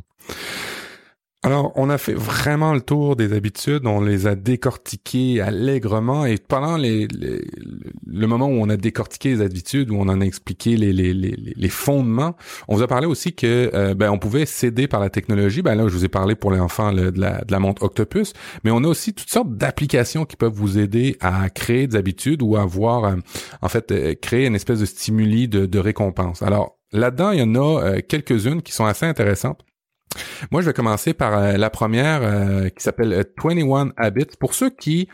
Alors, 1.42 1.72
on 1.74 1.88
a 1.88 1.96
fait 1.96 2.12
vraiment 2.12 2.74
le 2.74 2.82
tour 2.82 3.16
des 3.16 3.32
habitudes, 3.32 3.86
on 3.86 4.02
les 4.02 4.26
a 4.26 4.34
décortiquées 4.34 5.40
allègrement 5.40 6.26
et 6.26 6.36
pendant 6.36 6.76
le 6.76 8.26
moment 8.26 8.44
où 8.46 8.60
on 8.60 8.68
a 8.68 8.76
décortiqué 8.76 9.30
les 9.30 9.40
habitudes, 9.40 9.90
où 9.90 9.94
on 9.96 10.08
en 10.10 10.20
a 10.20 10.24
expliqué 10.26 10.76
les, 10.76 11.68
fondements, 11.70 12.36
on 12.68 12.76
vous 12.76 12.82
a 12.82 12.86
parlé 12.86 13.06
aussi 13.06 13.32
que 13.32 13.70
euh, 13.72 13.94
ben, 13.94 14.10
on 14.10 14.18
pouvait 14.18 14.44
céder 14.44 14.86
par 14.86 15.00
la 15.00 15.08
technologie. 15.08 15.62
Ben 15.62 15.76
là, 15.76 15.88
je 15.88 15.94
vous 15.94 16.04
ai 16.04 16.10
parlé 16.10 16.34
pour 16.34 16.52
les 16.52 16.60
enfants 16.60 16.92
de, 16.92 17.10
la, 17.18 17.42
de 17.42 17.56
montre 17.56 17.84
Octopus, 17.84 18.34
mais 18.62 18.70
on 18.70 18.84
a 18.84 18.88
aussi 18.88 19.14
toutes 19.14 19.30
sortes 19.30 19.56
d'applications 19.56 20.26
qui 20.26 20.36
peuvent 20.36 20.52
vous 20.52 20.78
aider 20.78 21.16
à 21.20 21.48
créer 21.48 21.86
des 21.86 21.96
habitudes 21.96 22.42
ou 22.42 22.56
à 22.56 22.62
avoir, 22.62 23.04
euh, 23.04 23.16
en 23.62 23.68
fait, 23.70 23.92
euh, 23.92 24.14
créer 24.14 24.44
une 24.44 24.56
espèce 24.56 24.80
de 24.80 24.84
stimuli 24.84 25.48
de 25.48 25.78
récompense. 25.78 26.42
Alors, 26.42 26.76
là-dedans, 26.92 27.30
il 27.30 27.38
y 27.38 27.42
en 27.42 27.54
a 27.54 28.02
quelques-unes 28.02 28.60
qui 28.60 28.72
sont 28.72 28.84
assez 28.84 29.06
intéressantes. 29.06 29.64
Moi, 30.50 30.62
je 30.62 30.66
vais 30.66 30.72
commencer 30.72 31.14
par 31.14 31.36
euh, 31.38 31.56
la 31.56 31.70
première 31.70 32.20
euh, 32.22 32.68
qui 32.68 32.82
s'appelle 32.82 33.24
21 33.42 33.88
euh, 33.88 33.92
Habits. 33.96 34.36
Pour 34.38 34.54
ceux 34.54 34.70
qui 34.70 35.08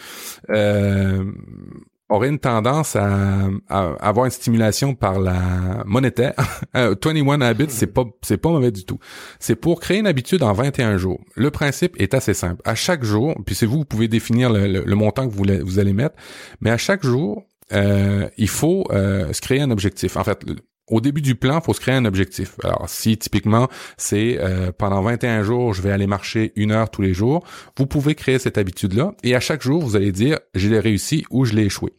auraient 2.09 2.29
une 2.29 2.39
tendance 2.39 2.95
à, 2.95 3.49
avoir 3.69 4.27
une 4.27 4.31
stimulation 4.31 4.95
par 4.95 5.19
la 5.19 5.83
monétaire, 5.87 6.35
21 6.75 7.41
Habits, 7.41 7.67
c'est 7.71 7.89
pas 7.89 8.05
c'est 8.23 8.37
pas 8.37 8.51
mauvais 8.51 8.71
du 8.71 8.85
tout. 8.85 8.99
C'est 9.41 9.57
pour 9.57 9.81
créer 9.81 9.99
une 9.99 10.07
habitude 10.07 10.43
en 10.43 10.53
21 10.53 10.99
jours. 10.99 11.21
Le 11.35 11.51
principe 11.51 12.01
est 12.01 12.15
assez 12.15 12.33
simple. 12.33 12.63
À 12.65 12.77
chaque 12.77 13.03
jour, 13.03 13.35
puis 13.45 13.57
c'est 13.57 13.67
vous, 13.67 13.79
vous 13.79 13.85
pouvez 13.85 14.07
définir 14.07 14.53
le, 14.53 14.95
montant 14.95 15.29
que 15.29 15.35
vous, 15.35 15.45
vous 15.65 15.79
allez 15.81 15.93
mettre, 15.93 16.15
mais 16.61 16.71
à 16.71 16.77
chaque 16.77 17.03
jour, 17.03 17.45
il 17.73 18.49
faut 18.49 18.87
se 18.93 19.41
créer 19.41 19.61
un 19.61 19.73
objectif. 19.73 20.17
En 20.17 20.23
fait, 20.23 20.45
au 20.89 21.01
début 21.01 21.22
du 21.22 21.34
plan, 21.34 21.61
faut 21.61 21.74
se 21.74 21.80
créer 21.80 21.95
un 21.95 22.05
objectif. 22.05 22.55
Alors, 22.62 22.89
si 22.89 23.18
typiquement 23.18 23.68
c'est 23.97 24.39
euh, 24.41 24.70
pendant 24.76 25.03
21 25.03 25.43
jours, 25.43 25.74
je 25.74 25.82
vais 25.82 25.91
aller 25.91 26.07
marcher 26.07 26.53
une 26.57 26.72
heure 26.72 26.91
tous 26.91 27.03
les 27.03 27.14
jours, 27.14 27.45
vous 27.76 27.87
pouvez 27.87 28.14
créer 28.14 28.39
cette 28.39 28.59
habitude-là 28.59 29.14
et 29.22 29.34
à 29.34 29.41
chaque 29.41 29.62
jour, 29.62 29.82
vous 29.82 29.97
allez 29.97 30.12
dire 30.12 30.39
je 30.55 30.68
l'ai 30.68 30.80
réussi 30.80 31.24
ou 31.30 31.45
je 31.45 31.55
l'ai 31.55 31.64
échoué. 31.64 31.93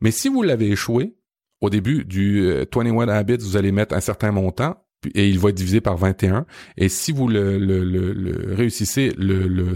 Mais 0.00 0.10
si 0.10 0.28
vous 0.28 0.42
l'avez 0.42 0.70
échoué, 0.70 1.14
au 1.60 1.70
début 1.70 2.04
du 2.04 2.46
21 2.72 3.08
euh, 3.08 3.12
Habits, 3.12 3.38
vous 3.40 3.56
allez 3.56 3.72
mettre 3.72 3.94
un 3.94 4.00
certain 4.00 4.30
montant 4.30 4.76
et 5.14 5.28
il 5.28 5.38
va 5.38 5.50
être 5.50 5.56
divisé 5.56 5.80
par 5.80 5.96
21. 5.96 6.44
Et 6.76 6.88
si 6.88 7.12
vous 7.12 7.28
le, 7.28 8.54
réussissez, 8.54 9.12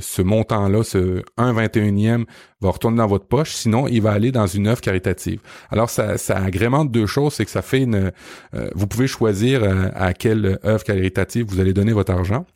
ce 0.00 0.22
montant-là, 0.22 0.82
ce 0.82 1.22
1 1.36 1.52
21e, 1.52 2.24
va 2.60 2.70
retourner 2.70 2.98
dans 2.98 3.06
votre 3.06 3.26
poche. 3.26 3.52
Sinon, 3.52 3.86
il 3.88 4.02
va 4.02 4.12
aller 4.12 4.32
dans 4.32 4.46
une 4.46 4.66
œuvre 4.66 4.80
caritative. 4.80 5.40
Alors, 5.70 5.90
ça, 5.90 6.18
ça 6.18 6.36
agrémente 6.38 6.90
deux 6.90 7.06
choses. 7.06 7.34
C'est 7.34 7.44
que 7.44 7.50
ça 7.50 7.62
fait 7.62 7.82
une... 7.82 8.12
Euh, 8.54 8.70
vous 8.74 8.86
pouvez 8.86 9.06
choisir 9.06 9.62
euh, 9.62 9.88
à 9.94 10.14
quelle 10.14 10.58
œuvre 10.64 10.84
caritative 10.84 11.46
vous 11.46 11.60
allez 11.60 11.72
donner 11.72 11.92
votre 11.92 12.12
argent 12.12 12.46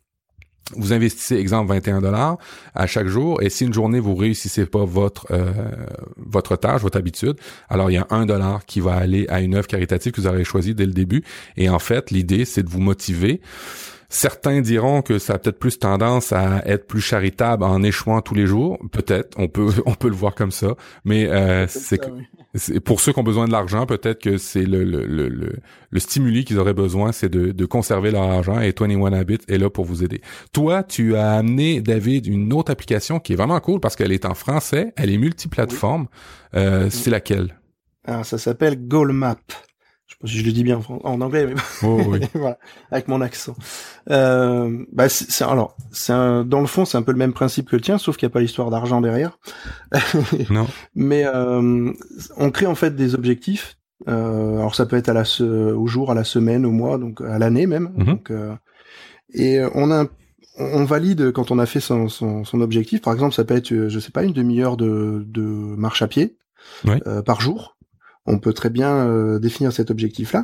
vous 0.75 0.93
investissez 0.93 1.37
exemple 1.37 1.73
21 1.73 2.01
dollars 2.01 2.39
à 2.75 2.87
chaque 2.87 3.07
jour 3.07 3.41
et 3.41 3.51
si 3.51 3.65
une 3.65 3.73
journée 3.73 4.01
vous 4.01 4.17
réussissez 4.17 4.67
pas 4.67 4.85
votre 4.85 5.27
euh, 5.31 5.53
votre 6.17 6.57
tâche, 6.57 6.83
votre 6.83 6.99
habitude, 6.99 7.37
alors 7.69 7.91
il 7.91 7.95
y 7.95 7.99
a 7.99 8.07
un 8.11 8.27
dollar 8.27 8.65
qui 8.67 8.81
va 8.81 8.95
aller 8.95 9.27
à 9.29 9.41
une 9.41 9.55
œuvre 9.55 9.69
caritative 9.69 10.13
que 10.13 10.21
vous 10.21 10.27
avez 10.27 10.45
choisie 10.45 10.75
dès 10.75 10.87
le 10.87 10.93
début. 10.93 11.23
Et 11.57 11.69
en 11.69 11.79
fait, 11.79 12.11
l'idée 12.11 12.45
c'est 12.45 12.65
de 12.65 12.69
vous 12.69 12.81
motiver 12.81 13.41
Certains 14.09 14.61
diront 14.61 15.03
que 15.03 15.19
ça 15.19 15.35
a 15.35 15.39
peut-être 15.39 15.59
plus 15.59 15.79
tendance 15.79 16.33
à 16.33 16.63
être 16.67 16.87
plus 16.87 17.01
charitable 17.01 17.65
en 17.65 17.83
échouant 17.83 18.21
tous 18.21 18.35
les 18.35 18.47
jours. 18.47 18.79
Peut-être, 18.93 19.37
on 19.39 19.49
peut 19.49 19.69
on 19.87 19.95
peut 19.95 20.09
le 20.09 20.15
voir 20.15 20.35
comme 20.35 20.51
ça. 20.51 20.75
Mais 21.05 21.27
euh, 21.27 21.67
c'est 21.69 22.01
pour 22.81 23.01
ceux 23.01 23.13
qui 23.13 23.19
ont 23.19 23.25
besoin 23.25 23.47
de 23.47 23.53
l'argent, 23.53 23.87
peut-être 23.87 24.21
que 24.21 24.39
c'est 24.39 24.65
le, 24.65 24.85
le, 24.85 25.05
le, 25.07 25.29
le, 25.91 26.01
stimuli 26.01 26.45
qu'ils 26.45 26.59
auraient 26.59 26.75
besoin, 26.75 27.13
c'est 27.13 27.29
de, 27.29 27.53
de 27.53 27.67
conserver 27.67 28.11
leur 28.11 28.23
argent. 28.23 28.61
Et 28.61 28.73
21 28.79 29.13
Habits 29.13 29.39
est 29.49 29.59
là 29.59 29.71
pour 29.71 29.85
vous 29.85 30.05
aider. 30.05 30.21
Toi, 30.53 30.83
tu 30.83 31.17
as 31.17 31.33
amené 31.33 31.81
David 31.81 32.27
une 32.27 32.53
autre 32.53 32.71
application 32.73 33.21
qui 33.21 33.33
est 33.33 33.37
vraiment 33.37 33.61
cool 33.61 33.81
parce 33.81 33.97
qu'elle 33.97 34.13
est 34.13 34.25
en 34.25 34.35
français, 34.35 34.93
elle 34.97 35.11
est 35.11 35.19
multiplateforme. 35.19 36.07
Euh, 36.55 36.89
C'est 36.91 37.11
laquelle? 37.11 37.59
Alors, 38.05 38.25
ça 38.25 38.39
s'appelle 38.39 38.87
Goalmap 38.87 39.41
je 40.23 40.43
le 40.43 40.53
dis 40.53 40.65
bien 40.65 40.81
en, 40.89 41.21
anglais, 41.21 41.47
mais 41.47 41.55
oh, 41.83 42.01
oui. 42.09 42.21
voilà, 42.35 42.59
avec 42.91 43.09
mon 43.09 43.21
accent. 43.21 43.55
Euh, 44.11 44.85
bah 44.93 45.09
c'est 45.09 45.45
alors, 45.45 45.77
c'est 45.91 46.13
dans 46.13 46.61
le 46.61 46.67
fond, 46.67 46.85
c'est 46.85 46.97
un 46.97 47.03
peu 47.03 47.13
le 47.13 47.19
même 47.19 47.33
principe 47.33 47.69
que 47.69 47.77
le 47.77 47.83
tien, 47.83 47.99
sauf 47.99 48.17
qu'il 48.17 48.27
n'y 48.27 48.33
a 48.33 48.35
pas 48.35 48.41
l'histoire 48.41 48.71
d'argent 48.71 49.01
derrière. 49.01 49.39
non. 50.51 50.67
Mais 50.95 51.27
euh, 51.27 51.93
on 52.37 52.51
crée 52.51 52.67
en 52.67 52.75
fait 52.75 52.95
des 52.97 53.15
objectifs. 53.15 53.77
Euh, 54.09 54.59
alors 54.59 54.75
ça 54.75 54.87
peut 54.87 54.97
être 54.97 55.09
à 55.09 55.15
la 55.15 55.25
au 55.75 55.87
jour, 55.87 56.11
à 56.11 56.15
la 56.15 56.25
semaine, 56.25 56.67
au 56.67 56.71
mois, 56.71 56.99
donc 56.99 57.21
à 57.21 57.39
l'année 57.39 57.67
même. 57.67 57.93
Mhm. 57.97 58.05
Donc, 58.05 58.31
euh, 58.31 58.55
et 59.35 59.61
on 59.75 59.91
a 59.91 60.07
on 60.59 60.85
valide 60.85 61.33
quand 61.33 61.51
on 61.51 61.59
a 61.59 61.67
fait 61.67 61.81
son, 61.81 62.09
son, 62.09 62.45
son, 62.45 62.61
objectif. 62.63 63.03
Par 63.03 63.13
exemple, 63.13 63.35
ça 63.35 63.45
peut 63.45 63.55
être, 63.55 63.89
je 63.89 63.99
sais 64.01 64.11
pas, 64.11 64.23
une 64.23 64.33
demi-heure 64.33 64.79
de, 64.79 65.23
de 65.27 65.43
marche 65.43 66.01
à 66.01 66.09
pied 66.09 66.39
euh, 66.87 67.23
par 67.23 67.41
jour 67.41 67.76
on 68.27 68.39
peut 68.39 68.53
très 68.53 68.71
bien 68.71 69.09
euh, 69.09 69.39
définir 69.39 69.73
cet 69.73 69.91
objectif-là. 69.91 70.43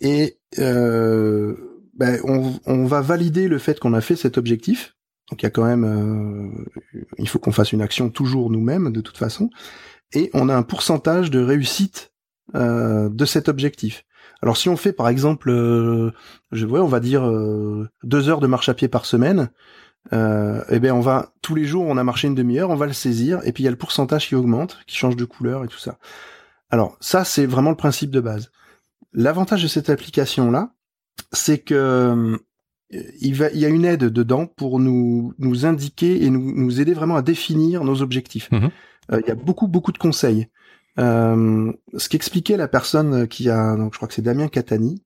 Et 0.00 0.38
euh, 0.58 1.54
ben, 1.94 2.20
on, 2.24 2.84
va 2.86 3.00
valider 3.00 3.48
le 3.48 3.58
fait 3.58 3.78
qu'on 3.78 3.94
a 3.94 4.00
fait 4.00 4.16
cet 4.16 4.38
objectif. 4.38 4.96
Donc 5.30 5.42
il 5.42 5.46
y 5.46 5.46
a 5.46 5.50
quand 5.50 5.64
même, 5.64 5.84
euh, 5.84 7.00
il 7.18 7.28
faut 7.28 7.38
qu'on 7.38 7.52
fasse 7.52 7.72
une 7.72 7.82
action 7.82 8.10
toujours 8.10 8.50
nous-mêmes 8.50 8.92
de 8.92 9.00
toute 9.00 9.16
façon. 9.16 9.50
Et 10.12 10.30
on 10.34 10.48
a 10.48 10.56
un 10.56 10.62
pourcentage 10.62 11.30
de 11.30 11.40
réussite 11.40 12.12
de 12.54 13.24
cet 13.24 13.48
objectif. 13.48 14.04
Alors 14.42 14.58
si 14.58 14.68
on 14.68 14.76
fait 14.76 14.92
par 14.92 15.08
exemple, 15.08 15.50
je 16.50 16.66
vois, 16.66 16.82
on 16.82 16.88
va 16.88 17.00
dire 17.00 17.22
deux 18.02 18.28
heures 18.28 18.40
de 18.40 18.46
marche 18.46 18.68
à 18.68 18.74
pied 18.74 18.88
par 18.88 19.06
semaine, 19.06 19.48
euh, 20.12 20.62
eh 20.68 20.80
bien 20.80 20.94
on 20.94 21.00
va 21.00 21.32
tous 21.42 21.54
les 21.54 21.64
jours 21.64 21.84
on 21.86 21.96
a 21.96 22.02
marché 22.02 22.26
une 22.26 22.34
demi-heure, 22.34 22.70
on 22.70 22.76
va 22.76 22.86
le 22.86 22.92
saisir 22.92 23.40
et 23.44 23.52
puis 23.52 23.62
il 23.62 23.66
y 23.66 23.68
a 23.68 23.70
le 23.70 23.76
pourcentage 23.76 24.26
qui 24.26 24.34
augmente, 24.34 24.80
qui 24.86 24.96
change 24.96 25.16
de 25.16 25.24
couleur 25.24 25.64
et 25.64 25.68
tout 25.68 25.78
ça. 25.78 25.98
Alors 26.72 26.96
ça, 27.00 27.24
c'est 27.24 27.46
vraiment 27.46 27.70
le 27.70 27.76
principe 27.76 28.10
de 28.10 28.20
base. 28.20 28.50
L'avantage 29.12 29.62
de 29.62 29.68
cette 29.68 29.90
application-là, 29.90 30.72
c'est 31.30 31.58
que 31.58 31.74
euh, 31.74 32.38
il, 33.20 33.34
va, 33.34 33.50
il 33.50 33.60
y 33.60 33.66
a 33.66 33.68
une 33.68 33.84
aide 33.84 34.04
dedans 34.04 34.46
pour 34.46 34.80
nous, 34.80 35.34
nous 35.38 35.66
indiquer 35.66 36.24
et 36.24 36.30
nous, 36.30 36.52
nous 36.56 36.80
aider 36.80 36.94
vraiment 36.94 37.16
à 37.16 37.22
définir 37.22 37.84
nos 37.84 38.00
objectifs. 38.00 38.50
Mhm. 38.50 38.70
Euh, 39.12 39.20
il 39.22 39.28
y 39.28 39.30
a 39.30 39.34
beaucoup, 39.34 39.68
beaucoup 39.68 39.92
de 39.92 39.98
conseils. 39.98 40.48
Euh, 40.98 41.72
ce 41.96 42.08
qu'expliquait 42.08 42.56
la 42.56 42.68
personne 42.68 43.28
qui 43.28 43.50
a, 43.50 43.76
donc 43.76 43.92
je 43.92 43.98
crois 43.98 44.08
que 44.08 44.14
c'est 44.14 44.22
Damien 44.22 44.48
Catani, 44.48 45.04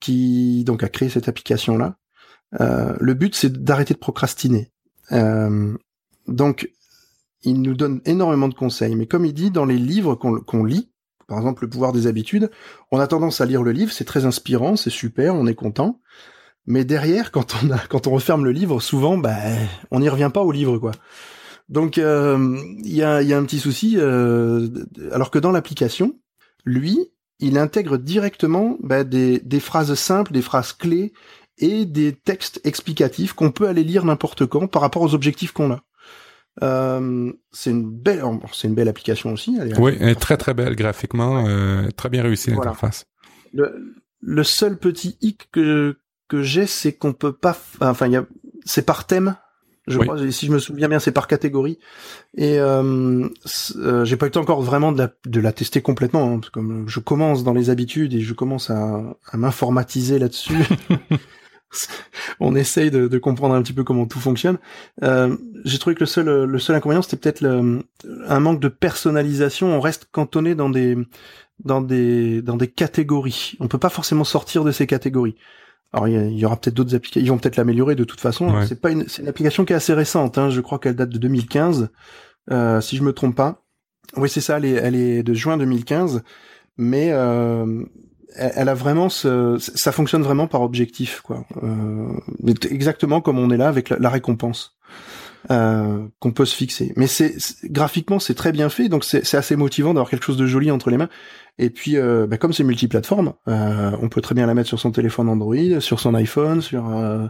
qui 0.00 0.64
donc 0.64 0.84
a 0.84 0.88
créé 0.88 1.08
cette 1.08 1.28
application-là. 1.28 1.96
le 2.60 3.14
but, 3.14 3.34
c'est 3.34 3.52
d'arrêter 3.52 3.94
de 3.94 3.98
procrastiner. 3.98 4.72
donc, 6.28 6.70
il 7.44 7.60
nous 7.60 7.74
donne 7.74 8.00
énormément 8.04 8.48
de 8.48 8.54
conseils. 8.54 8.94
Mais 8.96 9.06
comme 9.06 9.24
il 9.24 9.34
dit, 9.34 9.50
dans 9.50 9.64
les 9.64 9.78
livres 9.78 10.14
qu'on 10.14 10.64
lit, 10.64 10.90
par 11.26 11.38
exemple 11.38 11.64
Le 11.64 11.70
pouvoir 11.70 11.92
des 11.92 12.06
habitudes, 12.06 12.50
on 12.90 13.00
a 13.00 13.06
tendance 13.06 13.40
à 13.40 13.46
lire 13.46 13.62
le 13.62 13.72
livre, 13.72 13.92
c'est 13.92 14.04
très 14.04 14.26
inspirant, 14.26 14.76
c'est 14.76 14.90
super, 14.90 15.34
on 15.34 15.46
est 15.46 15.54
content. 15.54 16.00
Mais 16.66 16.84
derrière, 16.84 17.32
quand 17.32 17.54
on 17.54 17.74
quand 17.88 18.06
on 18.06 18.10
referme 18.10 18.44
le 18.44 18.52
livre, 18.52 18.80
souvent, 18.80 19.16
bah, 19.16 19.36
on 19.90 20.00
n'y 20.00 20.08
revient 20.08 20.30
pas 20.32 20.42
au 20.42 20.52
livre, 20.52 20.78
quoi. 20.78 20.92
Donc, 21.68 21.96
euh, 21.96 22.58
il 22.84 22.94
y, 22.94 23.02
a, 23.02 23.16
un 23.16 23.44
petit 23.44 23.60
souci, 23.60 23.94
euh, 23.96 24.68
alors 25.10 25.30
que 25.30 25.38
dans 25.38 25.52
l'application, 25.52 26.18
lui, 26.66 26.98
il 27.38 27.56
intègre 27.56 27.96
directement 27.96 28.76
bah, 28.82 29.04
des 29.04 29.40
phrases 29.60 29.94
simples, 29.94 30.32
des 30.32 30.42
phrases 30.42 30.74
clés 30.74 31.14
et 31.56 31.86
des 31.86 32.12
textes 32.12 32.60
explicatifs 32.64 33.32
qu'on 33.32 33.52
peut 33.52 33.68
aller 33.68 33.84
lire 33.84 34.04
n'importe 34.04 34.44
quand 34.44 34.66
par 34.66 34.82
rapport 34.82 35.02
aux 35.02 35.14
objectifs 35.14 35.52
qu'on 35.52 35.70
a. 35.70 35.80
Euh, 36.60 37.32
c'est 37.50 37.70
une 37.70 37.88
belle, 37.88 38.22
c'est 38.52 38.68
une 38.68 38.74
belle 38.74 38.88
application 38.88 39.32
aussi. 39.32 39.56
Elle 39.60 39.72
est 39.72 39.78
oui, 39.78 39.96
elle 40.00 40.10
est 40.10 40.20
très 40.20 40.36
très 40.36 40.52
belle 40.52 40.76
graphiquement, 40.76 41.46
euh, 41.46 41.88
très 41.96 42.10
bien 42.10 42.22
réussie 42.22 42.50
l'interface. 42.50 43.06
Le, 43.54 43.94
le, 44.20 44.44
seul 44.44 44.76
petit 44.76 45.16
hic 45.22 45.48
que 45.50 45.96
que 46.28 46.42
j'ai, 46.42 46.66
c'est 46.66 46.92
qu'on 46.92 47.14
peut 47.14 47.32
pas, 47.32 47.56
enfin, 47.80 48.06
il 48.06 48.12
y 48.12 48.16
a, 48.16 48.26
c'est 48.64 48.84
par 48.84 49.06
thème. 49.06 49.36
Je 49.88 49.98
crois, 49.98 50.16
si 50.30 50.46
je 50.46 50.52
me 50.52 50.60
souviens 50.60 50.88
bien, 50.88 51.00
c'est 51.00 51.10
par 51.10 51.26
catégorie. 51.26 51.78
Et 52.36 52.60
euh, 52.60 53.28
euh, 53.76 54.04
j'ai 54.04 54.16
pas 54.16 54.26
eu 54.26 54.28
le 54.28 54.32
temps 54.32 54.42
encore 54.42 54.62
vraiment 54.62 54.92
de 54.92 54.98
la, 54.98 55.10
de 55.26 55.40
la 55.40 55.52
tester 55.52 55.82
complètement, 55.82 56.24
hein, 56.24 56.38
parce 56.38 56.50
que 56.50 56.60
comme 56.60 56.88
je 56.88 57.00
commence 57.00 57.42
dans 57.42 57.52
les 57.52 57.68
habitudes 57.68 58.14
et 58.14 58.20
je 58.20 58.32
commence 58.32 58.70
à, 58.70 59.16
à 59.30 59.36
m'informatiser 59.36 60.20
là-dessus. 60.20 60.54
on 62.40 62.54
essaye 62.54 62.90
de, 62.90 63.08
de, 63.08 63.18
comprendre 63.18 63.54
un 63.54 63.62
petit 63.62 63.72
peu 63.72 63.84
comment 63.84 64.06
tout 64.06 64.20
fonctionne. 64.20 64.58
Euh, 65.02 65.36
j'ai 65.64 65.78
trouvé 65.78 65.94
que 65.94 66.00
le 66.00 66.06
seul, 66.06 66.44
le 66.44 66.58
seul 66.58 66.76
inconvénient, 66.76 67.02
c'était 67.02 67.16
peut-être 67.16 67.44
un 67.44 68.40
manque 68.40 68.60
de 68.60 68.68
personnalisation. 68.68 69.68
On 69.68 69.80
reste 69.80 70.08
cantonné 70.10 70.54
dans 70.54 70.70
des, 70.70 70.96
dans 71.64 71.80
des, 71.80 72.42
dans 72.42 72.56
des 72.56 72.68
catégories. 72.68 73.56
On 73.60 73.68
peut 73.68 73.78
pas 73.78 73.88
forcément 73.88 74.24
sortir 74.24 74.64
de 74.64 74.72
ces 74.72 74.86
catégories. 74.86 75.36
Alors 75.92 76.08
il 76.08 76.38
y, 76.38 76.44
aura 76.46 76.56
peut-être 76.56 76.74
d'autres 76.74 76.94
applications, 76.94 77.20
ils 77.20 77.28
vont 77.28 77.36
peut-être 77.36 77.56
l'améliorer 77.56 77.94
de 77.94 78.04
toute 78.04 78.20
façon. 78.20 78.64
C'est 78.66 78.80
pas 78.80 78.90
une, 78.90 79.06
c'est 79.08 79.22
une 79.22 79.28
application 79.28 79.66
qui 79.66 79.74
est 79.74 79.76
assez 79.76 79.92
récente. 79.92 80.38
Hein. 80.38 80.48
Je 80.48 80.62
crois 80.62 80.78
qu'elle 80.78 80.96
date 80.96 81.10
de 81.10 81.18
2015, 81.18 81.90
euh, 82.50 82.80
si 82.80 82.96
je 82.96 83.02
me 83.02 83.12
trompe 83.12 83.36
pas. 83.36 83.62
Oui, 84.16 84.30
c'est 84.30 84.40
ça. 84.40 84.56
Elle 84.56 84.64
est, 84.64 84.72
elle 84.72 84.94
est 84.94 85.22
de 85.22 85.34
juin 85.34 85.58
2015, 85.58 86.22
mais 86.78 87.10
euh, 87.12 87.84
elle, 88.36 88.68
a 88.68 88.74
vraiment 88.74 89.08
ce, 89.08 89.56
ça 89.58 89.92
fonctionne 89.92 90.22
vraiment 90.22 90.46
par 90.46 90.62
objectif, 90.62 91.20
quoi. 91.20 91.44
Euh, 91.62 92.08
exactement 92.70 93.20
comme 93.20 93.38
on 93.38 93.50
est 93.50 93.56
là 93.56 93.68
avec 93.68 93.90
la, 93.90 94.10
récompense 94.10 94.76
euh, 95.50 96.06
qu'on 96.20 96.32
peut 96.32 96.44
se 96.44 96.54
fixer. 96.54 96.92
Mais 96.96 97.06
c'est 97.06 97.36
graphiquement 97.64 98.18
c'est 98.18 98.34
très 98.34 98.52
bien 98.52 98.68
fait, 98.68 98.88
donc 98.88 99.04
c'est 99.04 99.34
assez 99.34 99.56
motivant 99.56 99.94
d'avoir 99.94 100.10
quelque 100.10 100.24
chose 100.24 100.36
de 100.36 100.46
joli 100.46 100.70
entre 100.70 100.90
les 100.90 100.96
mains. 100.96 101.08
Et 101.58 101.68
puis, 101.68 101.98
euh, 101.98 102.26
bah, 102.26 102.38
comme 102.38 102.52
c'est 102.52 102.64
multiplateforme, 102.64 103.34
euh, 103.46 103.90
on 104.00 104.08
peut 104.08 104.22
très 104.22 104.34
bien 104.34 104.46
la 104.46 104.54
mettre 104.54 104.68
sur 104.68 104.80
son 104.80 104.90
téléphone 104.90 105.28
Android, 105.28 105.80
sur 105.80 106.00
son 106.00 106.14
iPhone, 106.14 106.62
sur. 106.62 106.88
Euh, 106.88 107.26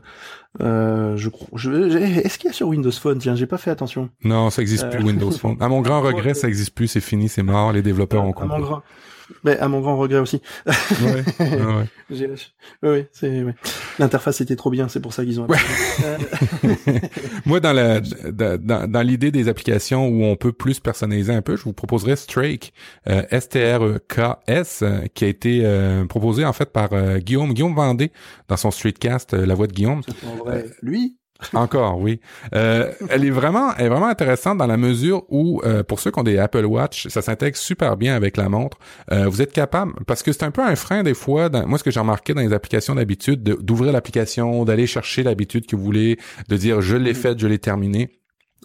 euh 0.61 1.17
je 1.17 1.29
crois. 1.29 1.49
Est-ce 1.59 2.39
qu'il 2.39 2.49
y 2.49 2.51
a 2.51 2.53
sur 2.53 2.69
Windows 2.69 2.93
Phone? 2.93 3.19
Tiens, 3.19 3.35
j'ai 3.35 3.47
pas 3.47 3.59
fait 3.59 3.71
attention. 3.71 4.11
Non, 4.23 4.51
ça 4.51 4.63
existe 4.63 4.89
plus 4.91 5.03
Windows 5.03 5.33
Phone. 5.33 5.57
À 5.61 5.69
mon 5.69 5.81
grand 5.81 6.01
regret, 6.03 6.35
ça 6.35 6.47
existe 6.47 6.73
plus. 6.73 6.87
C'est 6.87 7.01
fini, 7.01 7.29
c'est 7.29 7.43
mort. 7.43 7.73
Les 7.73 7.83
développeurs 7.83 8.25
ont 8.25 8.33
compris. 8.33 8.63
Mais 9.45 9.59
à 9.59 9.69
mon 9.69 9.81
grand 9.81 9.97
regret 9.97 10.19
aussi. 10.19 10.41
Ouais, 10.67 11.25
ouais. 11.41 12.27
oui, 12.83 13.05
c'est 13.13 13.45
l'interface 13.99 14.41
était 14.41 14.57
trop 14.57 14.71
bien, 14.71 14.89
c'est 14.89 15.01
pour 15.01 15.13
ça 15.13 15.25
qu'ils 15.25 15.41
ont. 15.41 15.47
Moi, 17.47 17.61
dans 17.61 17.73
la 17.73 18.01
dans, 18.01 18.91
dans 18.91 19.03
l'idée 19.03 19.31
des 19.31 19.49
applications 19.49 20.09
où 20.09 20.25
on 20.25 20.37
peut 20.37 20.53
plus 20.53 20.81
personnaliser 20.81 21.33
un 21.33 21.43
peu, 21.43 21.57
je 21.57 21.65
vous 21.65 21.73
proposerais 21.73 22.17
Strake, 22.17 22.73
euh, 23.09 23.23
S 23.31 23.49
T 23.49 23.77
R 23.77 23.99
K 24.09 24.21
S, 24.47 24.83
euh, 24.83 25.07
qui 25.15 25.25
a 25.25 25.29
été 25.29 25.61
euh, 25.65 26.05
proposé 26.07 26.45
en 26.45 26.53
fait 26.53 26.73
par 26.73 26.93
euh, 26.93 27.19
Guillaume 27.19 27.53
Guillaume 27.53 27.75
Vendée 27.75 28.13
dans 28.49 28.57
son 28.57 28.71
Streetcast, 28.71 29.35
La 29.35 29.55
Voix 29.55 29.67
de 29.67 29.73
Guillaume. 29.73 30.03
lui? 30.83 31.17
Encore, 31.55 31.99
oui. 31.99 32.21
Euh, 32.55 32.93
elle 33.11 33.25
est 33.25 33.31
vraiment, 33.31 33.75
elle 33.77 33.87
est 33.87 33.89
vraiment 33.89 34.09
intéressante 34.09 34.59
dans 34.59 34.67
la 34.67 34.77
mesure 34.77 35.25
où, 35.29 35.61
euh, 35.65 35.83
pour 35.83 36.01
ceux 36.01 36.11
qui 36.11 36.19
ont 36.19 36.25
des 36.25 36.39
Apple 36.39 36.65
Watch, 36.65 37.09
ça 37.09 37.23
s'intègre 37.23 37.57
super 37.57 37.97
bien 37.97 38.15
avec 38.15 38.37
la 38.37 38.49
montre. 38.49 38.79
Euh, 39.11 39.29
vous 39.29 39.43
êtes 39.43 39.53
capable, 39.53 39.93
parce 40.07 40.23
que 40.23 40.33
c'est 40.33 40.45
un 40.45 40.51
peu 40.51 40.63
un 40.63 40.77
frein 40.77 41.03
des 41.03 41.15
fois. 41.15 41.49
Dans, 41.49 41.67
moi, 41.67 41.79
ce 41.79 41.85
que 41.85 41.91
j'ai 41.91 42.01
remarqué 42.01 42.35
dans 42.35 42.43
les 42.43 42.53
applications 42.53 42.95
d'habitude, 42.95 43.43
d'ouvrir 43.43 43.93
l'application, 43.93 44.65
d'aller 44.65 44.87
chercher 44.87 45.23
l'habitude 45.23 45.67
que 45.67 45.77
vous 45.77 45.85
voulez, 45.85 46.19
de 46.49 46.57
dire 46.57 46.81
je 46.81 46.97
l'ai 46.97 47.13
mm. 47.13 47.17
faite, 47.17 47.39
je 47.39 47.47
l'ai 47.47 47.59
terminée. 47.59 48.11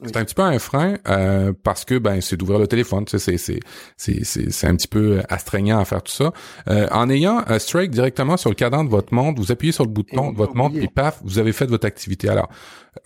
C'est 0.04 0.16
un 0.18 0.26
petit 0.26 0.36
peu 0.36 0.44
un 0.44 0.60
frein 0.60 0.98
euh, 1.08 1.54
parce 1.64 1.84
que 1.84 1.98
ben 1.98 2.22
c'est 2.22 2.38
d'ouvrir 2.38 2.60
le 2.60 2.68
téléphone, 2.68 3.06
tu 3.06 3.18
sais, 3.18 3.38
c'est 3.38 3.60
c'est 3.98 4.24
c'est 4.24 4.52
c'est 4.52 4.68
un 4.68 4.76
petit 4.76 4.88
peu 4.88 5.24
astreignant 5.28 5.80
à 5.80 5.86
faire 5.86 6.04
tout 6.04 6.12
ça. 6.12 6.34
Euh, 6.70 6.88
en 6.92 7.10
ayant 7.10 7.44
un 7.48 7.58
strike 7.58 7.90
directement 7.90 8.38
sur 8.38 8.52
le 8.52 8.56
cadran 8.56 8.84
de 8.84 8.90
votre 8.90 9.12
montre, 9.12 9.42
vous 9.42 9.52
appuyez 9.52 9.72
sur 9.72 9.86
le 9.86 9.90
bouton 9.90 10.32
de 10.32 10.38
votre 10.38 10.56
montre 10.56 10.78
et 10.78 10.88
paf, 10.88 11.20
vous 11.24 11.40
avez 11.40 11.52
fait 11.52 11.66
votre 11.66 11.88
activité. 11.88 12.30
Alors, 12.30 12.48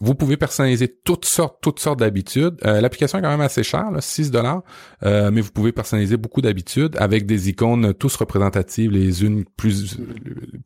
vous 0.02 0.16
pouvez 0.16 0.36
personnaliser 0.36 0.90
toutes 0.90 1.24
sortes 1.24 1.60
toutes 1.62 1.80
sortes 1.80 2.00
d'habitudes. 2.00 2.58
Euh, 2.66 2.82
l'application 2.82 3.20
est 3.20 3.22
quand 3.22 3.30
même 3.30 3.40
assez 3.40 3.64
chère, 3.64 3.90
là, 3.90 4.02
6 4.02 4.30
dollars, 4.30 4.62
mais 5.02 5.40
vous 5.40 5.52
pouvez 5.52 5.72
personnaliser 5.72 6.18
beaucoup 6.18 6.42
d'habitudes 6.42 6.98
avec 7.00 7.26
des 7.26 7.48
icônes 7.48 7.94
tous 7.94 8.18
représentatives 8.18 8.92
les 8.92 9.24
unes 9.24 9.46
plus 9.56 9.98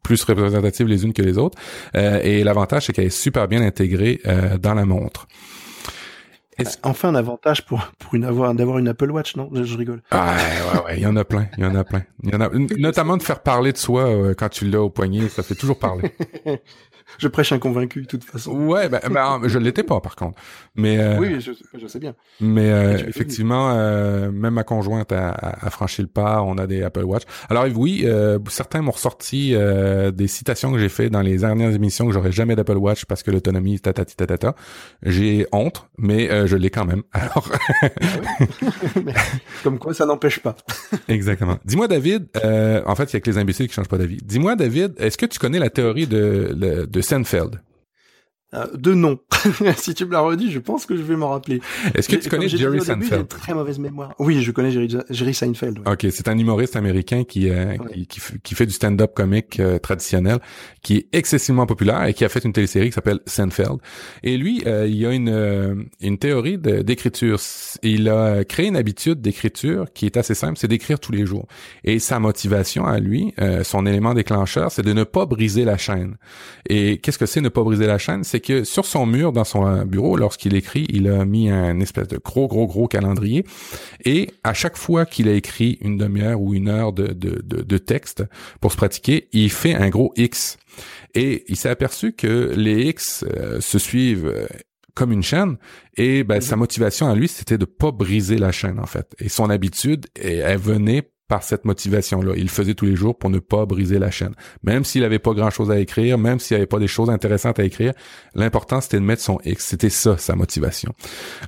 plus 0.02 0.24
représentatives 0.24 0.88
les 0.88 1.04
unes 1.04 1.14
que 1.14 1.22
les 1.22 1.38
autres. 1.38 1.58
et 1.94 2.44
l'avantage 2.44 2.88
c'est 2.88 2.94
qu'elle 2.94 3.06
est 3.06 3.10
super 3.10 3.48
bien 3.48 3.62
intégrée 3.62 4.22
dans 4.60 4.74
la 4.74 4.86
montre. 4.86 5.28
Enfin 6.84 7.10
un 7.10 7.16
avantage 7.16 7.66
pour 7.66 7.86
pour 8.00 8.16
une 8.16 8.24
avoir 8.24 8.54
d'avoir 8.54 8.78
une 8.78 8.88
Apple 8.88 9.12
Watch, 9.12 9.36
non? 9.36 9.50
Je, 9.54 9.78
rigole. 9.78 10.02
Ah, 10.12 10.36
ouais, 10.74 10.82
ouais, 10.84 10.98
il 10.98 11.04
y 11.04 11.06
en 11.06 11.16
a 11.16 11.26
plein, 11.26 11.48
il 11.58 11.64
y 11.64 11.68
en 11.68 11.76
a 11.76 11.84
plein. 11.84 12.04
Il 12.24 12.34
y 12.34 12.36
en 12.36 12.42
a 12.42 12.50
notamment 12.78 13.18
de 13.18 13.24
faire 13.24 13.42
parler 13.42 13.74
de 13.74 13.78
soi 13.78 14.08
euh, 14.08 14.34
quand 14.38 14.50
tu 14.50 14.66
l'as 14.66 14.82
au 14.82 14.90
poignet, 14.90 15.28
ça 15.30 15.44
fait 15.44 15.56
toujours 15.56 15.80
parler. 15.80 16.14
je 17.20 17.28
prêche 17.28 17.52
un 17.52 17.60
convaincu 17.60 18.02
de 18.02 18.08
toute 18.08 18.24
façon. 18.24 18.52
Ouais, 18.52 18.90
ben, 18.90 19.00
ben 19.10 19.42
je 19.46 19.60
l'étais 19.60 19.84
pas 19.84 20.00
par 20.02 20.16
contre. 20.16 20.40
Mais 20.76 21.00
euh, 21.00 21.18
oui, 21.20 21.40
je, 21.40 21.52
je, 21.78 21.88
sais 21.88 22.00
bien. 22.00 22.16
Mais 22.42 22.72
euh, 22.72 22.98
effectivement, 23.08 23.72
euh, 23.72 24.32
même 24.32 24.56
ma 24.56 24.64
conjointe 24.64 25.12
a, 25.12 25.30
a, 25.30 25.70
franchi 25.70 26.02
le 26.02 26.08
pas. 26.08 26.42
On 26.42 26.58
a 26.58 26.68
des 26.68 26.84
Apple 26.84 27.04
Watch. 27.04 27.24
Alors 27.50 27.66
oui, 27.76 28.06
certains 28.50 28.82
m'ont 28.82 28.92
ressorti 28.92 29.56
des 30.14 30.28
citations 30.28 30.72
que 30.72 30.80
j'ai 30.80 30.90
fait 30.90 31.10
dans 31.10 31.22
les 31.22 31.38
dernières 31.38 31.74
émissions 31.74 32.08
que 32.08 32.14
j'aurais 32.14 32.32
jamais 32.32 32.56
d'Apple 32.56 32.78
Watch 32.78 33.06
parce 33.06 33.24
que 33.24 33.32
l'autonomie 33.32 33.80
tatati 33.80 34.16
tatata. 34.16 34.56
J'ai 35.04 35.48
honte, 35.52 35.88
mais 35.98 36.48
je 36.48 36.56
l'ai 36.56 36.70
quand 36.70 36.86
même. 36.86 37.04
Alors, 37.12 37.50
ah 37.82 37.88
comme 39.64 39.80
quoi, 39.80 39.94
ça 39.94 40.06
n'empêche 40.06 40.40
pas. 40.40 40.56
Exactement. 41.08 41.58
Dis-moi, 41.66 41.88
David. 41.88 42.28
en 42.44 42.96
fait, 42.96 43.12
il 43.12 43.14
y 43.14 43.18
a 43.18 43.20
que 43.20 43.30
les 43.30 43.38
imbéciles 43.38 43.68
qui 43.68 43.74
changent 43.74 43.88
pas 43.88 43.98
d'avis. 43.98 44.18
Dis-moi, 44.24 44.56
David, 44.56 44.94
est-ce 44.98 45.18
que 45.18 45.26
tu 45.26 45.40
connais 45.40 45.60
la 45.60 45.70
théorie 45.70 46.08
de, 46.08 46.54
de 46.54 46.95
Seinfeld? 47.02 47.60
Euh, 48.54 48.68
de 48.76 48.94
nom. 48.94 49.20
si 49.78 49.94
tu 49.96 50.06
me 50.06 50.12
l'as 50.12 50.20
redit, 50.20 50.52
je 50.52 50.60
pense 50.60 50.86
que 50.86 50.96
je 50.96 51.02
vais 51.02 51.16
m'en 51.16 51.30
rappeler. 51.30 51.62
Est-ce 51.96 52.08
que 52.08 52.16
tu 52.16 52.30
connais 52.30 52.48
Jerry 52.48 52.80
Seinfeld? 52.80 53.28
Très 53.28 53.54
mauvaise 53.54 53.80
mémoire. 53.80 54.14
Oui, 54.20 54.42
je 54.44 54.52
connais 54.52 54.72
Jerry, 54.72 54.96
Jerry 55.10 55.34
Seinfeld. 55.34 55.80
Ok, 55.86 56.06
c'est 56.12 56.28
un 56.28 56.38
humoriste 56.38 56.76
américain 56.76 57.24
qui 57.24 57.50
euh, 57.50 57.76
qui, 58.08 58.22
qui, 58.44 58.56
fait 58.56 58.66
du 58.66 58.72
stand-up 58.72 59.14
comique 59.16 59.60
euh, 59.60 59.80
traditionnel, 59.80 60.40
qui 60.84 60.98
est 60.98 61.08
excessivement 61.12 61.66
populaire 61.66 62.06
et 62.06 62.14
qui 62.14 62.24
a 62.24 62.30
fait 62.30 62.44
une 62.46 62.54
télésérie 62.54 62.90
qui 62.90 62.94
s'appelle 62.94 63.20
Seinfeld. 63.26 63.78
Et 64.24 64.38
lui, 64.38 64.64
il 64.66 65.06
a 65.06 65.12
une 65.12 65.88
une 66.00 66.18
théorie 66.18 66.58
d'écriture. 66.58 67.40
Il 67.82 68.10
a 68.10 68.44
créé 68.44 68.68
une 68.68 68.78
habitude 68.78 69.22
d'écriture 69.22 69.88
qui 69.94 70.06
est 70.06 70.18
assez 70.18 70.36
simple, 70.36 70.58
c'est 70.58 70.68
d'écrire 70.68 71.00
tous 71.00 71.12
les 71.12 71.26
jours. 71.26 71.48
Et 71.84 72.00
sa 72.00 72.20
motivation 72.20 72.86
à 72.86 73.00
lui, 73.00 73.34
son 73.64 73.86
élément 73.86 74.14
déclencheur, 74.14 74.72
c'est 74.72 74.84
de 74.84 74.94
ne 74.94 75.04
pas 75.04 75.26
briser 75.26 75.66
la 75.66 75.78
chaîne. 75.78 76.18
Et 76.70 77.00
qu'est-ce 77.00 77.18
que 77.18 77.26
c'est 77.26 77.42
ne 77.42 77.50
pas 77.50 77.64
briser 77.64 77.88
la 77.88 77.98
chaîne? 77.98 78.24
C'est 78.24 78.45
que 78.46 78.64
sur 78.64 78.86
son 78.86 79.06
mur, 79.06 79.34
dans 79.34 79.44
son 79.44 79.86
bureau, 79.86 80.16
lorsqu'il 80.16 80.56
écrit, 80.56 80.86
il 80.90 81.08
a 81.08 81.26
mis 81.26 81.50
un 81.50 81.80
espèce 81.80 82.08
de 82.08 82.18
gros, 82.18 82.48
gros, 82.48 82.68
gros 82.68 82.88
calendrier. 82.88 83.44
Et 84.06 84.32
à 84.44 84.54
chaque 84.54 84.78
fois 84.78 85.06
qu'il 85.06 85.28
a 85.28 85.34
écrit 85.34 85.78
une 85.82 85.98
demi-heure 85.98 86.40
ou 86.40 86.54
une 86.54 86.70
heure 86.70 86.94
de, 86.94 87.08
de, 87.08 87.42
de, 87.42 87.78
texte 87.78 88.24
pour 88.62 88.72
se 88.72 88.78
pratiquer, 88.78 89.28
il 89.34 89.52
fait 89.52 89.74
un 89.74 89.90
gros 89.90 90.14
X. 90.16 90.58
Et 91.14 91.44
il 91.48 91.58
s'est 91.58 91.70
aperçu 91.70 92.14
que 92.14 92.54
les 92.56 92.90
X 92.90 93.26
euh, 93.36 93.60
se 93.60 93.80
suivent 93.80 94.28
euh, 94.28 94.46
comme 94.94 95.12
une 95.12 95.24
chaîne 95.24 95.58
et 95.98 96.24
ben, 96.24 96.40
sa 96.40 96.56
motivation 96.56 97.10
à 97.10 97.16
lui 97.16 97.28
c'était 97.28 97.58
de 97.58 97.66
pas 97.66 97.92
briser 97.92 98.38
la 98.38 98.54
chaîne 98.54 98.80
en 98.80 98.86
fait 98.86 99.14
et 99.20 99.28
son 99.28 99.50
habitude 99.50 100.06
elle 100.16 100.58
venait 100.58 101.12
par 101.28 101.44
cette 101.44 101.66
motivation-là. 101.66 102.34
Il 102.36 102.44
le 102.44 102.50
faisait 102.50 102.76
tous 102.76 102.86
les 102.86 102.96
jours 102.96 103.18
pour 103.18 103.30
ne 103.30 103.40
pas 103.40 103.66
briser 103.66 104.00
la 104.00 104.12
chaîne. 104.12 104.34
Même 104.64 104.84
s'il 104.84 105.04
avait 105.04 105.20
pas 105.20 105.34
grand-chose 105.34 105.72
à 105.72 105.80
écrire, 105.80 106.18
même 106.18 106.40
s'il 106.40 106.58
avait 106.58 106.68
pas 106.68 106.80
des 106.80 106.88
choses 106.88 107.10
intéressantes 107.10 107.60
à 107.60 107.64
écrire, 107.64 107.94
l'important 108.36 108.82
c'était 108.82 109.00
de 109.00 109.04
mettre 109.04 109.22
son 109.22 109.40
X. 109.44 109.66
C'était 109.66 109.90
ça, 109.90 110.18
sa 110.18 110.36
motivation. 110.36 110.94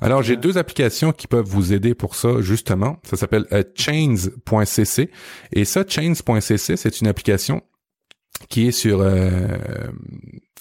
Alors, 0.02 0.24
j'ai 0.24 0.36
deux 0.36 0.58
applications 0.58 1.12
qui 1.12 1.28
peuvent 1.28 1.46
vous 1.46 1.74
aider 1.74 1.94
pour 1.94 2.16
ça, 2.16 2.42
justement. 2.42 2.98
Ça 3.04 3.18
s'appelle 3.18 3.46
euh, 3.52 3.64
chains.cc. 3.76 5.12
Et 5.54 5.66
ça, 5.66 5.84
chains.cc, 5.88 6.78
c'est 6.78 7.02
une 7.02 7.08
application 7.08 7.62
qui 8.50 8.68
est 8.68 8.72
sur 8.72 9.02
euh, 9.02 9.48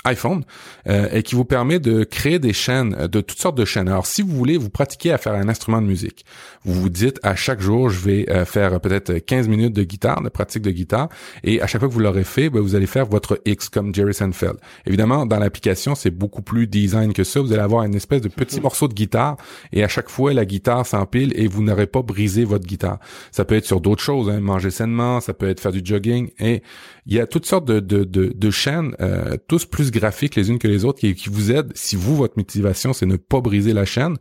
iPhone 0.05 0.45
euh, 0.89 1.09
et 1.13 1.23
qui 1.23 1.35
vous 1.35 1.45
permet 1.45 1.79
de 1.79 2.05
créer 2.05 2.39
des 2.39 2.53
chaînes, 2.53 2.95
euh, 2.99 3.09
de 3.09 3.21
toutes 3.21 3.39
sortes 3.39 3.57
de 3.57 3.65
chaînes. 3.65 3.89
Alors, 3.89 4.07
si 4.07 4.23
vous 4.23 4.37
voulez 4.37 4.57
vous 4.57 4.71
pratiquer 4.71 5.13
à 5.13 5.19
faire 5.19 5.35
un 5.35 5.49
instrument 5.49 5.83
de 5.83 5.87
musique, 5.87 6.25
vous 6.65 6.75
vous 6.75 6.89
dites 6.89 7.19
à 7.23 7.35
chaque 7.35 7.61
jour, 7.61 7.91
je 7.91 8.01
vais 8.01 8.31
euh, 8.31 8.45
faire 8.45 8.81
peut-être 8.81 9.19
15 9.19 9.49
minutes 9.49 9.75
de 9.75 9.83
guitare, 9.83 10.23
de 10.23 10.29
pratique 10.29 10.63
de 10.63 10.71
guitare, 10.71 11.09
et 11.45 11.61
à 11.61 11.67
chaque 11.67 11.81
fois 11.81 11.89
que 11.89 11.95
vous 11.95 12.01
l'aurez 12.01 12.25
fait, 12.25 12.51
ben, 12.51 12.61
vous 12.61 12.75
allez 12.75 12.87
faire 12.87 13.07
votre 13.07 13.41
X 13.45 13.69
comme 13.69 13.95
Jerry 13.95 14.15
Seinfeld. 14.15 14.57
Évidemment, 14.87 15.27
dans 15.27 15.39
l'application, 15.39 15.95
c'est 15.95 16.11
beaucoup 16.11 16.43
plus 16.43 16.67
design 16.67 17.13
que 17.13 17.25
ça. 17.25 17.41
Vous 17.41 17.53
allez 17.53 17.63
avoir 17.63 17.85
une 17.85 17.95
espèce 17.95 18.21
de 18.21 18.29
petit 18.29 18.61
morceau 18.67 18.89
de 18.89 18.95
guitare, 18.95 19.37
et 19.73 19.83
à 19.85 19.89
chaque 19.89 20.09
fois, 20.09 20.33
la 20.33 20.45
guitare 20.45 20.87
s'empile 20.87 21.33
et 21.37 21.47
vous 21.49 21.63
n'aurez 21.63 21.87
pas 21.87 22.03
brisé 22.03 22.45
votre 22.45 22.67
guitare. 22.67 22.99
Ça 23.33 23.45
peut 23.45 23.57
être 23.57 23.67
sur 23.67 23.81
d'autres 23.81 24.03
choses, 24.03 24.31
hein, 24.31 24.41
manger 24.41 24.71
sainement, 24.71 25.21
ça 25.21 25.35
peut 25.35 25.49
être 25.49 25.61
faire 25.61 25.73
du 25.73 25.81
jogging, 25.85 26.31
et 26.39 26.63
il 27.07 27.15
y 27.15 27.21
a 27.21 27.27
toutes 27.27 27.47
sortes 27.47 27.65
de, 27.65 27.81
de, 27.81 28.05
de, 28.05 28.33
de 28.35 28.51
chaînes, 28.51 28.95
euh, 29.01 29.37
tous 29.49 29.65
plus 29.65 29.91
graphiques 29.97 30.37
les 30.37 30.51
unes 30.51 30.59
que 30.59 30.69
les 30.69 30.85
autres, 30.85 31.01
qui, 31.01 31.29
vous 31.29 31.53
aident. 31.53 31.73
Si 31.75 31.97
vous, 31.97 32.17
votre 32.17 32.37
motivation, 32.37 32.93
c'est 32.93 33.07
ne 33.07 33.17
pas 33.17 33.41
briser 33.41 33.73
la 33.73 33.85
chaîne, 33.85 34.17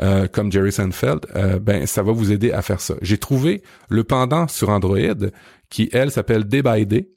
euh, 0.00 0.26
comme 0.28 0.52
Jerry 0.52 0.72
Seinfeld, 0.72 1.26
euh, 1.36 1.58
ben 1.58 1.86
ça 1.86 2.02
va 2.02 2.12
vous 2.12 2.32
aider 2.32 2.52
à 2.52 2.62
faire 2.62 2.80
ça. 2.80 2.94
J'ai 3.02 3.18
trouvé 3.18 3.62
le 3.88 4.04
pendant 4.04 4.48
sur 4.48 4.68
Android, 4.68 4.98
qui 5.70 5.88
elle 5.92 6.10
s'appelle 6.10 6.44
Day 6.44 6.62
by 6.62 6.86
Day 6.86 7.08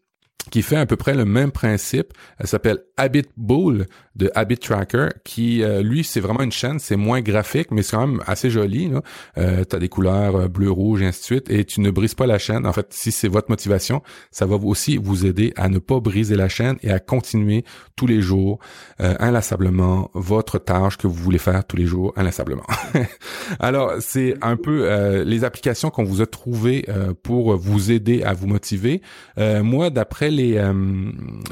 qui 0.52 0.62
fait 0.62 0.78
à 0.78 0.86
peu 0.86 0.96
près 0.96 1.14
le 1.14 1.26
même 1.26 1.52
principe. 1.52 2.14
Elle 2.40 2.48
s'appelle 2.48 2.80
Habit 2.98 3.26
Bull 3.38 3.86
de 4.16 4.30
Habit 4.36 4.58
Tracker, 4.58 5.08
qui 5.24 5.64
euh, 5.64 5.82
lui 5.82 6.04
c'est 6.04 6.20
vraiment 6.20 6.42
une 6.42 6.52
chaîne, 6.52 6.80
c'est 6.80 6.96
moins 6.96 7.22
graphique, 7.22 7.72
mais 7.72 7.82
c'est 7.82 7.96
quand 7.96 8.08
même 8.08 8.22
assez 8.28 8.50
joli. 8.50 8.92
Euh, 9.38 9.64
tu 9.68 9.76
as 9.76 9.80
des 9.80 9.90
couleurs 9.90 10.36
euh, 10.36 10.48
bleu, 10.48 10.70
rouge 10.70 11.02
et 11.02 11.08
ainsi 11.08 11.22
de 11.22 11.26
suite, 11.26 11.50
et 11.50 11.66
tu 11.66 11.82
ne 11.82 11.90
brises 11.90 12.14
pas 12.14 12.28
la 12.28 12.38
chaîne. 12.38 12.68
En 12.68 12.74
fait, 12.74 12.88
si 12.92 13.12
c'est 13.12 13.28
votre 13.28 13.50
motivation, 13.50 14.04
ça 14.32 14.46
va 14.46 14.56
aussi 14.56 14.98
vous 14.98 15.26
aider 15.26 15.54
à 15.56 15.70
ne 15.70 15.80
pas 15.80 16.00
briser 16.00 16.36
la 16.36 16.50
chaîne 16.50 16.78
et 16.84 16.92
à 16.92 17.00
continuer 17.00 17.64
tous 17.96 18.06
les 18.06 18.22
jours 18.22 18.60
euh, 19.02 19.16
inlassablement 19.20 20.12
votre 20.14 20.60
tâche 20.60 20.98
que 20.98 21.08
vous 21.08 21.14
voulez 21.14 21.40
faire 21.40 21.66
tous 21.66 21.78
les 21.78 21.86
jours 21.86 22.14
inlassablement. 22.16 22.66
Alors 23.60 23.94
c'est 24.00 24.36
un 24.42 24.58
peu 24.58 25.24
les 25.24 25.44
applications 25.44 25.90
qu'on 25.90 26.04
vous 26.04 26.22
a 26.22 26.26
trouvées 26.26 26.86
pour 27.24 27.56
vous 27.56 27.92
aider 27.92 28.24
à 28.24 28.34
vous 28.34 28.48
motiver. 28.48 29.02
moi, 29.38 29.90
d'après 29.90 30.30
les 30.34 30.62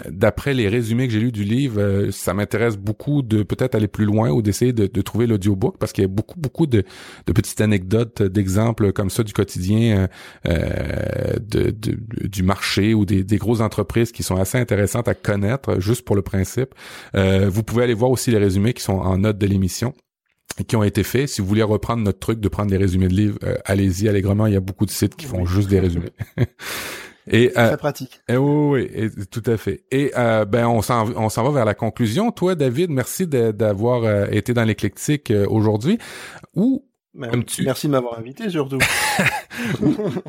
d'après 0.10 0.53
les 0.53 0.68
résumés 0.68 1.08
que 1.08 1.14
j'ai 1.14 1.20
lus 1.20 1.32
du 1.32 1.44
livre, 1.44 2.10
ça 2.12 2.34
m'a 2.34 2.41
m'intéresse 2.41 2.76
beaucoup 2.76 3.22
de 3.22 3.44
peut-être 3.44 3.76
aller 3.76 3.88
plus 3.88 4.06
loin 4.06 4.32
ou 4.32 4.41
d'essayer 4.41 4.74
de, 4.74 4.88
de, 4.88 5.02
trouver 5.02 5.28
l'audiobook 5.28 5.78
parce 5.78 5.94
qu'il 5.94 6.03
y 6.03 6.06
a 6.06 6.08
beaucoup 6.08 6.40
beaucoup 6.40 6.66
de, 6.66 6.84
de 7.28 7.34
petites 7.34 7.62
anecdotes, 7.62 8.24
d'exemples 8.24 8.91
comme 8.91 9.10
ça 9.10 9.24
du 9.24 9.32
quotidien 9.32 10.08
euh, 10.48 10.52
euh 10.52 11.40
de, 11.40 11.74
du 12.28 12.44
marché 12.44 12.94
ou 12.94 13.06
des, 13.06 13.24
des 13.24 13.38
grosses 13.38 13.62
entreprises 13.62 14.12
qui 14.12 14.24
sont 14.24 14.36
assez 14.36 14.58
intéressantes 14.58 15.08
à 15.08 15.14
connaître 15.14 15.80
juste 15.80 16.03
pour 16.03 16.16
le 16.16 16.22
principe. 16.22 16.74
Euh, 17.16 17.49
vous 17.49 17.64
pouvez 17.64 17.84
aller 17.84 17.94
voir 17.94 18.12
aussi 18.12 18.32
les 18.32 18.38
résumés 18.38 18.74
qui 18.74 18.84
sont 18.84 18.94
en 18.94 19.20
note 19.20 19.38
de 19.38 19.45
l'émission 19.45 19.94
qui 20.68 20.76
ont 20.76 20.84
été 20.84 21.03
faits. 21.03 21.30
Si 21.30 21.41
vous 21.41 21.48
voulez 21.48 21.64
reprendre 21.64 22.03
notre 22.03 22.20
truc 22.20 22.40
de 22.40 22.49
prendre 22.49 22.70
des 22.70 22.78
résumés 22.78 23.08
de 23.08 23.14
livres, 23.14 23.40
euh, 23.44 23.56
allez-y 23.66 24.10
allègrement. 24.10 24.48
Il 24.48 24.53
y 24.53 24.58
a 24.58 24.62
beaucoup 24.62 24.86
de 24.86 24.91
sites 24.91 25.16
qui 25.16 25.26
font 25.26 25.45
juste 25.45 25.70
des 25.70 25.80
résumés. 25.80 26.12
Et, 27.30 27.52
euh, 27.57 27.68
très 27.68 27.77
pratique. 27.77 28.22
Et, 28.27 28.38
oui, 28.38 28.89
oui, 28.93 29.26
tout 29.30 29.43
à 29.45 29.57
fait. 29.57 29.84
Et 29.91 30.11
euh, 30.18 30.45
ben 30.45 30.68
on 30.68 30.81
s'en 30.81 31.10
on 31.15 31.30
s'en 31.30 31.43
va 31.43 31.52
vers 31.52 31.65
la 31.65 31.73
conclusion. 31.76 32.31
Toi, 32.31 32.56
David, 32.56 32.89
merci 32.89 33.27
d'avoir 33.27 34.03
euh, 34.03 34.27
été 34.31 34.53
dans 34.53 34.64
l'éclectique 34.64 35.31
euh, 35.31 35.45
aujourd'hui. 35.48 35.98
Où 36.56 36.85
Merci 37.14 37.88
de 37.88 37.91
m'avoir 37.91 38.18
invité 38.18 38.49
surtout. 38.49 38.77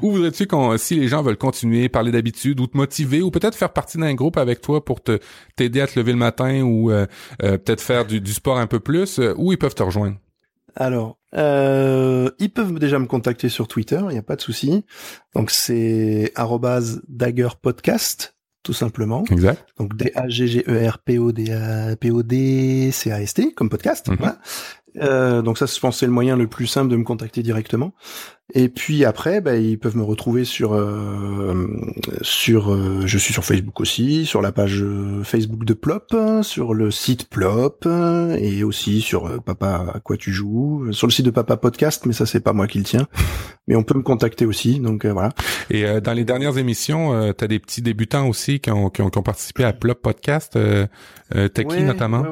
où, 0.03 0.11
voudrais-tu 0.11 0.49
qu'on, 0.49 0.77
si 0.79 0.97
les 0.97 1.07
gens 1.07 1.23
veulent 1.23 1.39
continuer, 1.39 1.89
parler 1.89 2.11
d'habitude 2.11 2.59
ou 2.59 2.67
te 2.67 2.77
motiver 2.77 3.23
ou 3.23 3.31
peut-être 3.31 3.55
faire 3.55 3.73
partie 3.73 3.99
d'un 3.99 4.15
groupe 4.15 4.37
avec 4.37 4.61
toi 4.61 4.85
pour 4.85 5.01
te 5.01 5.21
t'aider 5.55 5.81
à 5.81 5.87
te 5.87 5.97
lever 5.97 6.11
le 6.11 6.19
matin 6.19 6.63
ou 6.63 6.91
peut-être 7.39 7.81
faire 7.81 8.05
du, 8.05 8.21
du, 8.21 8.33
sport 8.33 8.59
un 8.59 8.67
peu 8.67 8.81
plus, 8.81 9.21
où 9.37 9.53
ils 9.53 9.59
peuvent 9.59 9.77
te 9.77 9.83
rejoindre? 9.85 10.17
Alors, 10.75 11.19
euh, 11.35 12.31
ils 12.39 12.51
peuvent 12.51 12.79
déjà 12.79 12.99
me 12.99 13.07
contacter 13.07 13.49
sur 13.49 13.69
Twitter, 13.69 14.01
il 14.03 14.13
n'y 14.13 14.19
a 14.19 14.23
pas 14.23 14.37
de 14.37 14.41
souci. 14.41 14.85
Donc 15.35 15.51
c'est 15.51 16.33
@daggerpodcast 17.09 18.37
tout 18.63 18.73
simplement. 18.73 19.25
Exact. 19.31 19.67
Donc 19.79 19.97
D 19.97 20.13
A 20.15 20.29
G 20.29 20.47
G 20.47 20.65
E 20.69 20.89
R 20.89 20.99
P 20.99 21.19
O 21.19 21.33
D 21.33 21.53
A 21.53 21.97
P 21.97 22.11
O 22.11 22.23
D 22.23 22.91
C 22.93 23.11
A 23.11 23.21
S 23.21 23.35
T 23.35 23.53
comme 23.55 23.69
podcast. 23.69 24.09
Mhm. 24.09 24.17
Voilà. 24.17 24.39
Euh, 25.01 25.43
donc 25.43 25.59
ça, 25.59 25.67
je 25.67 25.79
pense, 25.79 25.99
c'est 25.99 26.07
le 26.07 26.13
moyen 26.13 26.37
le 26.37 26.47
plus 26.47 26.67
simple 26.67 26.91
de 26.91 26.97
me 26.97 27.05
contacter 27.05 27.43
directement. 27.43 27.93
Et 28.55 28.69
puis 28.69 29.05
après, 29.07 29.41
bah, 29.41 29.57
ils 29.57 29.79
peuvent 29.79 29.97
me 29.97 30.03
retrouver 30.03 30.45
sur 30.45 30.75
euh, 30.75 31.67
sur. 32.21 32.73
Euh, 32.73 33.03
je 33.07 33.17
suis 33.17 33.33
sur 33.33 33.45
Facebook 33.45 33.81
aussi, 33.81 34.27
sur 34.27 34.43
la 34.43 34.53
page 34.53 34.85
Facebook 35.25 35.65
de 35.65 35.73
Plop, 35.73 36.15
sur 36.43 36.75
le 36.75 36.91
site 36.91 37.31
Plop 37.31 37.87
et 38.39 38.63
aussi 38.65 39.01
sur 39.01 39.43
Papa 39.43 39.87
à 39.95 40.01
quoi 40.01 40.19
tu 40.19 40.33
joues, 40.33 40.93
sur 40.93 41.07
le 41.07 41.13
site 41.13 41.25
de 41.25 41.31
Papa 41.31 41.57
Podcast, 41.57 42.05
mais 42.05 42.13
ça 42.13 42.27
c'est 42.27 42.41
pas 42.41 42.53
moi 42.53 42.67
qui 42.67 42.79
le 42.79 42.85
tiens. 42.85 43.07
Mais 43.69 43.77
on 43.77 43.85
peut 43.85 43.97
me 43.97 44.03
contacter 44.03 44.45
aussi, 44.45 44.81
donc 44.81 45.07
voilà. 45.07 45.29
Et 45.71 46.01
dans 46.01 46.15
les 46.15 46.25
dernières 46.25 46.59
émissions, 46.59 47.33
tu 47.33 47.45
as 47.45 47.47
des 47.47 47.61
petits 47.61 47.81
débutants 47.81 48.29
aussi 48.29 48.59
qui 48.59 48.73
ont, 48.73 48.91
qui 48.91 49.03
ont, 49.03 49.09
participé 49.09 49.63
à 49.63 49.73
Plop 49.73 50.03
Podcast. 50.03 50.57
Euh, 51.35 51.49
T'as 51.49 51.65
qui 51.65 51.83
notamment? 51.83 52.25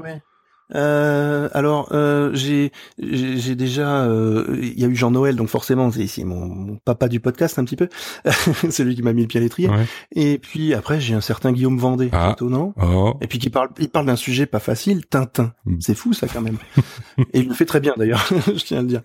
Euh, 0.75 1.49
alors 1.53 1.89
euh, 1.93 2.31
j'ai 2.35 2.73
j'ai 2.99 3.55
déjà 3.55 4.05
euh, 4.05 4.59
il 4.63 4.79
y 4.79 4.85
a 4.85 4.89
eu 4.89 4.95
Jean 4.95 5.11
Noël 5.11 5.37
donc 5.37 5.49
forcément 5.49 5.91
c'est 5.91 6.25
mon, 6.25 6.79
papa 6.85 7.09
du 7.09 7.21
podcast 7.21 7.59
un 7.59 7.65
petit 7.65 7.77
peu. 7.77 7.89
C'est 8.71 8.85
lui 8.85 8.95
qui 8.95 9.03
m'a 9.03 9.13
mis 9.13 9.23
le 9.23 9.29
pied 9.29 9.41
à 9.41 9.43
l'étrier. 9.43 9.69
Et 10.13 10.39
puis 10.39 10.75
après 10.75 11.01
j'ai 11.01 11.15
un 11.15 11.21
certain 11.21 11.53
Guillaume 11.53 11.79
Vendée 11.79 12.09
ah. 12.13 12.33
étonnant. 12.33 12.75
Oh. 12.81 13.15
et 13.21 13.27
puis 13.27 13.39
qui 13.39 13.51
parle 13.51 13.71
il 13.79 13.89
parle 13.89 14.07
d'un 14.07 14.17
sujet 14.17 14.47
pas 14.47 14.61
facile 14.61 15.07
Tintin. 15.07 15.53
Mm. 15.65 15.77
c'est 15.81 15.95
fou 15.95 16.13
ça 16.13 16.27
quand 16.29 16.43
même. 16.43 16.59
Et 17.33 17.41
il 17.41 17.49
le 17.49 17.55
fait 17.55 17.67
très 17.67 17.81
bien 17.81 17.95
d'ailleurs 17.97 18.27
je 18.47 18.65
tiens 18.65 18.79
à 18.79 18.83
le 18.83 18.89
dire. 18.89 19.03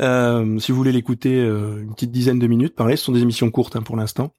Euh, 0.00 0.58
si 0.58 0.72
vous 0.72 0.78
voulez 0.78 0.92
l'écouter 0.92 1.38
une 1.38 1.92
petite 1.94 2.10
dizaine 2.10 2.38
de 2.38 2.46
minutes 2.46 2.74
pareil 2.74 2.96
ce 2.96 3.04
sont 3.04 3.12
des 3.12 3.22
émissions 3.22 3.50
courtes 3.50 3.76
hein, 3.76 3.82
pour 3.82 3.96
l'instant 3.96 4.32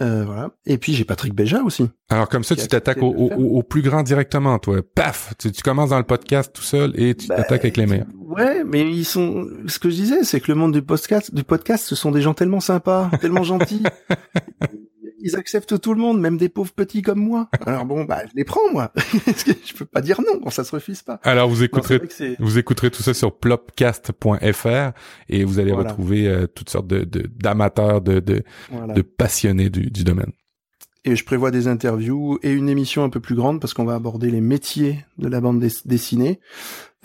euh, 0.00 0.24
voilà. 0.24 0.50
Et 0.66 0.78
puis 0.78 0.94
j'ai 0.94 1.04
Patrick 1.04 1.34
Béja 1.34 1.62
aussi. 1.62 1.88
Alors 2.08 2.28
comme 2.28 2.44
ça, 2.44 2.54
tu 2.54 2.66
t'attaques 2.68 3.02
au, 3.02 3.62
plus 3.62 3.82
grand 3.82 4.02
directement, 4.02 4.58
toi. 4.58 4.80
Paf, 4.94 5.34
tu, 5.38 5.50
commences 5.62 5.90
dans 5.90 5.98
le 5.98 6.04
podcast 6.04 6.52
tout 6.52 6.62
seul 6.62 6.92
et 6.94 7.14
tu 7.14 7.26
bah, 7.26 7.36
t'attaques 7.36 7.64
avec 7.64 7.76
les 7.76 7.86
meilleurs. 7.86 8.06
Ouais, 8.20 8.62
mais 8.64 8.82
ils 8.82 9.04
sont. 9.04 9.48
Ce 9.66 9.78
que 9.78 9.90
je 9.90 9.96
disais, 9.96 10.24
c'est 10.24 10.40
que 10.40 10.50
le 10.52 10.56
monde 10.56 10.72
du 10.72 10.82
podcast, 10.82 11.34
du 11.34 11.42
podcast, 11.42 11.84
ce 11.86 11.96
sont 11.96 12.12
des 12.12 12.22
gens 12.22 12.34
tellement 12.34 12.60
sympas, 12.60 13.10
tellement 13.20 13.42
gentils. 13.42 13.82
ils 15.22 15.36
acceptent 15.36 15.80
tout 15.80 15.94
le 15.94 16.00
monde, 16.00 16.20
même 16.20 16.36
des 16.36 16.48
pauvres 16.48 16.72
petits 16.72 17.02
comme 17.02 17.20
moi. 17.20 17.48
Alors 17.66 17.84
bon, 17.84 18.04
bah 18.04 18.22
je 18.28 18.36
les 18.36 18.44
prends 18.44 18.70
moi. 18.72 18.92
je 18.96 19.74
peux 19.74 19.84
pas 19.84 20.00
dire 20.00 20.20
non, 20.20 20.50
ça 20.50 20.64
se 20.64 20.74
refuse 20.74 21.02
pas. 21.02 21.20
Alors 21.22 21.48
vous 21.48 21.62
écouterez, 21.62 22.00
vous 22.38 22.58
écouterez 22.58 22.90
tout 22.90 23.02
ça 23.02 23.14
sur 23.14 23.38
plopcast.fr 23.38 24.92
et 25.28 25.44
vous 25.44 25.58
allez 25.58 25.72
retrouver 25.72 26.28
euh, 26.28 26.46
toutes 26.46 26.70
sortes 26.70 26.86
de 26.86 27.04
d'amateurs, 27.04 28.00
de 28.00 28.20
de, 28.20 28.42
de, 28.94 29.02
passionnés 29.02 29.70
du, 29.70 29.90
du 29.90 30.04
domaine. 30.04 30.32
Et 31.04 31.16
je 31.16 31.24
prévois 31.24 31.50
des 31.50 31.66
interviews 31.66 32.38
et 32.42 32.52
une 32.52 32.68
émission 32.68 33.04
un 33.04 33.08
peu 33.08 33.20
plus 33.20 33.34
grande 33.34 33.60
parce 33.60 33.72
qu'on 33.72 33.84
va 33.84 33.94
aborder 33.94 34.30
les 34.30 34.42
métiers 34.42 35.04
de 35.16 35.28
la 35.28 35.40
bande 35.40 35.64
dessinée. 35.86 36.40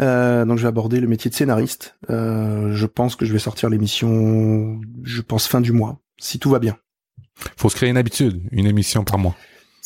Euh, 0.01 0.43
donc 0.43 0.57
je 0.57 0.63
vais 0.63 0.67
aborder 0.67 0.99
le 0.99 1.07
métier 1.07 1.29
de 1.29 1.35
scénariste. 1.35 1.95
Euh, 2.09 2.73
je 2.73 2.85
pense 2.85 3.15
que 3.15 3.25
je 3.25 3.31
vais 3.31 3.39
sortir 3.39 3.69
l'émission, 3.69 4.81
je 5.03 5.21
pense 5.21 5.47
fin 5.47 5.61
du 5.61 5.71
mois, 5.71 6.01
si 6.17 6.39
tout 6.39 6.49
va 6.49 6.59
bien. 6.59 6.77
Faut 7.57 7.69
se 7.69 7.75
créer 7.75 7.89
une 7.89 7.97
habitude, 7.97 8.41
une 8.51 8.67
émission 8.67 9.03
par 9.03 9.17
mois. 9.17 9.35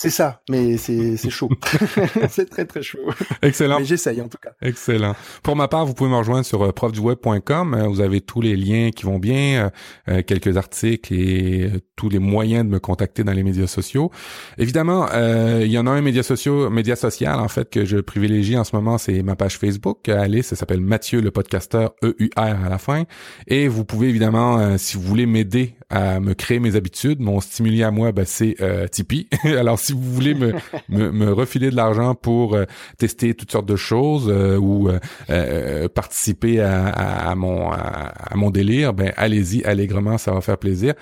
C'est 0.01 0.11
ça, 0.11 0.41
mais 0.49 0.77
c'est 0.77 1.17
c'est 1.17 1.29
chaud. 1.29 1.49
c'est 2.29 2.49
très 2.49 2.63
très 2.63 2.81
chaud. 2.81 2.99
Excellent. 3.41 3.79
Mais 3.79 3.85
j'essaye 3.85 4.21
en 4.21 4.29
tout 4.29 4.37
cas. 4.41 4.51
Excellent. 4.61 5.13
Pour 5.43 5.57
ma 5.57 5.67
part, 5.67 5.85
vous 5.85 5.93
pouvez 5.93 6.09
me 6.09 6.15
rejoindre 6.15 6.45
sur 6.45 6.63
euh, 6.63 6.71
profduweb.com. 6.71 7.73
Euh, 7.73 7.87
vous 7.87 7.99
avez 7.99 8.21
tous 8.21 8.39
les 8.39 8.55
liens 8.55 8.91
qui 8.91 9.03
vont 9.03 9.19
bien, 9.19 9.71
euh, 10.07 10.21
quelques 10.23 10.55
articles 10.55 11.13
et 11.13 11.69
tous 11.97 12.07
les 12.07 12.19
moyens 12.19 12.63
de 12.63 12.69
me 12.69 12.79
contacter 12.79 13.25
dans 13.25 13.33
les 13.33 13.43
médias 13.43 13.67
sociaux. 13.67 14.09
Évidemment, 14.57 15.07
il 15.11 15.69
y 15.69 15.77
en 15.77 15.85
a 15.85 15.91
un 15.91 15.99
média 15.99 16.23
social 16.23 17.37
en 17.37 17.49
fait 17.49 17.69
que 17.69 17.83
je 17.83 17.97
privilégie 17.97 18.57
en 18.57 18.63
ce 18.63 18.73
moment, 18.77 18.97
c'est 18.97 19.21
ma 19.21 19.35
page 19.35 19.57
Facebook. 19.57 20.07
Allez, 20.07 20.43
ça 20.43 20.55
s'appelle 20.55 20.79
Mathieu 20.79 21.19
le 21.19 21.31
podcasteur 21.31 21.93
E 22.05 22.15
U 22.19 22.29
R 22.37 22.65
à 22.65 22.69
la 22.69 22.77
fin. 22.77 23.03
Et 23.47 23.67
vous 23.67 23.83
pouvez 23.83 24.07
évidemment, 24.07 24.77
si 24.77 24.95
vous 24.95 25.03
voulez 25.03 25.25
m'aider 25.25 25.75
à 25.89 26.19
me 26.19 26.33
créer 26.33 26.59
mes 26.59 26.75
habitudes, 26.75 27.19
mon 27.19 27.39
stimuli 27.39 27.83
à 27.83 27.91
moi, 27.91 28.11
ben, 28.11 28.25
c'est 28.25 28.55
Tipeee. 28.91 29.27
Alors 29.43 29.79
si 29.79 29.93
vous 29.93 30.01
voulez 30.01 30.33
me, 30.89 31.11
me, 31.11 31.31
refiler 31.31 31.69
de 31.69 31.75
l'argent 31.75 32.15
pour 32.15 32.55
euh, 32.55 32.65
tester 32.97 33.33
toutes 33.33 33.51
sortes 33.51 33.67
de 33.67 33.75
choses 33.75 34.29
euh, 34.29 34.57
ou 34.57 34.89
euh, 35.29 35.87
participer 35.89 36.61
à, 36.61 37.33
mon 37.35 37.71
à, 37.71 38.35
mon 38.35 38.49
délire, 38.49 38.93
ben 38.93 39.13
allez-y 39.17 39.63
allègrement, 39.63 40.17
ça 40.17 40.31
va 40.31 40.41
faire 40.41 40.57
plaisir. 40.57 40.93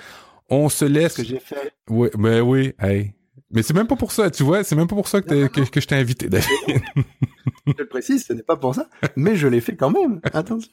On 0.50 0.68
se 0.68 0.84
laisse. 0.84 1.14
Ce 1.14 1.22
que 1.22 1.28
j'ai 1.28 1.40
fait. 1.40 1.72
Oui, 1.90 2.08
ben 2.16 2.40
oui, 2.40 2.72
hey. 2.80 3.12
Mais 3.50 3.62
c'est 3.62 3.74
même 3.74 3.86
pas 3.86 3.96
pour 3.96 4.12
ça, 4.12 4.30
tu 4.30 4.42
vois, 4.42 4.62
c'est 4.62 4.76
même 4.76 4.88
pas 4.88 4.96
pour 4.96 5.08
ça 5.08 5.22
que, 5.22 5.46
que, 5.46 5.80
je 5.80 5.86
t'ai 5.86 5.94
invité, 5.94 6.28
David. 6.28 6.48
je 7.66 7.72
le 7.78 7.86
précise, 7.86 8.26
ce 8.26 8.32
n'est 8.34 8.42
pas 8.42 8.56
pour 8.56 8.74
ça, 8.74 8.88
mais 9.16 9.36
je 9.36 9.48
l'ai 9.48 9.60
fait 9.60 9.74
quand 9.74 9.90
même. 9.90 10.20
Attention. 10.32 10.70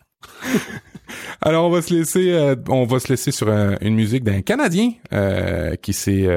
Alors 1.42 1.68
on 1.68 1.70
va 1.70 1.82
se 1.82 1.94
laisser, 1.94 2.56
on 2.68 2.86
va 2.86 3.00
se 3.00 3.10
laisser 3.10 3.32
sur 3.32 3.50
une 3.50 3.96
musique 3.96 4.24
d'un 4.24 4.42
Canadien 4.42 4.92
qui 5.82 5.94
s'est 5.94 6.28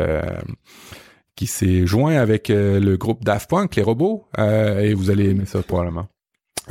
qui 1.35 1.47
s'est 1.47 1.87
joint 1.87 2.17
avec 2.17 2.49
le 2.49 2.97
groupe 2.97 3.25
Daft 3.25 3.49
Punk, 3.51 3.75
les 3.77 3.83
robots, 3.83 4.27
et 4.39 4.95
vous 4.95 5.11
allez 5.11 5.31
aimer 5.31 5.47
ça 5.47 5.63
probablement. 5.63 6.09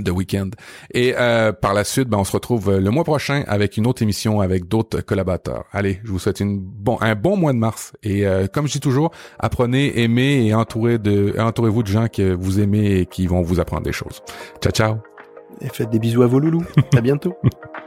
The 0.03 0.10
Weekend. 0.10 0.56
Et 0.94 1.14
par 1.61 1.74
la 1.74 1.84
suite, 1.84 2.07
ben, 2.07 2.18
on 2.18 2.24
se 2.24 2.32
retrouve 2.32 2.78
le 2.78 2.90
mois 2.90 3.03
prochain 3.03 3.44
avec 3.48 3.78
une 3.78 3.88
autre 3.88 4.02
émission 4.02 4.41
avec 4.41 4.68
d'autres 4.68 5.02
collaborateurs. 5.02 5.65
Allez, 5.72 5.99
je 6.03 6.11
vous 6.11 6.19
souhaite 6.19 6.40
une 6.40 6.60
bon, 6.60 6.98
un 7.02 7.15
bon 7.15 7.38
mois 7.38 7.53
de 7.53 7.57
mars. 7.57 7.94
Et 8.03 8.26
comme 8.53 8.68
je 8.68 8.74
dis 8.74 8.80
toujours, 8.80 9.11
apprenez, 9.40 10.02
aimez 10.02 10.48
et 10.48 10.53
entourez 10.53 10.98
de, 10.98 11.36
entourez-vous 11.40 11.84
de 11.84 11.88
gens 11.88 12.07
que 12.07 12.34
vous 12.34 12.60
aimez 12.60 12.99
et 12.99 13.06
qui 13.06 13.28
vont 13.28 13.41
vous 13.41 13.60
apprendre 13.60 13.84
des 13.84 13.91
choses. 13.91 14.22
Ciao, 14.61 14.72
ciao. 14.72 14.95
Et 15.61 15.69
faites 15.69 15.90
des 15.90 15.99
bisous 15.99 16.24
à 16.24 16.28
vos 16.28 16.40
loulous. 16.40 16.65
à 16.95 17.02
bientôt. 17.02 17.36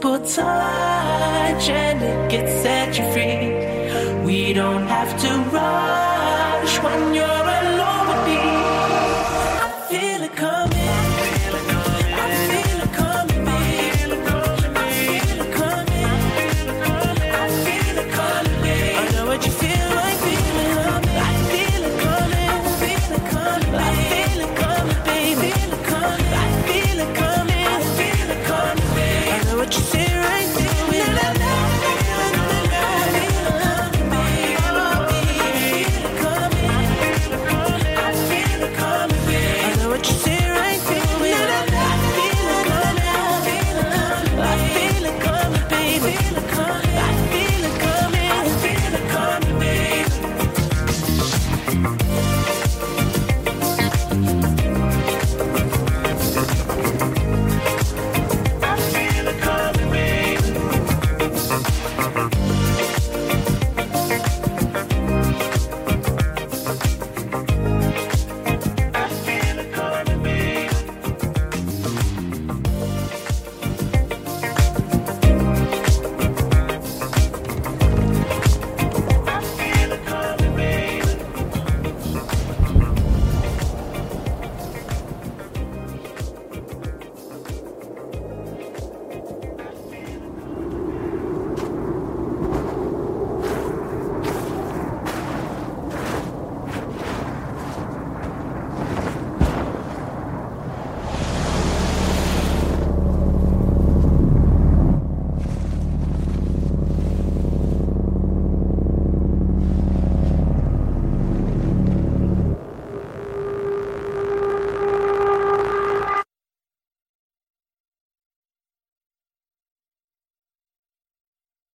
Simple 0.00 0.18
touch 0.20 1.68
and 1.70 2.02
it 2.02 2.30
can 2.30 2.46
set 2.62 2.96
you 2.96 3.12
free. 3.12 3.27